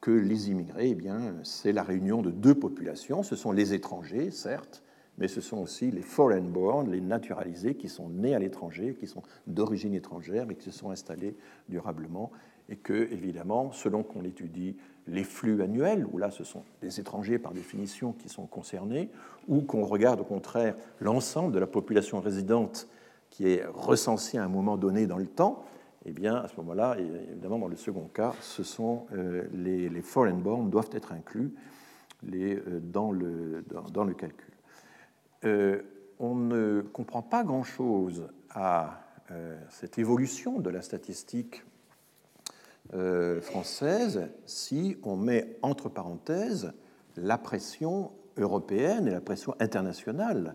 que 0.00 0.10
les 0.10 0.50
immigrés, 0.50 0.96
eh 1.00 1.10
c'est 1.44 1.70
la 1.70 1.84
réunion 1.84 2.22
de 2.22 2.32
deux 2.32 2.56
populations. 2.56 3.22
Ce 3.22 3.36
sont 3.36 3.52
les 3.52 3.72
étrangers, 3.72 4.32
certes, 4.32 4.82
mais 5.16 5.28
ce 5.28 5.40
sont 5.40 5.58
aussi 5.58 5.92
les 5.92 6.02
foreign 6.02 6.50
born, 6.50 6.90
les 6.90 7.00
naturalisés 7.00 7.76
qui 7.76 7.88
sont 7.88 8.08
nés 8.08 8.34
à 8.34 8.40
l'étranger, 8.40 8.96
qui 8.98 9.06
sont 9.06 9.22
d'origine 9.46 9.94
étrangère 9.94 10.50
et 10.50 10.56
qui 10.56 10.72
se 10.72 10.76
sont 10.76 10.90
installés 10.90 11.36
durablement 11.68 12.32
et 12.68 12.76
que, 12.76 13.10
évidemment, 13.12 13.72
selon 13.72 14.02
qu'on 14.02 14.24
étudie 14.24 14.76
les 15.08 15.24
flux 15.24 15.62
annuels, 15.62 16.06
où 16.12 16.18
là 16.18 16.30
ce 16.30 16.44
sont 16.44 16.62
des 16.82 17.00
étrangers 17.00 17.38
par 17.38 17.52
définition 17.52 18.12
qui 18.12 18.28
sont 18.28 18.46
concernés, 18.46 19.10
ou 19.48 19.62
qu'on 19.62 19.84
regarde 19.84 20.20
au 20.20 20.24
contraire 20.24 20.76
l'ensemble 21.00 21.52
de 21.52 21.58
la 21.58 21.66
population 21.66 22.20
résidente 22.20 22.88
qui 23.30 23.48
est 23.48 23.64
recensée 23.66 24.38
à 24.38 24.44
un 24.44 24.48
moment 24.48 24.76
donné 24.76 25.06
dans 25.06 25.18
le 25.18 25.26
temps, 25.26 25.64
eh 26.04 26.12
bien 26.12 26.36
à 26.36 26.48
ce 26.48 26.56
moment-là, 26.56 26.96
évidemment 26.98 27.58
dans 27.58 27.68
le 27.68 27.76
second 27.76 28.08
cas, 28.12 28.34
ce 28.40 28.62
sont 28.62 29.06
euh, 29.12 29.48
les, 29.52 30.02
foreign 30.02 30.40
born 30.40 30.70
doivent 30.70 30.90
être 30.92 31.12
inclus 31.12 31.52
euh, 32.32 32.80
dans, 32.80 33.12
le, 33.12 33.64
dans, 33.92 34.04
le 34.04 34.14
calcul. 34.14 34.52
Euh, 35.44 35.82
on 36.18 36.34
ne 36.34 36.82
comprend 36.92 37.22
pas 37.22 37.44
grand-chose 37.44 38.28
à 38.50 39.04
cette 39.68 39.98
évolution 39.98 40.58
de 40.58 40.70
la 40.70 40.80
statistique 40.80 41.62
française 43.42 44.28
si 44.46 44.96
on 45.02 45.16
met 45.16 45.56
entre 45.62 45.88
parenthèses 45.88 46.72
la 47.16 47.36
pression 47.36 48.12
européenne 48.38 49.06
et 49.06 49.10
la 49.10 49.20
pression 49.20 49.54
internationale 49.60 50.54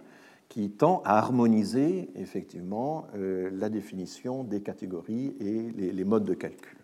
qui 0.50 0.72
tend 0.72 1.02
à 1.06 1.18
harmoniser 1.18 2.10
effectivement 2.16 3.06
la 3.14 3.70
définition 3.70 4.44
des 4.44 4.62
catégories 4.62 5.36
et 5.40 5.92
les, 5.92 6.04
modes 6.04 6.26
de 6.26 6.34
calcul. 6.34 6.80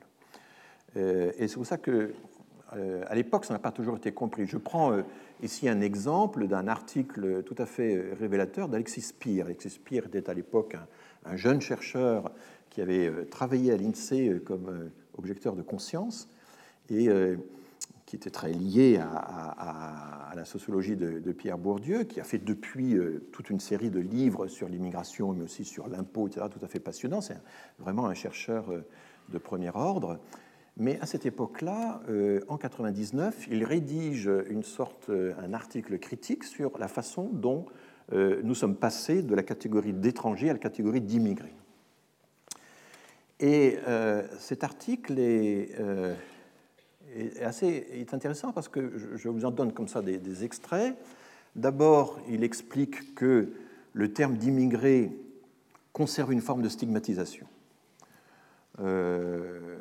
et 0.96 1.48
c'est 1.48 1.56
pour 1.56 1.66
ça 1.66 1.78
que 1.78 2.14
à 3.08 3.16
l'époque, 3.16 3.46
ça 3.46 3.54
n'a 3.54 3.60
pas 3.60 3.72
toujours 3.72 3.98
été 3.98 4.12
compris. 4.12 4.46
Je 4.46 4.58
prends 4.58 4.94
ici 5.42 5.70
un 5.70 5.82
exemple 5.82 6.48
d'un 6.48 6.68
article 6.68 7.44
tout 7.44 7.56
à 7.58 7.66
fait 7.66 8.14
révélateur 8.20 8.68
d'Alexis 8.68 9.02
Speer. 9.02 9.44
Alexis 9.44 9.72
Speer 9.72 10.02
était 10.06 10.30
à 10.30 10.34
l'époque 10.34 10.76
un, 11.26 11.36
jeune 11.36 11.62
chercheur 11.62 12.32
qui 12.70 12.82
avait 12.82 13.08
euh, 13.08 13.26
travaillé 13.26 13.72
à 13.72 13.78
l'INSEE 13.78 14.30
euh, 14.30 14.40
comme 14.40 14.70
euh, 14.70 14.90
objecteur 15.20 15.56
de 15.56 15.62
conscience 15.62 16.28
et 16.90 17.08
qui 18.08 18.16
était 18.16 18.32
très 18.32 18.52
lié 18.52 18.98
à, 18.98 20.34
la 20.36 20.44
sociologie 20.44 20.96
de, 20.96 21.32
Pierre 21.32 21.60
Bourdieu, 21.60 22.04
qui 22.04 22.20
a 22.20 22.24
fait 22.24 22.40
depuis 22.40 22.98
toute 23.32 23.52
une 23.52 23.60
série 23.60 23.92
de 23.92 24.00
livres 24.00 24.48
sur 24.48 24.68
l'immigration, 24.68 25.34
mais 25.34 25.44
aussi 25.44 25.66
sur 25.66 25.88
l'impôt, 25.88 26.28
etc., 26.28 26.48
tout 26.50 26.66
à 26.66 26.68
fait 26.68 26.80
passionnant. 26.80 27.22
C'est 27.22 27.38
vraiment 27.78 28.08
un 28.08 28.16
chercheur 28.16 28.72
de 29.32 29.38
premier 29.38 29.70
ordre. 29.76 30.20
Mais 30.80 30.98
à 31.02 31.06
cette 31.06 31.26
époque-là, 31.26 32.02
euh, 32.10 32.40
en 32.48 32.58
99, 32.58 33.48
il 33.52 33.66
rédige 33.66 34.32
une 34.50 34.64
sorte, 34.64 35.10
euh, 35.10 35.34
un 35.44 35.54
article 35.54 36.00
critique 36.00 36.46
sur 36.46 36.78
la 36.80 36.88
façon 36.88 37.30
dont 37.34 37.66
euh, 38.14 38.40
nous 38.44 38.56
sommes 38.56 38.78
passés 38.78 39.22
de 39.22 39.36
la 39.36 39.44
catégorie 39.44 39.92
d'étrangers 39.92 40.50
à 40.50 40.54
la 40.54 40.60
catégorie 40.60 41.02
d'immigrés. 41.02 41.54
Et 43.40 43.78
cet 44.38 44.64
article 44.64 45.18
est, 45.18 45.72
assez 47.42 47.88
est 47.92 48.14
intéressant 48.14 48.52
parce 48.52 48.68
que 48.68 48.92
je, 49.16 49.30
vous 49.30 49.46
en 49.46 49.52
donne 49.52 49.72
comme 49.72 49.88
ça 49.88 50.02
des, 50.02 50.18
des 50.18 50.44
extraits. 50.44 50.98
D'abord, 51.56 52.20
il 52.30 52.44
explique 52.44 53.16
que 53.16 53.54
le 53.94 54.14
terme 54.14 54.36
d'immigré 54.36 55.12
conserve 55.94 56.32
une 56.32 56.42
forme 56.42 56.62
de 56.62 56.70
stigmatisation. 56.70 57.48
Euh, 58.80 59.78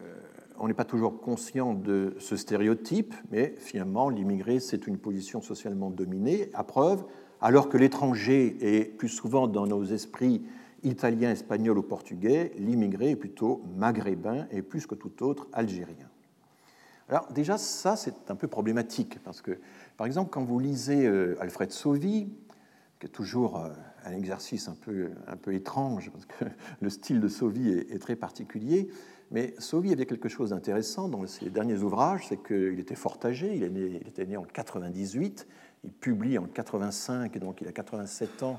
on 0.58 0.66
n'est 0.66 0.74
pas 0.74 0.84
toujours 0.84 1.20
conscient 1.20 1.74
de 1.74 2.16
ce 2.18 2.36
stéréotype, 2.36 3.14
mais 3.30 3.54
finalement, 3.58 4.08
l'immigré, 4.08 4.58
c'est 4.58 4.86
une 4.86 4.98
position 4.98 5.40
socialement 5.40 5.90
dominée, 5.90 6.50
à 6.54 6.64
preuve, 6.64 7.04
alors 7.40 7.68
que 7.68 7.76
l'étranger 7.76 8.56
est 8.60 8.84
plus 8.96 9.08
souvent 9.08 9.46
dans 9.46 9.66
nos 9.66 9.84
esprits 9.84 10.42
italien, 10.82 11.30
espagnol 11.30 11.78
ou 11.78 11.82
portugais, 11.82 12.52
l'immigré 12.58 13.10
est 13.10 13.16
plutôt 13.16 13.62
maghrébin 13.76 14.46
et 14.50 14.62
plus 14.62 14.86
que 14.86 14.94
tout 14.94 15.22
autre 15.22 15.48
algérien. 15.52 16.08
Alors 17.08 17.32
déjà, 17.32 17.56
ça, 17.56 17.96
c'est 17.96 18.30
un 18.30 18.36
peu 18.36 18.48
problématique, 18.48 19.18
parce 19.24 19.40
que, 19.40 19.58
par 19.96 20.06
exemple, 20.06 20.30
quand 20.30 20.44
vous 20.44 20.58
lisez 20.58 21.06
euh, 21.06 21.36
Alfred 21.40 21.72
Sauvy, 21.72 22.28
qui 23.00 23.06
est 23.06 23.10
toujours 23.10 23.58
euh, 23.58 23.70
un 24.04 24.12
exercice 24.12 24.68
un 24.68 24.74
peu, 24.74 25.10
un 25.26 25.36
peu 25.36 25.54
étrange, 25.54 26.10
parce 26.10 26.26
que 26.26 26.44
le 26.80 26.90
style 26.90 27.20
de 27.20 27.28
Sauvy 27.28 27.70
est 27.70 28.00
très 28.00 28.16
particulier, 28.16 28.88
mais 29.30 29.54
Sauvy 29.58 29.92
avait 29.92 30.06
quelque 30.06 30.28
chose 30.28 30.50
d'intéressant 30.50 31.08
dans 31.08 31.26
ses 31.26 31.50
derniers 31.50 31.78
ouvrages, 31.78 32.26
c'est 32.28 32.42
qu'il 32.42 32.78
était 32.78 32.94
fort 32.94 33.18
âgé, 33.24 33.54
il, 33.54 33.62
il, 33.62 34.08
était 34.08 34.26
né 34.26 34.36
en 34.36 34.44
98, 34.44 35.46
il 35.84 35.92
publie 35.92 36.38
en 36.38 36.44
85, 36.46 37.36
et 37.36 37.38
donc 37.38 37.60
il 37.60 37.68
a 37.68 37.72
87 37.72 38.42
ans, 38.42 38.58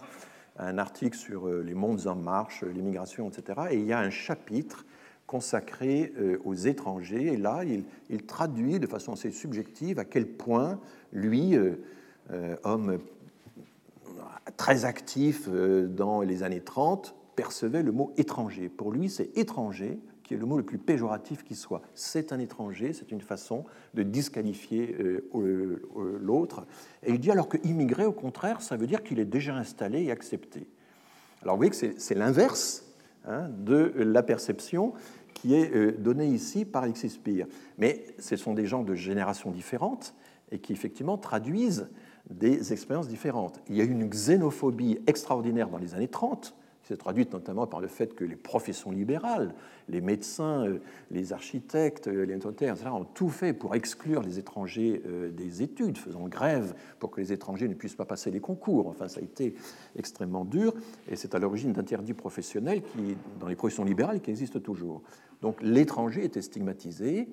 un 0.59 0.77
article 0.77 1.17
sur 1.17 1.47
euh, 1.47 1.63
les 1.65 1.73
mondes 1.73 2.07
en 2.07 2.15
marche, 2.15 2.63
l'immigration, 2.63 3.29
etc. 3.29 3.59
Et 3.71 3.77
il 3.77 3.85
y 3.85 3.93
a 3.93 3.99
un 3.99 4.09
chapitre 4.09 4.85
consacré 5.25 6.13
euh, 6.19 6.37
aux 6.43 6.55
étrangers, 6.55 7.33
et 7.33 7.37
là, 7.37 7.63
il, 7.63 8.25
traduit 8.25 8.79
de 8.79 8.87
façon 8.87 9.13
assez 9.13 9.31
subjective 9.31 9.99
à 9.99 10.05
quel 10.05 10.27
point 10.27 10.79
lui, 11.13 11.55
euh, 11.55 11.75
homme 12.63 12.99
très 14.57 14.85
actif 14.85 15.47
dans 15.49 16.21
les 16.21 16.43
années 16.43 16.61
30, 16.61 17.15
percevait 17.35 17.83
le 17.83 17.91
mot 17.91 18.13
étranger. 18.17 18.67
Pour 18.67 18.91
lui, 18.91 19.09
c'est 19.09 19.37
étranger 19.37 19.99
qui 20.29 20.35
est 20.35 20.37
le 20.37 20.45
mot 20.45 20.57
le 20.57 20.63
plus 20.63 20.77
péjoratif 20.77 21.43
qui 21.43 21.55
soit. 21.55 21.81
C'est 21.95 22.31
un 22.33 22.37
étranger, 22.37 22.93
c'est 22.93 23.11
une 23.11 23.19
façon 23.19 23.65
de 23.95 24.03
disqualifier 24.03 24.95
euh, 24.99 25.27
euh, 25.33 26.19
l'autre. 26.21 26.67
Et 27.01 27.13
il 27.13 27.19
dit 27.19 27.31
alors 27.31 27.49
que 27.49 27.57
immigré, 27.63 28.05
au 28.05 28.11
contraire, 28.11 28.61
ça 28.61 28.77
veut 28.77 28.85
dire 28.85 29.01
qu'il 29.01 29.17
est 29.19 29.25
déjà 29.25 29.55
installé 29.55 30.03
et 30.03 30.11
accepté. 30.11 30.67
Alors 31.41 31.55
vous 31.55 31.61
voyez 31.61 31.71
que 31.71 31.99
c'est 31.99 32.13
l'inverse 32.13 32.85
hein, 33.25 33.49
de 33.57 33.91
la 33.97 34.21
perception 34.21 34.93
qui 35.33 35.55
est 35.55 35.73
euh, 35.73 35.93
donnée 35.97 36.27
ici 36.27 36.63
par 36.63 36.83
Alexis. 36.83 37.19
Mais 37.79 38.05
ce 38.19 38.35
sont 38.35 38.53
des 38.53 38.67
gens 38.67 38.83
de 38.83 38.93
générations 38.93 39.49
différentes 39.49 40.13
et 40.51 40.59
qui 40.59 40.73
effectivement 40.73 41.17
traduisent 41.17 41.89
des 42.29 42.71
expériences 42.71 43.07
différentes. 43.07 43.61
Il 43.67 43.77
y 43.77 43.81
a 43.81 43.83
eu 43.83 43.89
une 43.89 44.07
xénophobie 44.07 44.99
extraordinaire 45.07 45.69
dans 45.69 45.79
les 45.79 45.95
années 45.95 46.07
30 46.07 46.53
s'est 46.89 46.97
traduite 46.97 47.33
notamment 47.33 47.67
par 47.67 47.81
le 47.81 47.87
fait 47.87 48.15
que 48.15 48.23
les 48.23 48.35
professions 48.35 48.89
libérales, 48.89 49.53
les 49.89 50.01
médecins, 50.01 50.65
euh, 50.65 50.79
les 51.11 51.33
architectes, 51.33 52.07
euh, 52.07 52.25
les 52.25 52.35
notaires, 52.35 52.73
etc., 52.73 52.89
ont 52.91 53.05
tout 53.05 53.29
fait 53.29 53.53
pour 53.53 53.75
exclure 53.75 54.23
les 54.23 54.39
étrangers 54.39 55.03
euh, 55.05 55.29
des 55.29 55.61
études, 55.61 55.99
faisant 55.99 56.27
grève 56.27 56.73
pour 56.97 57.11
que 57.11 57.21
les 57.21 57.31
étrangers 57.31 57.67
ne 57.67 57.75
puissent 57.75 57.95
pas 57.95 58.05
passer 58.05 58.31
les 58.31 58.39
concours. 58.39 58.87
Enfin, 58.87 59.07
ça 59.07 59.19
a 59.19 59.23
été 59.23 59.53
extrêmement 59.95 60.45
dur, 60.45 60.73
et 61.07 61.15
c'est 61.15 61.35
à 61.35 61.39
l'origine 61.39 61.73
d'interdits 61.73 62.15
professionnels 62.15 62.81
qui, 62.81 63.15
dans 63.39 63.47
les 63.47 63.55
professions 63.55 63.85
libérales 63.85 64.19
qui 64.19 64.31
existent 64.31 64.59
toujours. 64.59 65.03
Donc 65.43 65.61
l'étranger 65.61 66.25
était 66.25 66.41
stigmatisé, 66.41 67.29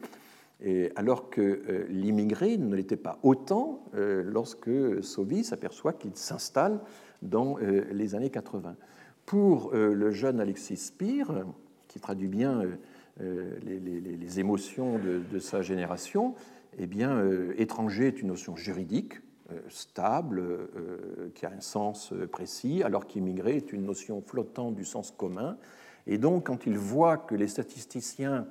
et 0.63 0.91
alors 0.97 1.29
que 1.29 1.87
l'immigré 1.91 2.57
ne 2.57 2.75
l'était 2.75 2.97
pas 2.97 3.19
autant 3.23 3.85
lorsque 3.93 4.71
Sauvy 5.03 5.45
s'aperçoit 5.45 5.93
qu'il 5.93 6.17
s'installe 6.17 6.81
dans 7.21 7.59
les 7.59 8.15
années 8.15 8.31
80 8.31 8.75
pour 9.27 9.75
euh, 9.75 9.93
le 9.93 10.13
jeune 10.13 10.41
Alexis 10.41 10.77
Spire, 10.77 11.45
qui 11.89 12.01
traduit 12.01 12.29
bien 12.29 12.63
euh, 12.63 12.77
euh, 13.21 13.59
les, 13.63 14.41
émotions 14.41 14.99
de, 14.99 15.39
sa 15.39 15.63
génération, 15.63 16.35
eh 16.79 16.87
bien, 16.87 17.25
étranger 17.57 18.09
est 18.09 18.21
une 18.21 18.29
notion 18.29 18.55
juridique, 18.55 19.15
stable, 19.69 20.43
qui 21.35 21.47
a 21.47 21.51
un 21.51 21.61
sens 21.61 22.13
précis, 22.31 22.83
alors 22.83 23.07
qu'immigré 23.07 23.57
est 23.57 23.73
une 23.73 23.87
notion 23.87 24.21
flottante 24.21 24.75
du 24.75 24.85
sens 24.85 25.11
commun. 25.11 25.57
Et 26.07 26.19
donc, 26.19 26.49
quand 26.49 26.67
il 26.67 26.77
voit 26.77 27.17
que 27.17 27.35
les 27.35 27.47
statisticiens 27.47 28.47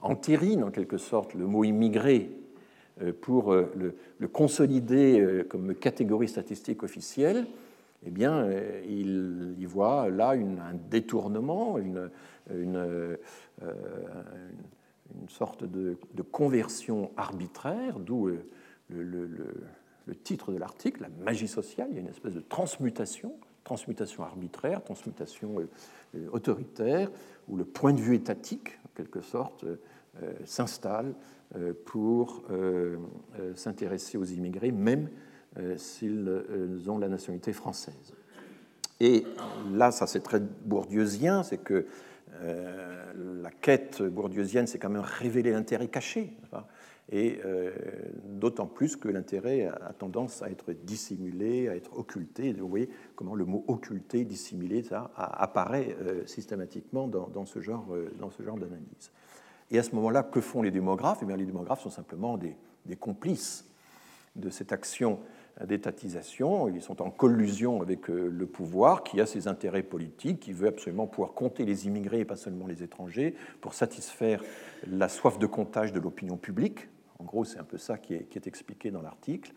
entérinent 0.00 0.64
en 0.64 0.70
quelque 0.70 0.96
sorte 0.96 1.34
le 1.34 1.46
mot 1.46 1.62
immigré 1.62 2.30
pour 3.20 3.54
le, 3.54 3.94
le 4.18 4.28
consolider 4.28 5.44
comme 5.48 5.74
catégorie 5.74 6.28
statistique 6.28 6.82
officielle, 6.82 7.46
eh 8.06 8.10
bien, 8.10 8.44
euh, 8.44 8.82
il 8.86 9.60
y 9.60 9.64
voit 9.64 10.08
là 10.08 10.30
un 10.30 10.74
détournement, 10.90 11.78
une, 11.78 12.10
euh, 12.50 13.16
sorte 15.28 15.64
de, 15.64 15.96
conversion 16.30 17.10
arbitraire, 17.16 17.98
d'où 17.98 18.28
euh, 18.28 18.38
le, 18.88 20.14
titre 20.22 20.52
de 20.52 20.58
l'article, 20.58 21.02
la 21.02 21.24
magie 21.24 21.48
sociale. 21.48 21.88
Il 21.90 21.94
y 21.96 21.98
a 21.98 22.00
une 22.00 22.08
espèce 22.08 22.34
de 22.34 22.40
transmutation, 22.40 23.34
transmutation 23.64 24.22
arbitraire, 24.22 24.82
transmutation 24.82 25.56
autoritaire, 26.32 27.10
où 27.48 27.56
le 27.56 27.64
point 27.64 27.92
de 27.92 28.00
vue 28.00 28.14
étatique, 28.14 28.78
en 28.86 28.90
quelque 28.96 29.20
sorte, 29.20 29.66
s'installe 30.46 31.14
pour 31.84 32.42
s'intéresser 33.54 34.16
aux 34.16 34.24
immigrés, 34.24 34.72
même 34.72 35.10
s'ils 35.76 36.28
euh, 36.28 36.78
ont 36.88 36.98
la 36.98 37.08
nationalité 37.08 37.52
française. 37.52 38.14
Et 39.00 39.24
là, 39.72 39.90
ça 39.90 40.06
c'est 40.06 40.20
très 40.20 40.40
bourdieusien, 40.40 41.42
c'est 41.42 41.58
que 41.58 41.86
euh, 42.40 43.12
la 43.42 43.50
quête 43.50 44.02
bourdieusienne, 44.02 44.66
c'est 44.66 44.78
quand 44.78 44.90
même 44.90 45.02
révéler 45.02 45.52
l'intérêt 45.52 45.88
caché. 45.88 46.32
Et 47.10 47.40
d'autant 48.24 48.66
plus 48.66 48.96
que 48.96 49.08
l'intérêt 49.08 49.64
a 49.64 49.94
tendance 49.94 50.42
à 50.42 50.50
être 50.50 50.74
dissimulé, 50.74 51.66
à 51.70 51.74
être 51.74 51.96
occulté. 51.96 52.52
Vous 52.52 52.68
voyez 52.68 52.90
comment 53.16 53.34
le 53.34 53.46
mot 53.46 53.64
occulté, 53.66 54.26
dissimulé, 54.26 54.82
ça 54.82 55.10
apparaît 55.16 55.96
systématiquement 56.26 57.08
dans, 57.08 57.46
ce 57.46 57.62
genre, 57.62 57.86
d'analyse. 58.20 59.10
Et 59.70 59.78
à 59.78 59.82
ce 59.82 59.94
moment-là, 59.94 60.22
que 60.22 60.42
font 60.42 60.60
les 60.60 60.70
démographes? 60.70 61.20
Eh 61.22 61.24
bien, 61.24 61.38
Les 61.38 61.46
démographes 61.46 61.80
sont 61.80 61.88
simplement 61.88 62.36
des 62.36 62.96
complices 62.96 63.64
de 64.36 64.50
cette 64.50 64.72
action 64.72 65.18
d'étatisation. 65.66 66.68
Ils 66.68 66.82
sont 66.82 67.02
en 67.02 67.10
collusion 67.10 67.82
avec 67.82 68.08
euh, 68.10 68.28
le 68.28 68.46
pouvoir 68.46 69.02
qui 69.02 69.20
a 69.20 69.26
ses 69.26 69.48
intérêts 69.48 69.82
politiques, 69.82 70.40
qui 70.40 70.52
veut 70.52 70.68
absolument 70.68 71.06
pouvoir 71.06 71.32
compter 71.32 71.64
les 71.64 71.86
immigrés 71.86 72.20
et 72.20 72.24
pas 72.24 72.36
seulement 72.36 72.66
les 72.66 72.82
étrangers 72.82 73.34
pour 73.60 73.74
satisfaire 73.74 74.42
la 74.86 75.08
soif 75.08 75.38
de 75.38 75.46
comptage 75.46 75.92
de 75.92 76.00
l'opinion 76.00 76.36
publique. 76.36 76.88
En 77.18 77.24
gros, 77.24 77.44
c'est 77.44 77.58
un 77.58 77.64
peu 77.64 77.78
ça 77.78 77.98
qui 77.98 78.14
est, 78.14 78.46
expliqué 78.46 78.90
dans 78.92 79.02
l'article. 79.02 79.52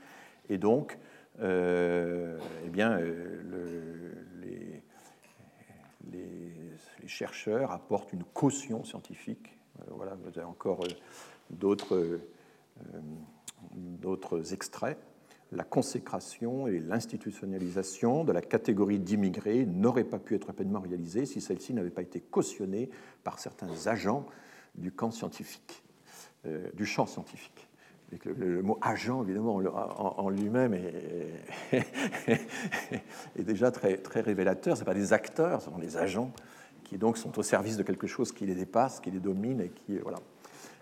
Et 0.49 0.57
donc, 0.57 0.97
euh, 1.41 2.39
eh 2.65 2.69
bien, 2.69 2.97
euh, 2.99 3.41
les, 4.41 4.81
chercheurs 7.07 7.71
apportent 7.71 8.13
une 8.13 8.23
caution 8.23 8.85
scientifique 8.85 9.57
voilà, 9.89 10.15
vous 10.15 10.29
avez 10.29 10.43
encore 10.43 10.83
d'autres 11.49 12.19
extraits. 14.53 14.97
La 15.51 15.63
consécration 15.63 16.67
et 16.67 16.79
l'institutionnalisation 16.79 18.23
de 18.23 18.31
la 18.31 18.41
catégorie 18.41 18.99
d'immigrés 18.99 19.65
n'auraient 19.65 20.05
pas 20.05 20.19
pu 20.19 20.35
être 20.35 20.53
pleinement 20.53 20.79
réalisées 20.79 21.25
si 21.25 21.41
celle-ci 21.41 21.73
n'avait 21.73 21.89
pas 21.89 22.01
été 22.01 22.21
cautionnée 22.21 22.89
par 23.23 23.39
certains 23.39 23.87
agents 23.87 24.25
du 24.75 24.91
camp 24.93 25.11
scientifique, 25.11 25.83
du 26.73 26.85
champ 26.85 27.05
scientifique 27.05 27.67
le, 28.25 28.61
mot 28.61 28.77
agent, 28.81 29.23
évidemment, 29.23 29.55
en, 29.55 30.29
lui-même 30.29 30.73
est, 30.73 31.83
déjà 33.37 33.71
très, 33.71 33.99
révélateur. 34.15 34.77
Ce 34.77 34.83
pas 34.83 34.93
des 34.93 35.13
acteurs, 35.13 35.61
ce 35.61 35.69
sont 35.69 35.77
des 35.77 35.97
agents 35.97 36.31
qui 36.83 36.97
donc 36.97 37.17
sont 37.17 37.37
au 37.39 37.43
service 37.43 37.77
de 37.77 37.83
quelque 37.83 38.07
chose 38.07 38.31
qui 38.31 38.45
les 38.45 38.55
dépasse, 38.55 38.99
qui 38.99 39.11
les 39.11 39.19
domine 39.19 39.61
et 39.61 39.69
qui. 39.69 39.99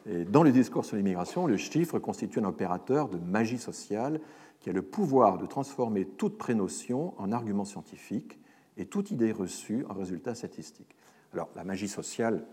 Dans 0.05 0.43
le 0.43 0.51
discours 0.51 0.85
sur 0.85 0.97
l'immigration, 0.97 1.45
le 1.45 1.57
chiffre 1.57 1.99
constitue 1.99 2.39
un 2.39 2.45
opérateur 2.45 3.09
de 3.09 3.17
magie 3.17 3.57
sociale 3.57 4.19
qui 4.59 4.69
a 4.69 4.73
le 4.73 4.81
pouvoir 4.81 5.37
de 5.37 5.45
transformer 5.45 6.05
toute 6.05 6.37
prénotion 6.37 7.13
en 7.17 7.31
argument 7.31 7.65
scientifique 7.65 8.39
et 8.77 8.85
toute 8.85 9.11
idée 9.11 9.31
reçue 9.31 9.85
en 9.89 9.93
résultat 9.93 10.35
statistique. 10.35 10.95
Alors, 11.33 11.49
la 11.55 11.63
magie 11.63 11.87
sociale, 11.87 12.45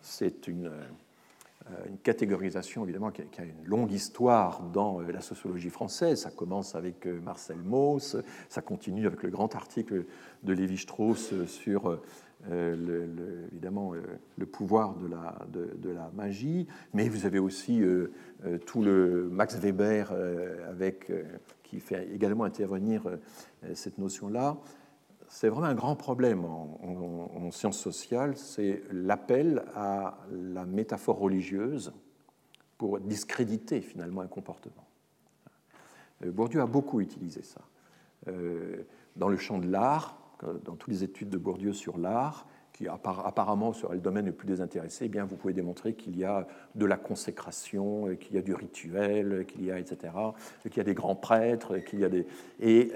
c'est 0.00 0.48
une 0.48 0.70
euh, 1.68 1.74
une 1.88 1.98
catégorisation 1.98 2.84
évidemment 2.84 3.10
qui 3.10 3.20
a, 3.22 3.44
une 3.44 3.64
longue 3.64 3.92
histoire 3.92 4.62
dans 4.72 5.00
euh, 5.00 5.12
la 5.12 5.20
sociologie 5.20 5.68
française. 5.68 6.22
Ça 6.22 6.30
commence 6.30 6.74
avec 6.74 7.06
euh, 7.06 7.20
Marcel 7.20 7.58
Mauss, 7.58 8.16
ça 8.48 8.62
continue 8.62 9.06
avec 9.06 9.22
le 9.22 9.28
grand 9.30 9.54
article 9.54 10.06
de 10.42 10.52
Lévi-Strauss 10.54 11.44
sur 11.46 12.00
évidemment 12.48 13.92
le 14.38 14.46
pouvoir 14.46 14.96
de 14.96 15.06
la, 15.90 16.10
magie, 16.14 16.66
mais 16.94 17.08
vous 17.08 17.26
avez 17.26 17.38
aussi 17.38 17.82
tout 18.66 18.82
le 18.82 19.28
Max 19.30 19.56
Weber 19.56 20.12
avec, 20.68 21.12
qui 21.62 21.80
fait 21.80 22.08
également 22.12 22.44
intervenir 22.44 23.02
cette 23.74 23.98
notion-là 23.98 24.56
c'est 25.30 25.48
vraiment 25.48 25.68
un 25.68 25.74
grand 25.74 25.94
problème 25.94 26.44
en, 26.44 27.50
sciences 27.52 27.78
sociales, 27.78 28.36
c'est 28.36 28.82
l'appel 28.90 29.64
à 29.74 30.18
la 30.30 30.64
métaphore 30.64 31.18
religieuse 31.18 31.92
pour 32.76 33.00
discréditer 33.00 33.80
finalement 33.80 34.20
un 34.20 34.26
comportement. 34.26 34.86
Euh, 36.24 36.30
Bourdieu 36.30 36.60
a 36.60 36.66
beaucoup 36.66 37.00
utilisé 37.00 37.42
ça. 37.42 37.60
Euh, 38.28 38.82
dans 39.16 39.28
le 39.28 39.36
champ 39.36 39.58
de 39.58 39.68
l'art, 39.68 40.19
dans 40.64 40.74
toutes 40.76 40.92
les 40.92 41.04
études 41.04 41.30
de 41.30 41.38
Bourdieu 41.38 41.72
sur 41.72 41.98
l'art, 41.98 42.46
qui 42.72 42.88
apparemment 42.88 43.72
serait 43.72 43.96
le 43.96 44.00
domaine 44.00 44.26
le 44.26 44.32
plus 44.32 44.46
désintéressé, 44.46 45.06
eh 45.06 45.08
bien 45.08 45.24
vous 45.24 45.36
pouvez 45.36 45.52
démontrer 45.52 45.94
qu'il 45.94 46.16
y 46.16 46.24
a 46.24 46.46
de 46.74 46.86
la 46.86 46.96
consécration, 46.96 48.08
euh, 48.08 48.14
qu'il 48.14 48.36
y 48.36 48.38
a 48.38 48.42
du 48.42 48.54
rituel, 48.54 49.44
qu'il 49.46 49.64
y 49.64 49.70
a 49.70 49.78
etc., 49.78 50.12
qu'il 50.62 50.76
y 50.76 50.80
a 50.80 50.84
des 50.84 50.94
grands 50.94 51.16
prêtres, 51.16 51.78
qu'il 51.78 52.00
y 52.00 52.04
a 52.04 52.08
des 52.08 52.26
et 52.60 52.92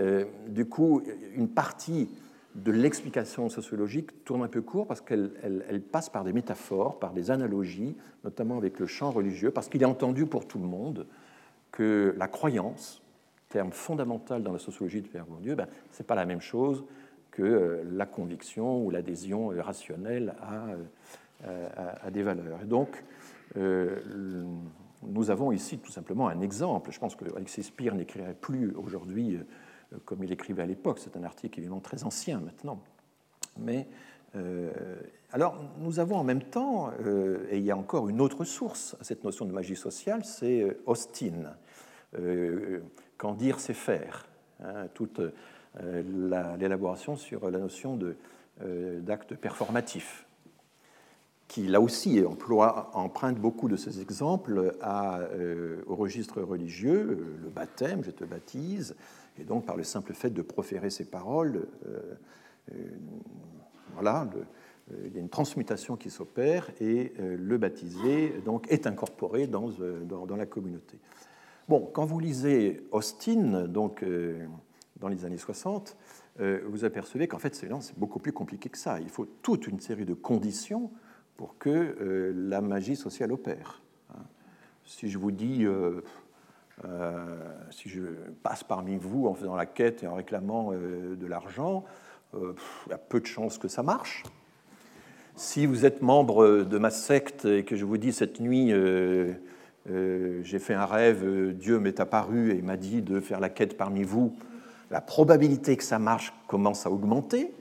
du 0.49 0.67
coup 0.67 1.03
une 1.35 1.49
partie 1.49 2.09
de 2.55 2.71
l'explication 2.71 3.49
sociologique 3.49 4.25
tourne 4.25 4.43
un 4.43 4.49
peu 4.49 4.63
court 4.63 4.87
parce 4.87 5.01
qu'elle 5.01 5.83
passe 5.91 6.09
par 6.09 6.25
des 6.25 6.33
métaphores, 6.33 6.99
par 6.99 7.13
des 7.13 7.31
analogies, 7.31 7.97
notamment 8.23 8.57
avec 8.57 8.79
le 8.79 8.87
champ 8.87 9.11
religieux, 9.11 9.51
parce 9.51 9.69
qu'il 9.69 9.83
est 9.83 9.87
entendu 9.87 10.27
pour 10.27 10.47
tout 10.47 10.59
le 10.59 10.67
monde 10.67 11.07
que 11.73 12.15
la 12.17 12.29
croyance, 12.29 13.03
terme 13.49 13.73
fondamental 13.73 14.43
dans 14.43 14.53
la 14.53 14.59
sociologie 14.59 15.03
de 15.03 15.09
Pierre 15.09 15.27
Bourdieu, 15.27 15.57
ben, 15.57 15.67
ce 15.91 16.03
n'est 16.03 16.07
pas 16.07 16.15
la 16.15 16.27
même 16.27 16.41
chose 16.41 16.85
que 17.35 17.43
euh, 17.43 17.85
la 17.93 18.07
conviction 18.07 18.83
ou 18.85 18.91
l'adhésion 18.91 19.53
euh, 19.53 19.61
rationnelle 19.61 20.35
euh, 21.47 21.69
à, 21.77 22.07
à, 22.07 22.11
des 22.11 22.23
valeurs. 22.23 22.63
Et 22.63 22.67
donc, 22.67 23.05
nous 23.57 25.31
avons 25.31 25.53
ici 25.53 25.79
tout 25.79 25.93
simplement 25.93 26.29
un 26.29 26.41
exemple. 26.41 26.91
Je 26.91 26.99
pense 26.99 27.15
que 27.15 27.25
Alexis 27.37 27.65
Spire 27.65 27.95
n'écrirait 27.95 28.35
plus 28.35 28.75
aujourd'hui 28.75 29.39
comme 30.07 30.25
il 30.25 30.33
écrivait 30.33 30.63
à 30.63 30.67
l'époque. 30.67 30.99
C'est 30.99 31.17
un 31.17 31.23
article 31.23 31.59
évidemment 31.61 31.81
très 31.81 32.05
ancien 32.05 32.41
maintenant. 32.41 32.81
Mais 33.59 33.87
euh, 34.37 34.71
alors, 35.33 35.57
nous 35.79 36.01
avons 36.01 36.17
en 36.17 36.25
même 36.25 36.43
temps, 36.43 36.91
euh, 37.05 37.47
et 37.51 37.59
il 37.59 37.65
y 37.65 37.71
a 37.71 37.77
encore 37.77 38.09
une 38.09 38.21
autre 38.21 38.45
source 38.45 38.97
à 39.01 39.05
cette 39.05 39.25
notion 39.25 39.45
de 39.45 39.53
magie 39.53 39.77
sociale, 39.77 40.25
c'est 40.25 40.63
euh, 40.63 40.83
Austin. 40.87 41.55
Qu'en 43.17 43.35
dire, 43.35 43.59
c'est 43.59 43.75
faire. 43.75 44.29
Hein, 44.63 44.87
toute 44.95 45.21
l'élaboration 45.81 47.17
sur 47.17 47.51
la 47.51 47.59
notion 47.59 47.99
d'acte 48.61 49.35
performatif, 49.35 50.27
qui 51.49 51.67
là 51.67 51.81
aussi 51.81 52.23
emprunte 52.93 53.39
beaucoup 53.39 53.69
de 53.69 53.77
ces 53.77 54.01
exemples 54.01 54.77
à, 54.81 55.21
au 55.87 55.97
registre 55.97 56.43
religieux, 56.43 57.37
le 57.43 57.49
baptême, 57.49 58.05
je 58.05 58.11
te 58.11 58.25
baptise, 58.25 58.95
et 59.39 59.45
donc, 59.45 59.67
par 59.67 59.77
le 59.77 59.85
simple 59.85 60.13
fait 60.13 60.31
de 60.31 60.43
proférer 60.43 60.91
ces 60.91 61.05
paroles, 61.05 61.67
euh, 61.87 62.15
euh, 62.73 62.77
voilà, 63.95 64.29
euh, 64.37 64.95
il 65.07 65.15
y 65.15 65.17
a 65.17 65.21
une 65.21 65.29
transmutation 65.29 65.97
qui 65.97 66.11
s'opère 66.11 66.71
et 66.81 67.15
le 67.19 67.57
baptisé 67.57 68.35
donc, 68.45 68.71
est 68.71 68.87
incorporé 68.87 69.47
dans, 69.47 69.71
dans, 70.05 70.37
la 70.37 70.45
communauté. 70.45 70.99
Bon, 71.69 71.89
quand 71.91 72.05
vous 72.05 72.21
lisez 72.21 72.87
Austin, 72.93 73.67
donc, 73.67 74.05
dans 75.05 75.11
les 75.11 75.25
années 75.25 75.39
60, 75.39 75.97
vous 76.39 76.85
apercevez 76.85 77.29
qu'en 77.29 77.39
fait, 77.39 77.55
c'est 77.55 77.69
beaucoup 77.97 78.19
plus 78.19 78.33
compliqué 78.33 78.69
que 78.69 78.79
ça. 78.79 78.99
Il 79.01 79.09
faut 79.11 79.27
toute 79.43 79.69
une 79.69 79.79
série 79.79 80.05
de 80.05 80.15
conditions 80.15 80.91
pour 81.37 81.59
que 81.59 82.33
la 82.35 82.61
magie 82.61 82.97
sociale 82.97 83.31
opère. 83.31 83.83
Hein. 84.11 84.23
Si 84.85 85.09
je 85.09 85.19
vous 85.19 85.31
dis 85.31 85.65
euh, 86.85 87.27
si 87.71 87.89
je 87.89 88.01
passe 88.43 88.65
parmi 88.65 88.97
vous 88.97 89.29
en 89.29 89.35
faisant 89.35 89.55
la 89.55 89.67
quête 89.67 90.03
et 90.03 90.09
en 90.09 90.15
réclamant 90.15 90.73
euh, 90.73 91.15
de 91.15 91.27
l'argent, 91.27 91.85
euh, 92.35 92.55
il 92.87 92.91
y 92.91 92.93
a 92.93 92.99
peu 92.99 93.21
de 93.21 93.27
chances 93.27 93.59
que 93.59 93.69
ça 93.69 93.83
marche. 93.85 94.25
Si 95.37 95.67
vous 95.67 95.85
êtes 95.85 96.03
membre 96.03 96.63
de 96.63 96.79
ma 96.79 96.91
secte 96.91 97.45
et 97.45 97.65
que 97.65 97.77
je 97.77 97.85
vous 97.85 97.97
dis 97.97 98.13
cette 98.13 98.41
nuit, 98.41 98.73
j'ai 99.89 100.59
fait 100.61 100.75
un 100.75 100.85
rêve, 100.85 101.53
Dieu 101.55 101.81
m'est 101.81 101.99
apparu 101.99 102.53
et 102.53 102.63
m'a 102.63 102.77
dit 102.77 103.03
de 103.03 103.19
faire 103.19 103.41
la 103.41 103.49
quête 103.49 103.77
parmi 103.77 104.05
vous, 104.05 104.37
la 104.95 105.01
probabilité 105.01 105.77
que 105.77 105.83
ça 105.83 105.99
marche 105.99 106.33
commence 106.47 106.87
à 106.87 106.91
augmenter. 106.91 107.53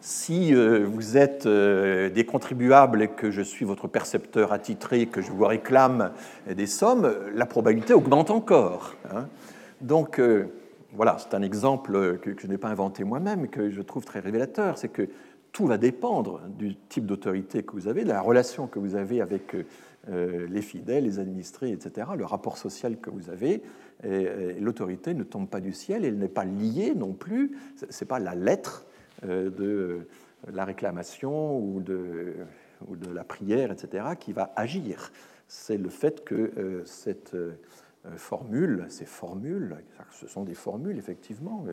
Si 0.00 0.52
euh, 0.52 0.84
vous 0.84 1.16
êtes 1.16 1.46
euh, 1.46 2.10
des 2.10 2.26
contribuables 2.26 3.00
et 3.00 3.06
que 3.06 3.30
je 3.30 3.42
suis 3.42 3.64
votre 3.64 3.86
percepteur 3.86 4.52
attitré, 4.52 5.06
que 5.06 5.22
je 5.22 5.30
vous 5.30 5.44
réclame 5.46 6.10
des 6.52 6.66
sommes, 6.66 7.14
la 7.32 7.46
probabilité 7.46 7.94
augmente 7.94 8.32
encore. 8.32 8.96
Hein. 9.14 9.28
Donc, 9.80 10.18
euh, 10.18 10.46
voilà, 10.94 11.16
c'est 11.20 11.32
un 11.36 11.42
exemple 11.42 12.18
que, 12.18 12.34
je 12.36 12.48
n'ai 12.48 12.58
pas 12.58 12.70
inventé 12.70 13.04
moi-même, 13.04 13.46
que 13.46 13.70
je 13.70 13.80
trouve 13.80 14.04
très 14.04 14.18
révélateur. 14.18 14.78
C'est 14.78 14.88
que 14.88 15.08
tout 15.52 15.66
va 15.66 15.78
dépendre 15.78 16.40
du 16.58 16.74
type 16.74 17.06
d'autorité 17.06 17.62
que 17.62 17.74
vous 17.74 17.86
avez, 17.86 18.02
de 18.02 18.08
la 18.08 18.20
relation 18.20 18.66
que 18.66 18.80
vous 18.80 18.96
avez 18.96 19.20
avec 19.20 19.54
les 20.08 20.62
fidèles, 20.62 21.04
les 21.04 21.18
administrés, 21.18 21.70
etc., 21.70 22.08
le 22.16 22.24
rapport 22.24 22.58
social 22.58 22.98
que 22.98 23.10
vous 23.10 23.30
avez. 23.30 23.62
L'autorité 24.60 25.14
ne 25.14 25.22
tombe 25.22 25.48
pas 25.48 25.60
du 25.60 25.72
ciel, 25.72 26.04
elle 26.04 26.18
n'est 26.18 26.28
pas 26.28 26.44
liée 26.44 26.92
non 26.94 27.12
plus, 27.12 27.56
ce 27.76 27.86
n'est 27.86 28.08
pas 28.08 28.18
la 28.18 28.34
lettre 28.34 28.86
euh, 29.24 29.50
de 29.50 30.08
la 30.52 30.64
réclamation 30.64 31.56
ou 31.56 31.80
de, 31.80 32.34
ou 32.88 32.96
de 32.96 33.08
la 33.08 33.22
prière, 33.22 33.70
etc., 33.70 34.04
qui 34.18 34.32
va 34.32 34.52
agir. 34.56 35.12
C'est 35.46 35.76
le 35.76 35.88
fait 35.88 36.24
que 36.24 36.34
euh, 36.34 36.84
cette 36.84 37.34
euh, 37.34 37.52
formule, 38.16 38.86
ces 38.88 39.04
formules, 39.04 39.76
ce 40.10 40.26
sont 40.26 40.42
des 40.42 40.54
formules 40.54 40.98
effectivement, 40.98 41.64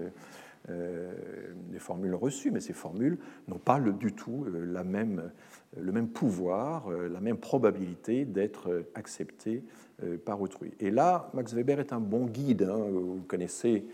des 0.68 1.80
formules 1.80 2.14
reçues, 2.14 2.52
mais 2.52 2.60
ces 2.60 2.74
formules 2.74 3.18
n'ont 3.48 3.58
pas 3.58 3.80
le, 3.80 3.92
du 3.92 4.14
tout 4.14 4.46
la 4.46 4.84
même, 4.84 5.32
le 5.80 5.92
même 5.92 6.10
pouvoir, 6.10 6.92
la 6.92 7.20
même 7.20 7.38
probabilité 7.38 8.26
d'être 8.26 8.86
acceptées 8.94 9.64
par 10.26 10.42
autrui. 10.42 10.74
Et 10.80 10.92
là, 10.92 11.32
Max 11.34 11.54
Weber 11.54 11.80
est 11.80 11.92
un 11.92 12.00
bon 12.00 12.26
guide. 12.26 12.64
Hein. 12.64 12.86
Vous 12.92 13.24
connaissez 13.28 13.86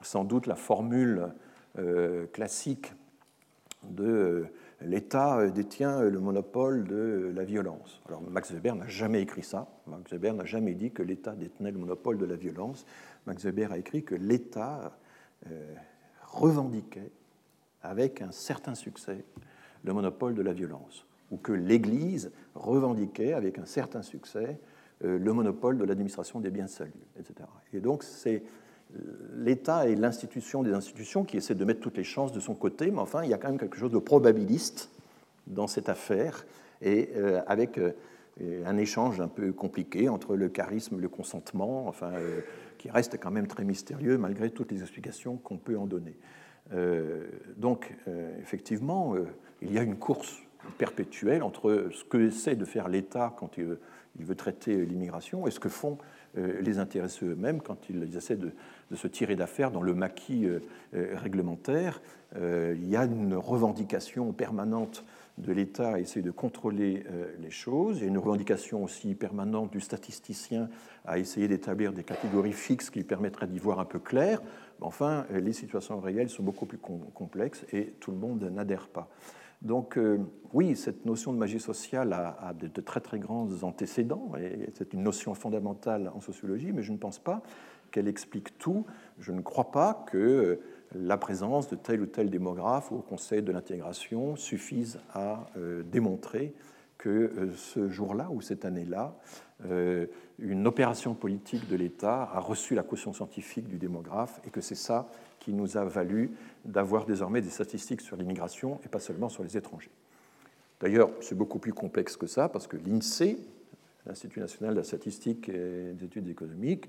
sans 0.00 0.24
doute 0.24 0.46
la 0.46 0.54
formule 0.54 1.28
classique 2.32 2.94
de 3.90 4.04
euh, 4.04 4.44
l'État 4.80 5.38
euh, 5.38 5.50
détient 5.50 6.02
le 6.02 6.20
monopole 6.20 6.84
de 6.84 7.32
la 7.34 7.44
violence. 7.44 8.00
Alors 8.08 8.22
Max 8.22 8.52
Weber 8.52 8.74
n'a 8.74 8.88
jamais 8.88 9.22
écrit 9.22 9.42
ça. 9.42 9.68
Max 9.86 10.10
Weber 10.10 10.34
n'a 10.34 10.44
jamais 10.44 10.74
dit 10.74 10.90
que 10.90 11.02
l'État 11.02 11.32
détenait 11.32 11.70
le 11.70 11.78
monopole 11.78 12.18
de 12.18 12.24
la 12.24 12.36
violence. 12.36 12.86
Max 13.26 13.44
Weber 13.44 13.72
a 13.72 13.78
écrit 13.78 14.04
que 14.04 14.14
l'État 14.14 14.96
euh, 15.50 15.74
revendiquait 16.32 17.10
avec 17.82 18.22
un 18.22 18.32
certain 18.32 18.74
succès 18.74 19.24
le 19.84 19.92
monopole 19.92 20.34
de 20.34 20.42
la 20.42 20.52
violence, 20.52 21.06
ou 21.30 21.36
que 21.36 21.52
l'Église 21.52 22.30
revendiquait 22.54 23.32
avec 23.32 23.58
un 23.58 23.66
certain 23.66 24.02
succès 24.02 24.58
le 25.00 25.32
monopole 25.32 25.78
de 25.78 25.84
l'administration 25.84 26.38
des 26.38 26.50
biens 26.50 26.66
de 26.66 26.70
salut, 26.70 26.92
etc. 27.18 27.48
Et 27.72 27.80
donc 27.80 28.04
c'est 28.04 28.44
l'État 29.34 29.88
est 29.88 29.94
l'institution 29.94 30.62
des 30.62 30.72
institutions 30.72 31.24
qui 31.24 31.36
essaie 31.36 31.54
de 31.54 31.64
mettre 31.64 31.80
toutes 31.80 31.96
les 31.96 32.04
chances 32.04 32.32
de 32.32 32.40
son 32.40 32.54
côté, 32.54 32.90
mais 32.90 33.00
enfin, 33.00 33.24
il 33.24 33.30
y 33.30 33.34
a 33.34 33.38
quand 33.38 33.48
même 33.48 33.58
quelque 33.58 33.76
chose 33.76 33.90
de 33.90 33.98
probabiliste 33.98 34.90
dans 35.46 35.66
cette 35.66 35.88
affaire, 35.88 36.46
et 36.80 37.10
euh, 37.16 37.40
avec 37.46 37.78
euh, 37.78 37.92
un 38.64 38.76
échange 38.76 39.20
un 39.20 39.28
peu 39.28 39.52
compliqué 39.52 40.08
entre 40.08 40.36
le 40.36 40.48
charisme 40.48 40.96
et 40.96 41.00
le 41.00 41.08
consentement, 41.08 41.86
enfin, 41.88 42.12
qui 42.82 42.90
reste 42.90 43.16
quand 43.20 43.30
même 43.30 43.46
très 43.46 43.62
mystérieux 43.62 44.18
malgré 44.18 44.50
toutes 44.50 44.72
les 44.72 44.80
explications 44.80 45.36
qu'on 45.36 45.56
peut 45.56 45.78
en 45.78 45.86
donner. 45.86 46.16
donc, 47.56 47.94
effectivement, 48.40 49.14
il 49.60 49.72
y 49.72 49.78
a 49.78 49.82
une 49.82 49.94
course 49.94 50.42
perpétuelle 50.78 51.44
entre 51.44 51.90
ce 51.92 52.02
que 52.02 52.18
essaie 52.18 52.56
de 52.56 52.64
faire 52.64 52.88
l'État 52.88 53.36
quand 53.38 53.56
il, 53.56 53.76
veut 54.18 54.34
traiter 54.34 54.84
l'immigration 54.84 55.46
et 55.46 55.52
ce 55.52 55.60
que 55.60 55.68
font 55.68 55.98
les 56.36 56.78
intéressés 56.78 57.26
eux-mêmes 57.26 57.60
quand 57.60 57.88
ils 57.88 58.16
essaient 58.16 58.36
de, 58.36 58.50
de 58.90 58.96
se 58.96 59.06
tirer 59.06 59.36
d'affaire 59.36 59.70
dans 59.70 59.82
le 59.82 59.94
maquis 59.94 60.48
réglementaire. 60.92 62.02
Il 62.34 62.88
y 62.88 62.96
a 62.96 63.04
une 63.04 63.34
revendication 63.34 64.32
permanente 64.32 65.04
de 65.38 65.52
l'État 65.52 65.94
à 65.94 65.98
essayer 65.98 66.22
de 66.22 66.30
contrôler 66.30 67.04
euh, 67.10 67.32
les 67.40 67.50
choses. 67.50 67.98
Il 67.98 68.02
y 68.02 68.04
a 68.04 68.08
une 68.08 68.18
revendication 68.18 68.84
aussi 68.84 69.14
permanente 69.14 69.72
du 69.72 69.80
statisticien 69.80 70.68
à 71.04 71.18
essayer 71.18 71.48
d'établir 71.48 71.92
des 71.92 72.04
catégories 72.04 72.52
fixes 72.52 72.90
qui 72.90 73.02
permettraient 73.02 73.46
d'y 73.46 73.58
voir 73.58 73.80
un 73.80 73.84
peu 73.84 73.98
clair. 73.98 74.42
Enfin, 74.80 75.26
euh, 75.32 75.40
les 75.40 75.52
situations 75.52 75.98
réelles 76.00 76.28
sont 76.28 76.42
beaucoup 76.42 76.66
plus 76.66 76.78
complexes 76.78 77.64
et 77.72 77.94
tout 78.00 78.10
le 78.10 78.18
monde 78.18 78.42
n'adhère 78.52 78.88
pas. 78.88 79.08
Donc 79.62 79.96
euh, 79.96 80.18
oui, 80.52 80.74
cette 80.74 81.06
notion 81.06 81.32
de 81.32 81.38
magie 81.38 81.60
sociale 81.60 82.12
a, 82.12 82.52
de, 82.52 82.80
très 82.80 83.00
très 83.00 83.20
grands 83.20 83.48
antécédents, 83.62 84.32
et 84.36 84.70
c'est 84.74 84.92
une 84.92 85.04
notion 85.04 85.34
fondamentale 85.34 86.10
en 86.14 86.20
sociologie, 86.20 86.72
mais 86.72 86.82
je 86.82 86.92
ne 86.92 86.98
pense 86.98 87.20
pas 87.20 87.42
qu'elle 87.92 88.08
explique 88.08 88.58
tout. 88.58 88.84
Je 89.20 89.30
ne 89.30 89.40
crois 89.40 89.70
pas 89.70 90.04
que 90.10 90.60
la 90.94 91.16
présence 91.16 91.68
de 91.68 91.76
tel 91.76 92.00
ou 92.02 92.06
tel 92.06 92.30
démographe 92.30 92.92
au 92.92 92.98
Conseil 92.98 93.42
de 93.42 93.52
l'intégration 93.52 94.36
suffise 94.36 94.98
à 95.14 95.46
euh, 95.56 95.82
démontrer 95.82 96.54
que 96.98 97.08
euh, 97.08 97.52
ce 97.56 97.88
jour-là 97.88 98.28
ou 98.30 98.40
cette 98.40 98.64
année-là, 98.64 99.16
euh, 99.66 100.06
une 100.38 100.66
opération 100.66 101.14
politique 101.14 101.68
de 101.68 101.76
l'État 101.76 102.30
a 102.32 102.40
reçu 102.40 102.74
la 102.74 102.82
caution 102.82 103.12
scientifique 103.12 103.68
du 103.68 103.78
démographe 103.78 104.40
et 104.46 104.50
que 104.50 104.60
c'est 104.60 104.74
ça 104.76 105.08
qui 105.38 105.52
nous 105.52 105.76
a 105.76 105.84
valu 105.84 106.30
d'avoir 106.64 107.04
désormais 107.04 107.40
des 107.40 107.50
statistiques 107.50 108.00
sur 108.00 108.16
l'immigration 108.16 108.80
et 108.84 108.88
pas 108.88 109.00
seulement 109.00 109.28
sur 109.28 109.42
les 109.42 109.56
étrangers. 109.56 109.90
D'ailleurs, 110.80 111.10
c'est 111.20 111.36
beaucoup 111.36 111.58
plus 111.58 111.72
complexe 111.72 112.16
que 112.16 112.26
ça 112.26 112.48
parce 112.48 112.66
que 112.66 112.76
l'INSEE, 112.76 113.38
l'Institut 114.06 114.40
national 114.40 114.74
de 114.74 114.78
la 114.78 114.84
statistique 114.84 115.48
et 115.48 115.92
des 115.92 116.04
études 116.04 116.28
économiques, 116.28 116.88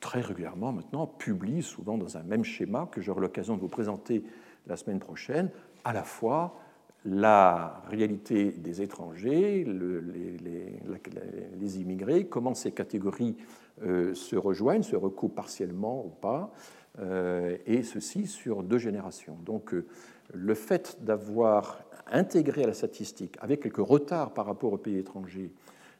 très 0.00 0.20
régulièrement 0.20 0.72
maintenant 0.72 1.06
publie, 1.06 1.62
souvent 1.62 1.98
dans 1.98 2.16
un 2.16 2.22
même 2.22 2.44
schéma 2.44 2.88
que 2.90 3.00
j'aurai 3.00 3.20
l'occasion 3.20 3.56
de 3.56 3.60
vous 3.60 3.68
présenter 3.68 4.24
la 4.66 4.76
semaine 4.76 4.98
prochaine, 4.98 5.50
à 5.84 5.92
la 5.92 6.02
fois 6.02 6.58
la 7.04 7.82
réalité 7.88 8.50
des 8.50 8.82
étrangers, 8.82 9.64
les, 9.64 11.80
immigrés, 11.80 12.26
comment 12.26 12.54
ces 12.54 12.72
catégories 12.72 13.36
euh, 13.82 14.14
se 14.14 14.34
rejoignent, 14.34 14.82
se 14.82 14.96
recoupent 14.96 15.34
partiellement 15.34 16.04
ou 16.04 16.08
pas, 16.08 16.52
euh, 16.98 17.56
et 17.66 17.82
ceci 17.82 18.26
sur 18.26 18.62
deux 18.62 18.78
générations. 18.78 19.36
Donc 19.44 19.72
euh, 19.72 19.86
le 20.34 20.54
fait 20.54 20.98
d'avoir 21.04 21.80
intégré 22.10 22.64
à 22.64 22.68
la 22.68 22.74
statistique, 22.74 23.36
avec 23.40 23.62
quelques 23.62 23.76
retards 23.76 24.32
par 24.32 24.46
rapport 24.46 24.72
aux 24.72 24.78
pays 24.78 24.98
étrangers, 24.98 25.52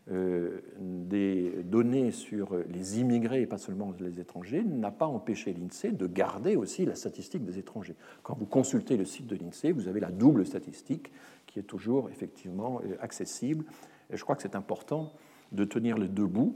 des 0.08 1.50
données 1.64 2.12
sur 2.12 2.56
les 2.68 3.00
immigrés 3.00 3.42
et 3.42 3.46
pas 3.46 3.58
seulement 3.58 3.92
les 3.98 4.20
étrangers 4.20 4.62
n'a 4.62 4.92
pas 4.92 5.06
empêché 5.06 5.52
l'INSEE 5.52 5.90
de 5.90 6.06
garder 6.06 6.54
aussi 6.54 6.86
la 6.86 6.94
statistique 6.94 7.44
des 7.44 7.58
étrangers. 7.58 7.96
Quand 8.22 8.38
vous 8.38 8.46
consultez 8.46 8.96
le 8.96 9.04
site 9.04 9.26
de 9.26 9.34
l'INSEE, 9.34 9.72
vous 9.72 9.88
avez 9.88 9.98
la 9.98 10.12
double 10.12 10.46
statistique 10.46 11.10
qui 11.46 11.58
est 11.58 11.64
toujours 11.64 12.08
effectivement 12.10 12.80
euh, 12.84 12.96
accessible. 13.00 13.64
Et 14.12 14.16
je 14.16 14.22
crois 14.22 14.36
que 14.36 14.42
c'est 14.42 14.54
important 14.54 15.12
de 15.50 15.64
tenir 15.64 15.98
les 15.98 16.08
deux 16.08 16.26
bouts, 16.26 16.54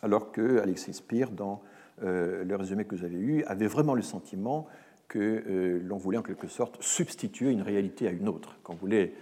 alors 0.00 0.30
que 0.30 0.58
Alexis 0.58 0.94
Spire, 0.94 1.32
dans 1.32 1.62
euh, 2.04 2.44
le 2.44 2.54
résumé 2.54 2.84
que 2.84 2.94
vous 2.94 3.04
avez 3.04 3.18
eu, 3.18 3.42
avait 3.44 3.66
vraiment 3.66 3.94
le 3.94 4.02
sentiment 4.02 4.68
que 5.08 5.80
l'on 5.84 5.98
voulait 5.98 6.16
en 6.16 6.22
quelque 6.22 6.46
sorte 6.46 6.82
substituer 6.82 7.50
une 7.50 7.60
réalité 7.60 8.08
à 8.08 8.12
une 8.12 8.30
autre, 8.30 8.58
qu'on 8.62 8.74
voulait 8.74 9.12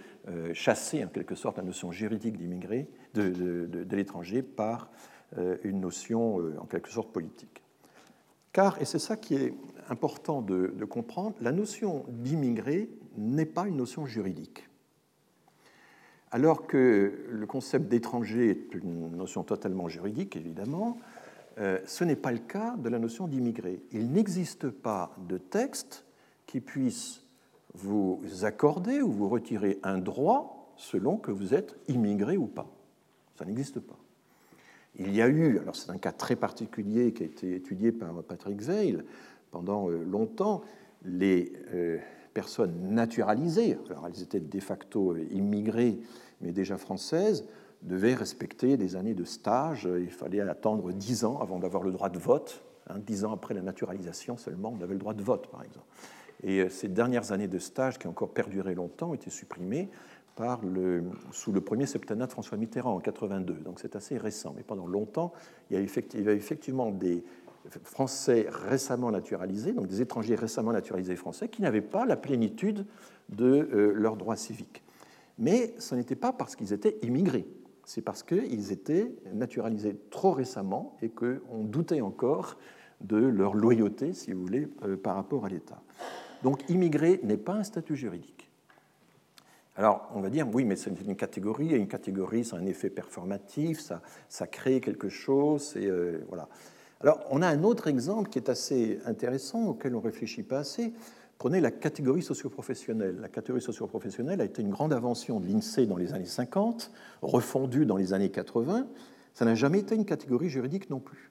chasser 0.53 1.03
en 1.03 1.09
quelque 1.09 1.35
sorte 1.35 1.57
la 1.57 1.63
notion 1.63 1.91
juridique 1.91 2.37
d'immigré 2.37 2.87
de, 3.13 3.85
l'étranger 3.91 4.41
par 4.41 4.89
euh, 5.37 5.57
une 5.63 5.79
notion 5.79 6.39
euh, 6.39 6.57
en 6.59 6.65
quelque 6.65 6.89
sorte 6.89 7.11
politique. 7.11 7.61
Car, 8.53 8.81
et 8.81 8.85
c'est 8.85 8.99
ça 8.99 9.15
qui 9.15 9.35
est 9.35 9.53
important 9.89 10.41
de, 10.41 10.67
comprendre, 10.89 11.35
la 11.41 11.51
notion 11.51 12.05
d'immigré 12.09 12.89
n'est 13.17 13.45
pas 13.45 13.67
une 13.67 13.77
notion 13.77 14.05
juridique. 14.05 14.67
Alors 16.31 16.67
que 16.67 17.25
le 17.29 17.45
concept 17.45 17.89
d'étranger 17.89 18.49
est 18.49 18.73
une 18.73 19.15
notion 19.15 19.43
totalement 19.43 19.89
juridique, 19.89 20.35
évidemment, 20.35 20.97
euh, 21.59 21.79
ce 21.85 22.03
n'est 22.03 22.15
pas 22.15 22.31
le 22.31 22.39
cas 22.39 22.75
de 22.77 22.87
la 22.89 22.99
notion 22.99 23.27
d'immigré. 23.27 23.81
Il 23.91 24.11
n'existe 24.11 24.69
pas 24.69 25.13
de 25.27 25.37
texte 25.37 26.05
qui 26.45 26.61
puisse 26.61 27.23
vous 27.73 28.21
accorder 28.43 29.01
ou 29.01 29.11
vous 29.11 29.29
retirer 29.29 29.79
un 29.83 29.97
droit 29.97 30.73
selon 30.77 31.17
que 31.17 31.31
vous 31.31 31.53
êtes 31.53 31.75
immigré 31.87 32.37
ou 32.37 32.47
pas. 32.47 32.67
Ça 33.41 33.47
n'existe 33.47 33.79
pas. 33.79 33.97
Il 34.99 35.15
y 35.15 35.19
a 35.19 35.27
eu, 35.27 35.57
alors 35.57 35.75
c'est 35.75 35.89
un 35.89 35.97
cas 35.97 36.11
très 36.11 36.35
particulier 36.35 37.11
qui 37.11 37.23
a 37.23 37.25
été 37.25 37.55
étudié 37.55 37.91
par 37.91 38.21
Patrick 38.21 38.61
Veil 38.61 39.01
pendant 39.49 39.89
euh, 39.89 40.03
longtemps, 40.03 40.61
les 41.03 41.51
euh, 41.73 41.97
personnes 42.35 42.93
naturalisées, 42.93 43.79
alors 43.89 44.05
elles 44.05 44.21
étaient 44.21 44.39
de 44.39 44.59
facto 44.59 45.13
euh, 45.13 45.25
immigrées, 45.31 45.97
mais 46.41 46.51
déjà 46.51 46.77
françaises, 46.77 47.47
devaient 47.81 48.13
respecter 48.13 48.77
des 48.77 48.95
années 48.95 49.15
de 49.15 49.23
stage. 49.23 49.89
Il 49.99 50.11
fallait 50.11 50.41
attendre 50.41 50.91
dix 50.91 51.25
ans 51.25 51.39
avant 51.39 51.57
d'avoir 51.57 51.81
le 51.81 51.91
droit 51.91 52.09
de 52.09 52.19
vote. 52.19 52.61
Hein, 52.89 52.99
dix 52.99 53.25
ans 53.25 53.33
après 53.33 53.55
la 53.55 53.63
naturalisation 53.63 54.37
seulement, 54.37 54.71
on 54.79 54.83
avait 54.83 54.93
le 54.93 54.99
droit 54.99 55.15
de 55.15 55.23
vote, 55.23 55.47
par 55.47 55.63
exemple. 55.63 55.87
Et 56.43 56.69
ces 56.69 56.89
dernières 56.89 57.31
années 57.31 57.47
de 57.47 57.57
stage, 57.57 57.97
qui 57.97 58.05
ont 58.05 58.11
encore 58.11 58.33
perduré 58.33 58.75
longtemps, 58.75 59.09
ont 59.09 59.13
été 59.15 59.31
sous 61.31 61.51
le 61.51 61.61
premier 61.61 61.85
septennat 61.85 62.25
de 62.25 62.31
François 62.31 62.57
Mitterrand 62.57 62.95
en 62.95 62.99
82. 62.99 63.53
Donc 63.55 63.79
c'est 63.79 63.95
assez 63.95 64.17
récent. 64.17 64.53
Mais 64.55 64.63
pendant 64.63 64.87
longtemps, 64.87 65.33
il 65.69 65.75
y 65.75 65.79
a 65.79 66.31
effectivement 66.33 66.91
des 66.91 67.23
Français 67.83 68.47
récemment 68.49 69.11
naturalisés, 69.11 69.73
donc 69.73 69.87
des 69.87 70.01
étrangers 70.01 70.35
récemment 70.35 70.71
naturalisés 70.71 71.15
français, 71.15 71.47
qui 71.47 71.61
n'avaient 71.61 71.81
pas 71.81 72.05
la 72.05 72.15
plénitude 72.15 72.85
de 73.29 73.45
euh, 73.45 73.93
leurs 73.93 74.17
droits 74.17 74.35
civiques. 74.35 74.83
Mais 75.37 75.73
ce 75.77 75.95
n'était 75.95 76.15
pas 76.15 76.33
parce 76.33 76.55
qu'ils 76.55 76.73
étaient 76.73 76.97
immigrés, 77.03 77.47
c'est 77.85 78.01
parce 78.01 78.23
qu'ils 78.23 78.71
étaient 78.71 79.13
naturalisés 79.33 79.95
trop 80.09 80.31
récemment 80.31 80.97
et 81.01 81.09
qu'on 81.09 81.63
doutait 81.63 82.01
encore 82.01 82.57
de 83.01 83.17
leur 83.17 83.53
loyauté, 83.53 84.13
si 84.13 84.31
vous 84.31 84.41
voulez, 84.41 84.67
euh, 84.83 84.97
par 84.97 85.15
rapport 85.15 85.45
à 85.45 85.49
l'État. 85.49 85.81
Donc 86.43 86.67
immigré 86.69 87.19
n'est 87.23 87.37
pas 87.37 87.53
un 87.53 87.63
statut 87.63 87.95
juridique. 87.95 88.40
Alors, 89.77 90.09
on 90.13 90.19
va 90.19 90.29
dire, 90.29 90.47
oui, 90.53 90.65
mais 90.65 90.75
c'est 90.75 90.91
une 91.05 91.15
catégorie, 91.15 91.73
et 91.73 91.77
une 91.77 91.87
catégorie, 91.87 92.43
c'est 92.43 92.55
un 92.55 92.65
effet 92.65 92.89
performatif, 92.89 93.79
ça, 93.79 94.01
ça 94.27 94.45
crée 94.45 94.81
quelque 94.81 95.07
chose, 95.07 95.73
euh, 95.77 96.19
voilà. 96.27 96.49
Alors, 96.99 97.19
on 97.31 97.41
a 97.41 97.47
un 97.47 97.63
autre 97.63 97.87
exemple 97.87 98.29
qui 98.29 98.37
est 98.37 98.49
assez 98.49 98.99
intéressant, 99.05 99.67
auquel 99.67 99.95
on 99.95 99.99
ne 99.99 100.03
réfléchit 100.03 100.43
pas 100.43 100.59
assez. 100.59 100.93
Prenez 101.39 101.59
la 101.59 101.71
catégorie 101.71 102.21
socioprofessionnelle. 102.21 103.17
La 103.19 103.29
catégorie 103.29 103.63
socioprofessionnelle 103.63 104.41
a 104.41 104.43
été 104.43 104.61
une 104.61 104.69
grande 104.69 104.93
invention 104.93 105.39
de 105.39 105.47
l'INSEE 105.47 105.87
dans 105.87 105.97
les 105.97 106.13
années 106.13 106.25
50, 106.25 106.91
refondue 107.23 107.87
dans 107.87 107.97
les 107.97 108.13
années 108.13 108.29
80. 108.29 108.85
Ça 109.33 109.45
n'a 109.45 109.55
jamais 109.55 109.79
été 109.79 109.95
une 109.95 110.05
catégorie 110.05 110.49
juridique 110.49 110.91
non 110.91 110.99
plus. 110.99 111.30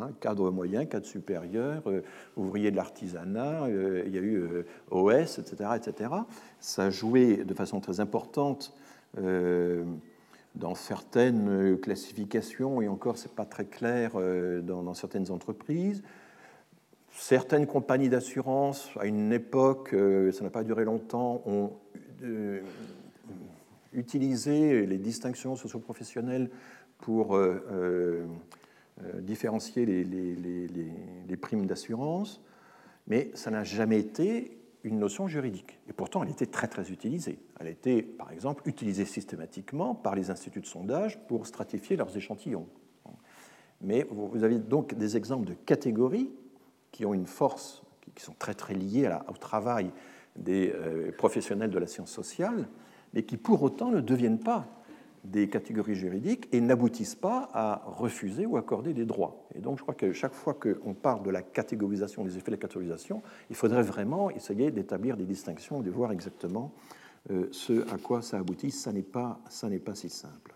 Hein, 0.00 0.10
cadre 0.20 0.50
moyen, 0.50 0.86
cadre 0.86 1.06
supérieur, 1.06 1.82
euh, 1.86 2.02
ouvrier 2.36 2.72
de 2.72 2.76
l'artisanat, 2.76 3.64
euh, 3.64 4.02
il 4.06 4.14
y 4.14 4.18
a 4.18 4.20
eu 4.20 4.36
euh, 4.36 4.66
OS, 4.90 5.38
etc., 5.38 5.70
etc. 5.76 6.10
Ça 6.58 6.86
a 6.86 6.90
joué 6.90 7.44
de 7.44 7.54
façon 7.54 7.80
très 7.80 8.00
importante 8.00 8.74
dans 10.56 10.74
certaines 10.74 11.78
classifications, 11.78 12.82
et 12.82 12.88
encore, 12.88 13.16
ce 13.16 13.28
n'est 13.28 13.34
pas 13.34 13.44
très 13.44 13.64
clair 13.64 14.14
dans, 14.64 14.92
certaines 14.94 15.30
entreprises. 15.30 16.02
Certaines 17.12 17.68
compagnies 17.68 18.08
d'assurance, 18.08 18.90
à 18.98 19.06
une 19.06 19.32
époque, 19.32 19.94
ça 20.32 20.42
n'a 20.42 20.50
pas 20.50 20.64
duré 20.64 20.84
longtemps, 20.84 21.42
ont 21.46 21.74
utilisé 23.92 24.84
les 24.84 24.98
distinctions 24.98 25.54
socioprofessionnelles 25.54 26.50
pour 26.98 27.36
euh, 27.36 28.26
différencier 29.20 29.84
les, 29.86 31.36
primes 31.36 31.66
d'assurance, 31.66 32.42
mais 33.06 33.30
ça 33.34 33.50
n'a 33.50 33.64
jamais 33.64 33.98
été 33.98 34.58
une 34.84 34.98
notion 34.98 35.26
juridique. 35.26 35.78
Et 35.88 35.92
pourtant, 35.92 36.22
elle 36.22 36.30
était 36.30 36.46
très 36.46 36.68
très 36.68 36.90
utilisée. 36.90 37.38
Elle 37.58 37.68
été, 37.68 38.02
par 38.02 38.30
exemple, 38.30 38.62
utilisée 38.68 39.04
systématiquement 39.04 39.94
par 39.94 40.14
les 40.14 40.30
instituts 40.30 40.60
de 40.60 40.66
sondage 40.66 41.18
pour 41.26 41.46
stratifier 41.46 41.96
leurs 41.96 42.16
échantillons. 42.16 42.68
Mais 43.80 44.06
vous 44.10 44.44
avez 44.44 44.58
donc 44.58 44.94
des 44.94 45.16
exemples 45.16 45.46
de 45.46 45.54
catégories 45.54 46.30
qui 46.92 47.04
ont 47.04 47.14
une 47.14 47.26
force, 47.26 47.82
qui 48.14 48.22
sont 48.22 48.34
très 48.38 48.54
très 48.54 48.74
liées 48.74 49.10
au 49.28 49.36
travail 49.36 49.90
des 50.36 50.72
euh, 50.74 51.12
professionnels 51.12 51.70
de 51.70 51.78
la 51.78 51.86
science 51.86 52.10
sociale, 52.10 52.68
mais 53.12 53.24
qui 53.24 53.36
pour 53.36 53.62
autant 53.62 53.90
ne 53.90 54.00
deviennent 54.00 54.40
pas 54.40 54.66
des 55.24 55.48
catégories 55.48 55.94
juridiques 55.94 56.48
et 56.52 56.60
n'aboutissent 56.60 57.14
pas 57.14 57.48
à 57.52 57.82
refuser 57.86 58.46
ou 58.46 58.56
accorder 58.56 58.92
des 58.92 59.06
droits. 59.06 59.46
Et 59.54 59.60
donc 59.60 59.78
je 59.78 59.82
crois 59.82 59.94
que 59.94 60.12
chaque 60.12 60.34
fois 60.34 60.54
qu'on 60.54 60.94
parle 60.94 61.22
de 61.22 61.30
la 61.30 61.42
catégorisation, 61.42 62.24
des 62.24 62.36
effets 62.36 62.50
de 62.50 62.56
la 62.56 62.60
catégorisation, 62.60 63.22
il 63.48 63.56
faudrait 63.56 63.82
vraiment 63.82 64.30
essayer 64.30 64.70
d'établir 64.70 65.16
des 65.16 65.24
distinctions, 65.24 65.80
de 65.80 65.90
voir 65.90 66.12
exactement 66.12 66.72
euh, 67.30 67.48
ce 67.52 67.90
à 67.92 67.96
quoi 67.96 68.20
ça 68.20 68.38
aboutit. 68.38 68.70
Ça 68.70 68.92
n'est 68.92 69.02
pas, 69.02 69.40
pas 69.84 69.94
si 69.94 70.10
simple. 70.10 70.54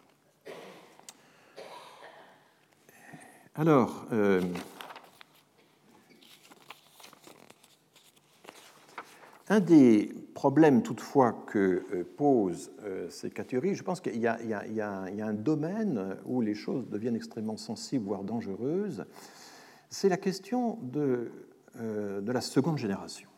Alors, 3.55 4.07
euh, 4.13 4.41
un 9.49 9.61
des 9.61 10.13
problème 10.39 10.83
toutefois 10.85 11.33
que 11.49 11.83
euh, 11.93 12.05
posent 12.17 12.71
euh, 12.85 13.11
ces 13.11 13.29
catégories, 13.29 13.75
je 13.75 13.83
pense 13.83 14.01
qu'il 14.01 14.21
y, 14.21 14.29
a 14.29 15.27
un 15.27 15.33
domaine 15.33 16.17
où 16.27 16.41
les 16.41 16.55
choses 16.55 16.89
deviennent 16.89 17.17
extrêmement 17.17 17.57
sensibles, 17.57 18.05
voire 18.05 18.23
dangereuses, 18.23 19.05
c'est 19.91 20.09
la 20.09 20.17
question 20.17 20.79
de, 20.81 21.33
euh, 21.81 22.21
la 22.25 22.41
seconde 22.41 22.79
génération. 22.79 23.29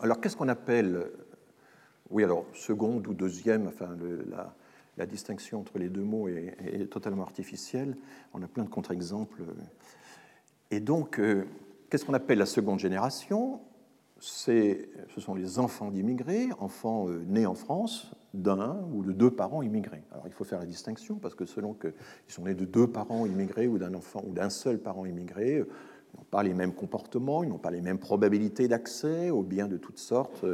Alors 0.00 0.20
qu'est-ce 0.22 0.38
qu'on 0.38 0.48
appelle, 0.48 1.10
oui 2.08 2.24
alors 2.24 2.46
seconde 2.54 3.06
ou 3.08 3.12
deuxième, 3.12 3.66
enfin 3.66 3.94
la, 4.96 5.04
distinction 5.04 5.60
entre 5.60 5.78
les 5.78 5.90
deux 5.90 6.02
mots 6.02 6.28
est 6.28 6.90
totalement 6.90 7.24
artificielle, 7.24 7.94
on 8.32 8.42
a 8.42 8.48
plein 8.48 8.64
de 8.64 8.70
contre-exemples 8.70 9.42
et 10.70 10.80
donc, 10.80 11.18
euh, 11.18 11.44
qu'est-ce 11.88 12.04
qu'on 12.04 12.14
appelle 12.14 12.38
la 12.38 12.46
seconde 12.46 12.78
génération? 12.78 13.60
Ce 14.20 14.74
sont 15.16 15.34
les 15.34 15.58
enfants 15.58 15.90
d'immigrés, 15.90 16.48
enfants 16.58 17.08
euh, 17.08 17.24
nés 17.26 17.46
en 17.46 17.54
France 17.54 18.12
d'un 18.34 18.82
ou 18.92 19.02
de 19.02 19.12
deux 19.12 19.30
parents 19.30 19.62
immigrés. 19.62 20.02
Alors 20.12 20.26
il 20.26 20.32
faut 20.32 20.44
faire 20.44 20.58
la 20.58 20.66
distinction 20.66 21.16
parce 21.16 21.34
que 21.34 21.46
selon 21.46 21.72
qu'ils 21.72 21.92
sont 22.26 22.42
nés 22.42 22.54
de 22.54 22.64
deux 22.64 22.86
parents 22.86 23.24
immigrés 23.24 23.68
ou 23.68 23.78
d'un 23.78 23.94
enfant 23.94 24.22
ou 24.26 24.34
d'un 24.34 24.50
seul 24.50 24.78
parent 24.78 25.06
immigré, 25.06 25.58
euh, 25.58 25.68
ils 26.12 26.18
n'ont 26.18 26.26
pas 26.30 26.42
les 26.42 26.52
mêmes 26.52 26.74
comportements, 26.74 27.42
ils 27.42 27.48
n'ont 27.48 27.58
pas 27.58 27.70
les 27.70 27.80
mêmes 27.80 27.98
probabilités 27.98 28.66
d'accès 28.66 29.30
aux 29.30 29.42
biens 29.42 29.68
de 29.68 29.76
toutes 29.76 29.98
sortes, 29.98 30.44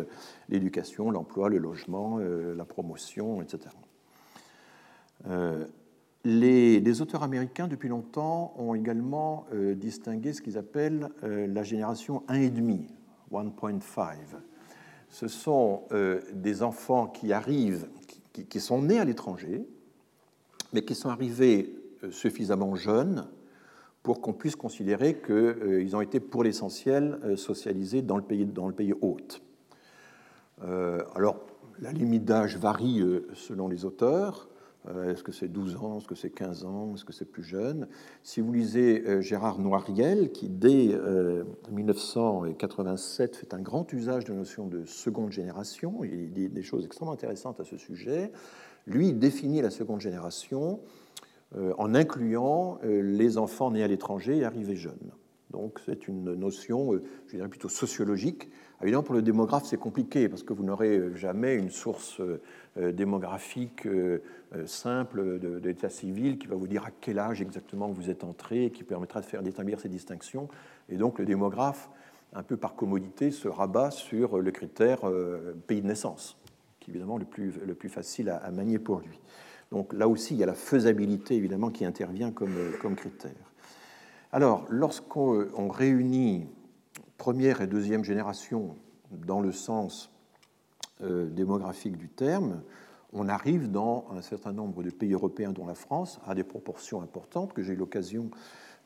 l'éducation, 0.49 1.11
l'emploi, 1.11 1.49
le 1.49 1.59
logement, 1.59 2.19
la 2.19 2.65
promotion, 2.65 3.41
etc. 3.41 3.71
Les, 6.27 7.03
auteurs 7.03 7.23
américains, 7.23 7.69
depuis 7.69 7.91
longtemps, 7.91 8.55
ont 8.57 8.75
également 8.75 9.47
euh, 9.53 9.75
distingué 9.75 10.33
ce 10.33 10.41
qu'ils 10.41 10.57
appellent 10.57 11.11
euh, 11.23 11.47
la 11.47 11.63
génération 11.63 12.23
1,5, 12.29 12.87
1.5. 13.31 14.17
Ce 15.11 15.29
sont 15.29 15.83
euh, 15.93 16.23
des 16.33 16.63
enfants 16.63 17.09
qui 17.09 17.35
arrivent, 17.35 17.89
qui, 18.33 18.61
sont 18.61 18.81
nés 18.81 18.99
à 18.99 19.05
l'étranger, 19.05 19.67
mais 20.73 20.83
qui 20.83 20.95
sont 20.95 21.11
arrivés 21.11 21.77
suffisamment 22.11 22.75
jeunes 22.75 23.29
pour 24.03 24.23
qu'on 24.23 24.33
puisse 24.33 24.57
considérer 24.57 25.21
qu'ils 25.21 25.95
ont 25.95 26.01
été 26.01 26.21
pour 26.21 26.43
l'essentiel 26.43 27.37
socialisés 27.37 28.03
dans 28.03 28.17
le 28.17 28.23
pays, 28.23 28.45
dans 28.45 28.67
le 28.67 28.75
pays 28.75 28.93
hôte. 29.01 29.41
alors, 30.61 31.47
la 31.79 31.93
limite 31.93 32.25
d'âge 32.25 32.57
varie 32.57 33.03
selon 33.35 33.69
les 33.69 33.85
auteurs. 33.85 34.49
Euh, 34.89 35.13
est-ce 35.13 35.23
que 35.23 35.33
c'est 35.33 35.49
12 35.49 35.77
ans 35.77 35.99
Est-ce 35.99 36.07
que 36.07 36.15
c'est 36.15 36.31
15 36.31 36.65
ans 36.65 36.93
Est-ce 36.95 37.05
que 37.05 37.13
c'est 37.13 37.25
plus 37.25 37.43
jeune? 37.43 37.89
Si 38.23 38.41
vous 38.41 38.53
lisez 38.53 39.03
euh, 39.07 39.21
Gérard 39.21 39.59
Noiriel, 39.59 40.31
qui 40.33 40.49
dès 40.49 40.99
1987 41.71 43.35
euh, 43.35 43.39
fait 43.39 43.55
un 43.55 43.61
grand 43.61 43.91
usage 43.93 44.25
de 44.25 44.33
la 44.33 44.39
notion 44.39 44.67
de 44.67 44.85
seconde 44.85 45.33
génération, 45.33 46.05
il 46.05 46.33
dit 46.33 46.49
des 46.49 46.63
choses 46.63 46.85
extrêmement 46.85 47.13
intéressantes 47.13 47.61
à 47.61 47.65
ce 47.65 47.77
sujet, 47.77 48.31
lui 48.87 49.13
définit 49.13 49.63
la 49.63 49.71
seconde 49.71 50.01
génération 50.01 50.81
en 51.79 51.95
incluant 51.95 52.81
les 52.83 53.39
enfants 53.39 53.71
nés 53.71 53.85
à 53.85 53.87
l'étranger 53.87 54.39
et 54.39 54.45
arrivés 54.45 54.75
jeunes. 54.75 55.13
Donc 55.51 55.81
c'est 55.87 56.09
une 56.09 56.35
notion, 56.35 57.01
je 57.29 57.37
dirais 57.37 57.49
plutôt 57.49 57.69
sociologique. 57.69 58.51
Évidemment, 58.83 59.03
pour 59.03 59.15
le 59.15 59.23
démographe, 59.23 59.65
c'est 59.65 59.79
compliqué 59.79 60.29
parce 60.29 60.43
que 60.43 60.53
vous 60.53 60.65
n'aurez 60.65 61.15
jamais 61.15 61.55
une 61.55 61.71
source 61.71 62.21
démographique 62.77 63.87
euh, 64.57 64.67
simple 64.67 65.39
d'état 65.61 65.89
civil 65.89 66.39
qui 66.39 66.47
va 66.47 66.55
vous 66.55 66.67
dire 66.67 66.85
à 66.85 66.91
quel 67.01 67.19
âge 67.19 67.41
exactement 67.41 67.89
vous 67.89 68.11
êtes 68.11 68.25
entré 68.25 68.71
qui 68.71 68.85
permettra 68.85 69.21
de 69.21 69.27
faire 69.27 69.43
d'établir 69.43 69.81
ces 69.81 69.89
distinctions. 69.89 70.49
Et 70.89 70.97
donc 70.97 71.19
le 71.19 71.25
démographe, 71.25 71.91
un 72.35 72.43
peu 72.43 72.57
par 72.57 72.75
commodité, 72.75 73.31
se 73.31 73.49
rabat 73.49 73.91
sur 73.91 74.39
le 74.39 74.51
critère 74.51 75.09
euh, 75.09 75.55
pays 75.67 75.81
de 75.81 75.87
naissance, 75.87 76.37
qui 76.81 76.91
est 76.91 76.95
évidemment 76.95 77.19
le 77.19 77.25
plus, 77.25 77.55
le 77.65 77.75
plus 77.75 77.89
facile 77.89 78.31
à, 78.31 78.51
manier 78.51 78.79
pour 78.79 79.01
lui. 79.01 79.19
Donc 79.73 79.93
là 79.93 80.09
aussi, 80.09 80.35
il 80.35 80.41
y 80.41 80.43
a 80.43 80.47
la 80.47 80.55
faisabilité 80.55 81.35
évidemment 81.35 81.71
qui 81.71 81.85
intervient 81.85 82.31
comme 82.31 82.95
critère. 82.97 83.33
Alors, 84.31 84.67
lorsqu'on 84.69 85.69
réunit 85.69 86.47
première 87.19 87.61
et 87.61 87.67
deuxième 87.67 88.05
génération 88.05 88.77
dans 89.11 89.41
le 89.41 89.53
sens 89.53 90.13
euh, 91.03 91.29
démographique 91.29 91.97
du 91.97 92.09
terme, 92.09 92.63
on 93.13 93.29
arrive 93.29 93.71
dans 93.71 94.07
un 94.13 94.23
certain 94.23 94.53
nombre 94.53 94.83
de 94.83 94.91
pays 94.91 95.13
européens, 95.13 95.53
dont 95.53 95.67
la 95.67 95.75
France, 95.75 96.21
à 96.27 96.35
des 96.35 96.45
proportions 96.45 97.01
importantes 97.03 97.53
que 97.53 97.63
j'ai 97.63 97.75
eu 97.75 97.77
l'occasion 97.77 98.31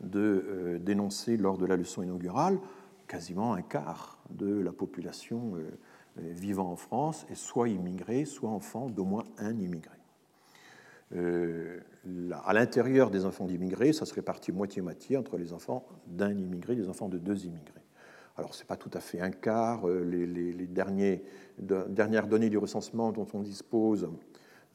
de 0.00 0.20
euh, 0.20 0.78
dénoncer 0.78 1.36
lors 1.36 1.58
de 1.58 1.66
la 1.66 1.76
leçon 1.76 2.02
inaugurale. 2.02 2.58
Quasiment 3.06 3.54
un 3.54 3.62
quart 3.62 4.18
de 4.30 4.60
la 4.60 4.72
population 4.72 5.56
euh, 5.56 5.70
vivant 6.16 6.70
en 6.70 6.76
France 6.76 7.26
est 7.30 7.34
soit 7.34 7.68
immigrée, 7.68 8.26
soit 8.26 8.50
enfant 8.50 8.90
d'au 8.90 9.04
moins 9.04 9.24
un 9.38 9.58
immigré. 9.58 9.94
À 11.10 12.52
l'intérieur 12.52 13.10
des 13.10 13.24
enfants 13.24 13.46
d'immigrés, 13.46 13.94
ça 13.94 14.04
se 14.04 14.12
répartit 14.12 14.52
moitié-moitié 14.52 15.16
entre 15.16 15.38
les 15.38 15.54
enfants 15.54 15.86
d'un 16.06 16.36
immigré 16.36 16.74
et 16.74 16.76
les 16.76 16.88
enfants 16.90 17.08
de 17.08 17.16
deux 17.16 17.46
immigrés. 17.46 17.77
Alors, 18.38 18.54
ce 18.54 18.62
n'est 18.62 18.66
pas 18.66 18.76
tout 18.76 18.90
à 18.94 19.00
fait 19.00 19.20
un 19.20 19.32
quart. 19.32 19.88
Euh, 19.88 20.04
les, 20.04 20.66
dernières 20.68 22.28
données 22.28 22.48
du 22.48 22.56
recensement 22.56 23.10
dont 23.10 23.26
on 23.34 23.40
dispose 23.40 24.08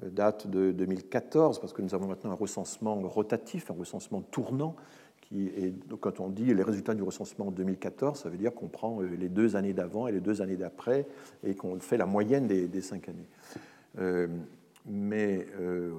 euh, 0.04 0.10
datent 0.10 0.48
de 0.48 0.74
2014, 0.74 1.60
parce 1.60 1.72
que 1.72 1.82
nous 1.82 1.96
avons 1.96 2.08
maintenant 2.08 2.32
un 2.32 2.36
recensement 2.36 2.96
rotatif, 2.96 3.72
un 3.72 3.76
recensement 3.76 4.22
tournant. 4.22 4.76
Qui 5.22 5.48
est, 5.48 5.74
quand 6.02 6.20
on 6.20 6.28
dit 6.28 6.54
les 6.54 6.64
résultats 6.64 6.94
du 6.94 7.04
recensement 7.04 7.48
en 7.48 7.52
2014, 7.52 8.20
ça 8.20 8.30
veut 8.30 8.36
dire 8.36 8.54
qu'on 8.54 8.68
prend 8.68 9.02
euh, 9.02 9.06
les 9.06 9.30
deux 9.30 9.56
années 9.56 9.74
d'avant 9.74 10.08
et 10.08 10.12
les 10.12 10.20
deux 10.20 10.42
années 10.42 10.58
d'après 10.58 11.08
et 11.46 11.56
qu'on 11.56 11.80
fait 11.80 11.96
la 11.96 12.06
moyenne 12.06 12.48
des, 12.48 12.82
cinq 12.82 13.08
années. 13.08 14.28
Mais 14.86 15.48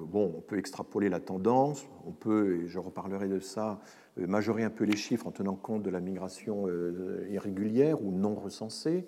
bon, 0.07 0.33
on 0.37 0.41
peut 0.41 0.57
extrapoler 0.57 1.09
la 1.09 1.19
tendance, 1.19 1.87
on 2.05 2.11
peut, 2.11 2.61
et 2.61 2.67
je 2.67 2.79
reparlerai 2.79 3.27
de 3.27 3.39
ça, 3.39 3.79
euh, 4.19 4.27
majorer 4.27 4.63
un 4.63 4.69
peu 4.69 4.85
les 4.85 4.95
chiffres 4.95 5.27
en 5.27 5.31
tenant 5.31 5.55
compte 5.55 5.83
de 5.83 5.89
la 5.89 5.99
migration 5.99 6.67
euh, 6.67 7.27
irrégulière 7.29 8.01
ou 8.01 8.11
non 8.11 8.35
recensée, 8.35 9.05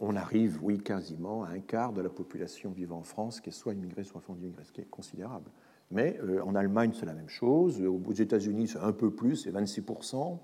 on 0.00 0.16
arrive, 0.16 0.58
oui, 0.62 0.78
quasiment 0.78 1.44
à 1.44 1.50
un 1.50 1.60
quart 1.60 1.92
de 1.92 2.00
la 2.00 2.08
population 2.08 2.70
vivant 2.70 2.98
en 2.98 3.02
France 3.02 3.40
qui 3.40 3.50
est 3.50 3.52
soit 3.52 3.72
immigrée, 3.72 4.04
soit 4.04 4.18
enfant 4.18 4.34
d'immigrés, 4.34 4.64
ce 4.64 4.72
qui 4.72 4.80
est 4.80 4.90
considérable. 4.90 5.50
Mais 5.90 6.18
euh, 6.22 6.42
en 6.42 6.54
Allemagne, 6.54 6.92
c'est 6.94 7.06
la 7.06 7.14
même 7.14 7.28
chose. 7.28 7.82
Aux 7.82 8.12
États-Unis, 8.12 8.68
c'est 8.68 8.80
un 8.80 8.92
peu 8.92 9.10
plus, 9.10 9.36
c'est 9.36 9.52
26%. 9.52 10.38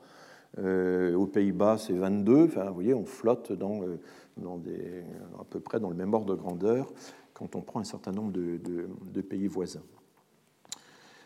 aux 1.15 1.27
Pays-Bas, 1.27 1.79
c'est 1.79 1.95
22. 1.95 2.45
Enfin, 2.45 2.65
vous 2.67 2.75
voyez, 2.75 2.95
on 2.95 3.05
flotte 3.05 3.51
à 3.51 5.45
peu 5.51 5.61
près 5.61 5.81
dans 5.81 5.91
le 5.91 5.97
même 5.97 6.15
ordre 6.15 6.35
de 6.35 6.41
grandeur 6.41 6.93
quand 7.39 7.55
on 7.55 7.61
prend 7.61 7.81
un 7.81 7.85
certain 7.85 8.13
nombre 8.13 8.33
de 8.33 9.21
pays 9.21 9.47
voisins. 9.47 9.83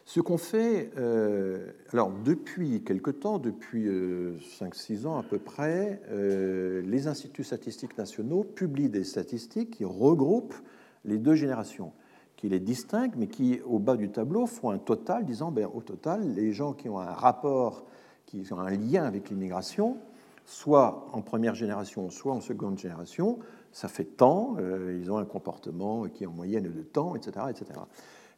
Ce 0.05 0.21
qu'on 0.21 0.37
fait, 0.37 0.91
euh, 0.99 1.71
alors 1.93 2.11
depuis 2.25 2.83
quelque 2.83 3.11
temps, 3.11 3.39
depuis 3.39 3.87
5-6 3.87 3.87
euh, 3.89 5.09
ans 5.09 5.17
à 5.17 5.23
peu 5.23 5.39
près, 5.39 6.03
euh, 6.11 6.83
les 6.83 7.07
instituts 7.07 7.45
statistiques 7.45 7.97
nationaux 7.97 8.43
publient 8.43 8.89
des 8.89 9.05
statistiques 9.05 9.71
qui 9.71 9.85
regroupent 9.85 10.57
les 11.05 11.19
deux 11.19 11.35
générations, 11.35 11.93
qui 12.37 12.49
les 12.49 12.59
distinguent, 12.59 13.15
mais 13.17 13.29
qui, 13.29 13.61
au 13.65 13.79
bas 13.79 13.97
du 13.97 14.11
tableau, 14.11 14.47
font 14.47 14.71
un 14.71 14.79
total, 14.79 15.25
disant, 15.25 15.53
ben, 15.53 15.69
au 15.73 15.81
total, 15.81 16.35
les 16.35 16.53
gens 16.53 16.73
qui 16.73 16.89
ont 16.89 16.99
un 16.99 17.13
rapport, 17.13 17.85
qui 18.27 18.45
ont 18.51 18.59
un 18.59 18.71
lien 18.71 19.05
avec 19.05 19.31
l'immigration, 19.31 19.99
soit 20.45 21.07
en 21.13 21.23
première 21.23 21.55
génération, 21.55 22.11
soit 22.11 22.33
en 22.33 22.41
seconde 22.41 22.79
génération, 22.79 23.39
ça 23.73 23.89
fait 23.89 24.05
tant, 24.05 24.57
ils 24.59 25.11
ont 25.11 25.19
un 25.19 25.25
comportement 25.25 26.05
qui 26.05 26.25
est 26.25 26.27
en 26.27 26.33
moyenne 26.33 26.65
de 26.65 26.83
temps, 26.83 27.17
etc. 27.17 27.47
etc. 27.51 27.81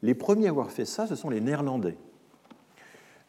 Les 0.02 0.15
premiers 0.15 0.47
à 0.47 0.51
avoir 0.51 0.70
fait 0.70 0.85
ça, 0.85 1.06
ce 1.06 1.16
sont 1.16 1.31
les 1.31 1.40
Néerlandais. 1.40 1.97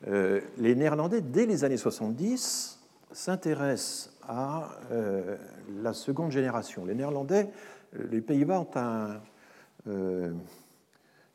Euh, 0.08 0.42
les 0.58 0.76
Néerlandais, 0.76 1.22
dès 1.22 1.46
les 1.46 1.64
années 1.64 1.78
70, 1.78 2.80
s'intéressent 3.12 4.12
à 4.28 4.70
euh, 4.92 5.38
la 5.82 5.94
seconde 5.94 6.32
génération. 6.32 6.86
Les 6.86 6.96
Néerlandais, 6.96 7.50
euh, 7.96 8.08
les 8.12 8.22
Pays-Bas 8.22 8.60
ont 8.60 8.70
un 8.76 9.22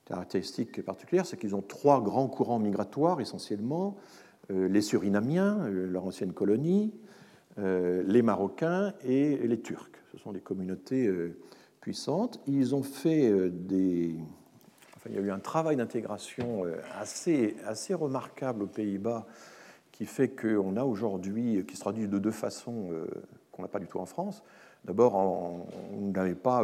caractéristique 0.04 0.84
particulière, 0.84 1.24
c'est 1.24 1.36
qu'ils 1.36 1.54
ont 1.54 1.62
trois 1.62 2.02
grands 2.02 2.26
courants 2.26 2.58
migratoires 2.58 3.20
essentiellement 3.20 3.96
les 4.48 4.80
Surinamiens, 4.80 5.68
leur 5.68 6.04
ancienne 6.04 6.32
colonie, 6.32 6.92
les 7.56 8.22
Marocains 8.22 8.92
et 9.04 9.36
les 9.46 9.60
Turcs. 9.60 9.99
Ce 10.12 10.18
sont 10.18 10.32
des 10.32 10.40
communautés 10.40 11.10
puissantes. 11.80 12.40
Ils 12.46 12.74
ont 12.74 12.82
fait 12.82 13.50
des. 13.50 14.16
Enfin, 14.96 15.10
il 15.10 15.16
y 15.16 15.18
a 15.18 15.22
eu 15.22 15.30
un 15.30 15.38
travail 15.38 15.76
d'intégration 15.76 16.64
assez, 16.98 17.56
assez 17.66 17.94
remarquable 17.94 18.64
aux 18.64 18.68
Pays-Bas 18.68 19.26
qui 19.92 20.06
fait 20.06 20.28
qu'on 20.28 20.76
a 20.76 20.84
aujourd'hui, 20.84 21.64
qui 21.66 21.76
se 21.76 21.80
traduit 21.80 22.08
de 22.08 22.18
deux 22.18 22.30
façons 22.30 22.90
qu'on 23.52 23.62
n'a 23.62 23.68
pas 23.68 23.78
du 23.78 23.86
tout 23.86 23.98
en 23.98 24.06
France. 24.06 24.42
D'abord, 24.84 25.14
on 25.14 26.10
n'avait 26.12 26.34
pas 26.34 26.62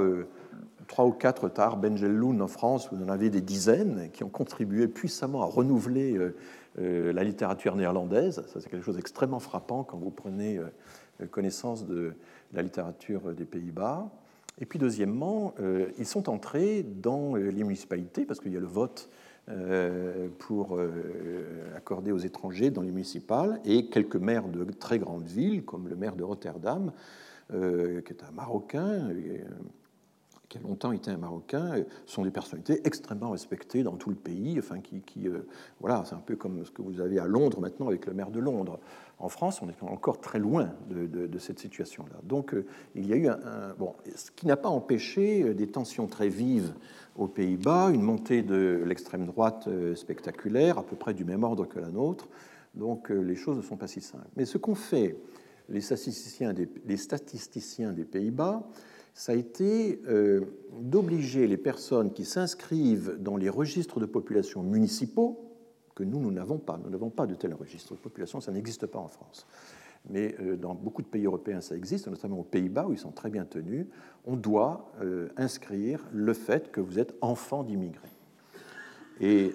trois 0.87 1.05
ou 1.05 1.13
quatre 1.13 1.49
Tahar 1.49 1.77
Benjelloun 1.77 2.41
en 2.41 2.47
France, 2.47 2.89
vous 2.93 3.03
en 3.03 3.09
avez 3.09 3.31
des 3.31 3.41
dizaines 3.41 4.11
qui 4.13 4.25
ont 4.25 4.29
contribué 4.29 4.89
puissamment 4.89 5.43
à 5.43 5.47
renouveler 5.47 6.17
euh, 6.17 6.37
euh, 6.79 7.13
la 7.13 7.25
littérature 7.25 7.77
néerlandaise. 7.77 8.43
Ça, 8.47 8.61
c'est 8.61 8.71
quelque 8.71 8.85
chose 8.85 8.97
d'extrêmement 8.97 9.41
frappant 9.41 9.85
quand 9.85 9.99
vous 9.99 10.11
prenez 10.11 10.59
euh, 10.59 10.67
connaissance 11.31 11.87
de 11.87 12.15
la 12.53 12.63
littérature 12.63 13.33
des 13.35 13.45
Pays-Bas. 13.45 14.11
Et 14.61 14.67
puis, 14.67 14.79
deuxièmement, 14.79 15.55
ils 15.99 16.07
sont 16.07 16.29
entrés 16.29 16.83
dans 16.83 17.35
les 17.35 17.65
municipalités, 17.65 18.25
parce 18.25 18.41
qu'il 18.41 18.53
y 18.53 18.57
a 18.57 18.61
le 18.61 18.67
vote 18.67 19.11
pour 20.39 20.81
accorder 21.77 22.13
aux 22.13 22.19
étrangers 22.19 22.71
dans 22.71 22.83
les 22.83 22.91
municipales, 22.91 23.61
et 23.65 23.87
quelques 23.87 24.17
maires 24.17 24.49
de 24.49 24.65
très 24.73 24.99
grandes 24.99 25.27
villes, 25.27 25.65
comme 25.65 25.89
le 25.89 25.97
maire 25.97 26.17
de 26.17 26.25
Rotterdam, 26.25 26.93
qui 27.51 27.57
est 27.57 28.23
un 28.27 28.33
Marocain, 28.35 29.11
qui 30.49 30.59
a 30.59 30.61
longtemps 30.61 30.93
été 30.93 31.11
un 31.11 31.17
Marocain, 31.17 31.75
euh, 31.75 31.85
sont 32.07 32.23
des 32.23 32.31
personnalités 32.31 32.81
extrêmement 32.85 33.31
respectées 33.31 33.83
dans 33.83 33.97
tout 33.97 34.11
le 34.11 34.17
pays. 34.17 34.57
Enfin, 34.59 34.81
qui, 34.81 35.29
euh, 35.29 35.47
voilà, 35.81 36.05
c'est 36.07 36.15
un 36.15 36.23
peu 36.25 36.37
comme 36.37 36.65
ce 36.65 36.71
que 36.71 36.83
vous 36.83 37.01
avez 37.01 37.19
à 37.19 37.27
Londres 37.27 37.61
maintenant 37.61 37.89
avec 37.89 38.07
le 38.07 38.15
maire 38.15 38.31
de 38.31 38.39
Londres. 38.41 38.79
En 39.19 39.29
France, 39.29 39.63
on 39.63 39.69
est 39.69 39.83
encore 39.83 40.21
très 40.21 40.39
loin 40.39 40.75
de, 40.91 41.39
cette 41.39 41.59
situation-là. 41.59 42.17
Donc, 42.23 42.53
euh, 42.53 42.67
il 42.95 43.07
y 43.07 43.15
a 43.15 43.17
eu 43.17 43.29
bon, 43.79 43.95
ce 44.15 44.31
qui 44.31 44.47
n'a 44.47 44.57
pas 44.57 44.69
empêché 44.69 45.55
des 45.55 45.69
tensions 45.69 46.07
très 46.07 46.29
vives 46.29 46.75
aux 47.17 47.27
Pays-Bas, 47.27 47.91
une 47.93 48.03
montée 48.03 48.43
de 48.43 48.83
l'extrême 48.87 49.25
droite 49.25 49.71
spectaculaire, 49.95 50.77
à 50.77 50.83
peu 50.83 50.97
près 50.97 51.15
du 51.15 51.25
même 51.25 51.45
ordre 51.45 51.67
que 51.67 51.79
la 51.79 51.89
nôtre. 51.89 52.29
Donc, 52.75 53.09
les 53.09 53.37
choses 53.37 53.57
ne 53.57 53.63
sont 53.63 53.79
pas 53.79 53.87
si 53.87 54.03
simples. 54.03 54.29
Mais 54.37 54.45
ce 54.45 54.59
qu'ont 54.59 54.75
fait 54.75 55.17
les 55.71 55.81
statisticiens 55.81 56.53
des 56.53 58.05
Pays-Bas, 58.05 58.69
ça 59.17 59.33
a 59.33 59.35
été 59.35 60.03
euh, 60.09 60.43
d'obliger 60.79 61.47
les 61.47 61.57
personnes 61.57 62.13
qui 62.13 62.27
s'inscrivent 62.27 63.17
dans 63.19 63.39
les 63.39 63.49
registres 63.49 63.99
de 63.99 64.05
population 64.05 64.63
municipaux, 64.63 65.41
que 65.95 66.05
nous, 66.05 66.21
nous 66.21 66.31
n'avons 66.31 66.59
pas. 66.59 66.79
Nous 66.85 66.91
n'avons 66.91 67.09
pas 67.09 67.27
de 67.27 67.35
tel 67.35 67.55
registre 67.55 67.95
de 67.95 67.99
population, 67.99 68.43
ça 68.43 68.53
n'existe 68.53 68.85
pas 68.85 68.99
en 68.99 69.09
France. 69.09 69.47
Mais 70.11 70.37
euh, 70.41 70.57
dans 70.57 70.75
beaucoup 70.75 71.01
de 71.01 71.07
pays 71.07 71.25
européens, 71.25 71.63
ça 71.63 71.75
existe, 71.75 72.09
notamment 72.09 72.41
aux 72.41 72.45
Pays-Bas, 72.45 72.89
où 72.89 72.93
ils 72.93 72.99
sont 72.99 73.11
très 73.11 73.31
bien 73.31 73.47
tenus. 73.47 73.87
On 74.27 74.37
doit 74.37 74.93
euh, 75.01 75.31
inscrire 75.39 76.05
le 76.13 76.35
fait 76.35 76.71
que 76.71 76.83
vous 76.83 76.99
êtes 76.99 77.15
enfant 77.23 77.65
d'immigrés. 77.65 78.11
Et 79.19 79.55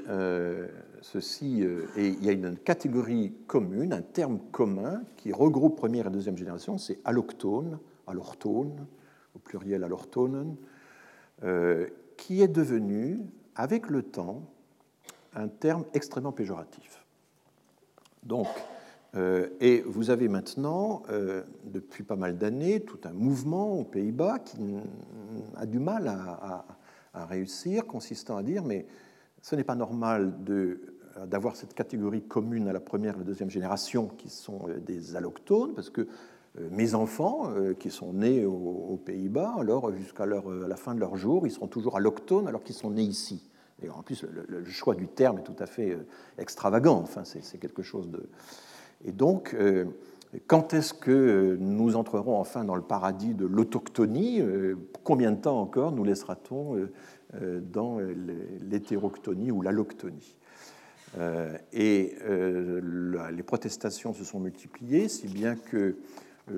et 1.98 2.08
il 2.08 2.26
y 2.26 2.30
a 2.30 2.32
une 2.32 2.58
catégorie 2.58 3.34
commune, 3.46 3.94
un 3.94 4.02
terme 4.02 4.40
commun 4.52 5.04
qui 5.18 5.32
regroupe 5.32 5.76
première 5.76 6.08
et 6.08 6.10
deuxième 6.10 6.38
génération, 6.38 6.80
c'est 6.80 7.00
allochtone, 7.06 7.78
allortone, 8.08 8.88
au 9.36 9.40
pluriel 9.40 9.84
allortonen, 9.84 10.56
euh, 11.44 11.88
qui 12.18 12.42
est 12.42 12.48
devenu, 12.48 13.20
avec 13.56 13.90
le 13.90 14.04
temps, 14.04 14.44
un 15.34 15.48
terme 15.48 15.86
extrêmement 15.94 16.32
péjoratif. 16.32 17.04
Donc, 18.24 18.48
euh, 19.16 19.48
et 19.60 19.82
vous 19.82 20.10
avez 20.10 20.28
maintenant, 20.28 21.04
euh, 21.10 21.44
depuis 21.66 22.04
pas 22.04 22.16
mal 22.16 22.38
d'années, 22.38 22.82
tout 22.82 23.00
un 23.04 23.12
mouvement 23.12 23.80
aux 23.80 23.84
Pays-Bas 23.84 24.40
qui 24.40 24.76
a 25.56 25.66
du 25.66 25.80
mal 25.80 26.08
à, 26.08 26.66
à, 27.14 27.26
réussir, 27.26 27.88
consistant 27.88 28.38
à 28.38 28.44
dire, 28.44 28.64
mais 28.64 28.86
ce 29.42 29.56
n'est 29.56 29.64
pas 29.64 29.76
normal 29.76 30.34
d'avoir 31.26 31.56
cette 31.56 31.74
catégorie 31.74 32.22
commune 32.22 32.68
à 32.68 32.74
la 32.74 32.80
première 32.80 33.16
et 33.16 33.20
la 33.20 33.24
deuxième 33.24 33.50
génération 33.50 34.08
qui 34.08 34.30
sont 34.30 34.68
des 34.86 35.16
allochtones, 35.16 35.74
parce 35.74 35.90
que 35.90 36.02
euh, 36.02 36.06
mes 36.60 36.96
enfants 36.96 37.50
euh, 37.50 37.74
qui 37.74 37.90
sont 37.90 38.14
nés 38.14 38.46
aux, 38.46 39.00
Pays-Bas, 39.06 39.56
alors 39.60 39.96
jusqu'à 39.96 40.26
la 40.26 40.76
fin 40.76 40.94
de 40.94 41.00
leur 41.00 41.16
jour, 41.16 41.48
ils 41.48 41.52
seront 41.52 41.68
toujours 41.68 41.98
allochtones 41.98 42.48
alors 42.48 42.64
qu'ils 42.64 42.76
sont 42.76 42.92
nés 42.92 43.04
ici. 43.04 43.50
Et 43.84 43.90
en 43.90 44.04
plus, 44.04 44.26
le, 44.48 44.64
choix 44.66 44.94
du 44.94 45.08
terme 45.08 45.40
est 45.40 45.44
tout 45.44 45.56
à 45.58 45.66
fait 45.66 45.92
euh, 45.92 46.06
extravagant. 46.38 47.00
Enfin, 47.00 47.24
c'est 47.24 47.58
quelque 47.58 47.82
chose 47.82 48.10
de. 48.10 48.30
Et 49.04 49.12
donc, 49.12 49.56
quand 50.46 50.76
est-ce 50.76 50.94
que 50.94 51.58
nous 51.60 51.96
entrerons 51.96 52.38
enfin 52.40 52.64
dans 52.64 52.76
le 52.76 52.84
paradis 52.84 53.34
de 53.34 53.48
l'autochtonie 53.48 54.40
Combien 55.04 55.32
de 55.32 55.42
temps 55.42 55.60
encore 55.60 55.92
nous 55.92 56.04
laissera-t-on 56.04 56.88
dans 57.64 57.98
l'hétéroctonie 58.70 59.50
ou 59.50 59.64
l'alloctonie? 59.64 60.38
Et 61.74 62.16
les 62.24 63.44
protestations 63.44 64.14
se 64.14 64.24
sont 64.24 64.40
multipliées, 64.40 65.10
si 65.10 65.28
bien 65.28 65.56
que 65.56 65.78
euh, 65.78 65.96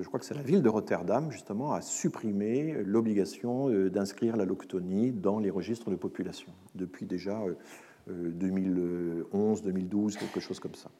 je 0.00 0.06
crois 0.06 0.20
que 0.20 0.26
c'est 0.26 0.34
la 0.34 0.42
ville 0.42 0.62
de 0.62 0.68
Rotterdam, 0.68 1.30
justement, 1.30 1.72
a 1.72 1.80
supprimé 1.80 2.82
l'obligation 2.84 3.68
euh, 3.68 3.90
d'inscrire 3.90 4.36
la 4.36 4.44
loctonie 4.44 5.12
dans 5.12 5.38
les 5.38 5.50
registres 5.50 5.90
de 5.90 5.96
population, 5.96 6.52
depuis 6.74 7.06
déjà 7.06 7.40
2011, 8.08 9.60
euh, 9.60 9.64
2012, 9.64 10.16
quelque 10.16 10.40
chose 10.40 10.60
comme 10.60 10.74
ça. 10.74 10.90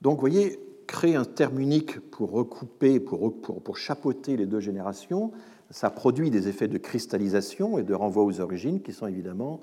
Donc, 0.00 0.14
vous 0.14 0.20
voyez, 0.20 0.58
créer 0.86 1.14
un 1.14 1.24
terme 1.24 1.60
unique 1.60 2.00
pour 2.10 2.30
recouper, 2.32 3.00
pour, 3.00 3.40
pour, 3.40 3.62
pour 3.62 3.76
chapeauter 3.76 4.36
les 4.36 4.46
deux 4.46 4.60
générations, 4.60 5.32
ça 5.70 5.90
produit 5.90 6.30
des 6.30 6.48
effets 6.48 6.68
de 6.68 6.78
cristallisation 6.78 7.78
et 7.78 7.82
de 7.82 7.94
renvoi 7.94 8.24
aux 8.24 8.40
origines 8.40 8.82
qui 8.82 8.92
sont 8.92 9.06
évidemment 9.06 9.60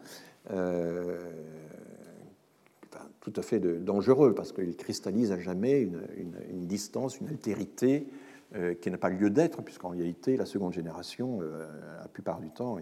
tout 3.30 3.40
à 3.40 3.44
fait 3.44 3.60
dangereux 3.60 4.34
parce 4.34 4.52
qu'il 4.52 4.76
cristallise 4.76 5.32
à 5.32 5.40
jamais 5.40 5.82
une, 5.82 6.66
distance, 6.66 7.20
une 7.20 7.28
altérité 7.28 8.08
euh, 8.56 8.74
qui 8.74 8.90
n'a 8.90 8.98
pas 8.98 9.10
lieu 9.10 9.30
d'être, 9.30 9.62
puisqu'en 9.62 9.90
réalité, 9.90 10.38
la 10.38 10.46
seconde 10.46 10.74
génération, 10.74 11.40
euh, 11.42 11.68
la 12.02 12.08
plupart 12.08 12.40
du 12.40 12.50
temps, 12.50 12.78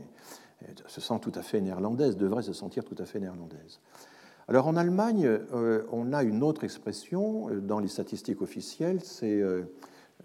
se 0.87 1.01
sent 1.01 1.19
tout 1.21 1.31
à 1.35 1.41
fait 1.41 1.61
néerlandaise, 1.61 2.17
devrait 2.17 2.41
se 2.41 2.53
sentir 2.53 2.83
tout 2.83 2.95
à 2.97 3.05
fait 3.05 3.19
néerlandaise. 3.19 3.79
Alors 4.47 4.67
en 4.67 4.77
Allemagne, 4.77 5.25
euh, 5.25 5.83
on 5.91 6.13
a 6.13 6.23
une 6.23 6.41
autre 6.41 6.63
expression 6.63 7.49
dans 7.61 7.79
les 7.79 7.89
statistiques 7.89 8.41
officielles, 8.41 9.01
c'est 9.03 9.43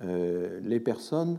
les 0.01 0.81
personnes 0.81 1.39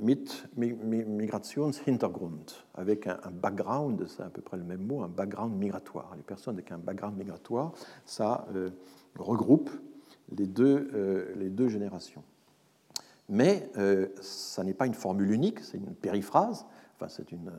mit 0.00 0.44
Migrationshintergrund, 0.56 2.52
avec 2.74 3.06
un, 3.08 3.18
background, 3.32 4.06
c'est 4.06 4.22
à 4.22 4.30
peu 4.30 4.40
près 4.40 4.56
le 4.56 4.62
même 4.62 4.82
mot, 4.82 5.02
un 5.02 5.08
background 5.08 5.56
migratoire. 5.56 6.14
Les 6.16 6.22
personnes 6.22 6.54
avec 6.54 6.70
un 6.70 6.78
background 6.78 7.18
migratoire, 7.18 7.72
ça 8.04 8.46
euh, 8.54 8.70
regroupe 9.18 9.70
les 10.36 10.46
deux, 10.46 10.88
euh, 10.94 11.34
les 11.36 11.50
deux 11.50 11.68
générations. 11.68 12.22
Mais 13.28 13.70
ça 14.22 14.64
n'est 14.64 14.72
pas 14.72 14.86
une 14.86 14.94
formule 14.94 15.30
unique, 15.30 15.60
c'est 15.60 15.76
une 15.76 15.94
périphrase, 15.94 16.64
enfin, 16.96 17.08
c'est 17.08 17.30
une, 17.30 17.50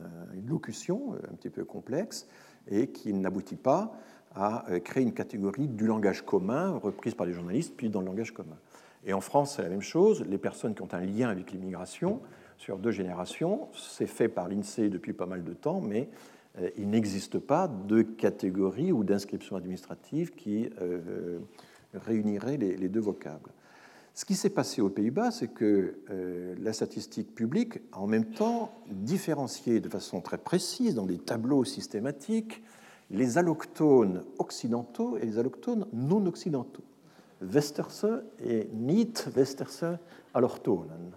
locution 0.48 1.14
un 1.30 1.34
petit 1.34 1.48
peu 1.48 1.64
complexe 1.64 2.26
et 2.66 2.88
qui 2.88 3.14
n'aboutit 3.14 3.54
pas 3.54 3.92
à 4.34 4.64
créer 4.82 5.04
une 5.04 5.14
catégorie 5.14 5.68
du 5.68 5.86
langage 5.86 6.24
commun 6.24 6.72
reprise 6.72 7.14
par 7.14 7.24
les 7.24 7.32
journalistes, 7.32 7.74
puis 7.76 7.88
dans 7.88 8.00
le 8.00 8.06
langage 8.06 8.32
commun. 8.34 8.56
Et 9.04 9.12
en 9.12 9.20
France, 9.20 9.54
c'est 9.56 9.62
la 9.62 9.68
même 9.68 9.80
chose. 9.80 10.24
Les 10.28 10.38
personnes 10.38 10.74
qui 10.74 10.82
ont 10.82 10.92
un 10.92 11.00
lien 11.00 11.28
avec 11.28 11.52
l'immigration 11.52 12.20
sur 12.58 12.78
deux 12.78 12.90
générations, 12.90 13.68
c'est 13.74 14.06
fait 14.06 14.28
par 14.28 14.48
l'INSEE 14.48 14.90
depuis 14.90 15.14
pas 15.14 15.26
mal 15.26 15.42
de 15.42 15.54
temps, 15.54 15.80
mais 15.80 16.08
euh, 16.58 16.68
il 16.76 16.90
n'existe 16.90 17.38
pas 17.38 17.68
de 17.68 18.02
catégorie 18.02 18.92
ou 18.92 19.04
d'inscription 19.04 19.56
administrative 19.56 20.32
qui 20.34 20.68
euh, 20.80 21.38
réunirait 21.94 22.56
les, 22.56 22.88
deux 22.88 23.00
vocables. 23.00 23.50
Ce 24.14 24.24
qui 24.24 24.34
s'est 24.34 24.50
passé 24.50 24.82
aux 24.82 24.90
Pays-Bas, 24.90 25.30
c'est 25.30 25.48
que 25.48 26.00
euh, 26.10 26.54
la 26.60 26.72
statistique 26.72 27.34
publique 27.34 27.78
a 27.92 28.00
en 28.00 28.06
même 28.06 28.26
temps 28.26 28.72
différencié 28.90 29.80
de 29.80 29.88
façon 29.88 30.20
très 30.20 30.38
précise 30.38 30.94
dans 30.94 31.06
des 31.06 31.18
tableaux 31.18 31.64
systématiques 31.64 32.62
les 33.10 33.38
allochtones 33.38 34.24
occidentaux 34.38 35.16
et 35.16 35.24
les 35.24 35.38
allochtones 35.38 35.86
non 35.92 36.26
occidentaux. 36.26 36.84
Westerse 37.40 38.24
et 38.44 38.68
Niet 38.72 39.28
Westerse 39.34 39.98
allochtonen. 40.34 41.12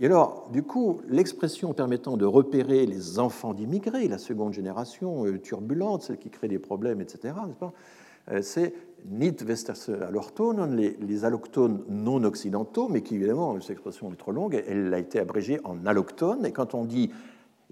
Et 0.00 0.06
alors, 0.06 0.48
du 0.52 0.62
coup, 0.62 1.00
l'expression 1.08 1.74
permettant 1.74 2.16
de 2.16 2.24
repérer 2.24 2.86
les 2.86 3.18
enfants 3.18 3.52
d'immigrés, 3.52 4.06
la 4.06 4.18
seconde 4.18 4.52
génération 4.52 5.26
euh, 5.26 5.38
turbulente, 5.38 6.02
celle 6.02 6.18
qui 6.18 6.30
crée 6.30 6.48
des 6.48 6.60
problèmes, 6.60 7.00
etc., 7.00 7.34
euh, 8.30 8.42
c'est 8.42 8.74
Niet 9.06 9.42
Westerse 9.42 9.90
allochtonen, 9.90 10.76
les, 10.76 10.96
les 11.00 11.24
allochtones 11.24 11.82
non 11.88 12.22
occidentaux, 12.24 12.88
mais 12.88 13.02
qui, 13.02 13.16
évidemment, 13.16 13.60
cette 13.60 13.70
expression 13.70 14.12
est 14.12 14.16
trop 14.16 14.32
longue, 14.32 14.62
elle 14.68 14.92
a 14.94 14.98
été 14.98 15.18
abrégée 15.18 15.60
en 15.64 15.84
allochtones, 15.86 16.44
et 16.46 16.52
quand 16.52 16.74
on 16.74 16.84
dit 16.84 17.10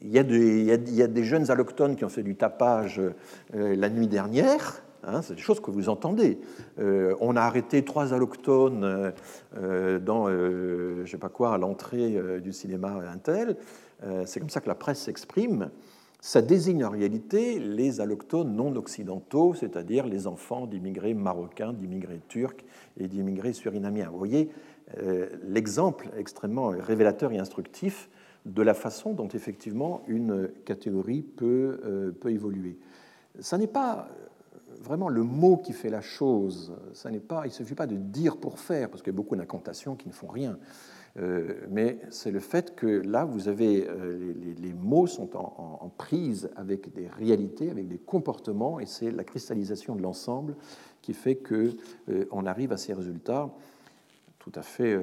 il 0.02 0.10
y, 0.10 0.18
a 0.18 0.22
des, 0.22 0.62
y 0.64 1.02
a, 1.02 1.06
des, 1.06 1.24
jeunes 1.24 1.50
allochtones 1.50 1.96
qui 1.96 2.04
ont 2.04 2.10
fait 2.10 2.22
du 2.22 2.36
tapage 2.36 3.00
euh, 3.00 3.76
la 3.76 3.88
nuit 3.88 4.08
dernière, 4.08 4.82
Hein, 5.04 5.22
c'est 5.22 5.34
des 5.34 5.40
choses 5.40 5.60
que 5.60 5.70
vous 5.70 5.88
entendez. 5.88 6.38
Euh, 6.78 7.14
on 7.20 7.36
a 7.36 7.42
arrêté 7.42 7.84
trois 7.84 8.12
allochtones 8.12 9.12
euh, 9.56 9.98
dans, 9.98 10.28
je 10.28 11.10
sais 11.10 11.18
pas 11.18 11.28
quoi, 11.28 11.54
à 11.54 11.58
l'entrée 11.58 12.20
du 12.40 12.52
cinéma 12.52 13.00
Intel. 13.12 13.56
c'est 14.24 14.40
comme 14.40 14.50
ça 14.50 14.60
que 14.60 14.68
la 14.68 14.74
presse 14.74 15.00
s'exprime. 15.00 15.70
Ça 16.20 16.42
désigne 16.42 16.84
en 16.84 16.90
réalité 16.90 17.60
les 17.60 18.00
allochtones 18.00 18.54
non 18.56 18.74
occidentaux, 18.74 19.54
c'est-à-dire 19.54 20.06
les 20.06 20.26
enfants 20.26 20.66
d'immigrés 20.66 21.14
marocains, 21.14 21.72
d'immigrés 21.72 22.20
turcs 22.28 22.64
et 22.98 23.06
d'immigrés 23.06 23.52
surinamiens. 23.52 24.08
Vous 24.10 24.18
voyez 24.18 24.50
l'exemple 25.46 26.08
extrêmement 26.16 26.68
révélateur 26.68 27.32
et 27.32 27.38
instructif 27.38 28.08
de 28.44 28.62
la 28.62 28.74
façon 28.74 29.12
dont 29.12 29.28
effectivement 29.28 30.02
une 30.08 30.48
catégorie 30.64 31.22
peut, 31.22 32.14
peut 32.20 32.30
évoluer. 32.30 32.78
Ça 33.40 33.58
n'est 33.58 33.66
pas 33.66 34.08
vraiment 34.82 35.08
le 35.08 35.22
mot 35.22 35.56
qui 35.56 35.72
fait 35.72 35.90
la 35.90 36.00
chose. 36.00 36.76
Ça 36.92 37.10
n'est 37.10 37.20
pas, 37.20 37.42
il 37.44 37.48
ne 37.48 37.54
suffit 37.54 37.74
pas 37.74 37.86
de 37.86 37.96
dire 37.96 38.38
pour 38.38 38.58
faire, 38.58 38.90
parce 38.90 39.02
qu'il 39.02 39.12
y 39.12 39.16
a 39.16 39.16
beaucoup 39.16 39.36
d'incantations 39.36 39.96
qui 39.96 40.08
ne 40.08 40.12
font 40.12 40.28
rien. 40.28 40.58
Euh, 41.18 41.54
mais 41.70 41.98
c'est 42.10 42.30
le 42.30 42.40
fait 42.40 42.74
que 42.74 42.86
là, 42.86 43.24
vous 43.24 43.48
avez 43.48 43.88
euh, 43.88 44.34
les, 44.58 44.74
mots 44.74 45.06
sont 45.06 45.34
en, 45.36 45.90
prise 45.96 46.50
avec 46.56 46.92
des 46.92 47.08
réalités, 47.08 47.70
avec 47.70 47.88
des 47.88 47.98
comportements, 47.98 48.80
et 48.80 48.86
c'est 48.86 49.10
la 49.10 49.24
cristallisation 49.24 49.96
de 49.96 50.02
l'ensemble 50.02 50.56
qui 51.00 51.14
fait 51.14 51.36
que 51.36 51.72
euh, 52.10 52.26
on 52.30 52.44
arrive 52.44 52.72
à 52.72 52.76
ces 52.76 52.92
résultats 52.92 53.50
tout 54.46 54.60
à 54.60 54.62
fait 54.62 54.96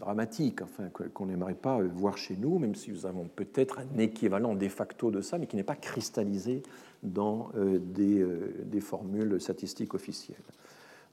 dramatiques, 0.00 0.62
enfin 0.62 0.88
qu'on 0.88 1.26
n'aimerait 1.26 1.52
pas 1.52 1.78
voir 1.82 2.16
chez 2.16 2.36
nous, 2.36 2.58
même 2.58 2.74
si 2.74 2.90
nous 2.90 3.04
avons 3.04 3.28
peut-être 3.36 3.80
un 3.80 3.98
équivalent 3.98 4.54
de 4.54 4.68
facto 4.68 5.10
de 5.10 5.20
ça, 5.20 5.36
mais 5.36 5.46
qui 5.46 5.56
n'est 5.56 5.62
pas 5.62 5.76
cristallisé 5.76 6.62
dans 7.02 7.50
euh, 7.56 7.78
euh, 7.98 8.64
des, 8.64 8.80
formules 8.80 9.40
statistiques 9.40 9.94
officielles. 9.94 10.36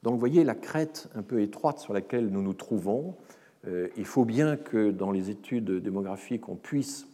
Donc 0.02 0.14
vous 0.14 0.20
voyez 0.20 0.44
la 0.44 0.54
crête 0.54 1.08
un 1.14 1.22
peu 1.22 1.40
étroite 1.40 1.78
sur 1.78 1.92
laquelle 1.92 2.28
nous 2.28 2.42
nous 2.42 2.54
trouvons. 2.54 3.14
Euh, 3.66 3.88
il 3.96 4.04
faut 4.04 4.24
bien 4.24 4.56
que 4.56 4.90
dans 4.90 5.10
les 5.10 5.30
études 5.30 5.70
démographiques, 5.70 6.48
on 6.48 6.56
puisse 6.56 7.06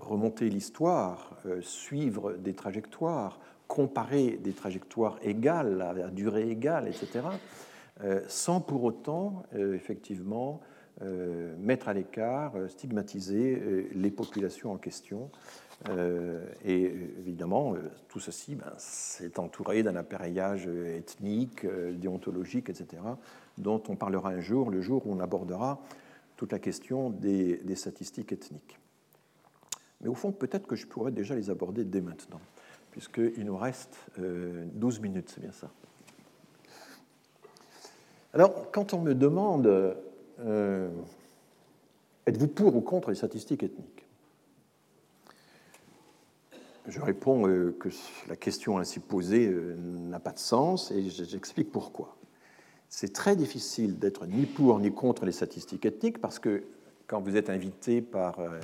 remonter 0.00 0.48
l'histoire, 0.48 1.36
suivre 1.60 2.32
des 2.32 2.54
trajectoires, 2.54 3.38
comparer 3.68 4.38
des 4.42 4.52
trajectoires 4.52 5.18
égales, 5.22 5.82
à 5.82 6.08
durée 6.08 6.48
égale, 6.48 6.88
etc., 6.88 7.20
sans 8.26 8.60
pour 8.60 8.84
autant, 8.84 9.44
effectivement, 9.54 10.60
mettre 11.58 11.88
à 11.88 11.94
l'écart, 11.94 12.54
stigmatiser 12.68 13.88
les 13.94 14.10
populations 14.10 14.72
en 14.72 14.76
question. 14.76 15.30
Euh, 15.88 16.44
et 16.64 16.84
évidemment, 17.18 17.74
euh, 17.74 17.90
tout 18.08 18.20
ceci, 18.20 18.54
ben, 18.54 18.72
c'est 18.78 19.38
entouré 19.38 19.82
d'un 19.82 19.96
appareillage 19.96 20.66
ethnique, 20.66 21.64
euh, 21.64 21.92
déontologique, 21.92 22.70
etc., 22.70 23.02
dont 23.58 23.82
on 23.88 23.96
parlera 23.96 24.30
un 24.30 24.40
jour, 24.40 24.70
le 24.70 24.80
jour 24.80 25.06
où 25.06 25.12
on 25.12 25.20
abordera 25.20 25.80
toute 26.36 26.52
la 26.52 26.58
question 26.58 27.10
des, 27.10 27.60
statistiques 27.74 28.32
ethniques. 28.32 28.78
Mais 30.00 30.08
au 30.08 30.14
fond, 30.14 30.32
peut-être 30.32 30.66
que 30.66 30.76
je 30.76 30.86
pourrais 30.86 31.12
déjà 31.12 31.34
les 31.34 31.50
aborder 31.50 31.84
dès 31.84 32.00
maintenant, 32.00 32.40
puisqu'il 32.90 33.44
nous 33.44 33.56
reste 33.56 33.96
12 34.18 35.00
minutes, 35.00 35.30
c'est 35.32 35.40
bien 35.40 35.52
ça. 35.52 35.70
Alors, 38.34 38.70
quand 38.70 38.94
on 38.94 39.00
me 39.00 39.14
demande, 39.14 39.96
êtes-vous 42.26 42.48
pour 42.48 42.74
ou 42.76 42.80
contre 42.80 43.10
les 43.10 43.16
statistiques 43.16 43.62
ethniques? 43.62 44.02
Je 46.86 47.00
réponds 47.00 47.46
euh, 47.46 47.76
que 47.78 47.88
la 48.28 48.34
question 48.34 48.78
ainsi 48.78 48.98
posée 48.98 49.46
euh, 49.46 49.76
n'a 49.76 50.18
pas 50.18 50.32
de 50.32 50.38
sens 50.38 50.90
et 50.90 51.10
j'explique 51.10 51.70
pourquoi. 51.70 52.16
C'est 52.88 53.12
très 53.12 53.36
difficile 53.36 53.98
d'être 53.98 54.26
ni 54.26 54.46
pour 54.46 54.80
ni 54.80 54.92
contre 54.92 55.24
les 55.24 55.32
statistiques 55.32 55.86
ethniques 55.86 56.20
parce 56.20 56.40
que 56.40 56.64
quand 57.06 57.20
vous 57.20 57.36
êtes 57.36 57.50
invité 57.50 58.02
par 58.02 58.40
euh, 58.40 58.58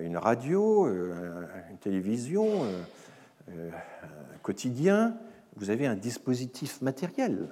une 0.00 0.16
radio, 0.16 0.88
une 0.88 1.78
télévision, 1.78 2.64
un 3.48 4.38
quotidien, 4.42 5.16
vous 5.56 5.70
avez 5.70 5.86
un 5.86 5.94
dispositif 5.94 6.82
matériel 6.82 7.48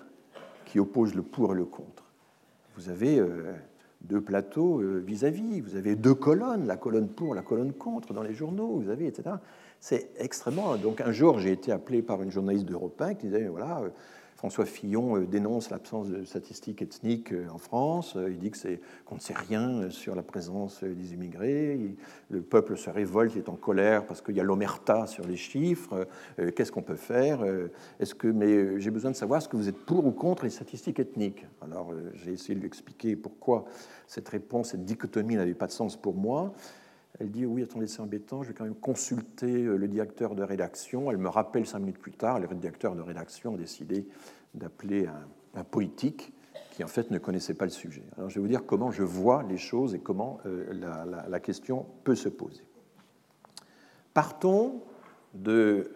qui 0.76 0.80
oppose 0.80 1.14
le 1.14 1.22
pour 1.22 1.52
et 1.52 1.56
le 1.56 1.64
contre. 1.64 2.04
Vous 2.76 2.90
avez 2.90 3.18
deux 4.02 4.20
plateaux 4.20 4.82
euh, 4.82 4.98
vis-à-vis, 4.98 5.62
vous 5.62 5.74
avez 5.74 5.96
deux 5.96 6.12
colonnes, 6.12 6.66
la 6.66 6.76
colonne 6.76 7.08
pour, 7.08 7.34
la 7.34 7.40
colonne 7.40 7.72
contre 7.72 8.12
dans 8.12 8.22
les 8.22 8.34
journaux, 8.34 8.78
vous 8.78 8.90
avez, 8.90 9.06
etc. 9.06 9.36
C'est 9.80 10.10
extrêmement. 10.18 10.76
Donc 10.76 11.00
un 11.00 11.12
jour, 11.12 11.38
j'ai 11.38 11.52
été 11.52 11.72
appelé 11.72 12.02
par 12.02 12.22
une 12.22 12.30
journaliste 12.30 12.66
d'Europe 12.66 13.00
1 13.00 13.14
qui 13.14 13.28
disait 13.28 13.44
voilà, 13.44 13.80
euh, 13.80 13.88
François 14.46 14.64
Fillon 14.64 15.16
euh, 15.16 15.26
dénonce 15.26 15.70
l'absence 15.70 16.08
de 16.08 16.22
statistiques 16.22 16.80
ethniques 16.80 17.32
euh, 17.32 17.48
en 17.52 17.58
France. 17.58 18.14
Euh, 18.14 18.30
il 18.30 18.38
dit 18.38 18.52
qu'on 19.04 19.16
ne 19.16 19.20
sait 19.20 19.34
rien 19.34 19.90
sur 19.90 20.14
la 20.14 20.22
présence 20.22 20.84
des 20.84 21.14
immigrés. 21.14 21.96
Le 22.30 22.42
peuple 22.42 22.76
se 22.76 22.88
révolte, 22.88 23.32
il 23.34 23.38
est 23.38 23.48
en 23.48 23.56
colère 23.56 24.06
parce 24.06 24.22
qu'il 24.22 24.36
y 24.36 24.40
a 24.40 24.44
l'omerta 24.44 25.08
sur 25.08 25.26
les 25.26 25.34
chiffres. 25.34 26.06
Qu'est-ce 26.54 26.70
qu'on 26.70 26.82
peut 26.82 26.94
faire 26.94 27.44
Est-ce 27.98 28.14
que, 28.14 28.28
mais 28.28 28.80
j'ai 28.80 28.90
besoin 28.90 29.10
de 29.10 29.16
savoir 29.16 29.38
est-ce 29.38 29.48
que 29.48 29.56
vous 29.56 29.68
êtes 29.68 29.84
pour 29.84 30.06
ou 30.06 30.12
contre 30.12 30.44
les 30.44 30.50
statistiques 30.50 31.00
ethniques. 31.00 31.44
Alors 31.60 31.92
j'ai 32.14 32.32
essayé 32.32 32.54
de 32.54 32.60
lui 32.60 32.66
expliquer 32.66 33.16
pourquoi 33.16 33.64
cette 34.06 34.28
réponse, 34.28 34.70
cette 34.70 34.84
dichotomie 34.84 35.36
n'avait 35.36 35.54
pas 35.54 35.66
de 35.66 35.72
sens 35.72 35.96
pour 35.96 36.14
moi. 36.14 36.52
Elle 37.18 37.30
dit 37.30 37.46
oui, 37.46 37.62
attendez, 37.62 37.86
c'est 37.86 38.00
embêtant, 38.00 38.42
je 38.42 38.48
vais 38.48 38.54
quand 38.54 38.64
même 38.64 38.74
consulter 38.74 39.64
euh, 39.64 39.76
le 39.76 39.88
directeur 39.88 40.34
de 40.34 40.42
rédaction. 40.42 41.10
Elle 41.10 41.18
me 41.18 41.28
rappelle 41.28 41.66
cinq 41.66 41.78
minutes 41.80 41.98
plus 41.98 42.12
tard, 42.12 42.38
le 42.38 42.46
directeur 42.54 42.94
de 42.94 43.00
rédaction 43.00 43.54
a 43.54 43.56
décidé 43.56 44.06
d'appeler 44.54 45.06
un, 45.54 45.64
politique 45.64 46.34
qui 46.72 46.84
en 46.84 46.86
fait 46.86 47.10
ne 47.10 47.18
connaissait 47.18 47.54
pas 47.54 47.64
le 47.64 47.70
sujet. 47.70 48.02
Alors 48.18 48.28
je 48.28 48.34
vais 48.34 48.42
vous 48.42 48.48
dire 48.48 48.66
comment 48.66 48.90
je 48.90 49.02
vois 49.02 49.42
les 49.44 49.56
choses 49.56 49.94
et 49.94 49.98
comment 49.98 50.38
euh, 50.44 50.70
la, 51.28 51.40
question 51.40 51.86
peut 52.04 52.14
se 52.14 52.28
poser. 52.28 52.62
Partons 54.12 54.82
de 55.32 55.90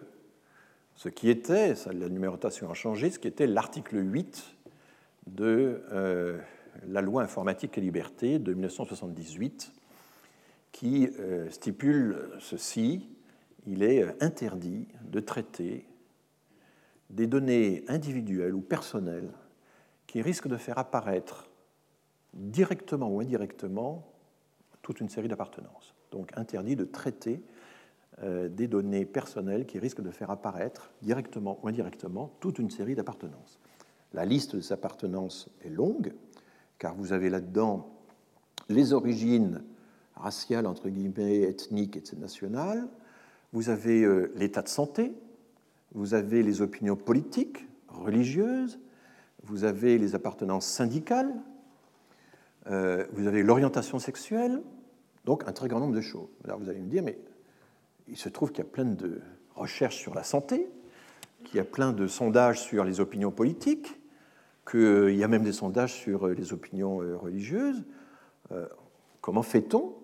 ce 0.95 1.09
qui 1.09 1.29
était, 1.29 1.75
la 1.93 2.09
numérotation 2.09 2.71
a 2.71 2.73
changé, 2.73 3.11
ce 3.11 3.19
qui 3.19 3.27
était 3.27 3.45
l'article 3.45 3.97
8 4.01 4.55
de 5.27 5.83
euh, 5.91 6.39
la 6.87 7.01
loi 7.01 7.21
informatique 7.21 7.77
et 7.77 7.81
liberté 7.81 8.39
de 8.39 8.53
1978 8.53 9.71
qui 10.71 11.09
euh, 11.19 11.49
stipule 11.49 12.31
ceci, 12.39 13.09
il 13.65 13.83
est 13.83 14.03
euh, 14.03 14.11
interdit 14.19 14.87
de 15.03 15.19
traiter 15.19 15.85
des 17.09 17.27
données 17.27 17.83
individuelles 17.87 18.55
ou 18.55 18.61
personnelles 18.61 19.31
qui 20.07 20.21
risquent 20.21 20.47
de 20.47 20.57
faire 20.57 20.77
apparaître 20.77 21.49
directement 22.33 23.09
ou 23.09 23.19
indirectement 23.19 24.07
toute 24.81 24.99
une 24.99 25.09
série 25.09 25.27
d'appartenances. 25.27 25.93
Donc 26.11 26.31
interdit 26.37 26.75
de 26.75 26.85
traiter 26.85 27.41
euh, 28.23 28.49
des 28.49 28.67
données 28.67 29.05
personnelles 29.05 29.65
qui 29.65 29.79
risquent 29.79 30.01
de 30.01 30.11
faire 30.11 30.31
apparaître 30.31 30.91
directement 31.01 31.59
ou 31.63 31.67
indirectement 31.67 32.31
toute 32.39 32.59
une 32.59 32.69
série 32.69 32.95
d'appartenances. 32.95 33.59
La 34.13 34.25
liste 34.25 34.55
de 34.55 34.61
ces 34.61 34.73
appartenances 34.73 35.49
est 35.63 35.69
longue, 35.69 36.13
car 36.77 36.95
vous 36.95 37.13
avez 37.13 37.29
là-dedans 37.29 37.89
les 38.69 38.93
origines 38.93 39.63
raciale, 40.15 40.67
entre 40.67 40.89
guillemets, 40.89 41.41
ethnique 41.41 41.97
et 41.97 42.15
nationale, 42.17 42.87
vous 43.53 43.69
avez 43.69 44.03
euh, 44.03 44.31
l'état 44.35 44.61
de 44.61 44.69
santé, 44.69 45.13
vous 45.93 46.13
avez 46.13 46.43
les 46.43 46.61
opinions 46.61 46.95
politiques, 46.95 47.67
religieuses, 47.89 48.79
vous 49.43 49.63
avez 49.63 49.97
les 49.97 50.15
appartenances 50.15 50.65
syndicales, 50.65 51.33
euh, 52.67 53.05
vous 53.13 53.27
avez 53.27 53.43
l'orientation 53.43 53.99
sexuelle, 53.99 54.61
donc 55.25 55.47
un 55.47 55.51
très 55.51 55.67
grand 55.67 55.79
nombre 55.79 55.95
de 55.95 56.01
choses. 56.01 56.29
Alors 56.45 56.59
vous 56.59 56.69
allez 56.69 56.79
me 56.79 56.89
dire, 56.89 57.03
mais 57.03 57.17
il 58.07 58.17
se 58.17 58.29
trouve 58.29 58.51
qu'il 58.51 58.63
y 58.63 58.67
a 58.67 58.71
plein 58.71 58.85
de 58.85 59.21
recherches 59.55 59.97
sur 59.97 60.13
la 60.13 60.23
santé, 60.23 60.69
qu'il 61.43 61.57
y 61.57 61.59
a 61.59 61.65
plein 61.65 61.91
de 61.91 62.07
sondages 62.07 62.61
sur 62.61 62.83
les 62.83 62.99
opinions 62.99 63.31
politiques, 63.31 63.99
qu'il 64.69 65.15
y 65.15 65.23
a 65.23 65.27
même 65.27 65.43
des 65.43 65.51
sondages 65.51 65.93
sur 65.93 66.27
les 66.27 66.53
opinions 66.53 67.01
euh, 67.01 67.17
religieuses. 67.17 67.83
comment 69.21 69.43
fait-on 69.43 69.95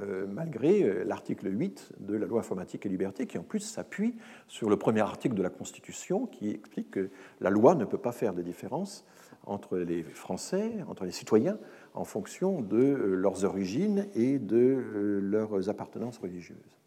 euh, 0.00 0.26
malgré 0.26 0.82
euh, 0.82 1.04
l'article 1.04 1.48
8 1.52 1.92
de 2.00 2.16
la 2.16 2.24
loi 2.24 2.40
informatique 2.40 2.86
et 2.86 2.88
liberté, 2.88 3.26
qui 3.26 3.36
en 3.36 3.42
plus 3.42 3.60
s'appuie 3.60 4.16
sur 4.48 4.70
le 4.70 4.78
premier 4.78 5.00
article 5.00 5.34
de 5.34 5.42
la 5.42 5.50
Constitution, 5.50 6.24
qui 6.24 6.48
explique 6.48 6.92
que 6.92 7.10
la 7.42 7.50
loi 7.50 7.74
ne 7.74 7.84
peut 7.84 7.98
pas 7.98 8.12
faire 8.12 8.32
de 8.32 8.40
différence 8.40 9.04
entre 9.44 9.76
les 9.76 10.02
Français, 10.02 10.72
entre 10.88 11.04
les 11.04 11.10
citoyens, 11.10 11.58
en 11.92 12.04
fonction 12.04 12.62
de 12.62 12.78
euh, 12.78 13.14
leurs 13.14 13.44
origines 13.44 14.06
et 14.14 14.38
de 14.38 15.20
leurs 15.22 15.68
appartenances 15.68 16.16
religieuses. 16.16 16.78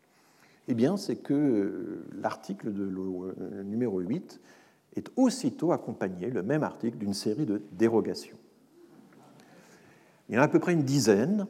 Eh 0.68 0.74
bien, 0.74 0.98
c'est 0.98 1.18
que 1.18 2.04
l'article 2.20 2.74
de 2.74 2.92
numéro 3.62 4.00
8 4.00 4.42
est 4.96 5.12
aussitôt 5.16 5.74
accompagné, 5.74 6.32
le 6.32 6.42
même 6.42 6.64
article, 6.64 6.98
d'une 6.98 7.14
série 7.14 7.46
de 7.46 7.62
dérogations. 7.74 8.38
Il 10.28 10.34
y 10.34 10.38
en 10.40 10.42
a 10.42 10.46
à 10.46 10.48
peu 10.48 10.58
près 10.58 10.74
une 10.74 10.82
dizaine 10.82 11.46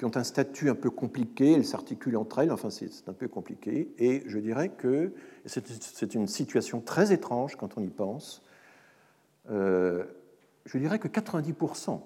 qui 0.00 0.06
ont 0.06 0.16
un 0.16 0.24
statut 0.24 0.70
un 0.70 0.74
peu 0.74 0.88
compliqué, 0.88 1.52
elles 1.52 1.66
s'articulent 1.66 2.16
entre 2.16 2.38
elles, 2.38 2.50
enfin 2.50 2.70
c'est 2.70 3.06
un 3.06 3.12
peu 3.12 3.28
compliqué, 3.28 3.92
et 3.98 4.22
je 4.24 4.38
dirais 4.38 4.70
que 4.70 5.12
c'est 5.44 6.14
une 6.14 6.26
situation 6.26 6.80
très 6.80 7.12
étrange 7.12 7.56
quand 7.56 7.76
on 7.76 7.82
y 7.82 7.90
pense. 7.90 8.42
Euh, 9.50 10.04
je 10.64 10.78
dirais 10.78 10.98
que 10.98 11.06
90% 11.06 12.00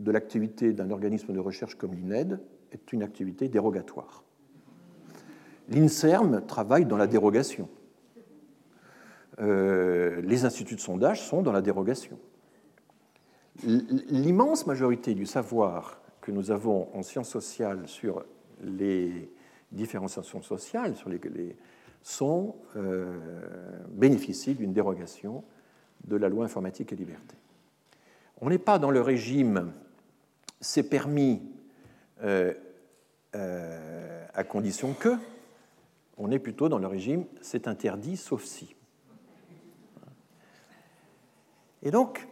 de 0.00 0.10
l'activité 0.10 0.72
d'un 0.72 0.90
organisme 0.90 1.32
de 1.32 1.38
recherche 1.38 1.76
comme 1.76 1.94
l'INED 1.94 2.40
est 2.72 2.92
une 2.92 3.04
activité 3.04 3.48
dérogatoire. 3.48 4.24
L'INSERM 5.68 6.44
travaille 6.48 6.84
dans 6.84 6.96
la 6.96 7.06
dérogation. 7.06 7.68
Euh, 9.38 10.20
les 10.22 10.44
instituts 10.44 10.74
de 10.74 10.80
sondage 10.80 11.22
sont 11.22 11.42
dans 11.42 11.52
la 11.52 11.62
dérogation. 11.62 12.18
L'immense 13.62 14.66
majorité 14.66 15.14
du 15.14 15.26
savoir 15.26 15.99
que 16.20 16.30
nous 16.30 16.50
avons 16.50 16.88
en 16.94 17.02
sciences 17.02 17.28
sociales 17.28 17.86
sur 17.86 18.24
les 18.62 19.30
différenciations 19.72 20.42
sociales, 20.42 20.96
sur 20.96 21.08
les, 21.08 21.56
sont 22.02 22.56
euh, 22.76 23.18
bénéficient 23.90 24.54
d'une 24.54 24.72
dérogation 24.72 25.44
de 26.04 26.16
la 26.16 26.28
loi 26.28 26.44
informatique 26.44 26.92
et 26.92 26.96
liberté. 26.96 27.36
On 28.40 28.48
n'est 28.48 28.58
pas 28.58 28.78
dans 28.78 28.90
le 28.90 29.00
régime 29.00 29.72
c'est 30.60 30.82
permis 30.82 31.42
euh, 32.22 32.52
euh, 33.34 34.26
à 34.34 34.44
condition 34.44 34.92
que, 34.92 35.16
on 36.18 36.30
est 36.30 36.38
plutôt 36.38 36.68
dans 36.68 36.78
le 36.78 36.86
régime 36.86 37.24
c'est 37.40 37.66
interdit 37.66 38.16
sauf 38.16 38.44
si. 38.44 38.74
Et 41.82 41.90
donc, 41.90 42.28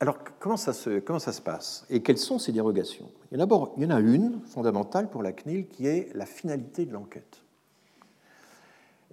alors 0.00 0.18
comment 0.38 0.56
ça 0.56 0.72
se, 0.72 1.00
comment 1.00 1.18
ça 1.18 1.32
se 1.32 1.40
passe? 1.40 1.84
Et 1.90 2.02
quelles 2.02 2.18
sont 2.18 2.38
ces 2.38 2.52
dérogations? 2.52 3.10
En 3.36 3.72
il 3.76 3.82
y 3.82 3.86
en 3.86 3.90
a 3.90 4.00
une 4.00 4.40
fondamentale 4.44 5.10
pour 5.10 5.22
la 5.22 5.32
CNIL 5.32 5.66
qui 5.66 5.86
est 5.86 6.14
la 6.14 6.24
finalité 6.24 6.86
de 6.86 6.92
l'enquête. 6.92 7.42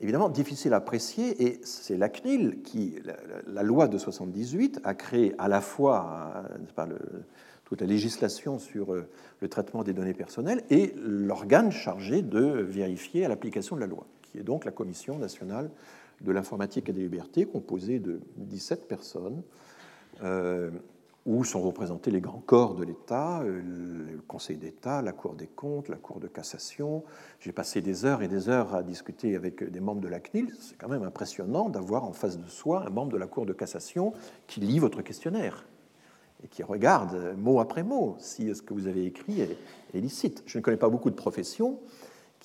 Évidemment, 0.02 0.30
difficile 0.30 0.74
à 0.74 0.78
apprécier, 0.78 1.44
et 1.44 1.62
c'est 1.64 1.98
la 1.98 2.10
CNIL 2.10 2.62
qui, 2.64 2.98
la, 3.48 3.64
loi 3.64 3.88
de 3.88 3.98
78, 3.98 4.82
a 4.84 4.94
créé 4.94 5.34
à 5.38 5.48
la 5.48 5.62
fois 5.62 6.44
le, 6.88 6.98
toute 7.64 7.82
la 7.82 7.88
législation 7.88 8.60
sur 8.60 8.94
euh, 8.94 9.08
le 9.40 9.48
traitement 9.48 9.84
des 9.84 9.94
données 9.94 10.14
personnelles 10.14 10.64
et 10.70 10.94
l'organe 10.98 11.72
chargé 11.72 12.22
de 12.22 12.42
vérifier 12.42 13.28
l'application 13.28 13.78
de 13.78 13.82
la 13.82 13.88
loi, 13.88 14.06
qui 14.22 14.38
est 14.38 14.44
donc 14.44 14.66
la 14.66 14.72
Commission 14.72 15.18
nationale 15.18 15.72
de 16.22 16.32
l'informatique 16.32 16.90
et 16.90 16.94
des 16.94 17.02
libertés, 17.02 17.46
composée 17.46 18.00
de 18.00 18.20
17 18.36 18.88
personnes, 18.88 19.42
euh, 19.42 19.66
où 21.26 21.44
sont 21.44 21.62
représentés 21.62 22.12
les 22.12 22.22
grands 22.22 22.44
corps 22.46 22.76
de 22.76 22.84
l'État, 22.84 23.42
euh, 23.42 23.62
le 24.12 24.22
Conseil 24.28 24.58
d'État, 24.58 25.02
la 25.02 25.12
Cour 25.12 25.34
des 25.34 25.48
comptes, 25.48 25.90
la 25.90 25.98
Cour 25.98 26.20
de 26.20 26.28
cassation. 26.28 27.04
J'ai 27.40 27.52
passé 27.52 27.82
des 27.82 28.06
heures 28.06 28.22
et 28.22 28.28
des 28.28 28.48
heures 28.48 28.76
à 28.76 28.84
discuter 28.84 29.36
avec 29.36 29.64
des 29.64 29.80
membres 29.80 30.02
de 30.02 30.08
la 30.08 30.20
CNIL. 30.20 30.54
C'est 30.60 30.78
quand 30.78 30.88
même 30.88 31.04
impressionnant 31.04 31.70
d'avoir 31.70 32.04
en 32.04 32.14
face 32.14 32.38
de 32.38 32.48
soi 32.48 32.86
un 32.86 32.92
membre 32.92 33.12
de 33.12 33.18
la 33.18 33.26
Cour 33.26 33.48
de 33.48 33.54
cassation 33.54 34.14
qui 34.46 34.60
lit 34.60 34.78
votre 34.78 35.02
questionnaire 35.02 35.66
et 36.44 36.48
qui 36.48 36.62
regarde 36.62 37.36
mot 37.38 37.60
après 37.60 37.82
mot 37.82 38.16
si 38.20 38.54
ce 38.54 38.62
que 38.62 38.76
vous 38.76 38.86
avez 38.86 39.06
écrit 39.06 39.42
est, 39.42 39.58
licite. 39.96 40.44
Je 40.46 40.60
ne 40.60 40.64
connais 40.64 40.78
pas 40.78 40.90
beaucoup 40.90 41.10
de 41.10 41.16
professions 41.16 41.80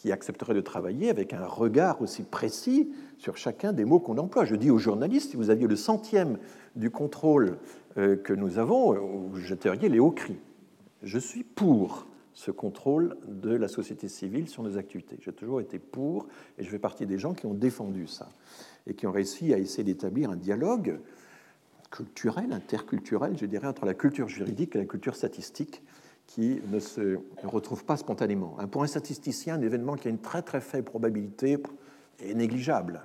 qui 0.01 0.13
accepteraient 0.13 0.55
de 0.55 0.63
travailler 0.63 1.11
avec 1.11 1.35
un 1.35 1.45
regard 1.45 2.01
aussi 2.01 2.23
précis 2.23 2.91
sur 3.19 3.37
chacun 3.37 3.75
des 3.75 3.85
mots 3.85 4.01
qu'on 4.01 4.17
emploie. 4.17 4.47
Je 4.47 4.57
dis 4.57 4.71
aux 4.71 4.79
journalistes, 4.79 5.33
si 5.33 5.37
vous 5.37 5.51
aviez 5.51 5.67
le 5.67 5.77
centième 5.77 6.39
du 6.75 6.89
contrôle 6.89 7.59
euh, 7.99 8.17
que 8.17 8.33
nous 8.33 8.59
avons, 8.59 8.95
vous 8.95 9.37
jeteriez 9.37 9.91
les 9.91 9.99
hauts 9.99 10.11
cris. 10.11 10.39
Je 11.03 11.19
suis 11.19 11.45
pour 11.45 12.07
ce 12.33 12.51
contrôle 12.51 13.19
de 13.29 13.51
la 13.51 13.69
société 13.69 14.09
civile 14.09 14.49
sur 14.49 14.63
nos 14.63 14.79
activités. 14.79 15.19
J'ai 15.21 15.33
toujours 15.33 15.61
été 15.61 15.79
pour, 15.79 16.29
et 16.57 16.65
je 16.65 16.71
fais 16.71 16.79
partie 16.79 17.05
des 17.05 17.19
gens 17.19 17.35
qui 17.35 17.45
ont 17.45 17.53
défendu 17.53 18.07
ça, 18.07 18.31
et 18.87 18.95
qui 18.95 19.07
ont 19.07 19.13
réussi 19.13 19.53
à 19.53 19.59
essayer 19.59 19.85
d'établir 19.85 20.31
un 20.31 20.37
dialogue 20.37 20.99
culturel, 21.91 22.55
interculturel, 22.55 23.37
je 23.37 23.45
dirais, 23.45 23.67
entre 23.67 23.85
la 23.85 23.93
culture 23.93 24.29
juridique 24.29 24.77
et 24.77 24.79
la 24.79 24.87
culture 24.87 25.15
statistique 25.15 25.83
qui 26.31 26.61
ne 26.71 26.79
se 26.79 27.19
retrouve 27.43 27.85
pas 27.85 27.97
spontanément. 27.97 28.57
Pour 28.71 28.85
un 28.85 28.87
statisticien, 28.87 29.57
un 29.57 29.63
événement 29.63 29.97
qui 29.97 30.07
a 30.07 30.11
une 30.13 30.21
très 30.21 30.43
très 30.43 30.61
faible 30.61 30.85
probabilité 30.85 31.59
est 32.21 32.35
négligeable. 32.35 33.03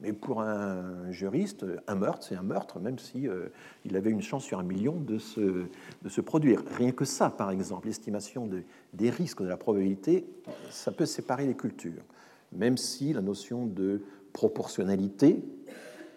Mais 0.00 0.12
pour 0.12 0.42
un 0.42 1.10
juriste, 1.10 1.64
un 1.86 1.94
meurtre, 1.94 2.26
c'est 2.28 2.36
un 2.36 2.42
meurtre, 2.42 2.78
même 2.78 2.98
si 2.98 3.26
euh, 3.26 3.46
il 3.86 3.96
avait 3.96 4.10
une 4.10 4.20
chance 4.20 4.44
sur 4.44 4.58
un 4.58 4.64
million 4.64 4.96
de 5.00 5.16
se, 5.18 5.40
de 5.40 6.08
se 6.08 6.20
produire. 6.20 6.62
Rien 6.76 6.92
que 6.92 7.06
ça, 7.06 7.30
par 7.30 7.50
exemple, 7.50 7.86
l'estimation 7.86 8.48
des 8.92 9.10
risques 9.10 9.42
de 9.42 9.48
la 9.48 9.56
probabilité, 9.56 10.26
ça 10.68 10.92
peut 10.92 11.06
séparer 11.06 11.46
les 11.46 11.56
cultures. 11.56 12.04
Même 12.52 12.76
si 12.76 13.14
la 13.14 13.22
notion 13.22 13.66
de 13.66 14.02
proportionnalité 14.34 15.42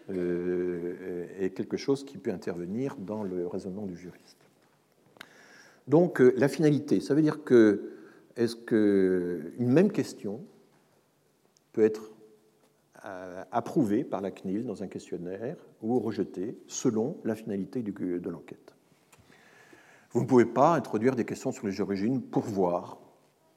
euh, 0.09 1.27
est 1.39 1.51
quelque 1.51 1.77
chose 1.77 2.03
qui 2.03 2.17
peut 2.17 2.31
intervenir 2.31 2.97
dans 2.97 3.23
le 3.23 3.47
raisonnement 3.47 3.85
du 3.85 3.95
juriste. 3.95 4.40
Donc 5.87 6.21
euh, 6.21 6.33
la 6.37 6.47
finalité, 6.47 6.99
ça 6.99 7.13
veut 7.13 7.21
dire 7.21 7.43
que 7.43 7.91
est-ce 8.35 8.55
qu'une 8.55 9.69
même 9.71 9.91
question 9.91 10.41
peut 11.73 11.83
être 11.83 12.11
euh, 13.05 13.43
approuvée 13.51 14.03
par 14.03 14.21
la 14.21 14.31
CNIL 14.31 14.65
dans 14.65 14.83
un 14.83 14.87
questionnaire 14.87 15.57
ou 15.81 15.99
rejetée 15.99 16.57
selon 16.67 17.17
la 17.23 17.35
finalité 17.35 17.81
de 17.83 18.29
l'enquête? 18.29 18.73
Vous 20.11 20.21
ne 20.21 20.25
pouvez 20.25 20.45
pas 20.45 20.75
introduire 20.75 21.15
des 21.15 21.25
questions 21.25 21.51
sur 21.51 21.67
les 21.67 21.79
origines 21.81 22.21
pour 22.21 22.43
voir, 22.43 22.99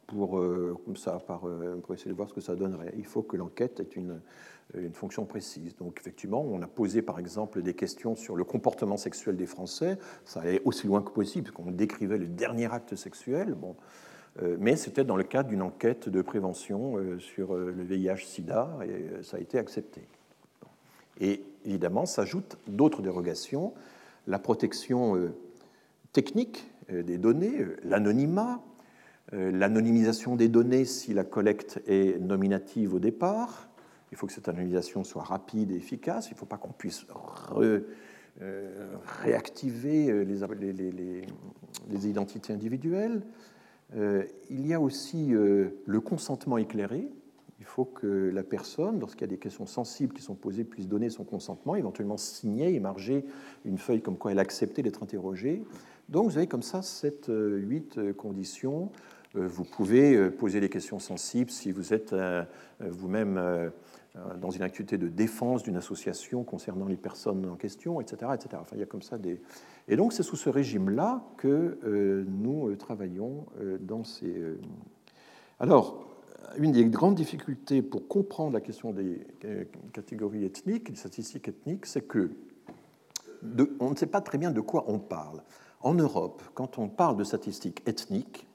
pour, 0.06 0.40
comme 0.84 0.96
ça, 0.96 1.18
pour 1.82 1.94
essayer 1.94 2.10
de 2.12 2.16
voir 2.16 2.28
ce 2.28 2.34
que 2.34 2.40
ça 2.40 2.54
donnerait. 2.54 2.94
Il 2.96 3.06
faut 3.06 3.22
que 3.22 3.36
l'enquête 3.36 3.80
ait 3.80 3.96
une, 3.96 4.20
une 4.76 4.94
fonction 4.94 5.24
précise. 5.24 5.76
Donc 5.76 5.98
effectivement, 6.00 6.42
on 6.42 6.62
a 6.62 6.66
posé 6.66 7.02
par 7.02 7.18
exemple 7.18 7.62
des 7.62 7.74
questions 7.74 8.16
sur 8.16 8.34
le 8.34 8.44
comportement 8.44 8.96
sexuel 8.96 9.36
des 9.36 9.46
Français. 9.46 9.98
Ça 10.24 10.40
allait 10.40 10.62
aussi 10.64 10.86
loin 10.86 11.02
que 11.02 11.10
possible, 11.10 11.44
parce 11.44 11.56
qu'on 11.56 11.70
décrivait 11.70 12.18
le 12.18 12.26
dernier 12.26 12.72
acte 12.72 12.96
sexuel. 12.96 13.54
Bon. 13.54 13.76
Euh, 14.42 14.56
mais 14.58 14.76
c'était 14.76 15.04
dans 15.04 15.16
le 15.16 15.24
cadre 15.24 15.48
d'une 15.48 15.62
enquête 15.62 16.08
de 16.08 16.22
prévention 16.22 16.96
euh, 16.96 17.18
sur 17.18 17.54
euh, 17.54 17.72
le 17.76 17.84
VIH-Sida, 17.84 18.78
et 18.84 19.22
ça 19.22 19.36
a 19.36 19.40
été 19.40 19.58
accepté. 19.58 20.02
Et 21.20 21.44
évidemment, 21.64 22.06
s'ajoutent 22.06 22.58
d'autres 22.66 23.00
dérogations, 23.00 23.72
la 24.26 24.40
protection 24.40 25.32
technique 26.12 26.68
des 26.90 27.18
données, 27.18 27.64
l'anonymat, 27.84 28.60
l'anonymisation 29.30 30.34
des 30.34 30.48
données 30.48 30.84
si 30.86 31.14
la 31.14 31.22
collecte 31.22 31.80
est 31.86 32.18
nominative 32.18 32.94
au 32.94 32.98
départ, 32.98 33.68
il 34.14 34.16
faut 34.16 34.28
que 34.28 34.32
cette 34.32 34.48
analysation 34.48 35.02
soit 35.02 35.24
rapide 35.24 35.72
et 35.72 35.74
efficace. 35.74 36.28
Il 36.30 36.34
ne 36.34 36.38
faut 36.38 36.46
pas 36.46 36.56
qu'on 36.56 36.70
puisse 36.70 37.04
euh, 37.56 37.80
réactiver 39.24 40.08
euh, 40.08 40.22
les, 41.90 42.08
identités 42.08 42.52
individuelles. 42.52 43.22
Euh, 43.96 44.22
il 44.50 44.68
y 44.68 44.72
a 44.72 44.80
aussi 44.80 45.32
le 45.32 46.00
consentement 46.00 46.58
éclairé. 46.58 47.08
Il 47.58 47.64
faut 47.64 47.86
que 47.86 48.30
la 48.32 48.44
personne, 48.44 49.00
lorsqu'il 49.00 49.22
y 49.22 49.24
a 49.24 49.32
des 49.34 49.38
questions 49.38 49.66
sensibles 49.66 50.14
qui 50.14 50.22
sont 50.22 50.36
posées, 50.36 50.62
puisse 50.62 50.86
donner 50.86 51.10
son 51.10 51.24
consentement, 51.24 51.74
éventuellement 51.74 52.16
signer 52.16 52.72
et 52.72 52.78
marger 52.78 53.24
une 53.64 53.78
feuille 53.78 54.00
comme 54.00 54.16
quoi 54.16 54.30
elle 54.30 54.38
acceptait 54.38 54.82
d'être 54.82 55.02
interrogée. 55.02 55.64
Donc 56.08 56.30
vous 56.30 56.36
avez 56.36 56.46
comme 56.46 56.62
ça 56.62 56.82
sept, 56.82 57.28
huit 57.28 57.98
conditions. 58.16 58.92
Vous 59.34 59.64
pouvez 59.64 60.30
poser 60.30 60.60
des 60.60 60.68
questions 60.68 61.00
sensibles 61.00 61.50
si 61.50 61.72
vous 61.72 61.92
êtes 61.92 62.14
vous-même 62.80 63.72
dans 64.40 64.50
une 64.50 64.62
activité 64.62 64.96
de 64.96 65.08
défense 65.08 65.64
d'une 65.64 65.76
association 65.76 66.44
concernant 66.44 66.86
les 66.86 66.96
personnes 66.96 67.46
en 67.46 67.56
question, 67.56 68.00
etc. 68.00 68.30
etc. 68.34 68.50
Enfin, 68.60 68.76
il 68.76 68.78
y 68.78 68.82
a 68.82 68.86
comme 68.86 69.02
ça 69.02 69.18
des... 69.18 69.40
Et 69.88 69.96
donc 69.96 70.12
c'est 70.12 70.22
sous 70.22 70.36
ce 70.36 70.48
régime-là 70.48 71.24
que 71.36 71.78
euh, 71.84 72.24
nous 72.28 72.68
euh, 72.68 72.76
travaillons 72.76 73.46
dans 73.80 74.04
ces... 74.04 74.34
Alors, 75.58 76.06
une 76.58 76.72
des 76.72 76.84
grandes 76.84 77.16
difficultés 77.16 77.82
pour 77.82 78.06
comprendre 78.06 78.52
la 78.52 78.60
question 78.60 78.92
des 78.92 79.26
catégories 79.92 80.44
ethniques, 80.44 80.90
des 80.90 80.96
statistiques 80.96 81.48
ethniques, 81.48 81.86
c'est 81.86 82.06
que 82.06 82.30
on 83.80 83.90
ne 83.90 83.96
sait 83.96 84.06
pas 84.06 84.20
très 84.20 84.38
bien 84.38 84.50
de 84.50 84.60
quoi 84.60 84.84
on 84.88 84.98
parle. 84.98 85.42
En 85.80 85.94
Europe, 85.94 86.42
quand 86.54 86.78
on 86.78 86.88
parle 86.88 87.16
de 87.16 87.24
statistiques 87.24 87.82
ethniques, 87.86 88.46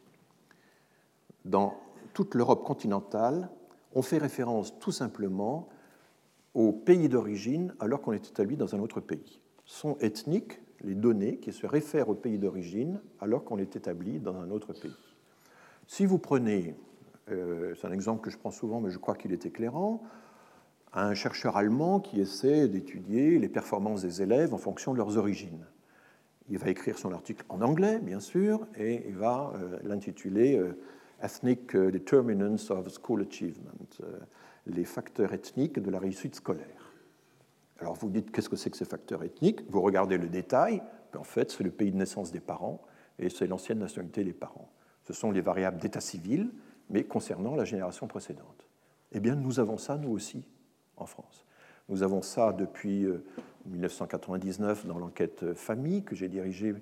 dans 1.45 1.75
toute 2.13 2.35
l'Europe 2.35 2.63
continentale, 2.63 3.49
on 3.93 4.01
fait 4.01 4.17
référence 4.17 4.77
tout 4.79 4.91
simplement 4.91 5.69
au 6.53 6.71
pays 6.71 7.09
d'origine 7.09 7.73
alors 7.79 8.01
qu'on 8.01 8.11
est 8.11 8.27
établi 8.27 8.57
dans 8.57 8.75
un 8.75 8.79
autre 8.79 8.99
pays. 8.99 9.39
Sont 9.65 9.97
ethniques 9.99 10.61
les 10.81 10.95
données 10.95 11.37
qui 11.37 11.51
se 11.51 11.67
réfèrent 11.67 12.09
au 12.09 12.15
pays 12.15 12.39
d'origine 12.39 13.01
alors 13.19 13.43
qu'on 13.43 13.57
est 13.57 13.75
établi 13.75 14.19
dans 14.19 14.35
un 14.37 14.49
autre 14.49 14.73
pays. 14.73 14.95
Si 15.87 16.05
vous 16.05 16.19
prenez, 16.19 16.75
euh, 17.29 17.73
c'est 17.75 17.87
un 17.87 17.91
exemple 17.91 18.21
que 18.21 18.29
je 18.29 18.37
prends 18.37 18.51
souvent 18.51 18.79
mais 18.79 18.89
je 18.89 18.97
crois 18.97 19.15
qu'il 19.15 19.31
est 19.31 19.45
éclairant, 19.45 20.03
un 20.93 21.13
chercheur 21.13 21.57
allemand 21.57 21.99
qui 21.99 22.19
essaie 22.19 22.67
d'étudier 22.67 23.37
les 23.37 23.49
performances 23.49 24.01
des 24.01 24.21
élèves 24.23 24.53
en 24.53 24.57
fonction 24.57 24.93
de 24.93 24.97
leurs 24.97 25.17
origines. 25.17 25.65
Il 26.49 26.57
va 26.57 26.69
écrire 26.69 26.97
son 26.97 27.13
article 27.13 27.45
en 27.49 27.61
anglais, 27.61 27.99
bien 27.99 28.19
sûr, 28.19 28.65
et 28.75 29.07
il 29.07 29.15
va 29.15 29.53
l'intituler 29.83 30.59
Ethnic 31.21 31.75
Determinants 31.75 32.69
of 32.69 32.87
School 33.01 33.21
Achievement, 33.21 33.71
les 34.65 34.85
facteurs 34.85 35.33
ethniques 35.33 35.79
de 35.79 35.89
la 35.89 35.99
réussite 35.99 36.35
scolaire. 36.35 36.93
Alors 37.79 37.95
vous 37.95 38.09
dites 38.09 38.31
qu'est-ce 38.31 38.49
que 38.49 38.55
c'est 38.55 38.69
que 38.69 38.77
ces 38.77 38.85
facteurs 38.85 39.23
ethniques? 39.23 39.61
Vous 39.69 39.81
regardez 39.81 40.17
le 40.17 40.27
détail, 40.27 40.81
en 41.17 41.23
fait 41.23 41.51
c'est 41.51 41.63
le 41.63 41.71
pays 41.71 41.91
de 41.91 41.97
naissance 41.97 42.31
des 42.31 42.39
parents 42.39 42.81
et 43.17 43.29
c'est 43.29 43.47
l'ancienne 43.47 43.79
nationalité 43.79 44.23
des 44.23 44.33
parents. 44.33 44.69
Ce 45.03 45.13
sont 45.13 45.31
les 45.31 45.41
variables 45.41 45.79
d'état 45.79 46.01
civil, 46.01 46.51
mais 46.89 47.03
concernant 47.03 47.55
la 47.55 47.65
génération 47.65 48.07
précédente. 48.07 48.67
Eh 49.11 49.19
bien 49.19 49.35
nous 49.35 49.59
avons 49.59 49.77
ça 49.77 49.97
nous 49.97 50.11
aussi 50.11 50.43
en 50.97 51.05
France. 51.05 51.45
Nous 51.87 52.03
avons 52.03 52.21
ça 52.21 52.53
depuis 52.53 53.07
1999 53.65 54.85
euh, 54.85 54.87
dans 54.87 54.99
l'enquête 54.99 55.53
famille 55.53 56.03
que 56.03 56.15
j'ai 56.15 56.27
dirigée 56.27 56.75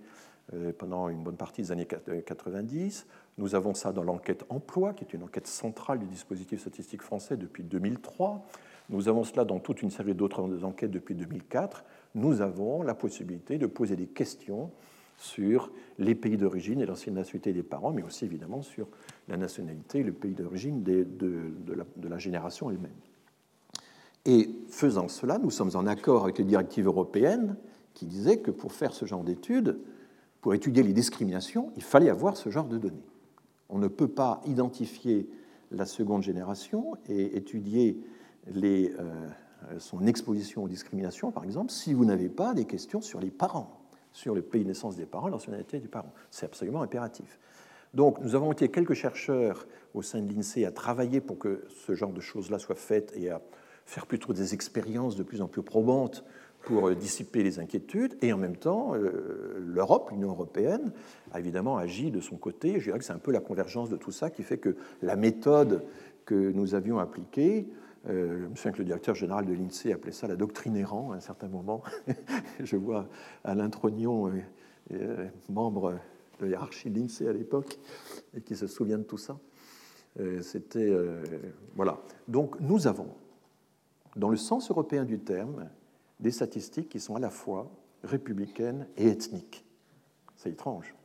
euh, 0.53 0.73
pendant 0.77 1.09
une 1.09 1.23
bonne 1.23 1.37
partie 1.37 1.61
des 1.61 1.71
années 1.71 1.87
90. 1.87 3.07
Nous 3.37 3.53
avons 3.53 3.73
ça 3.73 3.91
dans 3.91 4.03
l'enquête 4.03 4.45
emploi, 4.49 4.93
qui 4.93 5.03
est 5.03 5.13
une 5.13 5.23
enquête 5.23 5.47
centrale 5.47 5.99
du 5.99 6.07
dispositif 6.07 6.61
statistique 6.61 7.03
français 7.03 7.37
depuis 7.37 7.63
2003. 7.63 8.43
Nous 8.89 9.09
avons 9.09 9.23
cela 9.23 9.45
dans 9.45 9.59
toute 9.59 9.81
une 9.81 9.91
série 9.91 10.15
d'autres 10.15 10.63
enquêtes 10.63 10.91
depuis 10.91 11.13
2004. 11.13 11.83
Nous 12.15 12.41
avons 12.41 12.81
la 12.81 12.95
possibilité 12.95 13.57
de 13.57 13.67
poser 13.67 13.95
des 13.95 14.07
questions 14.07 14.71
sur 15.17 15.71
les 15.99 16.15
pays 16.15 16.37
d'origine 16.37 16.79
et 16.81 16.85
l'ancienne 16.85 17.15
nationalité 17.15 17.53
des 17.53 17.63
parents, 17.63 17.91
mais 17.91 18.03
aussi 18.03 18.25
évidemment 18.25 18.61
sur 18.61 18.87
la 19.27 19.37
nationalité 19.37 19.99
et 19.99 20.03
le 20.03 20.13
pays 20.13 20.33
d'origine 20.33 20.83
de, 20.83 21.05
la, 21.75 21.83
la 22.07 22.17
génération 22.17 22.71
elle-même. 22.71 22.91
Et 24.25 24.49
faisant 24.69 25.07
cela, 25.07 25.37
nous 25.37 25.51
sommes 25.51 25.71
en 25.75 25.85
accord 25.85 26.23
avec 26.23 26.37
les 26.37 26.43
directives 26.43 26.85
européennes 26.85 27.55
qui 27.93 28.05
disaient 28.05 28.39
que 28.39 28.51
pour 28.51 28.73
faire 28.73 28.93
ce 28.93 29.05
genre 29.05 29.23
d'études, 29.23 29.79
pour 30.41 30.53
étudier 30.53 30.83
les 30.83 30.93
discriminations, 30.93 31.71
il 31.75 31.83
fallait 31.83 32.09
avoir 32.09 32.37
ce 32.37 32.49
genre 32.49 32.67
de 32.67 32.77
données. 32.77 33.03
On 33.69 33.77
ne 33.77 33.87
peut 33.87 34.07
pas 34.07 34.41
identifier 34.45 35.29
la 35.71 35.85
seconde 35.85 36.23
génération 36.23 36.95
et 37.07 37.35
étudier 37.37 37.99
euh, 38.55 39.79
son 39.79 40.05
exposition 40.05 40.63
aux 40.63 40.67
discriminations, 40.67 41.31
par 41.31 41.43
exemple, 41.43 41.71
si 41.71 41.93
vous 41.93 42.05
n'avez 42.05 42.29
pas 42.29 42.53
des 42.53 42.65
questions 42.65 43.01
sur 43.01 43.19
les 43.19 43.31
parents, 43.31 43.81
sur 44.11 44.33
le 44.33 44.41
pays 44.41 44.63
de 44.63 44.69
naissance 44.69 44.95
des 44.95 45.05
parents, 45.05 45.27
l'ancienneté 45.27 45.79
des 45.79 45.87
parents. 45.87 46.13
C'est 46.31 46.45
absolument 46.45 46.81
impératif. 46.81 47.39
Donc, 47.93 48.19
nous 48.21 48.35
avons 48.35 48.51
été 48.51 48.69
quelques 48.69 48.93
chercheurs 48.93 49.67
au 49.93 50.01
sein 50.01 50.21
de 50.21 50.31
l'INSEE 50.31 50.65
à 50.65 50.71
travailler 50.71 51.21
pour 51.21 51.37
que 51.37 51.65
ce 51.85 51.93
genre 51.95 52.13
de 52.13 52.21
choses-là 52.21 52.59
soit 52.59 52.75
faites 52.75 53.11
et 53.15 53.29
à 53.29 53.41
faire 53.85 54.05
plutôt 54.05 54.33
des 54.33 54.53
expériences 54.53 55.15
de 55.15 55.23
plus 55.23 55.41
en 55.41 55.47
plus 55.47 55.63
probantes 55.63 56.23
pour 56.67 56.89
euh, 56.89 56.95
dissiper 56.95 57.43
les 57.43 57.59
inquiétudes, 57.59 58.17
et 58.21 58.33
en 58.33 58.37
même 58.37 58.57
temps, 58.57 58.93
euh, 58.93 59.57
l'Europe, 59.65 60.09
l'Union 60.11 60.31
européenne, 60.31 60.91
a 61.31 61.39
évidemment 61.39 61.77
agi 61.77 62.11
de 62.11 62.19
son 62.19 62.35
côté. 62.35 62.79
Je 62.79 62.85
dirais 62.85 62.99
que 62.99 63.05
c'est 63.05 63.13
un 63.13 63.19
peu 63.19 63.31
la 63.31 63.39
convergence 63.39 63.89
de 63.89 63.95
tout 63.95 64.11
ça 64.11 64.29
qui 64.29 64.43
fait 64.43 64.57
que 64.57 64.75
la 65.01 65.15
méthode 65.15 65.85
que 66.25 66.35
nous 66.35 66.75
avions 66.75 66.99
appliquée, 66.99 67.69
euh, 68.09 68.41
je 68.41 68.47
me 68.47 68.55
souviens 68.55 68.73
que 68.73 68.79
le 68.79 68.83
directeur 68.83 69.15
général 69.15 69.45
de 69.45 69.53
l'INSEE 69.53 69.93
appelait 69.93 70.11
ça 70.11 70.27
la 70.27 70.35
doctrine 70.35 70.75
errant 70.75 71.13
à 71.13 71.15
un 71.15 71.19
certain 71.21 71.47
moment. 71.47 71.83
je 72.59 72.75
vois 72.75 73.07
Alain 73.45 73.69
Trognon, 73.69 74.29
membre 75.47 75.95
de 76.41 76.49
hiérarchie 76.49 76.89
de 76.89 76.99
l'INSEE 76.99 77.29
à 77.29 77.33
l'époque, 77.33 77.79
et 78.35 78.41
qui 78.41 78.57
se 78.57 78.67
souvient 78.67 78.97
de 78.97 79.03
tout 79.03 79.17
ça. 79.17 79.39
C'était. 80.41 80.93
voilà. 81.75 81.99
Donc 82.27 82.59
nous 82.59 82.87
avons, 82.87 83.07
dans 84.17 84.29
le 84.29 84.37
sens 84.37 84.69
européen 84.69 85.05
du 85.05 85.19
terme, 85.19 85.69
des 86.19 86.31
statistiques 86.31 86.89
qui 86.89 86.99
sont 86.99 87.15
à 87.15 87.19
la 87.19 87.29
fois 87.29 87.71
républicaines 88.03 88.87
et 88.97 89.07
ethniques. 89.07 89.65
C'est 90.35 90.49
étrange. 90.49 90.95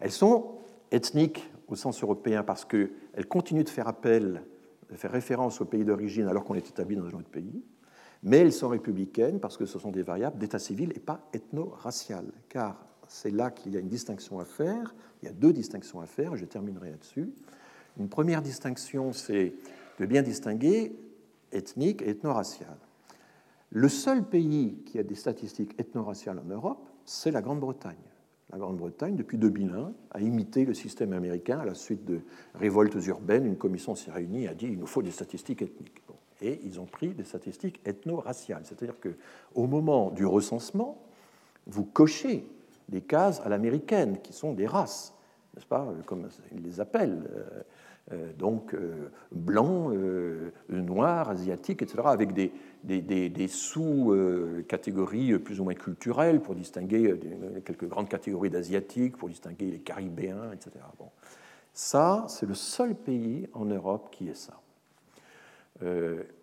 Elles 0.00 0.12
sont 0.12 0.58
ethniques 0.90 1.50
au 1.68 1.76
sens 1.76 2.02
européen 2.02 2.42
parce 2.42 2.64
qu'elles 2.64 3.26
continuent 3.28 3.64
de 3.64 3.68
faire 3.68 3.88
appel, 3.88 4.42
de 4.90 4.96
faire 4.96 5.12
référence 5.12 5.60
au 5.60 5.64
pays 5.64 5.84
d'origine 5.84 6.26
alors 6.26 6.44
qu'on 6.44 6.54
est 6.54 6.68
établi 6.68 6.96
dans 6.96 7.04
un 7.04 7.18
autre 7.18 7.30
pays, 7.30 7.62
mais 8.22 8.38
elles 8.38 8.52
sont 8.52 8.68
républicaines 8.68 9.40
parce 9.40 9.56
que 9.56 9.66
ce 9.66 9.78
sont 9.78 9.90
des 9.90 10.02
variables 10.02 10.38
d'état 10.38 10.58
civil 10.58 10.92
et 10.94 11.00
pas 11.00 11.28
ethno-raciales, 11.32 12.32
car 12.48 12.84
c'est 13.08 13.30
là 13.30 13.50
qu'il 13.50 13.72
y 13.74 13.76
a 13.76 13.80
une 13.80 13.88
distinction 13.88 14.38
à 14.38 14.44
faire. 14.44 14.94
Il 15.22 15.26
y 15.26 15.28
a 15.28 15.32
deux 15.32 15.52
distinctions 15.52 16.00
à 16.00 16.06
faire, 16.06 16.36
je 16.36 16.44
terminerai 16.44 16.90
là-dessus. 16.90 17.30
Une 17.98 18.08
première 18.08 18.42
distinction, 18.42 19.12
c'est 19.12 19.54
de 19.98 20.06
bien 20.06 20.22
distinguer 20.22 20.96
ethnique 21.52 22.02
et 22.02 22.10
ethno-racial. 22.10 22.76
Le 23.70 23.88
seul 23.88 24.24
pays 24.24 24.82
qui 24.84 24.98
a 24.98 25.04
des 25.04 25.14
statistiques 25.14 25.78
ethno-raciales 25.78 26.38
en 26.38 26.48
Europe, 26.48 26.88
c'est 27.04 27.30
la 27.30 27.40
Grande-Bretagne. 27.40 27.94
La 28.52 28.58
Grande-Bretagne, 28.58 29.14
depuis 29.14 29.38
2001, 29.38 29.92
a 30.10 30.20
imité 30.20 30.64
le 30.64 30.74
système 30.74 31.12
américain 31.12 31.60
à 31.60 31.64
la 31.64 31.74
suite 31.74 32.04
de 32.04 32.20
révoltes 32.54 32.96
urbaines. 33.06 33.46
Une 33.46 33.56
commission 33.56 33.94
s'est 33.94 34.10
réunie 34.10 34.44
et 34.44 34.48
a 34.48 34.54
dit 34.54 34.66
il 34.66 34.78
nous 34.78 34.86
faut 34.86 35.02
des 35.02 35.12
statistiques 35.12 35.62
ethniques. 35.62 36.02
Et 36.42 36.60
ils 36.64 36.80
ont 36.80 36.86
pris 36.86 37.10
des 37.10 37.22
statistiques 37.22 37.80
ethno-raciales. 37.84 38.62
C'est-à-dire 38.64 38.96
qu'au 38.98 39.66
moment 39.66 40.10
du 40.10 40.26
recensement, 40.26 41.00
vous 41.66 41.84
cochez 41.84 42.44
des 42.88 43.02
cases 43.02 43.40
à 43.40 43.48
l'américaine, 43.48 44.18
qui 44.20 44.32
sont 44.32 44.52
des 44.52 44.66
races, 44.66 45.14
n'est-ce 45.54 45.66
pas, 45.66 45.86
comme 46.06 46.28
ils 46.52 46.62
les 46.62 46.80
appellent. 46.80 47.22
Euh, 47.30 47.62
euh, 48.12 48.32
donc 48.32 48.74
euh, 48.74 49.10
blanc, 49.30 49.92
noir, 50.68 51.30
asiatique, 51.30 51.82
etc., 51.82 52.02
avec 52.06 52.32
des, 52.32 52.50
des, 52.84 53.48
sous-catégories 53.48 55.38
plus 55.38 55.60
ou 55.60 55.64
moins 55.64 55.74
culturelles 55.74 56.40
pour 56.40 56.54
distinguer 56.54 57.18
quelques 57.64 57.88
grandes 57.88 58.08
catégories 58.08 58.50
d'asiatiques, 58.50 59.16
pour 59.16 59.28
distinguer 59.28 59.70
les 59.70 59.80
caribéens, 59.80 60.52
etc. 60.52 60.70
Bon. 60.98 61.08
Ça, 61.72 62.24
c'est 62.28 62.46
le 62.46 62.54
seul 62.54 62.94
pays 62.94 63.48
en 63.52 63.64
Europe 63.64 64.08
qui 64.10 64.28
est 64.28 64.34
ça. 64.34 64.60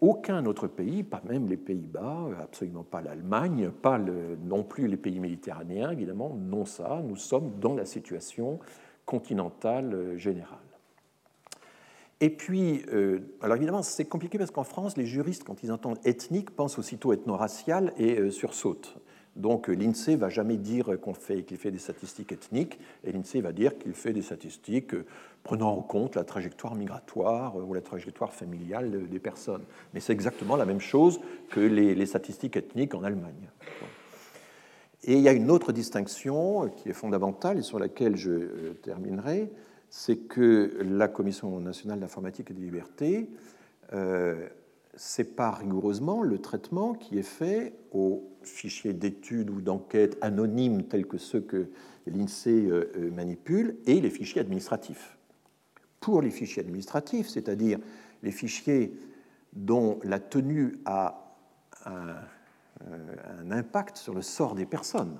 aucun 0.01 0.45
autre 0.45 0.67
pays, 0.67 1.03
pas 1.03 1.21
même 1.27 1.47
les 1.47 1.57
Pays-Bas, 1.57 2.29
absolument 2.41 2.83
pas 2.83 3.01
l'Allemagne, 3.01 3.69
pas 3.69 3.99
non 3.99 4.63
plus 4.63 4.87
les 4.87 4.97
pays 4.97 5.19
méditerranéens, 5.19 5.91
évidemment, 5.91 6.35
non 6.35 6.65
ça. 6.65 7.01
Nous 7.03 7.17
sommes 7.17 7.59
dans 7.59 7.75
la 7.75 7.85
situation 7.85 8.59
continentale 9.05 10.17
générale. 10.17 10.66
Et 12.19 12.29
puis, 12.31 12.83
euh, 12.91 13.19
alors 13.41 13.57
évidemment, 13.57 13.83
c'est 13.83 14.05
compliqué 14.05 14.37
parce 14.37 14.49
qu'en 14.49 14.63
France, 14.63 14.97
les 14.97 15.05
juristes, 15.05 15.43
quand 15.43 15.61
ils 15.61 15.71
entendent 15.71 15.99
ethnique, 16.03 16.49
pensent 16.51 16.79
aussitôt 16.79 17.13
ethno-racial 17.13 17.93
et 17.97 18.17
euh, 18.17 18.31
sursautent. 18.31 18.97
Donc 19.35 19.67
l'INSEE 19.67 20.15
va 20.15 20.29
jamais 20.29 20.57
dire 20.57 20.99
qu'on 20.99 21.13
fait, 21.13 21.43
qu'il 21.43 21.57
fait 21.57 21.69
des 21.69 21.77
statistiques 21.77 22.31
ethniques, 22.31 22.79
et 23.03 23.11
l'INSEE 23.11 23.41
va 23.41 23.51
dire 23.51 23.77
qu'il 23.77 23.93
fait 23.93 24.13
des 24.13 24.23
statistiques 24.23 24.95
euh, 24.95 25.05
prenant 25.43 25.69
en 25.69 25.81
compte 25.81 26.15
la 26.15 26.23
trajectoire 26.23 26.73
migratoire 26.73 27.55
ou 27.55 27.71
la 27.75 27.81
trajectoire 27.81 28.33
familiale 28.33 29.07
des 29.07 29.19
personnes. 29.19 29.63
Mais 29.93 29.99
c'est 29.99 30.11
exactement 30.11 30.55
la 30.55 30.65
même 30.65 30.81
chose 30.81 31.21
que 31.51 31.59
les, 31.59 32.05
statistiques 32.07 32.57
ethniques 32.57 32.95
en 32.95 33.03
Allemagne. 33.03 33.49
Et 35.03 35.13
il 35.13 35.21
y 35.21 35.29
a 35.29 35.33
une 35.33 35.51
autre 35.51 35.71
distinction 35.71 36.67
qui 36.69 36.89
est 36.89 36.93
fondamentale 36.93 37.59
et 37.59 37.61
sur 37.61 37.77
laquelle 37.77 38.17
je 38.17 38.73
terminerai, 38.81 39.49
c'est 39.89 40.17
que 40.17 40.77
la 40.81 41.07
Commission 41.07 41.59
nationale 41.59 41.99
d'informatique 41.99 42.51
et 42.51 42.53
des 42.53 42.61
libertés 42.61 43.29
euh, 43.93 44.47
sépare 44.95 45.59
rigoureusement 45.59 46.23
le 46.23 46.39
traitement 46.39 46.93
qui 46.93 47.17
est 47.17 47.23
fait 47.23 47.73
aux 47.91 48.27
fichiers 48.41 48.93
d'études 48.93 49.49
ou 49.49 49.61
d'enquêtes 49.61 50.17
anonymes 50.21 50.83
tels 50.83 51.05
que 51.05 51.17
ceux 51.17 51.41
que 51.41 51.69
l'INSEE 52.07 52.67
euh, 52.67 52.91
euh, 52.97 53.11
manipule 53.11 53.77
et 53.85 54.01
les 54.01 54.09
fichiers 54.09 54.41
administratifs. 54.41 55.17
Pour 55.99 56.21
les 56.21 56.31
fichiers 56.31 56.63
administratifs, 56.63 57.27
c'est-à-dire 57.29 57.79
les 58.23 58.31
fichiers 58.31 58.93
dont 59.53 59.99
la 60.03 60.19
tenue 60.19 60.75
a 60.85 61.23
un 61.85 63.51
impact 63.51 63.97
sur 63.97 64.13
le 64.13 64.21
sort 64.21 64.55
des 64.55 64.65
personnes, 64.65 65.17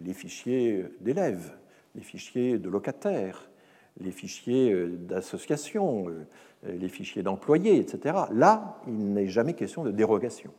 les 0.00 0.14
fichiers 0.14 0.86
d'élèves, 1.00 1.52
les 1.94 2.02
fichiers 2.02 2.58
de 2.58 2.68
locataires, 2.68 3.49
les 3.98 4.10
fichiers 4.10 4.72
euh, 4.72 4.96
d'association, 4.96 6.08
euh, 6.08 6.24
les 6.64 6.88
fichiers 6.88 7.22
d'employés, 7.22 7.76
etc. 7.76 8.16
Là, 8.32 8.78
il 8.86 9.12
n'est 9.12 9.28
jamais 9.28 9.54
question 9.54 9.82
de 9.84 9.90
dérogation. 9.90 10.52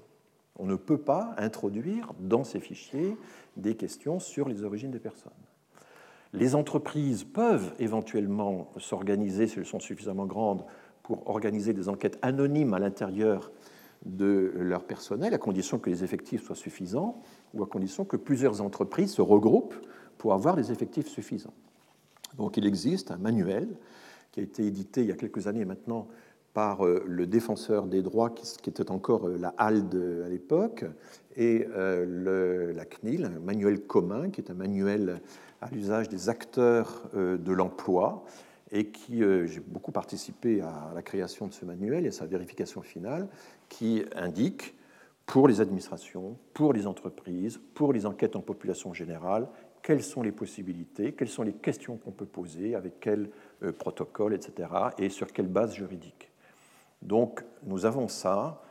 On 0.58 0.66
ne 0.66 0.76
peut 0.76 0.98
pas 0.98 1.34
introduire 1.38 2.14
dans 2.20 2.44
ces 2.44 2.60
fichiers 2.60 3.16
des 3.58 3.76
questions 3.76 4.20
sur 4.20 4.48
les 4.48 4.64
origines 4.64 4.92
des 4.92 5.00
personnes. 5.00 5.32
Les 6.34 6.56
entreprises 6.56 7.24
peuvent 7.24 7.74
éventuellement 7.80 8.72
s'organiser, 8.78 9.48
si 9.48 9.60
elles 9.60 9.66
sont 9.66 9.80
suffisamment 9.80 10.26
grandes, 10.26 10.64
pour 11.04 11.30
organiser 11.30 11.74
des 11.74 11.90
enquêtes 11.90 12.18
anonymes 12.22 12.74
à 12.74 12.80
l'intérieur 12.80 13.52
de 14.06 14.54
leur 14.56 14.84
personnel, 14.84 15.34
à 15.34 15.38
condition 15.38 15.78
que 15.78 15.90
les 15.90 16.04
effectifs 16.04 16.44
soient 16.44 16.56
suffisants, 16.56 17.22
ou 17.54 17.64
à 17.64 17.68
condition 17.68 18.06
que 18.06 18.18
plusieurs 18.18 18.62
entreprises 18.62 19.14
se 19.14 19.22
regroupent 19.22 19.76
pour 20.18 20.34
avoir 20.34 20.56
des 20.56 20.72
effectifs 20.72 21.08
suffisants. 21.08 21.54
Donc 22.38 22.58
il 22.58 22.66
existe 22.66 23.12
un 23.12 23.18
manuel 23.18 23.68
qui 24.32 24.40
a 24.40 24.44
été 24.44 24.66
édité 24.66 25.02
il 25.02 25.08
y 25.08 25.12
a 25.12 25.16
quelques 25.16 25.48
années 25.48 25.66
maintenant 25.66 26.08
par 26.54 26.84
le 26.84 27.28
défenseur 27.28 27.88
des 27.88 28.02
droits, 28.02 28.30
qui 28.30 28.70
était 28.70 28.92
encore 28.92 29.30
la 29.30 29.54
HALDE 29.58 30.24
à 30.26 30.30
l'époque, 30.30 30.84
et 31.38 31.66
la 31.66 32.86
CNIL, 32.86 33.24
un 33.24 33.40
manuel 33.40 33.82
commun, 33.82 34.30
qui 34.30 34.42
est 34.42 34.52
un 34.52 34.56
manuel 34.56 35.22
à 35.62 35.70
l'usage 35.70 36.10
des 36.10 36.28
acteurs 36.28 37.10
de 37.14 37.52
l'emploi, 37.54 38.26
et 38.70 38.88
qui 38.88 39.20
j'ai 39.20 39.62
beaucoup 39.66 39.94
participé 39.94 40.60
à 40.60 40.92
la 40.94 41.02
création 41.02 41.48
de 41.48 41.54
ce 41.54 41.64
manuel 41.64 42.06
et 42.06 42.10
à 42.10 42.12
sa 42.12 42.26
vérification 42.26 42.82
finale, 42.82 43.30
qui 43.70 44.04
indique 44.14 44.76
pour 45.26 45.48
les 45.48 45.62
administrations, 45.62 46.38
pour 46.54 46.74
les 46.74 46.86
entreprises, 46.86 47.62
pour 47.74 47.94
les 47.94 48.06
enquêtes 48.06 48.36
en 48.36 48.42
population 48.42 48.94
générale, 48.94 49.48
quelles 49.82 50.04
sont 50.04 50.22
les 50.22 50.32
possibilités, 50.32 51.14
quelles 51.14 51.30
sont 51.30 51.44
les 51.44 51.54
questions 51.54 51.98
qu'on 51.98 52.12
peut 52.12 52.26
poser, 52.26 52.76
avec 52.76 53.00
quel 53.00 53.30
euh, 53.64 53.72
protocole, 53.72 54.34
etc., 54.34 54.70
et 54.98 55.10
sur 55.10 55.32
quelle 55.32 55.48
base 55.48 55.76
juridique. 55.76 56.32
Donc 57.02 57.44
nous 57.64 57.86
avons 57.86 58.08
ça. 58.08 58.62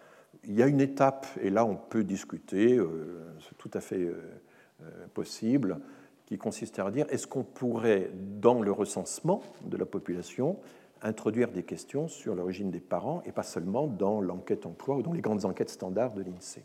Il 0.45 0.55
y 0.55 0.63
a 0.63 0.67
une 0.67 0.81
étape, 0.81 1.27
et 1.41 1.51
là 1.51 1.65
on 1.65 1.77
peut 1.77 2.05
discuter, 2.05 2.77
euh, 2.77 3.25
c'est 3.41 3.59
tout 3.59 3.71
à 3.75 3.81
fait 3.81 4.01
euh, 4.03 5.07
possible, 5.13 5.81
qui 6.27 6.39
consiste 6.39 6.79
à 6.79 6.91
dire 6.91 7.07
est-ce 7.11 7.27
qu'on 7.27 7.43
pourrait, 7.43 8.11
dans 8.15 8.63
le 8.63 8.73
recensement 8.73 9.43
de 9.65 9.77
la 9.77 9.87
population, 9.87 10.59
introduire 11.03 11.51
des 11.51 11.63
questions 11.63 12.09
sur 12.09 12.35
l'origine 12.35 12.71
des 12.71 12.81
parents 12.81 13.23
et 13.25 13.33
pas 13.33 13.43
seulement 13.43 13.87
dans 13.87 14.21
l'enquête 14.21 14.67
emploi 14.67 14.97
ou 14.97 15.03
dans 15.03 15.13
les 15.13 15.23
grandes 15.23 15.45
enquêtes 15.45 15.71
standards 15.71 16.15
de 16.15 16.23
l'INSEE? 16.23 16.65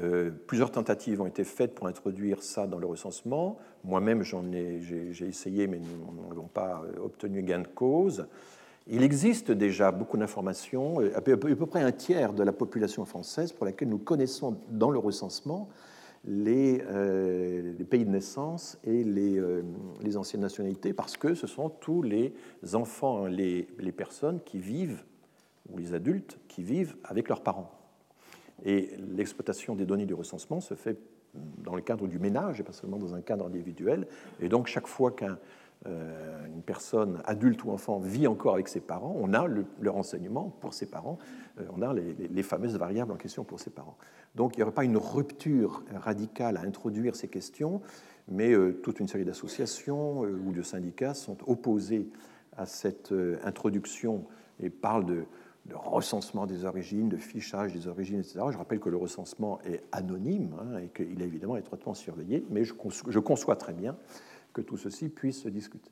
Euh, 0.00 0.30
plusieurs 0.46 0.70
tentatives 0.70 1.20
ont 1.20 1.26
été 1.26 1.44
faites 1.44 1.74
pour 1.74 1.86
introduire 1.86 2.42
ça 2.42 2.66
dans 2.66 2.78
le 2.78 2.86
recensement. 2.86 3.58
Moi-même, 3.84 4.22
j'en 4.22 4.50
ai, 4.52 4.80
j'ai, 4.80 5.26
essayé, 5.26 5.66
mais 5.66 5.78
nous 5.78 6.28
n'avons 6.28 6.46
pas 6.46 6.82
euh, 6.84 7.04
obtenu 7.04 7.42
gain 7.42 7.60
de 7.60 7.68
cause. 7.68 8.26
Il 8.86 9.02
existe 9.02 9.50
déjà 9.50 9.90
beaucoup 9.90 10.16
d'informations, 10.16 11.00
euh, 11.00 11.16
à 11.16 11.20
peu 11.20 11.36
près 11.36 11.82
un 11.82 11.92
tiers 11.92 12.32
de 12.32 12.42
la 12.42 12.52
population 12.52 13.04
française 13.04 13.52
pour 13.52 13.66
laquelle 13.66 13.88
nous 13.88 13.98
connaissons 13.98 14.56
dans 14.70 14.90
le 14.90 14.98
recensement 14.98 15.68
les, 16.24 16.82
pays 17.88 18.04
de 18.04 18.10
naissance 18.10 18.78
et 18.84 19.04
les, 19.04 20.16
anciennes 20.16 20.42
nationalités, 20.42 20.92
parce 20.92 21.16
que 21.16 21.34
ce 21.34 21.46
sont 21.46 21.70
tous 21.70 22.02
les 22.02 22.34
enfants, 22.74 23.26
les, 23.26 23.66
personnes 23.96 24.40
qui 24.44 24.58
vivent, 24.58 25.04
ou 25.70 25.78
les 25.78 25.94
adultes 25.94 26.38
qui 26.48 26.62
vivent 26.62 26.96
avec 27.04 27.28
leurs 27.28 27.42
parents. 27.42 27.77
Et 28.64 28.90
l'exploitation 29.14 29.74
des 29.74 29.86
données 29.86 30.06
du 30.06 30.14
recensement 30.14 30.60
se 30.60 30.74
fait 30.74 30.98
dans 31.34 31.74
le 31.74 31.82
cadre 31.82 32.06
du 32.06 32.18
ménage 32.18 32.60
et 32.60 32.62
pas 32.62 32.72
seulement 32.72 32.98
dans 32.98 33.14
un 33.14 33.20
cadre 33.20 33.46
individuel. 33.46 34.06
Et 34.40 34.48
donc 34.48 34.66
chaque 34.66 34.86
fois 34.86 35.12
qu'un 35.12 35.38
euh, 35.86 36.46
une 36.46 36.62
personne 36.62 37.22
adulte 37.24 37.62
ou 37.64 37.70
enfant 37.70 38.00
vit 38.00 38.26
encore 38.26 38.54
avec 38.54 38.66
ses 38.66 38.80
parents, 38.80 39.14
on 39.16 39.32
a 39.32 39.46
le, 39.46 39.64
renseignement 39.86 40.52
pour 40.60 40.74
ses 40.74 40.86
parents, 40.86 41.18
euh, 41.60 41.64
on 41.72 41.82
a 41.82 41.94
les, 41.94 42.42
fameuses 42.42 42.76
variables 42.76 43.12
en 43.12 43.16
question 43.16 43.44
pour 43.44 43.60
ses 43.60 43.70
parents. 43.70 43.96
Donc 44.34 44.56
il 44.56 44.58
n'y 44.58 44.64
aurait 44.64 44.72
pas 44.72 44.84
une 44.84 44.96
rupture 44.96 45.84
radicale 45.94 46.56
à 46.56 46.62
introduire 46.62 47.14
ces 47.14 47.28
questions, 47.28 47.80
mais 48.26 48.52
euh, 48.52 48.72
toute 48.82 48.98
une 48.98 49.06
série 49.06 49.24
d'associations 49.24 50.22
ou 50.22 50.52
de 50.52 50.62
syndicats 50.62 51.14
sont 51.14 51.38
opposés 51.46 52.10
à 52.56 52.66
cette 52.66 53.14
introduction 53.44 54.24
et 54.58 54.70
parlent 54.70 55.06
de, 55.06 55.26
recensement 55.74 56.46
des 56.46 56.64
origines, 56.64 57.08
de 57.08 57.16
fichage 57.16 57.72
des 57.72 57.88
origines, 57.88 58.20
etc. 58.20 58.40
Je 58.50 58.58
rappelle 58.58 58.80
que 58.80 58.88
le 58.88 58.96
recensement 58.96 59.60
est 59.64 59.82
anonyme 59.92 60.54
hein, 60.60 60.78
et 60.78 60.88
qu'il 60.88 61.20
est 61.20 61.26
évidemment 61.26 61.56
étroitement 61.56 61.94
surveillé, 61.94 62.44
mais 62.50 62.64
je, 62.64 63.18
conçois 63.18 63.56
très 63.56 63.72
bien 63.72 63.96
que 64.52 64.60
tout 64.60 64.76
ceci 64.76 65.08
puisse 65.08 65.42
se 65.42 65.48
discuter. 65.48 65.90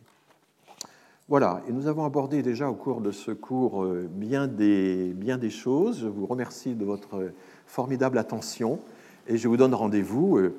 Voilà, 1.29 1.63
et 1.69 1.73
nous 1.73 1.89
avons 1.89 2.05
abordé 2.05 2.43
déjà 2.43 2.71
au 2.71 2.75
cours 2.75 3.01
de 3.01 3.11
ce 3.11 3.33
cours 3.33 3.83
euh, 3.83 4.09
bien 4.11 4.47
des, 4.47 5.51
choses. 5.51 6.01
Je 6.01 6.07
vous 6.07 6.27
remercie 6.27 6.75
de 6.75 6.85
votre 6.85 7.33
formidable 7.67 8.19
attention 8.19 8.79
et 9.27 9.37
je 9.37 9.49
vous 9.49 9.57
donne 9.57 9.75
rendez-vous 9.75 10.37
euh, 10.37 10.55